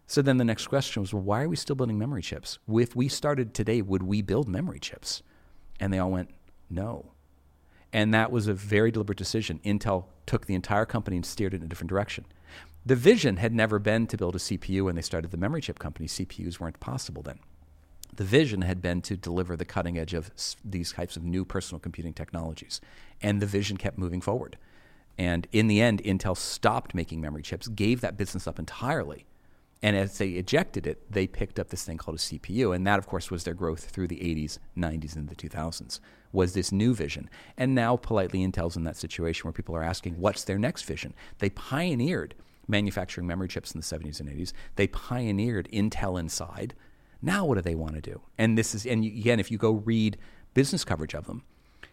So 0.07 0.23
then 0.23 0.37
the 0.37 0.43
next 0.43 0.67
question 0.67 1.01
was, 1.01 1.13
well, 1.13 1.21
why 1.21 1.43
are 1.43 1.49
we 1.49 1.55
still 1.55 1.75
building 1.75 1.99
memory 1.99 2.23
chips? 2.23 2.57
If 2.67 2.95
we 2.95 3.07
started 3.07 3.53
today, 3.53 3.83
would 3.83 4.01
we 4.01 4.23
build 4.23 4.47
memory 4.49 4.79
chips? 4.79 5.21
And 5.79 5.93
they 5.93 5.99
all 5.99 6.09
went, 6.09 6.31
no. 6.69 7.11
And 7.93 8.13
that 8.13 8.31
was 8.31 8.47
a 8.47 8.53
very 8.53 8.91
deliberate 8.91 9.17
decision. 9.17 9.59
Intel 9.63 10.05
took 10.25 10.47
the 10.47 10.55
entire 10.55 10.85
company 10.85 11.15
and 11.15 11.25
steered 11.25 11.53
it 11.53 11.57
in 11.57 11.63
a 11.63 11.67
different 11.67 11.89
direction. 11.89 12.25
The 12.89 12.95
vision 12.95 13.37
had 13.37 13.53
never 13.53 13.77
been 13.77 14.07
to 14.07 14.17
build 14.17 14.35
a 14.35 14.39
CPU 14.39 14.85
when 14.85 14.95
they 14.95 15.03
started 15.03 15.29
the 15.29 15.37
memory 15.37 15.61
chip 15.61 15.77
company. 15.77 16.07
CPUs 16.07 16.59
weren't 16.59 16.79
possible 16.79 17.21
then. 17.21 17.37
The 18.15 18.23
vision 18.23 18.63
had 18.63 18.81
been 18.81 19.03
to 19.03 19.15
deliver 19.15 19.55
the 19.55 19.63
cutting 19.63 19.99
edge 19.99 20.15
of 20.15 20.31
these 20.65 20.93
types 20.93 21.15
of 21.15 21.23
new 21.23 21.45
personal 21.45 21.79
computing 21.79 22.13
technologies. 22.13 22.81
And 23.21 23.43
the 23.43 23.45
vision 23.45 23.77
kept 23.77 23.99
moving 23.99 24.21
forward. 24.21 24.57
And 25.19 25.47
in 25.51 25.67
the 25.67 25.79
end, 25.79 26.01
Intel 26.01 26.35
stopped 26.35 26.95
making 26.95 27.21
memory 27.21 27.43
chips, 27.43 27.67
gave 27.67 28.01
that 28.01 28.17
business 28.17 28.47
up 28.47 28.57
entirely, 28.57 29.27
and 29.83 29.95
as 29.95 30.17
they 30.17 30.29
ejected 30.29 30.87
it, 30.87 31.11
they 31.11 31.27
picked 31.27 31.59
up 31.59 31.69
this 31.69 31.83
thing 31.83 31.97
called 31.97 32.17
a 32.17 32.19
CPU. 32.19 32.75
And 32.75 32.87
that, 32.87 32.97
of 32.97 33.05
course, 33.05 33.29
was 33.29 33.43
their 33.43 33.53
growth 33.53 33.85
through 33.85 34.07
the 34.07 34.17
80s, 34.17 34.57
90s, 34.75 35.15
and 35.15 35.29
the 35.29 35.35
2000s, 35.35 35.99
was 36.31 36.53
this 36.53 36.71
new 36.71 36.95
vision. 36.95 37.29
And 37.55 37.75
now, 37.75 37.97
politely, 37.97 38.39
Intel's 38.39 38.75
in 38.75 38.83
that 38.85 38.97
situation 38.97 39.43
where 39.43 39.53
people 39.53 39.75
are 39.75 39.83
asking, 39.83 40.19
what's 40.19 40.43
their 40.43 40.57
next 40.57 40.83
vision? 40.83 41.13
They 41.37 41.51
pioneered 41.51 42.33
manufacturing 42.69 43.27
memory 43.27 43.47
chips 43.47 43.73
in 43.73 43.79
the 43.79 43.85
70s 43.85 44.19
and 44.19 44.29
80s. 44.29 44.53
They 44.75 44.87
pioneered 44.87 45.67
Intel 45.71 46.19
Inside. 46.19 46.75
Now, 47.21 47.45
what 47.45 47.55
do 47.55 47.61
they 47.61 47.75
want 47.75 47.95
to 47.95 48.01
do? 48.01 48.21
And 48.37 48.57
this 48.57 48.73
is, 48.73 48.85
and 48.85 49.03
again, 49.03 49.39
if 49.39 49.51
you 49.51 49.57
go 49.57 49.71
read 49.71 50.17
business 50.53 50.85
coverage 50.85 51.13
of 51.13 51.25
them, 51.25 51.43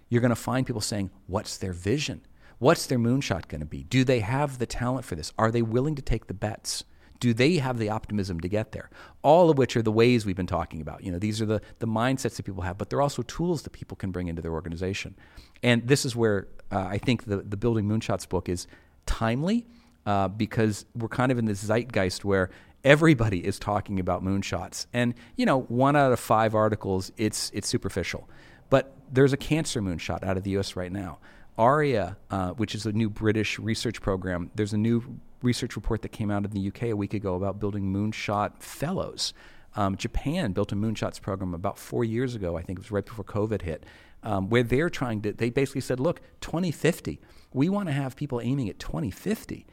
you're 0.09 0.21
going 0.21 0.31
to 0.31 0.37
find 0.37 0.67
people 0.67 0.81
saying, 0.81 1.11
what's 1.27 1.57
their 1.57 1.73
vision? 1.73 2.21
What's 2.59 2.87
their 2.87 2.99
moonshot 2.99 3.49
going 3.49 3.61
to 3.61 3.67
be? 3.67 3.83
Do 3.83 4.05
they 4.05 4.21
have 4.21 4.59
the 4.59 4.67
talent 4.67 5.05
for 5.05 5.17
this? 5.17 5.33
Are 5.37 5.51
they 5.51 5.63
willing 5.63 5.97
to 5.97 6.03
take 6.03 6.27
the 6.27 6.35
bets? 6.35 6.85
do 7.21 7.35
they 7.35 7.57
have 7.57 7.79
the 7.79 7.89
optimism 7.89 8.41
to 8.41 8.49
get 8.49 8.73
there? 8.73 8.91
All 9.23 9.51
of 9.51 9.59
which 9.59 9.77
are 9.77 9.83
the 9.83 9.93
ways 9.93 10.27
we've 10.27 10.37
been 10.37 10.47
talking 10.47 10.81
about. 10.81 11.03
You 11.03 11.13
know, 11.13 11.19
these 11.19 11.41
are 11.41 11.47
the, 11.47 11.61
the 11.79 11.87
mindsets 11.87 12.37
that 12.37 12.45
people 12.45 12.63
have, 12.63 12.79
but 12.79 12.91
they're 12.91 13.03
also 13.03 13.23
tools 13.23 13.63
that 13.63 13.71
people 13.71 13.97
can 13.97 14.11
bring 14.11 14.29
into 14.29 14.43
their 14.43 14.53
organization. 14.53 15.17
And 15.63 15.87
this 15.87 16.05
is 16.05 16.15
where 16.15 16.49
uh, 16.71 16.81
I 16.81 16.99
think 16.99 17.25
the, 17.25 17.39
the 17.39 17.57
Building 17.57 17.87
Moonshots 17.87 18.29
book 18.29 18.49
is 18.49 18.67
timely 19.07 19.67
uh, 20.07 20.29
because 20.29 20.87
we're 20.95 21.09
kind 21.09 21.31
of 21.31 21.39
in 21.39 21.45
this 21.45 21.63
zeitgeist 21.63 22.25
where 22.25 22.51
everybody 22.85 23.45
is 23.45 23.59
talking 23.59 23.99
about 23.99 24.25
moonshots. 24.25 24.87
And, 24.93 25.15
you 25.37 25.45
know, 25.45 25.63
one 25.63 25.97
out 25.97 26.13
of 26.13 26.21
five 26.21 26.55
articles, 26.55 27.11
it's, 27.17 27.51
it's 27.53 27.67
superficial. 27.67 28.31
But 28.71 28.97
there's 29.13 29.33
a 29.33 29.37
cancer 29.37 29.83
moonshot 29.83 30.23
out 30.23 30.37
of 30.37 30.45
the 30.45 30.57
US 30.59 30.77
right 30.77 30.93
now. 30.93 31.19
ARIA, 31.59 32.17
uh, 32.31 32.51
which 32.51 32.75
is 32.75 32.87
a 32.87 32.93
new 32.93 33.11
British 33.11 33.59
research 33.59 34.01
program, 34.01 34.51
there's 34.55 34.73
a 34.73 34.79
new 34.79 35.19
research 35.43 35.77
report 35.77 36.03
that 36.03 36.11
came 36.11 36.31
out 36.31 36.45
in 36.45 36.51
the 36.51 36.69
UK 36.69 36.85
a 36.85 36.95
week 36.95 37.15
ago 37.15 37.35
about 37.35 37.59
building 37.59 37.93
moonshot 37.93 38.63
fellows. 38.63 39.33
Um, 39.75 39.97
Japan 39.97 40.53
built 40.53 40.73
a 40.73 40.77
moonshots 40.77 41.21
program 41.21 41.55
about 41.55 41.79
four 41.79 42.05
years 42.05 42.35
ago. 42.35 42.57
I 42.57 42.63
think 42.63 42.79
it 42.79 42.83
was 42.83 42.91
right 42.91 43.05
before 43.05 43.25
COVID 43.25 43.63
hit, 43.63 43.85
um, 44.23 44.49
where 44.49 44.63
they're 44.63 44.89
trying 44.89 45.21
to. 45.23 45.33
They 45.33 45.51
basically 45.51 45.83
said, 45.83 46.01
"Look, 46.01 46.21
2050, 46.41 47.21
we 47.53 47.69
want 47.69 47.89
to 47.89 47.93
have 47.93 48.17
people 48.17 48.41
aiming 48.41 48.71
at 48.71 48.79
2050." 48.79 49.67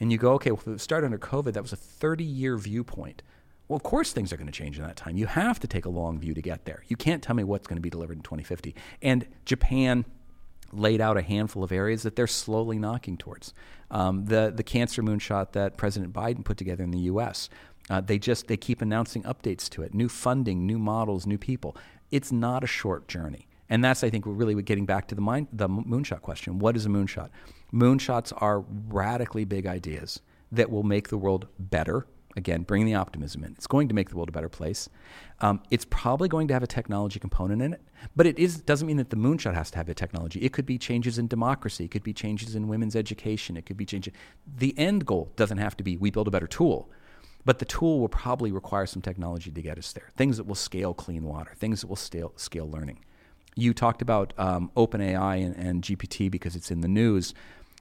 And 0.00 0.10
you 0.10 0.18
go, 0.18 0.32
"Okay, 0.32 0.50
well, 0.50 0.60
if 0.66 0.68
it 0.68 0.80
started 0.80 1.06
under 1.06 1.18
COVID, 1.18 1.52
that 1.52 1.62
was 1.62 1.72
a 1.72 1.76
30-year 1.76 2.56
viewpoint." 2.56 3.22
Well, 3.68 3.76
of 3.76 3.84
course, 3.84 4.12
things 4.12 4.32
are 4.32 4.36
going 4.36 4.48
to 4.48 4.52
change 4.52 4.78
in 4.78 4.84
that 4.84 4.96
time. 4.96 5.16
You 5.16 5.26
have 5.26 5.60
to 5.60 5.68
take 5.68 5.84
a 5.84 5.90
long 5.90 6.18
view 6.18 6.34
to 6.34 6.42
get 6.42 6.64
there. 6.64 6.82
You 6.88 6.96
can't 6.96 7.22
tell 7.22 7.36
me 7.36 7.44
what's 7.44 7.68
going 7.68 7.76
to 7.76 7.82
be 7.82 7.88
delivered 7.88 8.16
in 8.16 8.22
2050. 8.22 8.74
And 9.00 9.28
Japan 9.44 10.04
laid 10.72 11.00
out 11.00 11.16
a 11.16 11.22
handful 11.22 11.62
of 11.62 11.72
areas 11.72 12.02
that 12.02 12.16
they're 12.16 12.26
slowly 12.26 12.78
knocking 12.78 13.16
towards. 13.16 13.54
Um, 13.90 14.26
the 14.26 14.52
the 14.54 14.62
cancer 14.62 15.02
moonshot 15.02 15.52
that 15.52 15.76
President 15.76 16.12
Biden 16.12 16.44
put 16.44 16.56
together 16.56 16.84
in 16.84 16.90
the 16.90 17.00
U.S. 17.00 17.48
Uh, 17.88 18.00
they 18.00 18.18
just 18.18 18.48
they 18.48 18.56
keep 18.56 18.82
announcing 18.82 19.22
updates 19.24 19.68
to 19.70 19.82
it, 19.82 19.94
new 19.94 20.08
funding, 20.08 20.66
new 20.66 20.78
models, 20.78 21.26
new 21.26 21.38
people. 21.38 21.76
It's 22.10 22.32
not 22.32 22.64
a 22.64 22.66
short 22.66 23.08
journey, 23.08 23.46
and 23.68 23.84
that's 23.84 24.04
I 24.04 24.10
think 24.10 24.24
really 24.26 24.60
getting 24.62 24.86
back 24.86 25.08
to 25.08 25.14
the 25.14 25.20
mind 25.20 25.48
the 25.52 25.68
moonshot 25.68 26.22
question. 26.22 26.58
What 26.58 26.76
is 26.76 26.86
a 26.86 26.88
moonshot? 26.88 27.30
Moonshots 27.72 28.32
are 28.36 28.64
radically 28.88 29.44
big 29.44 29.66
ideas 29.66 30.20
that 30.52 30.70
will 30.70 30.82
make 30.82 31.08
the 31.08 31.18
world 31.18 31.46
better 31.58 32.06
Again, 32.36 32.62
bring 32.62 32.86
the 32.86 32.94
optimism 32.94 33.42
in. 33.42 33.52
It's 33.52 33.66
going 33.66 33.88
to 33.88 33.94
make 33.94 34.10
the 34.10 34.16
world 34.16 34.28
a 34.28 34.32
better 34.32 34.48
place. 34.48 34.88
Um, 35.40 35.62
it's 35.70 35.84
probably 35.84 36.28
going 36.28 36.46
to 36.48 36.54
have 36.54 36.62
a 36.62 36.66
technology 36.66 37.18
component 37.18 37.60
in 37.60 37.72
it, 37.72 37.80
but 38.14 38.26
it 38.26 38.38
is, 38.38 38.60
doesn't 38.60 38.86
mean 38.86 38.98
that 38.98 39.10
the 39.10 39.16
moonshot 39.16 39.54
has 39.54 39.70
to 39.72 39.78
have 39.78 39.88
a 39.88 39.94
technology. 39.94 40.40
It 40.40 40.52
could 40.52 40.66
be 40.66 40.78
changes 40.78 41.18
in 41.18 41.26
democracy. 41.26 41.86
It 41.86 41.90
could 41.90 42.04
be 42.04 42.12
changes 42.12 42.54
in 42.54 42.68
women's 42.68 42.94
education. 42.94 43.56
It 43.56 43.66
could 43.66 43.76
be 43.76 43.84
changes. 43.84 44.14
The 44.46 44.78
end 44.78 45.06
goal 45.06 45.32
doesn't 45.34 45.58
have 45.58 45.76
to 45.78 45.84
be 45.84 45.96
we 45.96 46.10
build 46.10 46.28
a 46.28 46.30
better 46.30 46.46
tool, 46.46 46.88
but 47.44 47.58
the 47.58 47.64
tool 47.64 47.98
will 47.98 48.08
probably 48.08 48.52
require 48.52 48.86
some 48.86 49.02
technology 49.02 49.50
to 49.50 49.62
get 49.62 49.76
us 49.76 49.92
there. 49.92 50.10
Things 50.16 50.36
that 50.36 50.44
will 50.44 50.54
scale 50.54 50.94
clean 50.94 51.24
water, 51.24 51.52
things 51.56 51.80
that 51.80 51.88
will 51.88 51.96
scale, 51.96 52.32
scale 52.36 52.70
learning. 52.70 53.04
You 53.56 53.74
talked 53.74 54.02
about 54.02 54.32
um, 54.38 54.70
OpenAI 54.76 55.44
and, 55.44 55.56
and 55.56 55.82
GPT 55.82 56.30
because 56.30 56.54
it's 56.54 56.70
in 56.70 56.80
the 56.80 56.88
news 56.88 57.34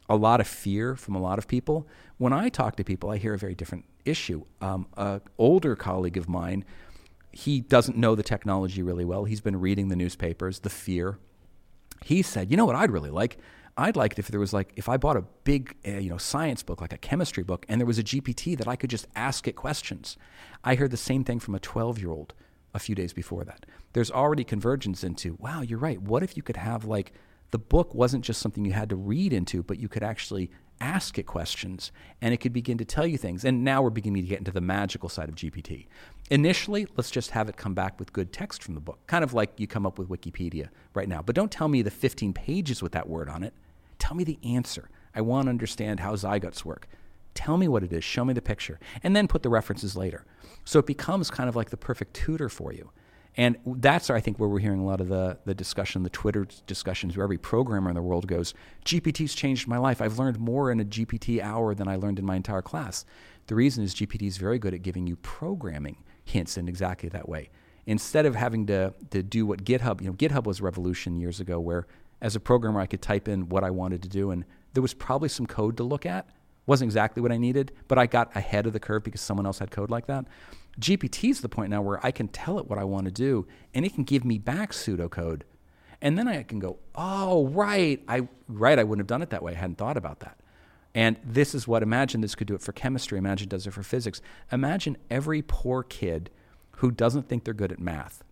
a 0.10 0.16
lot 0.16 0.42
of 0.42 0.48
fear 0.48 0.96
from 0.96 1.16
a 1.16 1.20
lot 1.20 1.38
of 1.38 1.48
people. 1.48 1.88
When 2.18 2.34
I 2.34 2.50
talk 2.50 2.76
to 2.78 2.84
people, 2.84 3.12
I 3.12 3.18
hear 3.18 3.34
a 3.34 3.38
very 3.38 3.56
different 3.56 3.86
issue. 4.04 4.44
Um, 4.60 4.88
an 4.98 5.22
older 5.38 5.76
colleague 5.76 6.18
of 6.18 6.28
mine, 6.28 6.66
he 7.32 7.62
doesn't 7.62 7.96
know 7.96 8.16
the 8.16 8.24
technology 8.24 8.82
really 8.82 9.06
well. 9.06 9.26
He's 9.26 9.42
been 9.42 9.60
reading 9.60 9.90
the 9.90 9.96
newspapers, 9.96 10.60
the 10.60 10.70
fear. 10.70 11.20
He 12.04 12.22
said, 12.22 12.50
"You 12.50 12.58
know 12.58 12.66
what 12.66 12.76
I'd 12.76 12.92
really 12.92 13.12
like? 13.12 13.38
I'd 13.78 13.96
like 13.96 14.14
it 14.14 14.20
if 14.20 14.28
there 14.28 14.40
was 14.40 14.52
like 14.52 14.74
if 14.76 14.90
I 14.90 14.98
bought 14.98 15.16
a 15.16 15.24
big 15.44 15.76
uh, 15.88 15.92
you 15.92 16.10
know 16.10 16.18
science 16.18 16.64
book 16.64 16.82
like 16.82 16.92
a 16.92 16.98
chemistry 16.98 17.44
book 17.44 17.66
and 17.70 17.80
there 17.80 17.86
was 17.86 18.00
a 18.00 18.04
GPT 18.04 18.58
that 18.58 18.68
I 18.68 18.76
could 18.76 18.90
just 18.90 19.08
ask 19.16 19.48
it 19.48 19.56
questions." 19.56 20.18
I 20.64 20.76
heard 20.76 20.92
the 20.92 20.98
same 20.98 21.24
thing 21.24 21.40
from 21.40 21.56
a 21.56 21.60
12-year-old 21.60 22.34
a 22.74 22.80
few 22.80 22.96
days 22.96 23.14
before 23.14 23.44
that. 23.46 23.66
There's 23.94 24.12
already 24.12 24.44
convergence 24.44 25.04
into, 25.04 25.36
wow, 25.40 25.62
you're 25.62 25.80
right. 25.80 26.02
What 26.02 26.24
if 26.24 26.38
you 26.38 26.44
could 26.44 26.58
have 26.58 26.86
like 26.86 27.14
the 27.52 27.60
book 27.60 27.96
wasn't 27.96 28.24
just 28.24 28.42
something 28.42 28.66
you 28.66 28.74
had 28.74 28.90
to 28.90 28.96
read 28.96 29.34
into, 29.34 29.64
but 29.64 29.80
you 29.80 29.88
could 29.88 30.04
actually 30.04 30.52
ask 30.82 31.18
it 31.18 31.24
questions 31.24 31.92
and 32.22 32.34
it 32.34 32.38
could 32.38 32.54
begin 32.54 32.78
to 32.78 32.86
tell 32.86 33.06
you 33.06 33.18
things. 33.18 33.44
And 33.44 33.64
now 33.64 33.82
we're 33.82 33.90
beginning 33.90 34.24
to 34.24 34.30
get 34.30 34.40
into 34.40 34.52
the 34.52 34.62
magical 34.62 35.10
side 35.10 35.30
of 35.30 35.36
GPT. 35.36 35.88
Initially, 36.30 36.88
let's 36.96 37.12
just 37.12 37.32
have 37.32 37.50
it 37.50 37.58
come 37.58 37.74
back 37.74 38.00
with 38.00 38.14
good 38.14 38.32
text 38.32 38.64
from 38.64 38.76
the 38.76 38.80
book, 38.80 39.00
kind 39.08 39.24
of 39.24 39.34
like 39.34 39.60
you 39.60 39.68
come 39.68 39.86
up 39.86 39.98
with 39.98 40.10
Wikipedia 40.10 40.70
right 40.94 41.10
now. 41.10 41.22
But 41.22 41.36
don't 41.36 41.52
tell 41.52 41.68
me 41.68 41.82
the 41.82 41.92
15 41.92 42.34
pages 42.34 42.82
with 42.82 42.92
that 42.94 43.10
word 43.10 43.30
on 43.30 43.44
it. 43.44 43.54
Tell 43.98 44.16
me 44.16 44.24
the 44.24 44.40
answer. 44.44 44.90
I 45.14 45.22
want 45.22 45.46
to 45.46 45.50
understand 45.50 46.00
how 46.00 46.14
zygotes 46.16 46.64
work. 46.64 46.88
Tell 47.34 47.58
me 47.58 47.68
what 47.68 47.84
it 47.84 47.94
is, 47.94 48.04
show 48.04 48.26
me 48.26 48.34
the 48.34 48.42
picture, 48.42 48.80
and 49.04 49.16
then 49.16 49.28
put 49.28 49.44
the 49.44 49.50
references 49.50 49.96
later. 49.96 50.26
So 50.66 50.80
it 50.80 50.86
becomes 50.86 51.30
kind 51.30 51.50
of 51.50 51.56
like 51.56 51.70
the 51.70 51.78
perfect 51.78 52.14
tutor 52.14 52.50
for 52.50 52.74
you. 52.74 52.92
And 53.38 53.58
that's, 53.66 54.10
I 54.10 54.20
think, 54.20 54.40
where 54.40 54.50
we're 54.50 54.60
hearing 54.60 54.80
a 54.82 54.86
lot 54.86 55.00
of 55.00 55.08
the, 55.08 55.38
the 55.46 55.54
discussion, 55.54 56.04
the 56.04 56.10
Twitter 56.10 56.48
discussions, 56.68 57.16
where 57.16 57.24
every 57.24 57.38
programmer 57.38 57.90
in 57.90 57.96
the 57.96 58.02
world 58.02 58.28
goes, 58.28 58.54
GPT's 58.86 59.34
changed 59.34 59.68
my 59.68 59.78
life. 59.78 60.02
I've 60.02 60.20
learned 60.20 60.40
more 60.40 60.72
in 60.72 60.80
a 60.80 60.86
GPT 60.86 61.42
hour 61.42 61.74
than 61.74 61.88
I 61.88 61.96
learned 61.96 62.20
in 62.20 62.26
my 62.26 62.36
entire 62.36 62.62
class. 62.62 63.06
The 63.48 63.56
reason 63.56 63.84
is 63.84 63.96
GPT 63.96 64.28
is 64.28 64.38
very 64.38 64.60
good 64.60 64.74
at 64.74 64.82
giving 64.82 65.08
you 65.08 65.16
programming 65.16 66.04
hints 66.24 66.58
in 66.58 66.68
exactly 66.68 67.10
that 67.10 67.30
way. 67.30 67.50
Instead 67.86 68.26
of 68.26 68.36
having 68.36 68.68
to, 68.68 68.94
to 69.12 69.24
do 69.24 69.46
what 69.46 69.64
GitHub, 69.64 70.02
you 70.02 70.08
know, 70.08 70.14
GitHub 70.14 70.44
was 70.44 70.60
a 70.60 70.64
revolution 70.64 71.20
years 71.20 71.40
ago 71.40 71.60
where 71.60 71.88
as 72.22 72.36
a 72.36 72.40
programmer 72.40 72.80
I 72.80 72.86
could 72.86 73.02
type 73.02 73.28
in 73.28 73.50
what 73.50 73.64
I 73.64 73.72
wanted 73.72 74.04
to 74.04 74.10
do 74.10 74.32
and 74.32 74.46
there 74.74 74.82
was 74.82 74.94
probably 74.94 75.30
some 75.30 75.48
code 75.48 75.78
to 75.78 75.84
look 75.84 76.06
at. 76.06 76.30
Wasn't 76.70 76.88
exactly 76.88 77.20
what 77.20 77.32
I 77.32 77.38
needed, 77.38 77.72
but 77.88 77.98
I 77.98 78.06
got 78.06 78.30
ahead 78.38 78.68
of 78.68 78.74
the 78.74 78.80
curve 78.80 79.04
because 79.04 79.22
someone 79.22 79.48
else 79.48 79.58
had 79.58 79.72
code 79.72 79.90
like 79.90 80.06
that. 80.06 80.26
GPT 80.80 81.32
is 81.32 81.42
the 81.42 81.50
point 81.50 81.72
now 81.72 81.82
where 81.82 82.00
I 82.06 82.12
can 82.12 82.28
tell 82.28 82.60
it 82.60 82.68
what 82.68 82.78
I 82.78 82.84
want 82.84 83.06
to 83.06 83.12
do, 83.12 83.48
and 83.74 83.88
it 83.88 83.96
can 83.96 84.04
give 84.04 84.24
me 84.24 84.38
back 84.38 84.72
pseudocode, 84.72 85.42
and 86.00 86.16
then 86.16 86.28
I 86.28 86.44
can 86.44 86.60
go, 86.60 86.78
"Oh, 86.94 87.48
right, 87.48 88.04
I 88.08 88.28
right, 88.48 88.78
I 88.78 88.84
wouldn't 88.84 89.00
have 89.00 89.08
done 89.08 89.24
it 89.24 89.32
that 89.32 89.42
way. 89.42 89.54
I 89.54 89.56
hadn't 89.56 89.80
thought 89.80 89.98
about 89.98 90.20
that." 90.20 90.38
And 90.94 91.18
this 91.24 91.56
is 91.56 91.68
what 91.68 91.82
imagine 91.82 92.22
this 92.22 92.36
could 92.36 92.46
do 92.46 92.54
it 92.54 92.62
for 92.62 92.72
chemistry. 92.72 93.18
Imagine 93.18 93.50
does 93.50 93.66
it 93.66 93.72
for 93.72 93.82
physics. 93.82 94.22
Imagine 94.52 94.96
every 95.10 95.42
poor 95.42 95.82
kid 95.82 96.30
who 96.74 96.92
doesn't 96.92 97.28
think 97.28 97.46
they're 97.46 97.56
good 97.56 97.72
at 97.72 97.80
math, 97.80 98.24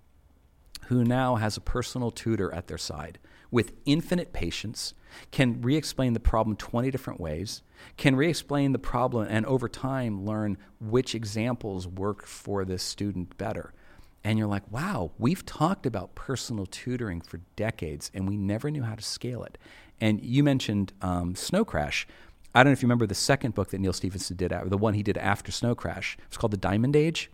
who 0.89 1.03
now 1.03 1.37
has 1.37 1.57
a 1.57 1.61
personal 1.61 2.11
tutor 2.11 2.53
at 2.53 2.67
their 2.67 2.77
side 2.77 3.17
with 3.51 3.73
infinite 3.85 4.33
patience, 4.33 4.93
can 5.31 5.61
re 5.61 5.75
explain 5.75 6.13
the 6.13 6.19
problem 6.19 6.55
20 6.55 6.91
different 6.91 7.19
ways, 7.19 7.61
can 7.95 8.15
re 8.15 8.29
explain 8.29 8.71
the 8.71 8.79
problem, 8.79 9.27
and 9.29 9.45
over 9.45 9.67
time 9.67 10.25
learn 10.25 10.57
which 10.79 11.15
examples 11.15 11.87
work 11.87 12.25
for 12.25 12.65
this 12.65 12.83
student 12.83 13.37
better. 13.37 13.73
And 14.23 14.37
you're 14.37 14.47
like, 14.47 14.69
wow, 14.71 15.11
we've 15.17 15.45
talked 15.45 15.85
about 15.85 16.15
personal 16.15 16.65
tutoring 16.65 17.21
for 17.21 17.39
decades 17.55 18.11
and 18.13 18.27
we 18.27 18.35
never 18.35 18.69
knew 18.69 18.83
how 18.83 18.95
to 18.95 19.01
scale 19.01 19.43
it. 19.43 19.57
And 20.01 20.21
you 20.21 20.43
mentioned 20.43 20.91
um, 21.01 21.33
Snow 21.35 21.63
Crash. 21.63 22.05
I 22.53 22.63
don't 22.63 22.71
know 22.71 22.73
if 22.73 22.81
you 22.81 22.87
remember 22.87 23.07
the 23.07 23.15
second 23.15 23.55
book 23.55 23.69
that 23.69 23.79
Neal 23.79 23.93
Stephenson 23.93 24.35
did, 24.35 24.51
or 24.51 24.67
the 24.67 24.77
one 24.77 24.95
he 24.95 25.03
did 25.03 25.17
after 25.17 25.51
Snow 25.51 25.75
Crash. 25.75 26.17
It's 26.27 26.37
called 26.37 26.51
The 26.51 26.57
Diamond 26.57 26.95
Age. 26.95 27.29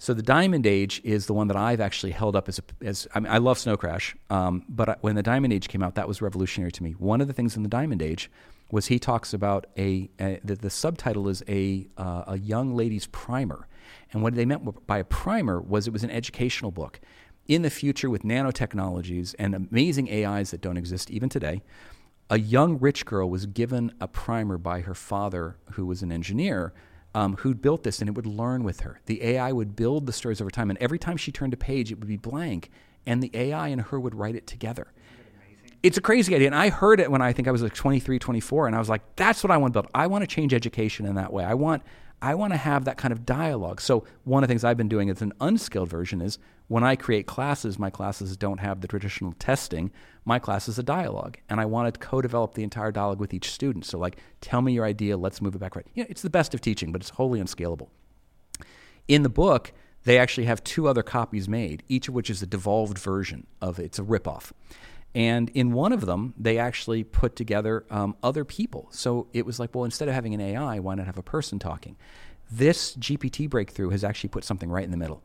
So 0.00 0.14
the 0.14 0.22
Diamond 0.22 0.66
Age 0.66 1.02
is 1.04 1.26
the 1.26 1.34
one 1.34 1.48
that 1.48 1.58
I've 1.58 1.78
actually 1.78 2.12
held 2.12 2.34
up 2.34 2.48
as 2.48 2.58
a, 2.58 2.62
as 2.82 3.06
I, 3.14 3.20
mean, 3.20 3.30
I 3.30 3.36
love 3.36 3.58
Snow 3.58 3.76
Crash, 3.76 4.16
um, 4.30 4.64
but 4.66 4.88
I, 4.88 4.96
when 5.02 5.14
the 5.14 5.22
Diamond 5.22 5.52
Age 5.52 5.68
came 5.68 5.82
out, 5.82 5.94
that 5.96 6.08
was 6.08 6.22
revolutionary 6.22 6.72
to 6.72 6.82
me. 6.82 6.92
One 6.92 7.20
of 7.20 7.26
the 7.26 7.34
things 7.34 7.54
in 7.54 7.62
the 7.62 7.68
Diamond 7.68 8.00
Age 8.00 8.30
was 8.70 8.86
he 8.86 8.98
talks 8.98 9.34
about 9.34 9.66
a, 9.76 10.08
a 10.18 10.40
the, 10.42 10.54
the, 10.54 10.70
subtitle 10.70 11.28
is 11.28 11.42
a 11.46 11.86
uh, 11.98 12.24
a 12.28 12.38
young 12.38 12.74
lady's 12.74 13.08
primer, 13.08 13.68
and 14.10 14.22
what 14.22 14.36
they 14.36 14.46
meant 14.46 14.86
by 14.86 14.96
a 14.96 15.04
primer 15.04 15.60
was 15.60 15.86
it 15.86 15.92
was 15.92 16.02
an 16.02 16.10
educational 16.10 16.70
book. 16.70 16.98
In 17.46 17.60
the 17.60 17.68
future, 17.68 18.08
with 18.08 18.22
nanotechnologies 18.22 19.34
and 19.38 19.54
amazing 19.54 20.10
AIs 20.10 20.50
that 20.52 20.62
don't 20.62 20.78
exist 20.78 21.10
even 21.10 21.28
today, 21.28 21.60
a 22.30 22.38
young 22.38 22.78
rich 22.78 23.04
girl 23.04 23.28
was 23.28 23.44
given 23.44 23.92
a 24.00 24.08
primer 24.08 24.56
by 24.56 24.80
her 24.80 24.94
father, 24.94 25.58
who 25.72 25.84
was 25.84 26.00
an 26.00 26.10
engineer, 26.10 26.72
um, 27.14 27.36
who'd 27.36 27.60
built 27.60 27.82
this, 27.82 28.00
and 28.00 28.08
it 28.08 28.14
would 28.14 28.26
learn 28.26 28.64
with 28.64 28.80
her. 28.80 29.00
The 29.06 29.22
AI 29.22 29.52
would 29.52 29.76
build 29.76 30.06
the 30.06 30.12
stories 30.12 30.40
over 30.40 30.50
time, 30.50 30.70
and 30.70 30.78
every 30.78 30.98
time 30.98 31.16
she 31.16 31.32
turned 31.32 31.52
a 31.52 31.56
page, 31.56 31.90
it 31.90 31.98
would 31.98 32.08
be 32.08 32.16
blank, 32.16 32.70
and 33.06 33.22
the 33.22 33.30
AI 33.34 33.68
and 33.68 33.80
her 33.82 33.98
would 33.98 34.14
write 34.14 34.36
it 34.36 34.46
together. 34.46 34.92
It's 35.82 35.96
a 35.96 36.02
crazy 36.02 36.34
idea. 36.34 36.48
And 36.48 36.54
I 36.54 36.68
heard 36.68 37.00
it 37.00 37.10
when 37.10 37.22
I 37.22 37.32
think 37.32 37.48
I 37.48 37.50
was 37.50 37.62
like 37.62 37.74
23, 37.74 38.18
24, 38.18 38.66
and 38.66 38.76
I 38.76 38.78
was 38.78 38.90
like, 38.90 39.02
that's 39.16 39.42
what 39.42 39.50
I 39.50 39.56
want 39.56 39.72
to 39.72 39.80
build. 39.80 39.90
I 39.94 40.06
want 40.08 40.22
to 40.22 40.26
change 40.26 40.52
education 40.52 41.06
in 41.06 41.14
that 41.14 41.32
way. 41.32 41.44
I 41.44 41.54
want 41.54 41.82
I 42.22 42.34
want 42.34 42.52
to 42.52 42.58
have 42.58 42.84
that 42.84 42.98
kind 42.98 43.12
of 43.12 43.24
dialogue. 43.24 43.80
So 43.80 44.04
one 44.24 44.42
of 44.42 44.48
the 44.48 44.52
things 44.52 44.62
I've 44.62 44.76
been 44.76 44.90
doing 44.90 45.08
as 45.08 45.22
an 45.22 45.32
unskilled 45.40 45.88
version 45.88 46.20
is 46.20 46.38
when 46.70 46.84
I 46.84 46.94
create 46.94 47.26
classes, 47.26 47.80
my 47.80 47.90
classes 47.90 48.36
don't 48.36 48.60
have 48.60 48.80
the 48.80 48.86
traditional 48.86 49.32
testing. 49.40 49.90
My 50.24 50.38
class 50.38 50.68
is 50.68 50.78
a 50.78 50.84
dialogue, 50.84 51.36
and 51.48 51.60
I 51.60 51.64
want 51.64 51.92
to 51.92 51.98
co-develop 51.98 52.54
the 52.54 52.62
entire 52.62 52.92
dialogue 52.92 53.18
with 53.18 53.34
each 53.34 53.50
student. 53.50 53.84
So 53.86 53.98
like, 53.98 54.18
tell 54.40 54.62
me 54.62 54.72
your 54.72 54.84
idea, 54.84 55.16
let's 55.16 55.42
move 55.42 55.56
it 55.56 55.58
back 55.58 55.74
right. 55.74 55.84
You 55.94 56.04
know, 56.04 56.06
it's 56.08 56.22
the 56.22 56.30
best 56.30 56.54
of 56.54 56.60
teaching, 56.60 56.92
but 56.92 57.00
it's 57.00 57.10
wholly 57.10 57.40
unscalable. 57.40 57.90
In 59.08 59.24
the 59.24 59.28
book, 59.28 59.72
they 60.04 60.16
actually 60.16 60.44
have 60.44 60.62
two 60.62 60.86
other 60.86 61.02
copies 61.02 61.48
made, 61.48 61.82
each 61.88 62.06
of 62.06 62.14
which 62.14 62.30
is 62.30 62.40
a 62.40 62.46
devolved 62.46 62.98
version 62.98 63.48
of 63.60 63.80
it. 63.80 63.86
It's 63.86 63.98
a 63.98 64.04
ripoff. 64.04 64.52
And 65.12 65.50
in 65.50 65.72
one 65.72 65.92
of 65.92 66.06
them, 66.06 66.34
they 66.38 66.56
actually 66.56 67.02
put 67.02 67.34
together 67.34 67.84
um, 67.90 68.14
other 68.22 68.44
people. 68.44 68.86
So 68.92 69.26
it 69.32 69.44
was 69.44 69.58
like, 69.58 69.74
well, 69.74 69.82
instead 69.82 70.06
of 70.06 70.14
having 70.14 70.34
an 70.34 70.40
AI, 70.40 70.78
why 70.78 70.94
not 70.94 71.06
have 71.06 71.18
a 71.18 71.22
person 71.24 71.58
talking? 71.58 71.96
This 72.48 72.94
GPT 72.94 73.50
breakthrough 73.50 73.90
has 73.90 74.04
actually 74.04 74.28
put 74.28 74.44
something 74.44 74.70
right 74.70 74.84
in 74.84 74.92
the 74.92 74.96
middle. 74.96 75.20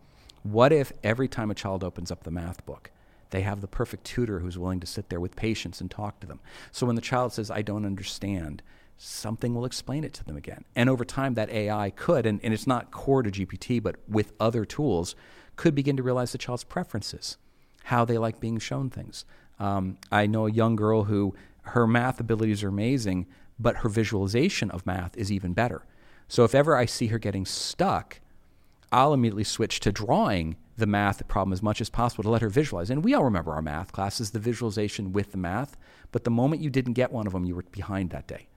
What 0.45 0.71
if 0.71 0.93
every 1.03 1.27
time 1.27 1.49
a 1.49 1.55
child 1.55 1.83
opens 1.83 2.11
up 2.11 2.21
the 2.21 2.29
math 2.29 2.63
book, 2.67 2.91
they 3.31 3.41
have 3.41 3.61
the 3.61 3.67
perfect 3.67 4.03
tutor 4.03 4.39
who's 4.39 4.59
willing 4.59 4.79
to 4.79 4.85
sit 4.85 5.09
there 5.09 5.19
with 5.19 5.35
patience 5.35 5.81
and 5.81 5.89
talk 5.89 6.19
to 6.19 6.27
them? 6.27 6.39
So 6.71 6.85
when 6.85 6.95
the 6.95 7.01
child 7.01 7.33
says, 7.33 7.49
I 7.49 7.63
don't 7.63 7.83
understand, 7.83 8.61
something 8.95 9.55
will 9.55 9.65
explain 9.65 10.03
it 10.03 10.13
to 10.13 10.23
them 10.23 10.37
again. 10.37 10.63
And 10.75 10.87
over 10.87 11.03
time, 11.03 11.33
that 11.33 11.49
AI 11.49 11.89
could, 11.89 12.27
and, 12.27 12.39
and 12.43 12.53
it's 12.53 12.67
not 12.67 12.91
core 12.91 13.23
to 13.23 13.31
GPT, 13.31 13.81
but 13.81 13.95
with 14.07 14.33
other 14.39 14.65
tools, 14.65 15.15
could 15.55 15.73
begin 15.73 15.97
to 15.97 16.03
realize 16.03 16.31
the 16.31 16.37
child's 16.37 16.63
preferences, 16.63 17.37
how 17.85 18.05
they 18.05 18.19
like 18.19 18.39
being 18.39 18.59
shown 18.59 18.91
things, 18.91 19.25
um, 19.59 19.97
I 20.11 20.27
know 20.27 20.45
a 20.45 20.51
young 20.51 20.75
girl 20.75 21.05
who 21.05 21.33
her 21.61 21.87
math 21.87 22.19
abilities 22.19 22.63
are 22.63 22.67
amazing, 22.67 23.25
but 23.57 23.77
her 23.77 23.89
visualization 23.89 24.69
of 24.69 24.85
math 24.85 25.17
is 25.17 25.31
even 25.31 25.53
better. 25.53 25.85
So 26.27 26.43
if 26.43 26.53
ever 26.53 26.75
I 26.75 26.85
see 26.85 27.07
her 27.07 27.17
getting 27.17 27.45
stuck, 27.45 28.19
I'll 28.91 29.13
immediately 29.13 29.43
switch 29.43 29.79
to 29.81 29.91
drawing 29.91 30.57
the 30.77 30.85
math 30.85 31.27
problem 31.27 31.53
as 31.53 31.63
much 31.63 31.81
as 31.81 31.89
possible 31.89 32.23
to 32.23 32.29
let 32.29 32.41
her 32.41 32.49
visualize. 32.49 32.89
And 32.89 33.03
we 33.03 33.13
all 33.13 33.23
remember 33.23 33.53
our 33.53 33.61
math 33.61 33.91
classes, 33.91 34.31
the 34.31 34.39
visualization 34.39 35.13
with 35.13 35.31
the 35.31 35.37
math, 35.37 35.77
but 36.11 36.23
the 36.23 36.31
moment 36.31 36.61
you 36.61 36.69
didn't 36.69 36.93
get 36.93 37.11
one 37.11 37.27
of 37.27 37.33
them, 37.33 37.45
you 37.45 37.55
were 37.55 37.65
behind 37.71 38.09
that 38.09 38.27
day. 38.27 38.47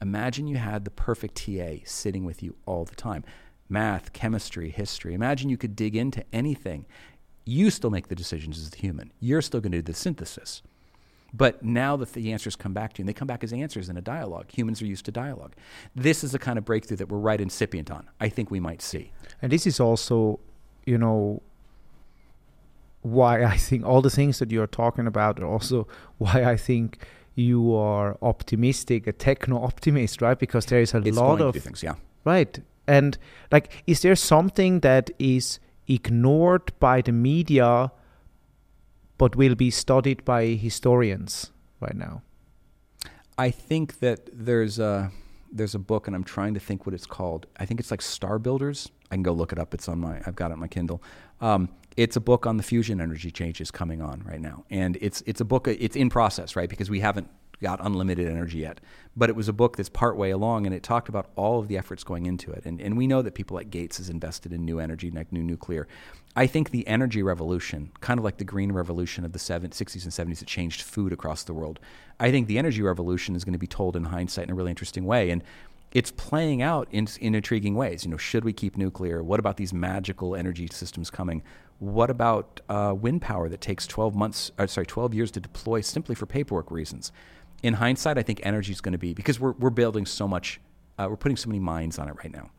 Imagine 0.00 0.48
you 0.48 0.56
had 0.56 0.84
the 0.84 0.90
perfect 0.90 1.36
TA 1.36 1.76
sitting 1.84 2.24
with 2.24 2.42
you 2.42 2.56
all 2.66 2.84
the 2.84 2.96
time 2.96 3.24
math, 3.68 4.12
chemistry, 4.12 4.68
history. 4.68 5.14
Imagine 5.14 5.48
you 5.48 5.56
could 5.56 5.74
dig 5.74 5.96
into 5.96 6.22
anything 6.32 6.84
you 7.44 7.70
still 7.70 7.90
make 7.90 8.08
the 8.08 8.14
decisions 8.14 8.58
as 8.58 8.70
the 8.70 8.78
human. 8.78 9.12
You're 9.20 9.42
still 9.42 9.60
going 9.60 9.72
to 9.72 9.78
do 9.78 9.82
the 9.82 9.94
synthesis. 9.94 10.62
But 11.34 11.64
now 11.64 11.96
that 11.96 12.12
the 12.12 12.32
answers 12.32 12.56
come 12.56 12.74
back 12.74 12.92
to 12.94 12.98
you, 12.98 13.02
and 13.02 13.08
they 13.08 13.14
come 13.14 13.26
back 13.26 13.42
as 13.42 13.52
answers 13.52 13.88
in 13.88 13.96
a 13.96 14.02
dialogue, 14.02 14.46
humans 14.50 14.82
are 14.82 14.86
used 14.86 15.06
to 15.06 15.10
dialogue. 15.10 15.54
This 15.94 16.22
is 16.22 16.32
the 16.32 16.38
kind 16.38 16.58
of 16.58 16.64
breakthrough 16.64 16.98
that 16.98 17.08
we're 17.08 17.18
right 17.18 17.40
incipient 17.40 17.90
on. 17.90 18.08
I 18.20 18.28
think 18.28 18.50
we 18.50 18.60
might 18.60 18.82
see. 18.82 19.12
And 19.40 19.50
this 19.50 19.66
is 19.66 19.80
also, 19.80 20.40
you 20.84 20.98
know, 20.98 21.40
why 23.00 23.44
I 23.44 23.56
think 23.56 23.84
all 23.84 24.02
the 24.02 24.10
things 24.10 24.38
that 24.38 24.50
you're 24.50 24.66
talking 24.66 25.06
about 25.06 25.40
are 25.40 25.46
also 25.46 25.88
why 26.18 26.44
I 26.44 26.56
think 26.56 26.98
you 27.34 27.74
are 27.74 28.18
optimistic, 28.20 29.06
a 29.06 29.12
techno 29.12 29.62
optimist, 29.62 30.20
right? 30.20 30.38
Because 30.38 30.66
there 30.66 30.80
is 30.80 30.92
a 30.92 30.98
it's 30.98 31.16
lot 31.16 31.40
of 31.40 31.56
things, 31.56 31.82
yeah. 31.82 31.94
Right. 32.24 32.60
And 32.86 33.16
like, 33.50 33.82
is 33.86 34.02
there 34.02 34.14
something 34.16 34.80
that 34.80 35.10
is 35.18 35.58
ignored 35.88 36.72
by 36.78 37.00
the 37.00 37.12
media 37.12 37.90
but 39.22 39.36
will 39.36 39.54
be 39.54 39.70
studied 39.70 40.24
by 40.24 40.46
historians 40.46 41.52
right 41.78 41.94
now? 41.94 42.22
I 43.38 43.52
think 43.52 44.00
that 44.00 44.28
there's 44.32 44.80
a 44.80 45.12
there's 45.52 45.76
a 45.76 45.78
book 45.78 46.08
and 46.08 46.16
I'm 46.16 46.24
trying 46.24 46.54
to 46.54 46.60
think 46.60 46.86
what 46.86 46.92
it's 46.92 47.06
called. 47.06 47.46
I 47.56 47.64
think 47.64 47.78
it's 47.78 47.92
like 47.92 48.02
Star 48.02 48.40
Builders. 48.40 48.90
I 49.12 49.14
can 49.14 49.22
go 49.22 49.30
look 49.30 49.52
it 49.52 49.60
up. 49.60 49.74
It's 49.74 49.88
on 49.88 50.00
my 50.00 50.20
I've 50.26 50.34
got 50.34 50.50
it 50.50 50.54
on 50.54 50.58
my 50.58 50.66
Kindle. 50.66 51.00
Um, 51.40 51.68
it's 51.96 52.16
a 52.16 52.20
book 52.20 52.48
on 52.48 52.56
the 52.56 52.64
fusion 52.64 53.00
energy 53.00 53.30
changes 53.30 53.70
coming 53.70 54.02
on 54.02 54.24
right 54.24 54.40
now, 54.40 54.64
and 54.70 54.98
it's 55.00 55.22
it's 55.24 55.40
a 55.40 55.44
book. 55.44 55.68
It's 55.68 55.94
in 55.94 56.10
process, 56.10 56.56
right? 56.56 56.68
Because 56.68 56.90
we 56.90 56.98
haven't 56.98 57.28
got 57.62 57.84
unlimited 57.84 58.28
energy 58.28 58.58
yet. 58.58 58.80
But 59.16 59.30
it 59.30 59.36
was 59.36 59.48
a 59.48 59.52
book 59.52 59.76
that's 59.76 59.88
partway 59.88 60.30
along, 60.30 60.66
and 60.66 60.74
it 60.74 60.82
talked 60.82 61.08
about 61.08 61.30
all 61.36 61.58
of 61.58 61.68
the 61.68 61.78
efforts 61.78 62.04
going 62.04 62.26
into 62.26 62.50
it. 62.50 62.64
And, 62.64 62.80
and 62.80 62.96
we 62.96 63.06
know 63.06 63.22
that 63.22 63.34
people 63.34 63.54
like 63.54 63.70
Gates 63.70 63.98
has 63.98 64.08
invested 64.08 64.52
in 64.52 64.64
new 64.64 64.78
energy, 64.78 65.10
like 65.10 65.32
new 65.32 65.42
nuclear. 65.42 65.86
I 66.34 66.46
think 66.46 66.70
the 66.70 66.86
energy 66.86 67.22
revolution, 67.22 67.92
kind 68.00 68.18
of 68.18 68.24
like 68.24 68.38
the 68.38 68.44
green 68.44 68.72
revolution 68.72 69.24
of 69.24 69.32
the 69.32 69.38
70s, 69.38 69.70
60s 69.70 70.04
and 70.04 70.12
70s 70.12 70.38
that 70.38 70.48
changed 70.48 70.82
food 70.82 71.12
across 71.12 71.42
the 71.42 71.52
world, 71.52 71.78
I 72.18 72.30
think 72.30 72.46
the 72.46 72.58
energy 72.58 72.82
revolution 72.82 73.36
is 73.36 73.44
going 73.44 73.52
to 73.52 73.58
be 73.58 73.66
told 73.66 73.96
in 73.96 74.04
hindsight 74.04 74.44
in 74.44 74.50
a 74.50 74.54
really 74.54 74.70
interesting 74.70 75.04
way. 75.04 75.30
And 75.30 75.42
it's 75.92 76.10
playing 76.10 76.62
out 76.62 76.88
in, 76.90 77.06
in 77.20 77.34
intriguing 77.34 77.74
ways. 77.74 78.04
You 78.04 78.10
know, 78.10 78.16
should 78.16 78.44
we 78.44 78.52
keep 78.52 78.76
nuclear? 78.76 79.22
What 79.22 79.40
about 79.40 79.58
these 79.58 79.74
magical 79.74 80.34
energy 80.34 80.68
systems 80.72 81.10
coming? 81.10 81.42
What 81.78 82.10
about 82.10 82.60
uh, 82.68 82.94
wind 82.98 83.20
power 83.20 83.48
that 83.48 83.60
takes 83.60 83.86
12 83.86 84.14
months, 84.14 84.52
or 84.58 84.66
sorry, 84.66 84.86
12 84.86 85.14
years 85.14 85.30
to 85.32 85.40
deploy 85.40 85.80
simply 85.82 86.14
for 86.14 86.26
paperwork 86.26 86.70
reasons? 86.70 87.12
In 87.62 87.74
hindsight, 87.74 88.18
I 88.18 88.22
think 88.22 88.40
energy 88.42 88.72
is 88.72 88.80
going 88.80 88.92
to 88.92 88.98
be 88.98 89.14
because 89.14 89.38
we're 89.38 89.52
we're 89.52 89.70
building 89.70 90.06
so 90.06 90.26
much, 90.26 90.60
uh, 90.98 91.06
we're 91.08 91.16
putting 91.16 91.36
so 91.36 91.48
many 91.48 91.60
minds 91.60 91.98
on 91.98 92.08
it 92.08 92.16
right 92.16 92.32
now. 92.32 92.50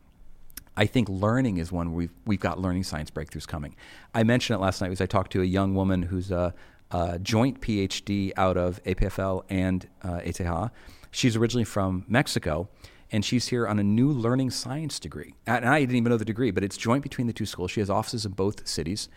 I 0.76 0.86
think 0.86 1.08
learning 1.08 1.58
is 1.58 1.70
one 1.70 1.92
we've 1.92 2.12
we've 2.26 2.40
got 2.40 2.58
learning 2.58 2.84
science 2.84 3.10
breakthroughs 3.10 3.46
coming. 3.46 3.76
I 4.14 4.24
mentioned 4.24 4.58
it 4.58 4.62
last 4.62 4.80
night 4.80 4.88
because 4.88 5.00
I 5.00 5.06
talked 5.06 5.32
to 5.32 5.42
a 5.42 5.44
young 5.44 5.74
woman 5.74 6.02
who's 6.02 6.30
a, 6.30 6.54
a 6.90 7.18
joint 7.18 7.60
PhD 7.60 8.32
out 8.36 8.56
of 8.56 8.82
EPFL 8.84 9.44
and 9.48 9.86
uh, 10.02 10.20
ETH. 10.24 10.70
She's 11.10 11.36
originally 11.36 11.64
from 11.64 12.04
Mexico, 12.08 12.68
and 13.12 13.24
she's 13.24 13.48
here 13.48 13.68
on 13.68 13.78
a 13.78 13.84
new 13.84 14.10
learning 14.10 14.50
science 14.50 14.98
degree. 14.98 15.34
And 15.46 15.64
I 15.64 15.80
didn't 15.80 15.96
even 15.96 16.10
know 16.10 16.16
the 16.16 16.24
degree, 16.24 16.50
but 16.50 16.64
it's 16.64 16.76
joint 16.76 17.02
between 17.02 17.28
the 17.28 17.32
two 17.32 17.46
schools. 17.46 17.70
She 17.70 17.80
has 17.80 17.88
offices 17.88 18.26
in 18.26 18.32
both 18.32 18.66
cities. 18.66 19.08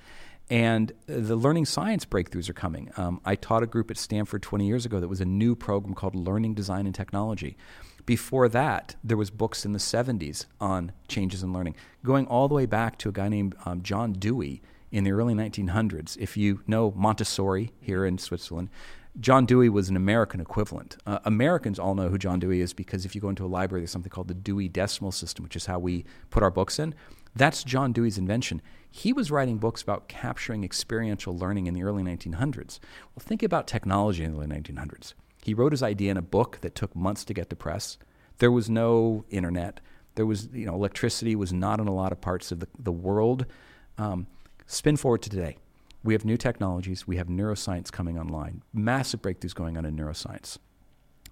And 0.49 0.93
the 1.07 1.35
learning 1.35 1.65
science 1.65 2.05
breakthroughs 2.05 2.49
are 2.49 2.53
coming. 2.53 2.89
Um, 2.95 3.19
I 3.25 3.35
taught 3.35 3.63
a 3.63 3.67
group 3.67 3.91
at 3.91 3.97
Stanford 3.97 4.41
20 4.41 4.65
years 4.65 4.85
ago 4.85 4.99
that 4.99 5.07
was 5.09 5.19
a 5.19 5.25
new 5.25 5.55
program 5.55 5.93
called 5.93 6.15
Learning 6.15 6.53
Design 6.53 6.85
and 6.85 6.95
Technology. 6.95 7.57
Before 8.05 8.47
that, 8.47 8.95
there 9.03 9.17
was 9.17 9.29
books 9.29 9.65
in 9.65 9.73
the 9.73 9.79
70s 9.79 10.45
on 10.61 10.93
changes 11.09 11.43
in 11.43 11.51
learning, 11.51 11.75
going 12.05 12.25
all 12.27 12.47
the 12.47 12.55
way 12.55 12.65
back 12.65 12.97
to 12.99 13.09
a 13.09 13.11
guy 13.11 13.27
named 13.27 13.55
um, 13.65 13.81
John 13.81 14.13
Dewey 14.13 14.61
in 14.89 15.03
the 15.03 15.11
early 15.11 15.33
1900s. 15.33 16.15
If 16.17 16.37
you 16.37 16.61
know 16.65 16.93
Montessori 16.95 17.73
here 17.81 18.05
in 18.05 18.17
Switzerland, 18.17 18.69
John 19.19 19.45
Dewey 19.45 19.67
was 19.67 19.89
an 19.89 19.97
American 19.97 20.39
equivalent. 20.39 20.95
Uh, 21.05 21.19
Americans 21.25 21.79
all 21.79 21.95
know 21.95 22.07
who 22.07 22.17
John 22.17 22.39
Dewey 22.39 22.61
is 22.61 22.73
because 22.73 23.03
if 23.03 23.15
you 23.15 23.19
go 23.19 23.29
into 23.29 23.45
a 23.45 23.47
library, 23.47 23.81
there's 23.81 23.91
something 23.91 24.11
called 24.11 24.27
the 24.27 24.33
Dewey 24.33 24.69
Decimal 24.69 25.11
System, 25.11 25.43
which 25.43 25.55
is 25.55 25.65
how 25.65 25.79
we 25.79 26.05
put 26.29 26.43
our 26.43 26.51
books 26.51 26.79
in. 26.79 26.93
That's 27.37 27.63
John 27.63 27.93
Dewey's 27.93 28.17
invention. 28.17 28.61
He 28.89 29.13
was 29.13 29.29
writing 29.29 29.57
books 29.57 29.83
about 29.83 30.07
capturing 30.07 30.63
experiential 30.63 31.37
learning 31.37 31.67
in 31.67 31.75
the 31.75 31.83
early 31.83 32.01
1900s. 32.01 32.79
Well, 33.15 33.19
think 33.19 33.43
about 33.43 33.67
technology 33.67 34.23
in 34.23 34.31
the 34.31 34.39
early 34.39 34.47
1900s. 34.47 35.13
He 35.43 35.53
wrote 35.53 35.71
his 35.71 35.83
idea 35.83 36.09
in 36.09 36.17
a 36.17 36.21
book 36.23 36.59
that 36.61 36.73
took 36.73 36.95
months 36.95 37.23
to 37.25 37.33
get 37.35 37.49
to 37.51 37.55
press. 37.55 37.97
There 38.39 38.51
was 38.51 38.69
no 38.69 39.23
internet. 39.29 39.79
There 40.15 40.25
was, 40.25 40.49
you 40.51 40.65
know, 40.65 40.73
electricity 40.73 41.35
was 41.35 41.53
not 41.53 41.79
in 41.79 41.87
a 41.87 41.93
lot 41.93 42.11
of 42.11 42.19
parts 42.21 42.51
of 42.51 42.59
the, 42.59 42.67
the 42.79 42.91
world. 42.91 43.45
Um, 43.99 44.25
spin 44.65 44.97
forward 44.97 45.21
to 45.23 45.29
today. 45.29 45.57
We 46.03 46.13
have 46.13 46.25
new 46.25 46.37
technologies. 46.37 47.05
We 47.05 47.17
have 47.17 47.27
neuroscience 47.27 47.91
coming 47.91 48.17
online. 48.17 48.63
Massive 48.73 49.21
breakthroughs 49.21 49.53
going 49.53 49.77
on 49.77 49.85
in 49.85 49.95
neuroscience. 49.95 50.57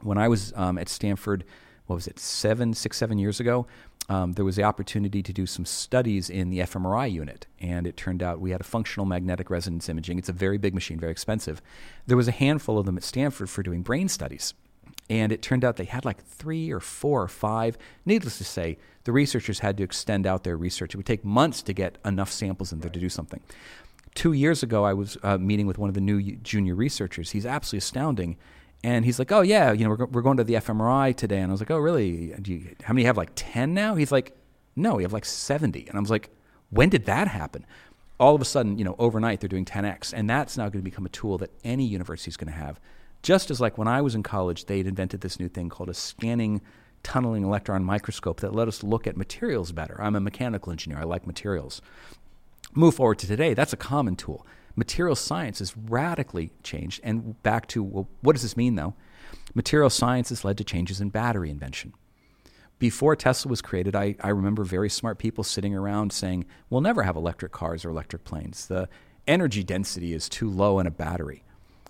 When 0.01 0.19
I 0.19 0.27
was 0.27 0.53
um, 0.55 0.77
at 0.77 0.87
Stanford, 0.87 1.45
what 1.87 1.95
was 1.95 2.07
it, 2.07 2.19
seven, 2.19 2.73
six, 2.73 2.97
seven 2.97 3.17
years 3.17 3.39
ago, 3.39 3.67
um, 4.07 4.33
there 4.33 4.45
was 4.45 4.55
the 4.55 4.63
opportunity 4.63 5.23
to 5.23 5.33
do 5.33 5.45
some 5.45 5.65
studies 5.65 6.29
in 6.29 6.49
the 6.49 6.59
fMRI 6.59 7.11
unit. 7.11 7.47
And 7.59 7.87
it 7.87 7.97
turned 7.97 8.21
out 8.21 8.39
we 8.39 8.51
had 8.51 8.61
a 8.61 8.65
functional 8.65 9.05
magnetic 9.05 9.49
resonance 9.49 9.89
imaging. 9.89 10.19
It's 10.19 10.29
a 10.29 10.33
very 10.33 10.57
big 10.57 10.75
machine, 10.75 10.99
very 10.99 11.11
expensive. 11.11 11.61
There 12.05 12.17
was 12.17 12.27
a 12.27 12.31
handful 12.31 12.77
of 12.77 12.85
them 12.85 12.97
at 12.97 13.03
Stanford 13.03 13.49
for 13.49 13.63
doing 13.63 13.81
brain 13.81 14.07
studies. 14.07 14.53
And 15.09 15.31
it 15.31 15.41
turned 15.41 15.63
out 15.63 15.77
they 15.77 15.85
had 15.85 16.05
like 16.05 16.23
three 16.23 16.71
or 16.71 16.79
four 16.79 17.21
or 17.21 17.27
five. 17.27 17.77
Needless 18.05 18.37
to 18.39 18.43
say, 18.43 18.77
the 19.03 19.11
researchers 19.11 19.59
had 19.59 19.77
to 19.77 19.83
extend 19.83 20.25
out 20.25 20.43
their 20.43 20.57
research. 20.57 20.93
It 20.93 20.97
would 20.97 21.05
take 21.05 21.23
months 21.23 21.61
to 21.63 21.73
get 21.73 21.97
enough 22.03 22.31
samples 22.31 22.73
in 22.73 22.79
there 22.79 22.89
to 22.89 22.99
do 22.99 23.09
something. 23.09 23.39
Two 24.15 24.33
years 24.33 24.63
ago, 24.63 24.83
I 24.83 24.93
was 24.93 25.17
uh, 25.23 25.37
meeting 25.37 25.67
with 25.67 25.77
one 25.77 25.89
of 25.89 25.93
the 25.93 26.01
new 26.01 26.21
junior 26.37 26.73
researchers. 26.73 27.31
He's 27.31 27.45
absolutely 27.45 27.79
astounding. 27.79 28.37
And 28.85 29.03
he's 29.03 29.17
like, 29.17 29.31
"Oh 29.31 29.41
yeah, 29.41 29.71
you 29.71 29.83
know, 29.83 29.95
we're, 29.95 30.05
we're 30.05 30.21
going 30.21 30.37
to 30.37 30.43
the 30.43 30.53
fMRI 30.53 31.15
today." 31.15 31.39
And 31.39 31.49
I 31.49 31.53
was 31.53 31.59
like, 31.59 31.71
"Oh 31.71 31.79
really? 31.79 32.35
You, 32.45 32.75
how 32.83 32.93
many 32.93 33.05
have 33.05 33.17
like 33.17 33.31
ten 33.33 33.73
now?" 33.73 33.95
He's 33.95 34.11
like, 34.11 34.37
"No, 34.75 34.93
we 34.93 35.01
have 35.01 35.11
like 35.11 35.25
70." 35.25 35.87
And 35.87 35.97
I 35.97 35.99
was 35.99 36.11
like, 36.11 36.29
"When 36.69 36.89
did 36.89 37.05
that 37.05 37.27
happen?" 37.27 37.65
All 38.19 38.35
of 38.35 38.41
a 38.41 38.45
sudden, 38.45 38.77
you 38.77 38.85
know, 38.85 38.95
overnight 38.99 39.39
they're 39.39 39.49
doing 39.49 39.65
10x, 39.65 40.13
and 40.13 40.29
that's 40.29 40.55
now 40.55 40.65
going 40.65 40.83
to 40.83 40.91
become 40.91 41.05
a 41.07 41.09
tool 41.09 41.39
that 41.39 41.49
any 41.63 41.83
university 41.83 42.29
is 42.29 42.37
going 42.37 42.53
to 42.53 42.57
have. 42.57 42.79
Just 43.23 43.49
as 43.49 43.59
like 43.59 43.75
when 43.79 43.87
I 43.87 44.01
was 44.01 44.13
in 44.13 44.21
college, 44.21 44.65
they'd 44.65 44.85
invented 44.85 45.21
this 45.21 45.39
new 45.39 45.49
thing 45.49 45.67
called 45.67 45.89
a 45.89 45.95
scanning 45.95 46.61
tunneling 47.01 47.43
electron 47.43 47.83
microscope 47.83 48.39
that 48.41 48.53
let 48.53 48.67
us 48.67 48.83
look 48.83 49.07
at 49.07 49.17
materials 49.17 49.71
better. 49.71 49.99
I'm 49.99 50.15
a 50.15 50.19
mechanical 50.19 50.71
engineer. 50.71 50.99
I 50.99 51.05
like 51.05 51.25
materials. 51.25 51.81
Move 52.75 52.93
forward 52.93 53.17
to 53.17 53.27
today, 53.27 53.55
that's 53.55 53.73
a 53.73 53.77
common 53.77 54.15
tool. 54.15 54.45
Material 54.75 55.15
science 55.15 55.59
has 55.59 55.75
radically 55.77 56.51
changed. 56.63 57.01
And 57.03 57.41
back 57.43 57.67
to 57.69 57.83
well, 57.83 58.07
what 58.21 58.33
does 58.33 58.41
this 58.41 58.57
mean, 58.57 58.75
though? 58.75 58.93
Material 59.53 59.89
science 59.89 60.29
has 60.29 60.43
led 60.43 60.57
to 60.57 60.63
changes 60.63 60.99
in 60.99 61.09
battery 61.09 61.49
invention. 61.49 61.93
Before 62.77 63.15
Tesla 63.15 63.49
was 63.49 63.61
created, 63.61 63.95
I, 63.95 64.15
I 64.19 64.29
remember 64.29 64.63
very 64.65 64.89
smart 64.89 65.17
people 65.17 65.43
sitting 65.45 65.73
around 65.73 66.11
saying, 66.11 66.45
We'll 66.69 66.81
never 66.81 67.03
have 67.03 67.15
electric 67.15 67.53
cars 67.53 67.85
or 67.85 67.89
electric 67.89 68.25
planes. 68.25 68.67
The 68.67 68.89
energy 69.27 69.63
density 69.63 70.13
is 70.13 70.27
too 70.27 70.49
low 70.49 70.79
in 70.79 70.87
a 70.87 70.91
battery. 70.91 71.43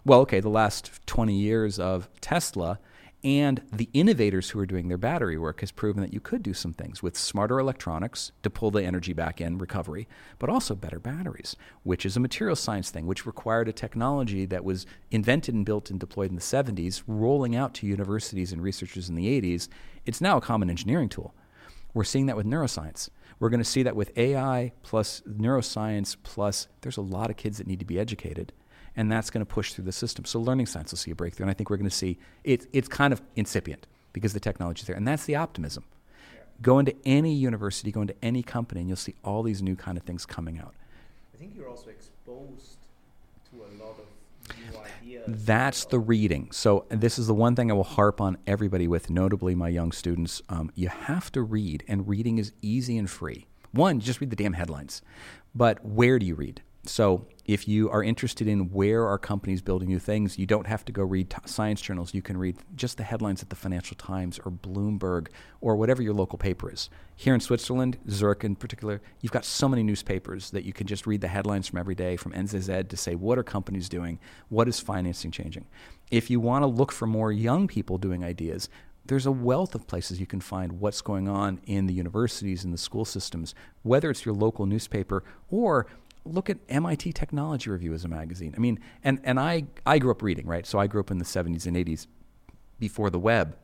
Well, 0.05 0.21
okay, 0.21 0.39
the 0.39 0.49
last 0.49 1.05
20 1.07 1.33
years 1.33 1.79
of 1.79 2.07
Tesla 2.21 2.79
and 3.25 3.63
the 3.73 3.89
innovators 3.91 4.51
who 4.51 4.59
are 4.59 4.67
doing 4.67 4.87
their 4.87 4.99
battery 4.99 5.35
work 5.35 5.61
has 5.61 5.71
proven 5.71 5.99
that 6.03 6.13
you 6.13 6.19
could 6.19 6.43
do 6.43 6.53
some 6.53 6.73
things 6.73 7.01
with 7.01 7.17
smarter 7.17 7.57
electronics 7.57 8.31
to 8.43 8.51
pull 8.51 8.69
the 8.69 8.83
energy 8.83 9.13
back 9.13 9.41
in 9.41 9.57
recovery, 9.57 10.07
but 10.37 10.47
also 10.47 10.75
better 10.75 10.99
batteries, 10.99 11.55
which 11.81 12.05
is 12.05 12.15
a 12.15 12.19
material 12.19 12.55
science 12.55 12.91
thing, 12.91 13.07
which 13.07 13.25
required 13.25 13.67
a 13.67 13.73
technology 13.73 14.45
that 14.45 14.63
was 14.63 14.85
invented 15.09 15.55
and 15.55 15.65
built 15.65 15.89
and 15.89 15.99
deployed 15.99 16.29
in 16.29 16.35
the 16.35 16.41
70s, 16.41 17.01
rolling 17.07 17.55
out 17.55 17.73
to 17.73 17.87
universities 17.87 18.53
and 18.53 18.61
researchers 18.61 19.09
in 19.09 19.15
the 19.15 19.41
80s. 19.41 19.69
It's 20.05 20.21
now 20.21 20.37
a 20.37 20.41
common 20.41 20.69
engineering 20.69 21.09
tool. 21.09 21.33
We're 21.95 22.03
seeing 22.03 22.27
that 22.27 22.37
with 22.37 22.45
neuroscience. 22.45 23.09
We're 23.39 23.49
going 23.49 23.57
to 23.57 23.65
see 23.65 23.81
that 23.81 23.95
with 23.95 24.15
AI 24.15 24.71
plus 24.83 25.23
neuroscience 25.27 26.15
plus 26.21 26.67
there's 26.81 26.97
a 26.97 27.01
lot 27.01 27.31
of 27.31 27.37
kids 27.37 27.57
that 27.57 27.65
need 27.65 27.79
to 27.79 27.85
be 27.85 27.99
educated 27.99 28.53
and 28.95 29.11
that's 29.11 29.29
going 29.29 29.45
to 29.45 29.51
push 29.51 29.73
through 29.73 29.85
the 29.85 29.91
system. 29.91 30.25
So 30.25 30.39
learning 30.39 30.67
science 30.67 30.91
will 30.91 30.97
see 30.97 31.11
a 31.11 31.15
breakthrough, 31.15 31.45
and 31.45 31.51
I 31.51 31.53
think 31.53 31.69
we're 31.69 31.77
going 31.77 31.89
to 31.89 31.95
see 31.95 32.17
it, 32.43 32.67
it's 32.73 32.87
kind 32.87 33.13
of 33.13 33.21
incipient 33.35 33.87
because 34.13 34.33
the 34.33 34.39
technology 34.39 34.81
is 34.81 34.87
there, 34.87 34.95
and 34.95 35.07
that's 35.07 35.25
the 35.25 35.35
optimism. 35.35 35.83
Yeah. 36.33 36.41
Go 36.61 36.79
into 36.79 36.95
any 37.05 37.33
university, 37.33 37.91
go 37.91 38.01
into 38.01 38.15
any 38.21 38.43
company, 38.43 38.81
and 38.81 38.89
you'll 38.89 38.97
see 38.97 39.15
all 39.23 39.43
these 39.43 39.61
new 39.61 39.75
kind 39.75 39.97
of 39.97 40.03
things 40.03 40.25
coming 40.25 40.59
out. 40.59 40.73
I 41.33 41.37
think 41.37 41.53
you're 41.55 41.67
also 41.67 41.89
exposed 41.89 42.77
to 43.51 43.57
a 43.57 43.69
lot 43.83 43.97
of 43.99 44.71
new 44.71 44.79
ideas. 44.79 45.23
That's 45.45 45.85
the 45.85 45.99
reading. 45.99 46.49
So 46.51 46.85
this 46.89 47.19
is 47.19 47.27
the 47.27 47.33
one 47.33 47.55
thing 47.55 47.69
I 47.69 47.73
will 47.73 47.83
harp 47.83 48.21
on 48.21 48.37
everybody 48.47 48.87
with, 48.87 49.09
notably 49.09 49.53
my 49.53 49.67
young 49.67 49.91
students. 49.91 50.41
Um, 50.47 50.71
you 50.75 50.87
have 50.87 51.31
to 51.33 51.41
read, 51.41 51.83
and 51.87 52.07
reading 52.07 52.37
is 52.37 52.53
easy 52.61 52.97
and 52.97 53.09
free. 53.09 53.47
One, 53.71 53.99
just 53.99 54.21
read 54.21 54.29
the 54.29 54.37
damn 54.37 54.53
headlines. 54.53 55.01
But 55.53 55.83
where 55.83 56.19
do 56.19 56.25
you 56.25 56.35
read? 56.35 56.61
So 56.87 57.25
if 57.45 57.67
you 57.67 57.89
are 57.89 58.03
interested 58.03 58.47
in 58.47 58.71
where 58.71 59.07
are 59.07 59.17
companies 59.17 59.61
building 59.61 59.87
new 59.87 59.99
things, 59.99 60.37
you 60.37 60.45
don't 60.45 60.67
have 60.67 60.85
to 60.85 60.91
go 60.91 61.03
read 61.03 61.29
t- 61.29 61.37
science 61.45 61.81
journals. 61.81 62.13
You 62.13 62.21
can 62.21 62.37
read 62.37 62.57
just 62.75 62.97
the 62.97 63.03
headlines 63.03 63.41
at 63.41 63.49
the 63.49 63.55
Financial 63.55 63.95
Times 63.97 64.39
or 64.45 64.51
Bloomberg 64.51 65.27
or 65.61 65.75
whatever 65.75 66.01
your 66.01 66.13
local 66.13 66.37
paper 66.37 66.71
is. 66.71 66.89
Here 67.15 67.33
in 67.33 67.39
Switzerland, 67.39 67.97
Zurich 68.09 68.43
in 68.43 68.55
particular, 68.55 69.01
you've 69.21 69.31
got 69.31 69.45
so 69.45 69.67
many 69.67 69.83
newspapers 69.83 70.51
that 70.51 70.63
you 70.63 70.73
can 70.73 70.87
just 70.87 71.07
read 71.07 71.21
the 71.21 71.27
headlines 71.27 71.67
from 71.67 71.79
every 71.79 71.95
day 71.95 72.15
from 72.15 72.33
NZZ 72.33 72.87
to 72.89 72.97
say 72.97 73.15
what 73.15 73.37
are 73.37 73.43
companies 73.43 73.89
doing, 73.89 74.19
what 74.49 74.67
is 74.67 74.79
financing 74.79 75.31
changing. 75.31 75.65
If 76.11 76.29
you 76.29 76.39
want 76.39 76.63
to 76.63 76.67
look 76.67 76.91
for 76.91 77.07
more 77.07 77.31
young 77.31 77.67
people 77.67 77.97
doing 77.97 78.23
ideas, 78.23 78.69
there's 79.07 79.27
a 79.27 79.31
wealth 79.31 79.75
of 79.75 79.85
places 79.85 80.19
you 80.19 80.25
can 80.25 80.41
find 80.41 80.79
what's 80.79 81.01
going 81.01 81.29
on 81.29 81.59
in 81.67 81.85
the 81.85 81.93
universities 81.93 82.63
and 82.63 82.73
the 82.73 82.77
school 82.77 83.05
systems, 83.05 83.53
whether 83.83 84.09
it's 84.09 84.25
your 84.25 84.33
local 84.33 84.65
newspaper 84.65 85.23
or 85.49 85.85
look 86.25 86.49
at 86.49 86.57
MIT 86.67 87.13
Technology 87.13 87.69
Review 87.69 87.93
as 87.93 88.03
a 88.03 88.07
magazine. 88.07 88.53
I 88.57 88.59
mean, 88.59 88.79
and, 89.03 89.19
and 89.23 89.39
I, 89.39 89.65
I 89.85 89.99
grew 89.99 90.11
up 90.11 90.21
reading, 90.21 90.47
right? 90.47 90.65
So 90.65 90.79
I 90.79 90.87
grew 90.87 90.99
up 90.99 91.11
in 91.11 91.19
the 91.19 91.25
70s 91.25 91.65
and 91.67 91.77
80s 91.77 92.07
before 92.79 93.09
the 93.09 93.19
web. 93.19 93.55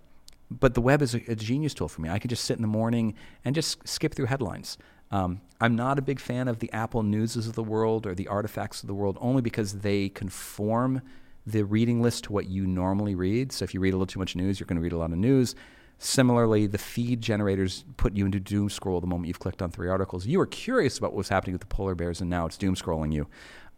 But 0.50 0.74
the 0.74 0.82
web 0.82 1.02
is 1.02 1.16
a, 1.16 1.22
a 1.32 1.36
genius 1.36 1.74
tool 1.74 1.88
for 1.88 2.02
me. 2.02 2.10
I 2.10 2.20
can 2.20 2.30
just 2.30 2.44
sit 2.46 2.58
in 2.58 2.62
the 2.62 2.68
morning 2.68 3.16
and 3.44 3.56
just 3.56 3.88
skip 3.88 4.14
through 4.14 4.28
headlines. 4.28 4.78
Um, 5.10 5.42
I'm 5.60 5.76
not 5.76 6.00
a 6.00 6.02
big 6.02 6.20
fan 6.20 6.48
of 6.48 6.60
the 6.60 6.72
Apple 6.72 7.04
Newses 7.04 7.48
of 7.48 7.54
the 7.54 7.64
world 7.64 8.06
or 8.06 8.16
the 8.16 8.28
artifacts 8.28 8.82
of 8.82 8.88
the 8.88 8.94
world 8.94 9.18
only 9.20 9.42
because 9.42 9.80
they 9.80 10.10
conform 10.10 11.02
the 11.46 11.64
reading 11.64 12.02
list 12.02 12.26
to 12.26 12.34
what 12.34 12.48
you 12.48 12.68
normally 12.68 13.16
read. 13.16 13.52
So 13.52 13.64
if 13.64 13.74
you 13.74 13.80
read 13.80 13.94
a 13.94 13.98
little 13.98 14.06
too 14.06 14.20
much 14.20 14.36
news, 14.36 14.60
you're 14.60 14.68
going 14.68 14.78
to 14.78 14.82
read 14.82 14.94
a 14.94 14.98
lot 14.98 15.12
of 15.12 15.18
news. 15.18 15.56
Similarly, 16.04 16.66
the 16.66 16.80
feed 16.80 17.22
generators 17.22 17.86
put 17.96 18.16
you 18.16 18.26
into 18.26 18.40
doom 18.40 18.72
scroll 18.72 19.00
the 19.00 19.06
moment 19.06 19.28
you've 19.28 19.40
clicked 19.40 19.62
on 19.62 19.70
three 19.70 19.88
articles. 19.88 20.26
You 20.26 20.40
were 20.40 20.48
curious 20.48 20.98
about 20.98 21.12
what 21.12 21.18
was 21.18 21.30
happening 21.30 21.54
with 21.54 21.62
the 21.62 21.68
polar 21.68 21.94
bears, 21.94 22.22
and 22.22 22.28
now 22.28 22.48
it's 22.48 22.58
doom 22.58 22.74
scrolling 22.74 23.14
you. 23.14 23.28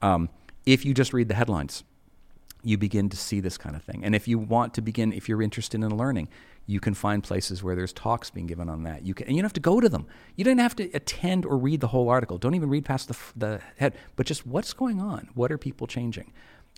Um, 0.02 0.30
if 0.66 0.86
you 0.86 0.94
just 0.94 1.12
read 1.12 1.28
the 1.28 1.34
headlines, 1.34 1.84
you 2.64 2.78
begin 2.78 3.10
to 3.10 3.18
see 3.18 3.42
this 3.42 3.58
kind 3.58 3.76
of 3.76 3.84
thing. 3.84 4.06
And 4.06 4.16
if 4.16 4.26
you 4.26 4.40
want 4.40 4.74
to 4.76 4.82
begin, 4.82 5.12
if 5.12 5.28
you're 5.28 5.42
interested 5.42 5.84
in 5.84 5.98
learning, 5.98 6.30
you 6.66 6.80
can 6.80 6.94
find 6.94 7.22
places 7.22 7.62
where 7.62 7.76
there's 7.76 7.92
talks 7.92 8.30
being 8.30 8.48
given 8.48 8.70
on 8.70 8.84
that. 8.84 9.06
You 9.06 9.14
can, 9.14 9.28
and 9.28 9.36
you 9.36 9.42
don't 9.42 9.48
have 9.48 9.54
to 9.54 9.60
go 9.60 9.82
to 9.82 9.90
them. 9.90 10.08
You 10.38 10.46
don't 10.46 10.60
have 10.60 10.78
to 10.78 10.90
attend 10.94 11.46
or 11.46 11.58
read 11.58 11.82
the 11.82 11.88
whole 11.88 12.08
article. 12.08 12.38
Don't 12.38 12.56
even 12.56 12.70
read 12.70 12.86
past 12.86 13.10
the, 13.10 13.18
the 13.36 13.62
head, 13.76 13.98
but 14.16 14.26
just 14.26 14.48
what's 14.48 14.72
going 14.72 15.02
on? 15.02 15.28
What 15.34 15.52
are 15.52 15.58
people 15.58 15.88
changing? 15.88 16.32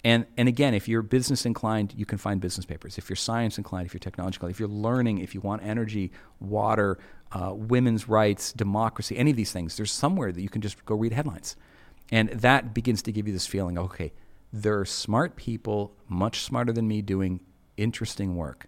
And, 0.04 0.26
and 0.38 0.48
again, 0.48 0.76
if 0.76 0.88
you're 0.88 1.02
business 1.02 1.46
inclined, 1.46 1.94
you 1.98 2.06
can 2.06 2.20
find 2.20 2.40
business 2.40 2.66
papers. 2.66 2.98
If 2.98 3.10
you're 3.10 3.16
science 3.16 3.58
inclined, 3.58 3.88
if 3.88 3.94
you're 3.94 4.00
technological, 4.00 4.50
if 4.50 4.60
you're 4.60 4.70
learning, 4.70 5.18
if 5.18 5.34
you 5.34 5.42
want 5.42 5.64
energy, 5.64 6.12
water, 6.40 7.00
uh, 7.32 7.54
women's 7.56 8.08
rights, 8.08 8.54
democracy, 8.54 9.18
any 9.18 9.32
of 9.32 9.38
these 9.38 9.52
things, 9.52 9.78
there's 9.78 9.92
somewhere 9.92 10.32
that 10.32 10.42
you 10.42 10.50
can 10.50 10.62
just 10.62 10.86
go 10.86 10.94
read 10.96 11.12
headlines. 11.12 11.56
And 12.12 12.30
that 12.30 12.74
begins 12.74 13.02
to 13.04 13.12
give 13.12 13.26
you 13.26 13.34
this 13.34 13.48
feeling 13.48 13.80
okay, 13.80 14.14
there 14.54 14.80
are 14.80 14.86
smart 14.86 15.36
people, 15.36 15.92
much 16.08 16.42
smarter 16.42 16.72
than 16.72 16.88
me, 16.88 17.02
doing 17.02 17.40
interesting 17.76 18.36
work. 18.36 18.68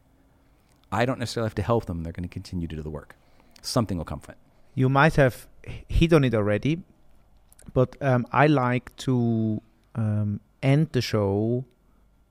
I 0.91 1.06
don't 1.06 1.20
necessarily 1.20 1.48
have 1.48 1.56
to 1.56 1.62
help 1.62 1.86
them, 1.86 2.04
they're 2.04 2.14
going 2.14 2.28
to 2.28 2.34
continue 2.34 2.68
to 2.68 2.76
do 2.76 2.82
the 2.82 2.90
work. 2.90 3.16
Something 3.62 3.98
will 3.98 4.06
come 4.06 4.20
from 4.20 4.34
it. 4.34 4.38
You 4.74 4.90
might 4.90 5.16
have 5.16 5.48
hit 5.88 6.14
on 6.14 6.24
it 6.24 6.34
already, 6.34 6.84
but 7.74 7.95
um, 8.02 8.26
I 8.32 8.48
like 8.48 8.95
to 8.98 9.62
um, 9.95 10.40
end 10.68 10.89
the 10.91 11.02
show 11.02 11.65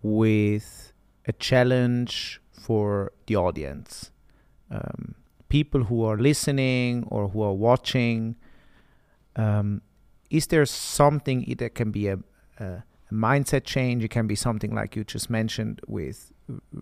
with 0.02 0.92
a 1.26 1.32
challenge 1.32 2.40
for 2.52 3.12
the 3.26 3.36
audience. 3.36 4.10
Um, 4.70 5.14
people 5.48 5.84
who 5.84 6.04
are 6.04 6.18
listening 6.18 7.04
or 7.08 7.28
who 7.28 7.42
are 7.42 7.54
watching, 7.54 8.36
um, 9.36 9.80
is 10.30 10.48
there 10.48 10.66
something 10.66 11.54
that 11.58 11.74
can 11.74 11.90
be 11.90 12.08
a, 12.08 12.18
a, 12.58 12.82
mindset 13.12 13.64
change? 13.64 14.04
It 14.04 14.10
can 14.10 14.26
be 14.26 14.34
something 14.34 14.74
like 14.74 14.96
you 14.96 15.04
just 15.04 15.30
mentioned 15.30 15.80
with 15.86 16.32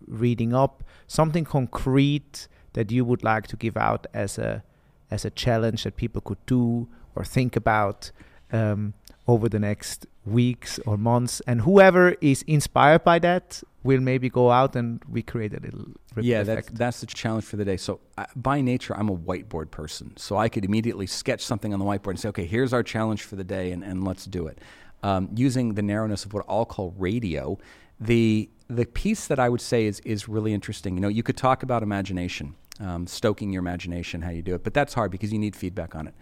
reading 0.06 0.54
up, 0.54 0.82
something 1.06 1.44
concrete 1.44 2.48
that 2.72 2.90
you 2.90 3.04
would 3.04 3.22
like 3.22 3.46
to 3.48 3.56
give 3.56 3.76
out 3.76 4.06
as 4.12 4.38
a 4.38 4.64
as 5.10 5.24
a 5.24 5.30
challenge 5.30 5.84
that 5.84 5.96
people 5.96 6.20
could 6.20 6.44
do 6.46 6.88
or 7.14 7.24
think 7.24 7.54
about 7.56 8.10
um, 8.52 8.94
over 9.26 9.48
the 9.48 9.58
next 9.58 10.06
weeks 10.26 10.78
or 10.86 10.96
months. 10.96 11.40
And 11.46 11.62
whoever 11.62 12.16
is 12.20 12.42
inspired 12.42 13.04
by 13.04 13.18
that 13.20 13.62
will 13.82 14.00
maybe 14.00 14.28
go 14.28 14.50
out 14.50 14.74
and 14.74 15.02
we 15.08 15.22
create 15.22 15.52
a 15.52 15.60
little 15.60 15.86
yeah 16.20 16.42
that's, 16.42 16.68
that's 16.70 17.00
the 17.00 17.06
challenge 17.06 17.44
for 17.44 17.56
the 17.56 17.64
day. 17.64 17.76
So 17.76 18.00
uh, 18.18 18.24
by 18.34 18.60
nature 18.60 18.96
i'm 18.96 19.08
a 19.08 19.16
whiteboard 19.16 19.70
person. 19.70 20.16
So 20.16 20.36
i 20.36 20.48
could 20.48 20.64
immediately 20.64 21.06
sketch 21.06 21.44
something 21.44 21.72
on 21.72 21.78
the 21.78 21.84
whiteboard 21.84 22.10
and 22.10 22.20
say 22.20 22.28
okay 22.30 22.46
here's 22.46 22.72
our 22.72 22.82
challenge 22.82 23.22
for 23.22 23.36
the 23.36 23.44
day 23.44 23.70
and, 23.72 23.84
and 23.84 24.04
let's 24.04 24.24
do 24.24 24.46
it. 24.46 24.58
Um, 25.02 25.28
using 25.34 25.74
the 25.74 25.82
narrowness 25.82 26.24
of 26.24 26.32
what 26.32 26.44
i'll 26.48 26.64
call 26.64 26.94
radio 26.96 27.58
the 28.00 28.48
the 28.68 28.86
piece 28.86 29.26
that 29.26 29.38
i 29.38 29.48
would 29.48 29.60
say 29.60 29.84
is 29.86 30.00
is 30.00 30.28
really 30.28 30.54
interesting. 30.54 30.94
You 30.94 31.00
know 31.00 31.08
you 31.08 31.22
could 31.22 31.36
talk 31.36 31.62
about 31.62 31.82
imagination 31.82 32.56
um, 32.80 33.06
stoking 33.06 33.52
your 33.52 33.60
imagination 33.60 34.22
how 34.22 34.30
you 34.30 34.42
do 34.42 34.54
it 34.54 34.64
but 34.64 34.74
that's 34.74 34.94
hard 34.94 35.10
because 35.10 35.32
you 35.32 35.38
need 35.38 35.54
feedback 35.54 35.94
on 35.94 36.08
it. 36.08 36.14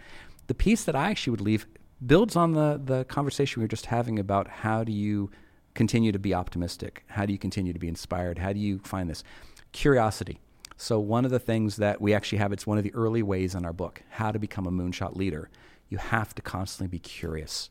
The 0.47 0.53
piece 0.53 0.83
that 0.83 0.95
i 0.95 1.09
actually 1.09 1.31
would 1.31 1.41
leave 1.41 1.65
builds 2.05 2.35
on 2.35 2.53
the, 2.53 2.81
the 2.83 3.05
conversation 3.05 3.61
we 3.61 3.65
were 3.65 3.69
just 3.69 3.87
having 3.87 4.19
about 4.19 4.47
how 4.47 4.83
do 4.83 4.91
you 4.91 5.31
continue 5.73 6.11
to 6.11 6.19
be 6.19 6.33
optimistic? 6.33 7.03
How 7.07 7.25
do 7.25 7.33
you 7.33 7.39
continue 7.39 7.73
to 7.73 7.79
be 7.79 7.87
inspired? 7.87 8.37
How 8.37 8.53
do 8.53 8.59
you 8.59 8.79
find 8.79 9.09
this? 9.09 9.23
Curiosity. 9.71 10.39
So, 10.75 10.99
one 10.99 11.23
of 11.23 11.31
the 11.31 11.39
things 11.39 11.77
that 11.77 12.01
we 12.01 12.13
actually 12.13 12.39
have, 12.39 12.51
it's 12.51 12.67
one 12.67 12.77
of 12.77 12.83
the 12.83 12.93
early 12.93 13.23
ways 13.23 13.55
in 13.55 13.63
our 13.63 13.73
book, 13.73 14.01
how 14.09 14.31
to 14.31 14.39
become 14.39 14.65
a 14.65 14.71
moonshot 14.71 15.15
leader. 15.15 15.49
You 15.89 15.97
have 15.97 16.33
to 16.35 16.41
constantly 16.41 16.87
be 16.87 16.99
curious. 16.99 17.69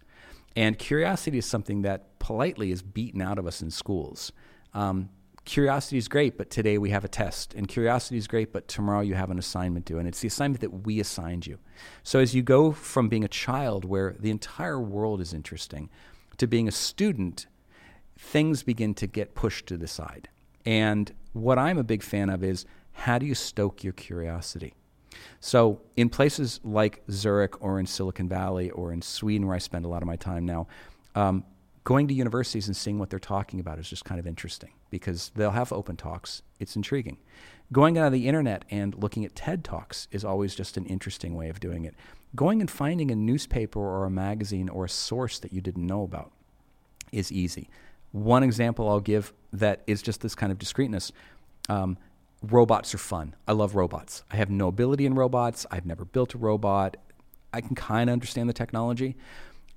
And 0.55 0.79
curiosity 0.79 1.39
is 1.39 1.47
something 1.47 1.83
that 1.83 2.19
politely 2.19 2.71
is 2.71 2.83
beaten 2.83 3.21
out 3.21 3.39
of 3.39 3.47
us 3.47 3.63
in 3.63 3.71
schools. 3.71 4.33
Um, 4.75 5.09
curiosity 5.45 5.99
is 5.99 6.09
great, 6.09 6.39
but 6.39 6.51
today 6.51 6.79
we 6.79 6.91
have 6.91 7.05
a 7.05 7.09
test. 7.09 7.55
And 7.55 7.67
curiosity 7.69 8.17
is 8.17 8.27
great, 8.27 8.53
but 8.53 8.69
tomorrow 8.69 9.01
you 9.01 9.15
have 9.15 9.31
an 9.31 9.39
assignment 9.39 9.85
due. 9.85 9.99
And 9.99 10.07
it's 10.07 10.21
the 10.21 10.29
assignment 10.29 10.61
that 10.61 10.87
we 10.87 11.01
assigned 11.01 11.47
you. 11.47 11.59
So 12.03 12.21
as 12.21 12.35
you 12.35 12.43
go 12.43 12.73
from 12.73 13.09
being 13.09 13.25
a 13.25 13.29
child 13.29 13.85
where 13.85 14.15
the 14.19 14.31
entire 14.31 14.81
world 14.81 15.21
is 15.21 15.33
interesting 15.33 15.91
to 16.37 16.47
being 16.47 16.69
a 16.69 16.73
student, 16.73 17.47
things 18.19 18.63
begin 18.63 18.95
to 18.95 19.07
get 19.07 19.35
pushed 19.35 19.67
to 19.67 19.77
the 19.77 19.89
side. 19.89 20.29
And 20.65 21.13
what 21.33 21.59
I'm 21.59 21.79
a 21.79 21.85
big 21.85 22.03
fan 22.03 22.31
of 22.31 22.45
is 22.45 22.65
how 22.93 23.19
do 23.19 23.27
you 23.27 23.35
stoke 23.35 23.83
your 23.83 23.93
curiosity? 23.93 24.75
So, 25.41 25.83
in 25.97 26.09
places 26.09 26.61
like 26.65 27.03
Zurich 27.11 27.61
or 27.63 27.79
in 27.79 27.87
Silicon 27.87 28.29
Valley 28.29 28.71
or 28.71 28.93
in 28.93 29.03
Sweden, 29.03 29.47
where 29.47 29.57
I 29.57 29.59
spend 29.59 29.85
a 29.85 29.89
lot 29.89 30.03
of 30.03 30.07
my 30.07 30.17
time 30.17 30.47
now, 30.47 30.69
um, 31.15 31.45
going 31.85 32.07
to 32.09 32.15
universities 32.15 32.67
and 32.67 32.77
seeing 32.77 32.99
what 32.99 33.11
they're 33.11 33.19
talking 33.19 33.59
about 33.59 33.79
is 33.79 33.89
just 33.89 34.05
kind 34.05 34.21
of 34.21 34.27
interesting 34.27 34.71
because 34.91 35.33
they'll 35.35 35.51
have 35.51 35.73
open 35.73 35.97
talks. 35.97 36.43
It's 36.61 36.77
intriguing. 36.77 37.19
Going 37.73 37.99
on 37.99 38.13
the 38.13 38.29
internet 38.29 38.65
and 38.71 38.95
looking 38.95 39.25
at 39.25 39.35
TED 39.35 39.65
Talks 39.65 40.07
is 40.11 40.25
always 40.25 40.55
just 40.55 40.77
an 40.77 40.85
interesting 40.87 41.35
way 41.35 41.49
of 41.49 41.59
doing 41.59 41.85
it. 41.85 41.95
Going 42.37 42.61
and 42.61 42.71
finding 42.71 43.11
a 43.11 43.17
newspaper 43.17 43.81
or 43.81 44.05
a 44.05 44.11
magazine 44.11 44.69
or 44.69 44.85
a 44.85 44.89
source 44.89 45.39
that 45.39 45.53
you 45.53 45.61
didn't 45.61 45.87
know 45.87 46.03
about 46.03 46.33
is 47.11 47.33
easy. 47.33 47.69
One 48.13 48.43
example 48.43 48.89
I'll 48.89 49.01
give 49.01 49.33
that 49.53 49.83
is 49.87 50.03
just 50.03 50.21
this 50.21 50.35
kind 50.35 50.53
of 50.53 50.59
discreteness. 50.59 51.13
Um, 51.69 51.97
robots 52.43 52.95
are 52.95 52.99
fun. 52.99 53.35
I 53.49 53.53
love 53.53 53.75
robots. 53.75 54.23
I 54.31 54.37
have 54.37 54.51
no 54.51 54.69
ability 54.69 55.07
in 55.07 55.15
robots. 55.15 55.67
I've 55.71 55.87
never 55.87 56.05
built 56.05 56.35
a 56.35 56.39
robot. 56.39 56.97
I 57.55 57.61
can 57.61 57.75
kind 57.75 58.09
of 58.09 58.13
understand 58.13 58.49
the 58.49 58.55
technology 58.55 59.17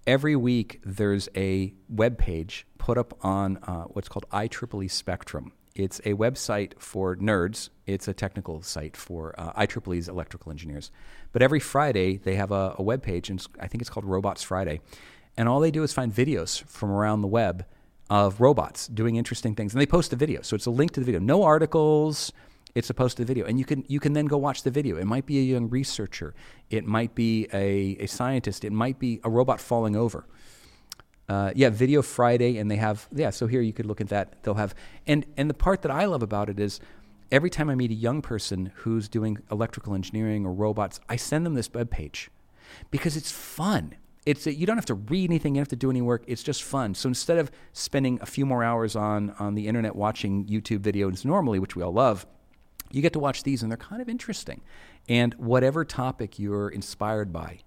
every 0.08 0.36
week 0.36 0.80
there's 0.84 1.30
a 1.36 1.74
web 1.90 2.18
page 2.18 2.66
put 2.78 2.98
up 2.98 3.18
on 3.24 3.58
uh, 3.64 3.84
what's 3.86 4.08
called 4.08 4.26
IEEE 4.32 4.90
Spectrum. 4.90 5.52
It's 5.76 6.00
a 6.00 6.14
website 6.14 6.80
for 6.80 7.18
nerds. 7.18 7.70
It's 7.86 8.08
a 8.08 8.14
technical 8.14 8.62
site 8.62 8.96
for 8.96 9.36
uh, 9.38 9.52
IEEE's 9.54 10.08
electrical 10.08 10.52
engineers. 10.52 10.92
But 11.32 11.42
every 11.42 11.60
Friday 11.60 12.18
they 12.18 12.36
have 12.36 12.52
a, 12.52 12.76
a 12.78 12.84
web 12.84 13.04
page, 13.04 13.30
and 13.30 13.46
I 13.60 13.68
think 13.68 13.82
it's 13.82 13.90
called 13.90 14.06
Robots 14.06 14.44
Friday. 14.44 14.80
And 15.38 15.50
all 15.50 15.60
they 15.60 15.72
do 15.72 15.84
is 15.84 15.92
find 15.92 16.14
videos 16.14 16.64
from 16.64 16.92
around 16.92 17.22
the 17.22 17.28
web 17.28 17.66
of 18.10 18.40
robots 18.40 18.88
doing 18.88 19.16
interesting 19.16 19.56
things, 19.56 19.74
and 19.74 19.82
they 19.82 19.86
post 19.86 20.12
the 20.12 20.16
video. 20.16 20.42
So 20.44 20.56
it's 20.56 20.68
a 20.68 20.72
link 20.72 20.92
to 20.92 21.00
the 21.00 21.06
video. 21.06 21.20
No 21.20 21.44
articles, 21.44 22.32
it's 22.76 22.90
a 22.90 22.94
posted 22.94 23.26
video. 23.26 23.46
And 23.46 23.58
you 23.58 23.66
can 23.66 23.84
you 23.88 24.00
can 24.00 24.14
then 24.14 24.26
go 24.26 24.38
watch 24.38 24.64
the 24.64 24.72
video. 24.72 24.98
It 24.98 25.06
might 25.06 25.26
be 25.26 25.40
a 25.40 25.42
young 25.42 25.70
researcher. 25.70 26.36
It 26.70 26.86
might 26.86 27.16
be 27.16 27.48
a, 27.54 27.98
a 28.02 28.06
scientist. 28.06 28.64
It 28.64 28.72
might 28.72 29.00
be 29.00 29.20
a 29.24 29.30
robot 29.30 29.60
falling 29.60 29.96
over. 29.96 30.26
Uh, 31.28 31.52
yeah 31.56 31.72
video 31.72 32.04
friday 32.04 32.60
and 32.60 32.70
they 32.70 32.76
have 32.76 33.08
yeah 33.12 33.32
so 33.32 33.48
here 33.48 33.60
you 33.60 33.74
could 33.74 33.88
look 33.88 34.00
at 34.00 34.10
that. 34.10 34.44
They'll 34.44 34.54
have 34.54 34.76
and 35.08 35.26
and 35.38 35.50
the 35.50 35.56
part 35.56 35.82
that 35.82 35.90
i 35.90 36.06
love 36.06 36.22
about 36.22 36.52
it 36.52 36.60
is 36.60 36.80
every 37.32 37.50
time 37.50 37.68
i 37.68 37.74
meet 37.74 37.90
a 37.90 37.96
young 37.96 38.22
person 38.22 38.72
who's 38.76 39.10
doing 39.10 39.40
electrical 39.50 39.96
engineering 39.96 40.46
or 40.46 40.54
robots 40.54 41.00
i 41.10 41.16
send 41.16 41.44
them 41.44 41.56
this 41.56 41.74
web 41.74 41.90
page 41.90 42.30
because 42.92 43.18
it's 43.18 43.32
fun. 43.32 43.96
It's 44.26 44.46
you 44.48 44.66
don't 44.66 44.78
have 44.78 44.86
to 44.88 44.96
read 44.96 45.30
anything. 45.30 45.56
You 45.56 45.60
don't 45.60 45.64
have 45.64 45.70
to 45.70 45.76
do 45.76 45.90
any 45.90 46.02
work. 46.02 46.24
It's 46.28 46.42
just 46.44 46.64
fun. 46.64 46.96
So 46.96 47.08
instead 47.08 47.38
of 47.38 47.52
spending 47.74 48.20
a 48.22 48.26
few 48.26 48.46
more 48.46 48.64
hours 48.64 48.96
on 48.96 49.32
on 49.38 49.56
the 49.56 49.68
internet 49.68 49.96
watching 49.96 50.46
youtube 50.46 50.80
videos 50.80 51.26
normally 51.26 51.60
which 51.60 51.76
we 51.76 51.84
all 51.84 51.94
love 51.94 52.26
you 52.92 53.02
get 53.02 53.14
to 53.14 53.20
watch 53.20 53.44
these 53.44 53.62
and 53.62 53.72
they're 53.72 53.78
kind 53.78 54.02
of 54.02 54.10
interesting. 54.10 54.62
And 55.08 55.34
whatever 55.36 55.86
topic 55.86 56.40
you're 56.40 56.70
inspired 56.70 57.32
by, 57.32 57.60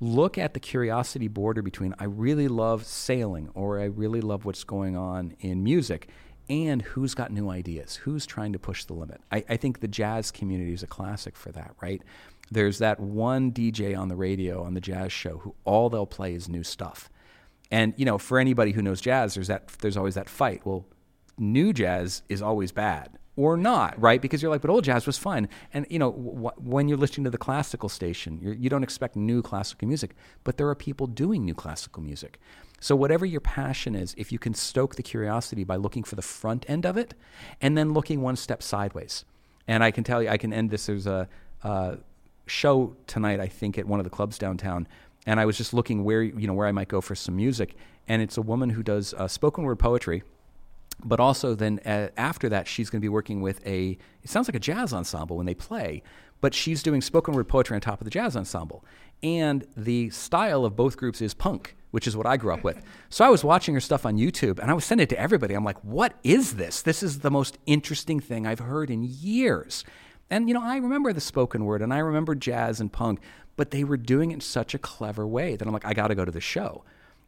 look 0.00 0.38
at 0.38 0.54
the 0.54 0.60
curiosity 0.60 1.28
border 1.28 1.62
between 1.62 1.94
I 1.98 2.04
really 2.04 2.48
love 2.48 2.84
sailing 2.86 3.50
or 3.54 3.80
I 3.80 3.84
really 3.84 4.20
love 4.20 4.44
what's 4.44 4.64
going 4.64 4.96
on 4.96 5.34
in 5.40 5.62
music 5.62 6.08
and 6.48 6.80
who's 6.80 7.14
got 7.14 7.30
new 7.30 7.50
ideas, 7.50 7.96
who's 7.96 8.24
trying 8.24 8.52
to 8.54 8.58
push 8.58 8.84
the 8.84 8.94
limit. 8.94 9.20
I, 9.30 9.44
I 9.48 9.56
think 9.56 9.80
the 9.80 9.88
jazz 9.88 10.30
community 10.30 10.72
is 10.72 10.82
a 10.82 10.86
classic 10.86 11.36
for 11.36 11.52
that, 11.52 11.74
right? 11.82 12.02
There's 12.50 12.78
that 12.78 12.98
one 12.98 13.52
DJ 13.52 13.98
on 13.98 14.08
the 14.08 14.16
radio 14.16 14.62
on 14.62 14.72
the 14.72 14.80
jazz 14.80 15.12
show 15.12 15.38
who 15.38 15.54
all 15.64 15.90
they'll 15.90 16.06
play 16.06 16.34
is 16.34 16.48
new 16.48 16.64
stuff. 16.64 17.10
And 17.70 17.92
you 17.98 18.06
know, 18.06 18.16
for 18.16 18.38
anybody 18.38 18.72
who 18.72 18.80
knows 18.80 19.02
jazz, 19.02 19.34
there's 19.34 19.48
that 19.48 19.68
there's 19.80 19.98
always 19.98 20.14
that 20.14 20.30
fight. 20.30 20.64
Well, 20.64 20.86
new 21.36 21.74
jazz 21.74 22.22
is 22.30 22.40
always 22.40 22.72
bad 22.72 23.17
or 23.38 23.56
not, 23.56 23.94
right? 24.02 24.20
Because 24.20 24.42
you're 24.42 24.50
like, 24.50 24.62
but 24.62 24.68
old 24.68 24.82
jazz 24.82 25.06
was 25.06 25.16
fun. 25.16 25.48
And, 25.72 25.86
you 25.88 26.00
know, 26.00 26.10
when 26.10 26.88
you're 26.88 26.98
listening 26.98 27.22
to 27.22 27.30
the 27.30 27.38
classical 27.38 27.88
station, 27.88 28.40
you're, 28.42 28.52
you 28.52 28.68
do 28.68 28.74
not 28.74 28.82
expect 28.82 29.14
new 29.14 29.42
classical 29.42 29.86
music, 29.86 30.16
but 30.42 30.56
there 30.56 30.68
are 30.68 30.74
people 30.74 31.06
doing 31.06 31.44
new 31.44 31.54
classical 31.54 32.02
music. 32.02 32.40
So, 32.80 32.96
whatever 32.96 33.24
your 33.24 33.40
passion 33.40 33.94
is, 33.94 34.12
if 34.18 34.32
you 34.32 34.40
can 34.40 34.54
stoke 34.54 34.96
the 34.96 35.04
curiosity 35.04 35.62
by 35.62 35.76
looking 35.76 36.02
for 36.02 36.16
the 36.16 36.22
front 36.22 36.68
end 36.68 36.84
of 36.84 36.96
it 36.96 37.14
and 37.60 37.78
then 37.78 37.92
looking 37.92 38.22
one 38.22 38.34
step 38.34 38.60
sideways. 38.60 39.24
And 39.68 39.84
I 39.84 39.92
can 39.92 40.02
tell 40.02 40.20
you, 40.20 40.28
I 40.28 40.36
can 40.36 40.52
end 40.52 40.70
this. 40.70 40.86
There's 40.86 41.06
a, 41.06 41.28
a 41.62 41.98
show 42.46 42.96
tonight, 43.06 43.38
I 43.38 43.46
think, 43.46 43.78
at 43.78 43.86
one 43.86 44.00
of 44.00 44.04
the 44.04 44.10
clubs 44.10 44.36
downtown. 44.36 44.88
And 45.26 45.38
I 45.38 45.46
was 45.46 45.56
just 45.56 45.72
looking 45.72 46.02
where, 46.02 46.22
you 46.22 46.48
know, 46.48 46.54
where 46.54 46.66
I 46.66 46.72
might 46.72 46.88
go 46.88 47.00
for 47.00 47.14
some 47.14 47.36
music. 47.36 47.76
And 48.08 48.20
it's 48.20 48.36
a 48.36 48.42
woman 48.42 48.70
who 48.70 48.82
does 48.82 49.14
uh, 49.14 49.28
spoken 49.28 49.62
word 49.62 49.78
poetry 49.78 50.24
but 51.04 51.20
also 51.20 51.54
then 51.54 51.80
uh, 51.86 52.08
after 52.16 52.48
that 52.48 52.66
she's 52.66 52.90
going 52.90 53.00
to 53.00 53.04
be 53.04 53.08
working 53.08 53.40
with 53.40 53.64
a 53.66 53.96
it 54.22 54.30
sounds 54.30 54.48
like 54.48 54.54
a 54.56 54.60
jazz 54.60 54.92
ensemble 54.92 55.36
when 55.36 55.46
they 55.46 55.54
play 55.54 56.02
but 56.40 56.54
she's 56.54 56.82
doing 56.82 57.00
spoken 57.00 57.34
word 57.34 57.48
poetry 57.48 57.74
on 57.74 57.80
top 57.80 58.00
of 58.00 58.04
the 58.04 58.10
jazz 58.10 58.36
ensemble. 58.36 58.84
And 59.22 59.66
the 59.76 60.10
style 60.10 60.64
of 60.64 60.76
both 60.76 60.96
groups 60.96 61.20
is 61.20 61.34
punk 61.34 61.74
which 61.90 62.06
is 62.06 62.14
what 62.14 62.26
i 62.26 62.36
grew 62.36 62.52
up 62.52 62.62
with. 62.62 62.84
So 63.08 63.24
i 63.24 63.30
was 63.30 63.42
watching 63.42 63.72
her 63.74 63.80
stuff 63.80 64.04
on 64.04 64.18
youtube 64.18 64.58
and 64.58 64.70
i 64.70 64.74
was 64.74 64.84
sending 64.84 65.04
it 65.04 65.08
to 65.10 65.18
everybody. 65.18 65.54
I'm 65.54 65.64
like 65.64 65.82
what 65.82 66.14
is 66.22 66.56
this? 66.56 66.82
This 66.82 67.02
is 67.02 67.20
the 67.20 67.30
most 67.30 67.58
interesting 67.66 68.20
thing 68.20 68.46
i've 68.46 68.58
heard 68.58 68.90
in 68.90 69.02
years. 69.02 69.84
And 70.30 70.48
you 70.48 70.54
know 70.54 70.62
i 70.62 70.76
remember 70.76 71.12
the 71.12 71.20
spoken 71.20 71.64
word 71.64 71.82
and 71.82 71.92
i 71.92 71.98
remember 71.98 72.34
jazz 72.34 72.80
and 72.80 72.92
punk 72.92 73.20
but 73.56 73.70
they 73.70 73.82
were 73.82 73.96
doing 73.96 74.30
it 74.30 74.34
in 74.34 74.40
such 74.40 74.74
a 74.74 74.78
clever 74.78 75.26
way 75.26 75.56
that 75.56 75.66
i'm 75.66 75.72
like 75.72 75.86
i 75.86 75.94
got 75.94 76.08
to 76.08 76.14
go 76.14 76.24
to 76.24 76.30
the 76.30 76.40
show 76.40 76.84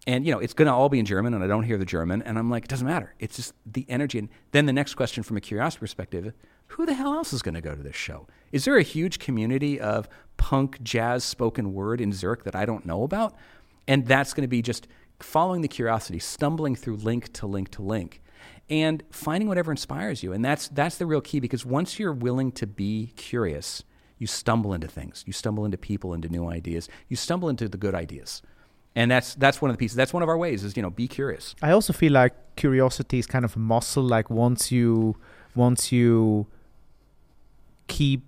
And 0.06 0.24
you 0.24 0.32
know, 0.32 0.38
it's 0.38 0.54
going 0.54 0.66
to 0.66 0.72
all 0.72 0.88
be 0.88 0.98
in 0.98 1.04
German, 1.04 1.34
and 1.34 1.44
I 1.44 1.46
don't 1.46 1.64
hear 1.64 1.76
the 1.76 1.84
German, 1.84 2.22
and 2.22 2.38
I'm 2.38 2.50
like, 2.50 2.64
it 2.64 2.70
doesn't 2.70 2.86
matter. 2.86 3.14
It's 3.18 3.36
just 3.36 3.52
the 3.66 3.84
energy. 3.88 4.18
And 4.18 4.28
then 4.52 4.66
the 4.66 4.72
next 4.72 4.94
question, 4.94 5.22
from 5.22 5.36
a 5.36 5.40
curiosity 5.40 5.80
perspective, 5.80 6.32
who 6.68 6.86
the 6.86 6.94
hell 6.94 7.12
else 7.12 7.32
is 7.32 7.42
going 7.42 7.54
to 7.54 7.60
go 7.60 7.74
to 7.74 7.82
this 7.82 7.96
show? 7.96 8.26
Is 8.52 8.64
there 8.64 8.76
a 8.76 8.82
huge 8.82 9.18
community 9.18 9.78
of 9.78 10.08
punk, 10.36 10.82
jazz, 10.82 11.24
spoken 11.24 11.74
word 11.74 12.00
in 12.00 12.12
Zurich 12.12 12.44
that 12.44 12.56
I 12.56 12.64
don't 12.64 12.86
know 12.86 13.02
about? 13.02 13.34
And 13.86 14.06
that's 14.06 14.32
going 14.32 14.42
to 14.42 14.48
be 14.48 14.62
just 14.62 14.86
following 15.18 15.62
the 15.62 15.68
curiosity, 15.68 16.18
stumbling 16.18 16.76
through 16.76 16.96
link 16.96 17.32
to 17.34 17.46
link 17.46 17.70
to 17.70 17.82
link, 17.82 18.22
and 18.68 19.02
finding 19.10 19.48
whatever 19.48 19.70
inspires 19.70 20.22
you. 20.22 20.32
And 20.32 20.44
that's 20.44 20.68
that's 20.68 20.96
the 20.96 21.06
real 21.06 21.20
key 21.20 21.40
because 21.40 21.66
once 21.66 21.98
you're 21.98 22.12
willing 22.12 22.52
to 22.52 22.66
be 22.66 23.12
curious, 23.16 23.82
you 24.16 24.26
stumble 24.26 24.72
into 24.72 24.86
things. 24.86 25.24
You 25.26 25.32
stumble 25.32 25.64
into 25.64 25.76
people, 25.78 26.14
into 26.14 26.28
new 26.28 26.48
ideas. 26.48 26.88
You 27.08 27.16
stumble 27.16 27.48
into 27.48 27.68
the 27.68 27.78
good 27.78 27.94
ideas. 27.94 28.42
And 28.96 29.10
that's 29.10 29.34
that's 29.36 29.62
one 29.62 29.70
of 29.70 29.76
the 29.76 29.78
pieces. 29.78 29.96
That's 29.96 30.12
one 30.12 30.22
of 30.22 30.28
our 30.28 30.36
ways 30.36 30.64
is, 30.64 30.76
you 30.76 30.82
know, 30.82 30.90
be 30.90 31.06
curious. 31.06 31.54
I 31.62 31.70
also 31.70 31.92
feel 31.92 32.12
like 32.12 32.34
curiosity 32.56 33.18
is 33.18 33.26
kind 33.26 33.44
of 33.44 33.56
a 33.56 33.58
muscle 33.58 34.02
like 34.02 34.30
once 34.30 34.72
you 34.72 35.16
once 35.54 35.92
you 35.92 36.46
keep 37.86 38.22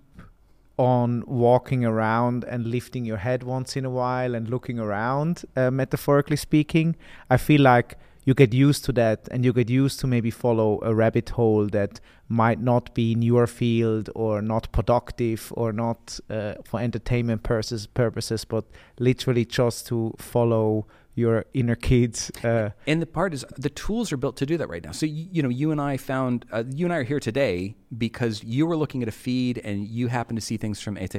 on 0.77 1.23
walking 1.27 1.85
around 1.85 2.43
and 2.45 2.65
lifting 2.65 3.05
your 3.05 3.17
head 3.17 3.43
once 3.43 3.75
in 3.75 3.85
a 3.85 3.89
while 3.89 4.33
and 4.35 4.49
looking 4.49 4.79
around, 4.79 5.43
uh, 5.55 5.69
metaphorically 5.69 6.35
speaking, 6.35 6.95
I 7.29 7.37
feel 7.37 7.61
like 7.61 7.97
you 8.25 8.33
get 8.33 8.53
used 8.53 8.85
to 8.85 8.91
that 8.93 9.27
and 9.31 9.43
you 9.43 9.53
get 9.53 9.69
used 9.69 9.99
to 9.99 10.07
maybe 10.07 10.31
follow 10.31 10.79
a 10.83 10.93
rabbit 10.93 11.29
hole 11.29 11.67
that 11.67 11.99
might 12.29 12.59
not 12.59 12.93
be 12.93 13.11
in 13.11 13.21
your 13.21 13.47
field 13.47 14.09
or 14.15 14.41
not 14.41 14.71
productive 14.71 15.51
or 15.55 15.73
not 15.73 16.19
uh, 16.29 16.53
for 16.63 16.79
entertainment 16.79 17.43
purposes, 17.43 17.85
purposes, 17.87 18.45
but 18.45 18.65
literally 18.97 19.45
just 19.45 19.87
to 19.87 20.13
follow 20.17 20.85
your 21.15 21.45
inner 21.53 21.75
kids. 21.75 22.31
Uh, 22.43 22.71
and 22.87 23.01
the 23.01 23.05
part 23.05 23.33
is 23.33 23.45
the 23.57 23.69
tools 23.69 24.11
are 24.11 24.17
built 24.17 24.35
to 24.37 24.45
do 24.45 24.57
that 24.57 24.67
right 24.67 24.83
now. 24.83 24.91
So 24.91 25.05
you, 25.05 25.27
you 25.31 25.43
know, 25.43 25.49
you 25.49 25.71
and 25.71 25.79
I 25.79 25.97
found 25.97 26.45
uh, 26.51 26.63
you 26.73 26.85
and 26.85 26.93
I 26.93 26.97
are 26.97 27.03
here 27.03 27.19
today 27.19 27.75
because 27.95 28.43
you 28.43 28.65
were 28.65 28.75
looking 28.75 29.03
at 29.03 29.07
a 29.07 29.11
feed 29.11 29.59
and 29.63 29.87
you 29.87 30.07
happened 30.07 30.37
to 30.37 30.45
see 30.45 30.57
things 30.57 30.81
from 30.81 30.97
ETH, 30.97 31.13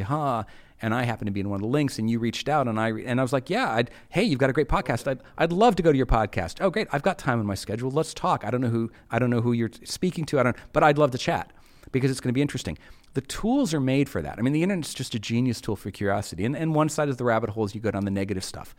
and 0.82 0.94
I 0.94 1.04
happened 1.04 1.26
to 1.26 1.32
be 1.32 1.40
in 1.40 1.48
one 1.48 1.56
of 1.56 1.62
the 1.62 1.68
links, 1.68 1.98
and 1.98 2.10
you 2.10 2.18
reached 2.18 2.48
out, 2.48 2.68
and 2.68 2.78
I 2.78 2.90
and 2.90 3.20
I 3.20 3.22
was 3.22 3.32
like, 3.32 3.50
yeah, 3.50 3.72
I'd, 3.72 3.90
hey, 4.10 4.22
you've 4.22 4.38
got 4.38 4.50
a 4.50 4.52
great 4.52 4.68
podcast. 4.68 5.08
I'd, 5.08 5.20
I'd 5.38 5.52
love 5.52 5.76
to 5.76 5.82
go 5.82 5.92
to 5.92 5.96
your 5.96 6.06
podcast. 6.06 6.58
Oh, 6.60 6.70
great, 6.70 6.88
I've 6.92 7.02
got 7.02 7.18
time 7.18 7.40
in 7.40 7.46
my 7.46 7.54
schedule. 7.54 7.90
Let's 7.90 8.14
talk. 8.14 8.44
I 8.44 8.50
don't 8.50 8.60
know 8.60 8.68
who 8.68 8.90
I 9.10 9.18
don't 9.18 9.30
know 9.30 9.40
who 9.40 9.52
you're 9.52 9.70
speaking 9.84 10.24
to. 10.26 10.40
I 10.40 10.42
don't, 10.42 10.56
but 10.72 10.82
I'd 10.82 10.98
love 10.98 11.10
to 11.12 11.18
chat 11.18 11.52
because 11.92 12.10
it's 12.10 12.20
going 12.20 12.30
to 12.30 12.34
be 12.34 12.42
interesting. 12.42 12.78
The 13.14 13.20
tools 13.20 13.72
are 13.72 13.80
made 13.80 14.08
for 14.08 14.20
that. 14.22 14.38
I 14.38 14.42
mean, 14.42 14.52
the 14.52 14.64
internet's 14.64 14.92
just 14.92 15.14
a 15.14 15.20
genius 15.20 15.60
tool 15.60 15.76
for 15.76 15.92
curiosity. 15.92 16.44
And, 16.44 16.56
and 16.56 16.74
one 16.74 16.88
side 16.88 17.08
of 17.08 17.16
the 17.16 17.24
rabbit 17.24 17.50
hole 17.50 17.64
is 17.64 17.72
you 17.72 17.80
go 17.80 17.92
down 17.92 18.04
the 18.04 18.10
negative 18.10 18.42
stuff 18.42 18.74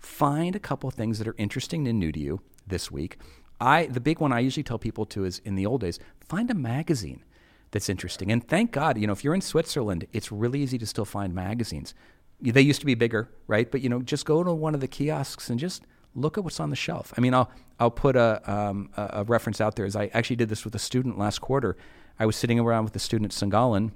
find 0.00 0.56
a 0.56 0.60
couple 0.60 0.90
things 0.90 1.18
that 1.18 1.28
are 1.28 1.34
interesting 1.38 1.86
and 1.86 1.98
new 1.98 2.10
to 2.10 2.18
you 2.18 2.40
this 2.66 2.90
week. 2.90 3.18
I 3.60 3.86
the 3.86 4.00
big 4.00 4.20
one 4.20 4.32
I 4.32 4.40
usually 4.40 4.62
tell 4.62 4.78
people 4.78 5.04
to 5.06 5.24
is 5.24 5.40
in 5.44 5.54
the 5.54 5.66
old 5.66 5.82
days, 5.82 5.98
find 6.20 6.50
a 6.50 6.54
magazine 6.54 7.22
that's 7.70 7.88
interesting. 7.88 8.32
And 8.32 8.46
thank 8.46 8.72
God, 8.72 8.98
you 8.98 9.06
know, 9.06 9.12
if 9.12 9.24
you're 9.24 9.34
in 9.34 9.40
Switzerland, 9.40 10.06
it's 10.12 10.32
really 10.32 10.60
easy 10.60 10.78
to 10.78 10.86
still 10.86 11.04
find 11.04 11.34
magazines. 11.34 11.94
They 12.40 12.62
used 12.62 12.80
to 12.80 12.86
be 12.86 12.94
bigger, 12.94 13.28
right? 13.46 13.70
But 13.70 13.82
you 13.82 13.88
know, 13.88 14.00
just 14.00 14.24
go 14.24 14.42
to 14.42 14.52
one 14.52 14.74
of 14.74 14.80
the 14.80 14.88
kiosks 14.88 15.50
and 15.50 15.58
just 15.58 15.82
look 16.14 16.38
at 16.38 16.44
what's 16.44 16.58
on 16.58 16.70
the 16.70 16.76
shelf. 16.76 17.12
I 17.16 17.20
mean, 17.20 17.34
I'll 17.34 17.50
I'll 17.78 17.90
put 17.90 18.16
a 18.16 18.42
um, 18.50 18.90
a 18.96 19.24
reference 19.24 19.60
out 19.60 19.76
there. 19.76 19.84
As 19.84 19.94
I 19.94 20.10
actually 20.14 20.36
did 20.36 20.48
this 20.48 20.64
with 20.64 20.74
a 20.74 20.78
student 20.78 21.18
last 21.18 21.40
quarter. 21.40 21.76
I 22.18 22.26
was 22.26 22.36
sitting 22.36 22.60
around 22.60 22.84
with 22.84 22.94
a 22.96 22.98
student 22.98 23.32
at 23.32 23.32
St. 23.32 23.50
Gallen, 23.50 23.92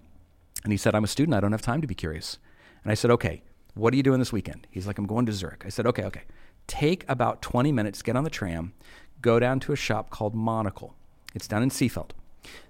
and 0.62 0.72
he 0.72 0.78
said, 0.78 0.94
"I'm 0.94 1.04
a 1.04 1.08
student. 1.08 1.34
I 1.34 1.40
don't 1.40 1.52
have 1.52 1.62
time 1.62 1.82
to 1.82 1.86
be 1.86 1.94
curious." 1.94 2.38
And 2.82 2.90
I 2.90 2.94
said, 2.94 3.10
"Okay, 3.10 3.42
what 3.74 3.92
are 3.92 3.96
you 3.96 4.02
doing 4.02 4.20
this 4.20 4.32
weekend? 4.32 4.66
He's 4.70 4.86
like, 4.86 4.98
I'm 4.98 5.06
going 5.06 5.26
to 5.26 5.32
Zurich. 5.32 5.64
I 5.66 5.68
said, 5.68 5.86
Okay, 5.86 6.04
okay. 6.04 6.22
Take 6.66 7.04
about 7.08 7.42
20 7.42 7.72
minutes, 7.72 8.00
get 8.00 8.16
on 8.16 8.24
the 8.24 8.30
tram, 8.30 8.72
go 9.20 9.38
down 9.38 9.60
to 9.60 9.72
a 9.72 9.76
shop 9.76 10.08
called 10.08 10.34
Monocle. 10.34 10.94
It's 11.34 11.46
down 11.46 11.62
in 11.62 11.68
Seefeld. 11.68 12.10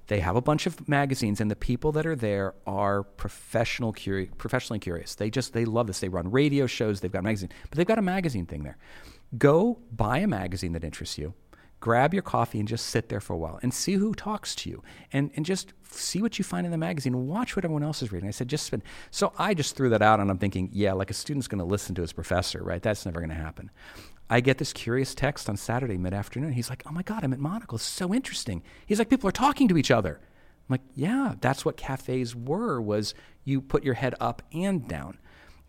They 0.07 0.21
have 0.21 0.37
a 0.37 0.41
bunch 0.41 0.67
of 0.67 0.89
magazines, 0.89 1.41
and 1.41 1.51
the 1.51 1.57
people 1.57 1.93
that 1.93 2.07
are 2.07 2.17
there 2.17 2.55
are 2.67 3.03
professional, 3.03 3.93
curi- 3.93 4.37
professionally 4.37 4.79
curious. 4.79 5.15
They 5.15 5.31
just 5.31 5.53
they 5.53 5.65
love 5.65 5.87
this. 5.87 6.01
They 6.01 6.09
run 6.09 6.31
radio 6.31 6.67
shows. 6.67 7.01
They've 7.01 7.13
got 7.13 7.21
a 7.21 7.23
magazine, 7.23 7.51
but 7.69 7.77
they've 7.77 7.87
got 7.87 7.99
a 7.99 8.03
magazine 8.03 8.47
thing 8.47 8.63
there. 8.65 8.77
Go 9.39 9.81
buy 9.91 10.19
a 10.19 10.27
magazine 10.27 10.73
that 10.73 10.85
interests 10.85 11.19
you 11.19 11.35
grab 11.85 12.15
your 12.15 12.23
coffee 12.23 12.59
and 12.59 12.67
just 12.67 12.87
sit 12.87 13.11
there 13.11 13.21
for 13.21 13.35
a 13.35 13.37
while 13.37 13.61
and 13.63 13.75
see 13.75 13.93
who 13.93 14.15
talks 14.15 14.55
to 14.55 14.71
you 14.71 14.83
and, 15.13 15.31
and 15.37 15.45
just 15.45 15.75
see 15.91 16.23
what 16.23 16.39
you 16.39 16.43
find 16.43 16.65
in 16.65 16.73
the 16.73 16.79
magazine 16.79 17.27
watch 17.27 17.55
what 17.55 17.63
everyone 17.63 17.83
else 17.83 18.01
is 18.01 18.11
reading. 18.11 18.27
I 18.27 18.33
said, 18.33 18.49
just 18.49 18.65
spend. 18.65 18.83
So 19.11 19.35
I 19.39 19.53
just 19.53 19.77
threw 19.77 19.91
that 19.91 20.01
out 20.01 20.19
and 20.19 20.31
I'm 20.31 20.39
thinking, 20.39 20.71
yeah, 20.73 20.95
like 20.95 21.11
a 21.11 21.15
student's 21.15 21.47
going 21.47 21.59
to 21.59 21.65
listen 21.67 21.95
to 21.97 22.01
his 22.01 22.11
professor, 22.11 22.65
right? 22.65 22.83
That's 22.83 23.05
never 23.05 23.21
going 23.21 23.29
to 23.29 23.37
happen. 23.37 23.71
I 24.31 24.41
get 24.41 24.59
this 24.59 24.73
curious 24.73 25.15
text 25.15 25.49
on 25.49 25.57
Saturday 25.57 25.97
mid 25.97 26.15
afternoon. 26.15 26.53
He's 26.53 26.71
like, 26.71 26.83
oh 26.87 26.93
my 26.93 27.03
God, 27.03 27.25
I'm 27.25 27.33
at 27.33 27.39
Monocle. 27.39 27.77
It's 27.77 27.85
so 27.85 28.15
interesting. 28.15 28.63
He's 28.87 28.99
like, 28.99 29.11
people 29.11 29.29
are 29.29 29.33
talking 29.33 29.69
to 29.69 29.77
each 29.77 29.91
other. 29.91 30.21
I'm 30.23 30.75
like, 30.75 30.83
yeah, 30.95 31.35
that's 31.41 31.65
what 31.65 31.77
cafes 31.77 32.35
were, 32.35 32.81
was 32.81 33.15
you 33.45 33.61
put 33.61 33.85
your 33.85 33.95
head 33.95 34.15
up 34.21 34.43
and 34.53 34.89
down 34.89 35.19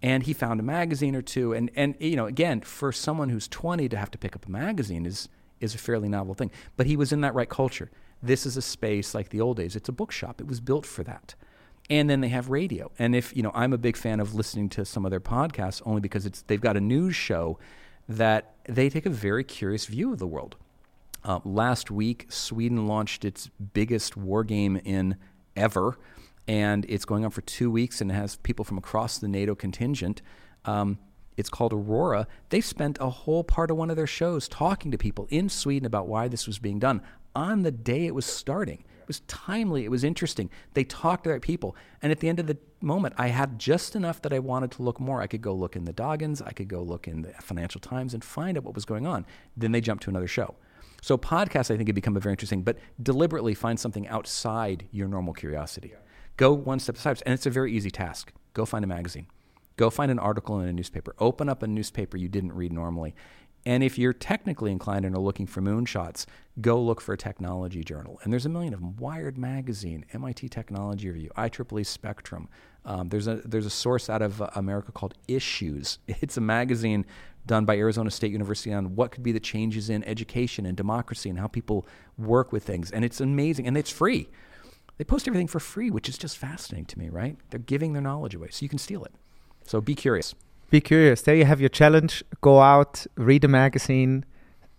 and 0.01 0.23
he 0.23 0.33
found 0.33 0.59
a 0.59 0.63
magazine 0.63 1.15
or 1.15 1.21
two 1.21 1.53
and 1.53 1.71
and 1.75 1.95
you 1.99 2.17
know 2.17 2.25
again 2.25 2.59
for 2.59 2.91
someone 2.91 3.29
who's 3.29 3.47
20 3.47 3.87
to 3.87 3.97
have 3.97 4.11
to 4.11 4.17
pick 4.17 4.35
up 4.35 4.45
a 4.45 4.51
magazine 4.51 5.05
is 5.05 5.29
is 5.59 5.75
a 5.75 5.77
fairly 5.77 6.09
novel 6.09 6.33
thing. 6.33 6.51
But 6.77 6.85
he 6.85 6.95
was 6.95 7.11
in 7.11 7.21
that 7.21 7.33
right 7.33 7.49
culture. 7.49 7.91
This 8.21 8.45
is 8.45 8.57
a 8.57 8.61
space 8.61 9.13
like 9.13 9.29
the 9.29 9.41
old 9.41 9.57
days. 9.57 9.75
It's 9.75 9.89
a 9.89 9.93
bookshop. 9.93 10.41
It 10.41 10.47
was 10.47 10.59
built 10.59 10.85
for 10.85 11.03
that. 11.03 11.35
And 11.89 12.09
then 12.09 12.21
they 12.21 12.29
have 12.29 12.49
radio. 12.49 12.91
And 12.97 13.15
if, 13.15 13.35
you 13.35 13.43
know, 13.43 13.51
I'm 13.53 13.71
a 13.71 13.77
big 13.77 13.95
fan 13.95 14.19
of 14.19 14.33
listening 14.33 14.69
to 14.69 14.85
some 14.85 15.05
of 15.05 15.11
their 15.11 15.19
podcasts 15.19 15.81
only 15.85 16.01
because 16.01 16.25
it's 16.25 16.41
they've 16.43 16.61
got 16.61 16.77
a 16.77 16.81
news 16.81 17.15
show 17.15 17.59
that 18.07 18.53
they 18.67 18.89
take 18.89 19.05
a 19.05 19.09
very 19.09 19.43
curious 19.43 19.85
view 19.85 20.13
of 20.13 20.19
the 20.19 20.27
world. 20.27 20.55
Uh, 21.23 21.39
last 21.43 21.89
week, 21.89 22.27
Sweden 22.29 22.87
launched 22.87 23.25
its 23.25 23.49
biggest 23.73 24.15
war 24.15 24.43
game 24.43 24.79
in 24.83 25.15
ever, 25.55 25.97
and 26.47 26.85
it's 26.87 27.05
going 27.05 27.25
on 27.25 27.31
for 27.31 27.41
two 27.41 27.71
weeks 27.71 28.01
and 28.01 28.11
has 28.11 28.35
people 28.37 28.63
from 28.63 28.77
across 28.77 29.17
the 29.17 29.27
NATO 29.27 29.55
contingent. 29.55 30.21
Um, 30.65 30.99
it's 31.35 31.49
called 31.49 31.73
Aurora. 31.73 32.27
They 32.49 32.61
spent 32.61 32.97
a 33.01 33.09
whole 33.09 33.43
part 33.43 33.71
of 33.71 33.77
one 33.77 33.89
of 33.89 33.95
their 33.95 34.07
shows 34.07 34.47
talking 34.47 34.91
to 34.91 34.97
people 34.97 35.27
in 35.29 35.49
Sweden 35.49 35.85
about 35.85 36.07
why 36.07 36.27
this 36.27 36.47
was 36.47 36.59
being 36.59 36.79
done 36.79 37.01
on 37.35 37.63
the 37.63 37.71
day 37.71 38.05
it 38.05 38.15
was 38.15 38.25
starting. 38.25 38.83
It 39.05 39.09
was 39.09 39.19
timely, 39.21 39.85
it 39.85 39.91
was 39.91 40.03
interesting. 40.03 40.49
They 40.73 40.83
talked 40.83 41.25
to 41.25 41.29
their 41.29 41.39
people. 41.39 41.75
And 42.01 42.11
at 42.11 42.19
the 42.19 42.27
end 42.27 42.39
of 42.39 42.47
the 42.47 42.57
moment, 42.81 43.13
I 43.19 43.27
had 43.27 43.59
just 43.59 43.95
enough 43.95 44.19
that 44.23 44.33
I 44.33 44.39
wanted 44.39 44.71
to 44.71 44.81
look 44.81 44.99
more. 44.99 45.21
I 45.21 45.27
could 45.27 45.43
go 45.43 45.53
look 45.53 45.75
in 45.75 45.85
the 45.85 45.93
Dagens, 45.93 46.41
I 46.43 46.51
could 46.53 46.67
go 46.67 46.81
look 46.81 47.07
in 47.07 47.21
the 47.21 47.33
Financial 47.33 47.79
Times 47.79 48.15
and 48.15 48.23
find 48.23 48.57
out 48.57 48.63
what 48.63 48.73
was 48.73 48.85
going 48.85 49.05
on. 49.05 49.27
Then 49.55 49.71
they 49.71 49.81
jumped 49.81 50.03
to 50.05 50.09
another 50.09 50.27
show. 50.27 50.55
So 51.03 51.19
podcasts, 51.19 51.69
I 51.69 51.77
think, 51.77 51.87
have 51.87 51.95
become 51.95 52.17
a 52.17 52.19
very 52.19 52.33
interesting, 52.33 52.63
but 52.63 52.79
deliberately 53.01 53.53
find 53.53 53.79
something 53.79 54.07
outside 54.07 54.87
your 54.91 55.07
normal 55.07 55.35
curiosity. 55.35 55.93
Go 56.35 56.51
one 56.51 56.79
step 56.79 56.95
aside, 56.95 57.21
and 57.27 57.33
it's 57.33 57.45
a 57.45 57.51
very 57.51 57.71
easy 57.71 57.91
task. 57.91 58.33
Go 58.53 58.65
find 58.65 58.83
a 58.83 58.87
magazine. 58.87 59.27
Go 59.77 59.89
find 59.89 60.09
an 60.09 60.19
article 60.19 60.59
in 60.61 60.67
a 60.67 60.73
newspaper. 60.73 61.13
Open 61.19 61.49
up 61.49 61.61
a 61.61 61.67
newspaper 61.67 62.17
you 62.17 62.29
didn't 62.29 62.53
read 62.53 62.73
normally. 62.73 63.13
And 63.65 63.83
if 63.83 63.97
you're 63.97 64.13
technically 64.13 64.71
inclined 64.71 65.05
and 65.05 65.15
are 65.15 65.21
looking 65.21 65.47
for 65.47 65.61
moonshots, 65.61 66.25
go 66.61 66.79
look 66.79 67.01
for 67.01 67.13
a 67.13 67.17
technology 67.17 67.83
journal. 67.83 68.19
And 68.23 68.31
there's 68.31 68.45
a 68.45 68.49
million 68.49 68.73
of 68.73 68.79
them. 68.79 68.95
Wired 68.97 69.37
Magazine, 69.37 70.05
MIT 70.13 70.49
Technology 70.49 71.09
Review, 71.09 71.31
IEEE 71.35 71.85
Spectrum. 71.85 72.47
Um, 72.85 73.09
there's, 73.09 73.25
a, 73.25 73.37
there's 73.37 73.65
a 73.65 73.71
source 73.71 74.07
out 74.07 74.21
of 74.21 74.39
uh, 74.41 74.49
America 74.55 74.91
called 74.91 75.15
Issues. 75.27 75.97
It's 76.07 76.37
a 76.37 76.41
magazine 76.41 77.05
done 77.47 77.65
by 77.65 77.77
Arizona 77.77 78.11
State 78.11 78.31
University 78.31 78.71
on 78.73 78.95
what 78.95 79.11
could 79.11 79.23
be 79.23 79.31
the 79.31 79.39
changes 79.39 79.89
in 79.89 80.03
education 80.03 80.65
and 80.65 80.77
democracy 80.77 81.29
and 81.29 81.39
how 81.39 81.47
people 81.47 81.87
work 82.17 82.51
with 82.51 82.63
things. 82.63 82.91
And 82.91 83.03
it's 83.03 83.19
amazing. 83.19 83.67
And 83.67 83.77
it's 83.77 83.91
free. 83.91 84.29
They 84.97 85.03
post 85.03 85.27
everything 85.27 85.47
for 85.47 85.59
free, 85.59 85.89
which 85.89 86.07
is 86.07 86.17
just 86.17 86.37
fascinating 86.37 86.85
to 86.85 86.99
me, 86.99 87.09
right? 87.09 87.37
They're 87.49 87.59
giving 87.59 87.93
their 87.93 88.01
knowledge 88.01 88.35
away. 88.35 88.49
So 88.51 88.63
you 88.63 88.69
can 88.69 88.79
steal 88.79 89.03
it. 89.03 89.11
So 89.65 89.81
be 89.81 89.95
curious. 89.95 90.35
Be 90.69 90.81
curious. 90.81 91.21
There 91.21 91.35
you 91.35 91.45
have 91.45 91.59
your 91.59 91.69
challenge. 91.69 92.23
Go 92.41 92.59
out, 92.59 93.05
read 93.15 93.43
a 93.43 93.47
magazine, 93.47 94.25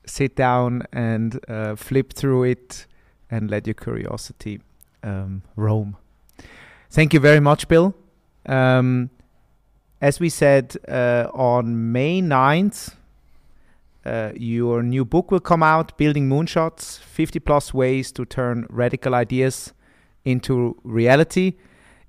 sit 0.06 0.36
down 0.36 0.82
and 0.92 1.40
uh, 1.48 1.76
flip 1.76 2.12
through 2.12 2.44
it, 2.44 2.86
and 3.30 3.50
let 3.50 3.66
your 3.66 3.74
curiosity 3.74 4.60
um, 5.02 5.42
roam. 5.54 5.96
Thank 6.90 7.14
you 7.14 7.20
very 7.20 7.40
much, 7.40 7.68
Bill. 7.68 7.94
Um, 8.46 9.10
as 10.00 10.20
we 10.20 10.28
said 10.28 10.76
uh, 10.88 11.28
on 11.32 11.92
May 11.92 12.20
9th, 12.20 12.94
uh, 14.04 14.32
your 14.36 14.82
new 14.82 15.04
book 15.04 15.30
will 15.30 15.40
come 15.40 15.62
out 15.62 15.96
Building 15.98 16.28
Moonshots 16.28 16.98
50 17.00 17.40
plus 17.40 17.74
ways 17.74 18.12
to 18.12 18.24
turn 18.24 18.66
radical 18.70 19.14
ideas 19.14 19.72
into 20.24 20.76
reality. 20.84 21.54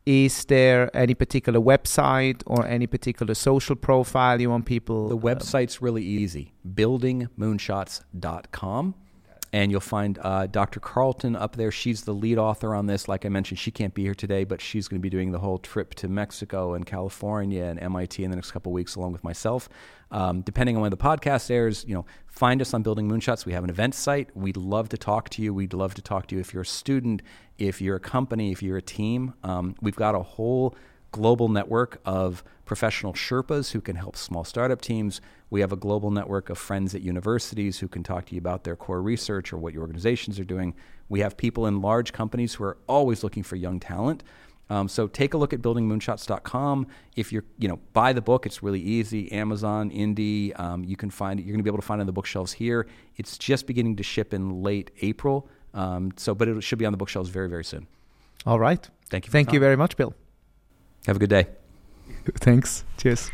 Is 0.07 0.45
there 0.45 0.89
any 0.95 1.13
particular 1.15 1.59
website 1.59 2.41
or 2.45 2.65
any 2.65 2.87
particular 2.87 3.33
social 3.33 3.75
profile 3.75 4.39
you 4.39 4.49
want 4.49 4.65
people? 4.65 5.09
The 5.09 5.17
um, 5.17 5.21
website's 5.21 5.81
really 5.81 6.01
easy 6.01 6.53
buildingmoonshots.com. 6.65 8.95
and 9.57 9.71
you'll 9.71 9.81
find 9.81 10.19
uh, 10.21 10.45
Dr. 10.45 10.79
Carleton 10.79 11.35
up 11.35 11.55
there. 11.55 11.71
She's 11.71 12.03
the 12.03 12.13
lead 12.13 12.37
author 12.37 12.75
on 12.75 12.85
this. 12.85 13.07
Like 13.07 13.25
I 13.25 13.29
mentioned, 13.29 13.57
she 13.57 13.71
can't 13.71 13.91
be 13.91 14.03
here 14.03 14.13
today, 14.13 14.43
but 14.43 14.61
she's 14.61 14.87
going 14.87 14.99
to 14.99 15.01
be 15.01 15.09
doing 15.09 15.31
the 15.31 15.39
whole 15.39 15.57
trip 15.57 15.95
to 15.95 16.07
Mexico 16.07 16.75
and 16.75 16.85
California 16.85 17.63
and 17.63 17.79
MIT 17.79 18.23
in 18.23 18.29
the 18.29 18.35
next 18.35 18.51
couple 18.51 18.71
weeks, 18.71 18.93
along 18.93 19.13
with 19.13 19.23
myself. 19.23 19.67
Um, 20.11 20.41
depending 20.41 20.75
on 20.75 20.83
when 20.83 20.91
the 20.91 20.97
podcast 20.97 21.49
airs, 21.49 21.83
you 21.87 21.95
know, 21.95 22.05
find 22.27 22.61
us 22.61 22.75
on 22.75 22.83
Building 22.83 23.09
Moonshots. 23.09 23.47
We 23.47 23.53
have 23.53 23.63
an 23.63 23.71
event 23.71 23.95
site. 23.95 24.29
We'd 24.37 24.57
love 24.57 24.89
to 24.89 24.97
talk 24.97 25.29
to 25.29 25.41
you. 25.41 25.55
We'd 25.55 25.73
love 25.73 25.95
to 25.95 26.03
talk 26.03 26.27
to 26.27 26.35
you 26.35 26.41
if 26.41 26.53
you're 26.53 26.61
a 26.61 26.65
student, 26.65 27.23
if 27.57 27.81
you're 27.81 27.95
a 27.95 27.99
company, 27.99 28.51
if 28.51 28.61
you're 28.61 28.77
a 28.77 28.81
team. 28.83 29.33
Um, 29.43 29.73
we've 29.81 29.95
got 29.95 30.13
a 30.13 30.21
whole 30.21 30.75
global 31.17 31.49
network 31.49 31.99
of 32.05 32.43
professional 32.65 33.13
Sherpas 33.13 33.71
who 33.71 33.81
can 33.81 33.95
help 33.95 34.15
small 34.15 34.43
startup 34.43 34.81
teams. 34.81 35.19
We 35.49 35.61
have 35.61 35.71
a 35.71 35.75
global 35.75 36.11
network 36.11 36.49
of 36.51 36.57
friends 36.57 36.93
at 36.93 37.01
universities 37.01 37.79
who 37.79 37.87
can 37.87 38.03
talk 38.03 38.25
to 38.27 38.35
you 38.35 38.39
about 38.39 38.63
their 38.63 38.75
core 38.75 39.01
research 39.01 39.51
or 39.51 39.57
what 39.57 39.73
your 39.73 39.81
organizations 39.81 40.39
are 40.39 40.43
doing. 40.43 40.75
We 41.09 41.21
have 41.21 41.37
people 41.37 41.65
in 41.65 41.81
large 41.81 42.13
companies 42.13 42.53
who 42.53 42.65
are 42.65 42.77
always 42.87 43.23
looking 43.23 43.41
for 43.41 43.55
young 43.55 43.79
talent. 43.79 44.23
Um, 44.69 44.87
so 44.89 45.07
take 45.07 45.33
a 45.33 45.37
look 45.37 45.53
at 45.53 45.61
buildingmoonshots.com. 45.61 46.87
If 47.15 47.31
you're, 47.31 47.45
you 47.57 47.67
know, 47.69 47.79
buy 47.93 48.13
the 48.13 48.21
book. 48.21 48.45
It's 48.45 48.61
really 48.61 48.81
easy. 48.81 49.31
Amazon, 49.31 49.89
Indie. 49.89 50.57
Um, 50.59 50.83
you 50.83 50.97
can 50.97 51.09
find 51.09 51.39
it. 51.39 51.43
You're 51.43 51.53
going 51.53 51.59
to 51.59 51.63
be 51.63 51.69
able 51.69 51.79
to 51.79 51.87
find 51.87 51.99
it 51.99 52.03
on 52.03 52.07
the 52.07 52.13
bookshelves 52.13 52.53
here. 52.53 52.85
It's 53.15 53.37
just 53.37 53.65
beginning 53.65 53.95
to 53.95 54.03
ship 54.03 54.33
in 54.33 54.61
late 54.61 54.91
April. 55.01 55.47
Um, 55.73 56.11
so, 56.17 56.35
but 56.35 56.47
it 56.47 56.61
should 56.61 56.79
be 56.79 56.85
on 56.85 56.91
the 56.91 56.97
bookshelves 56.97 57.29
very, 57.29 57.49
very 57.49 57.63
soon. 57.63 57.87
All 58.45 58.59
right. 58.59 58.87
Thank 59.09 59.25
you. 59.25 59.31
Thank 59.31 59.53
you 59.53 59.59
very 59.59 59.77
much, 59.77 59.95
Bill. 59.95 60.13
Have 61.05 61.15
a 61.15 61.19
good 61.19 61.29
day. 61.29 61.47
Thanks. 62.39 62.83
Cheers. 62.97 63.31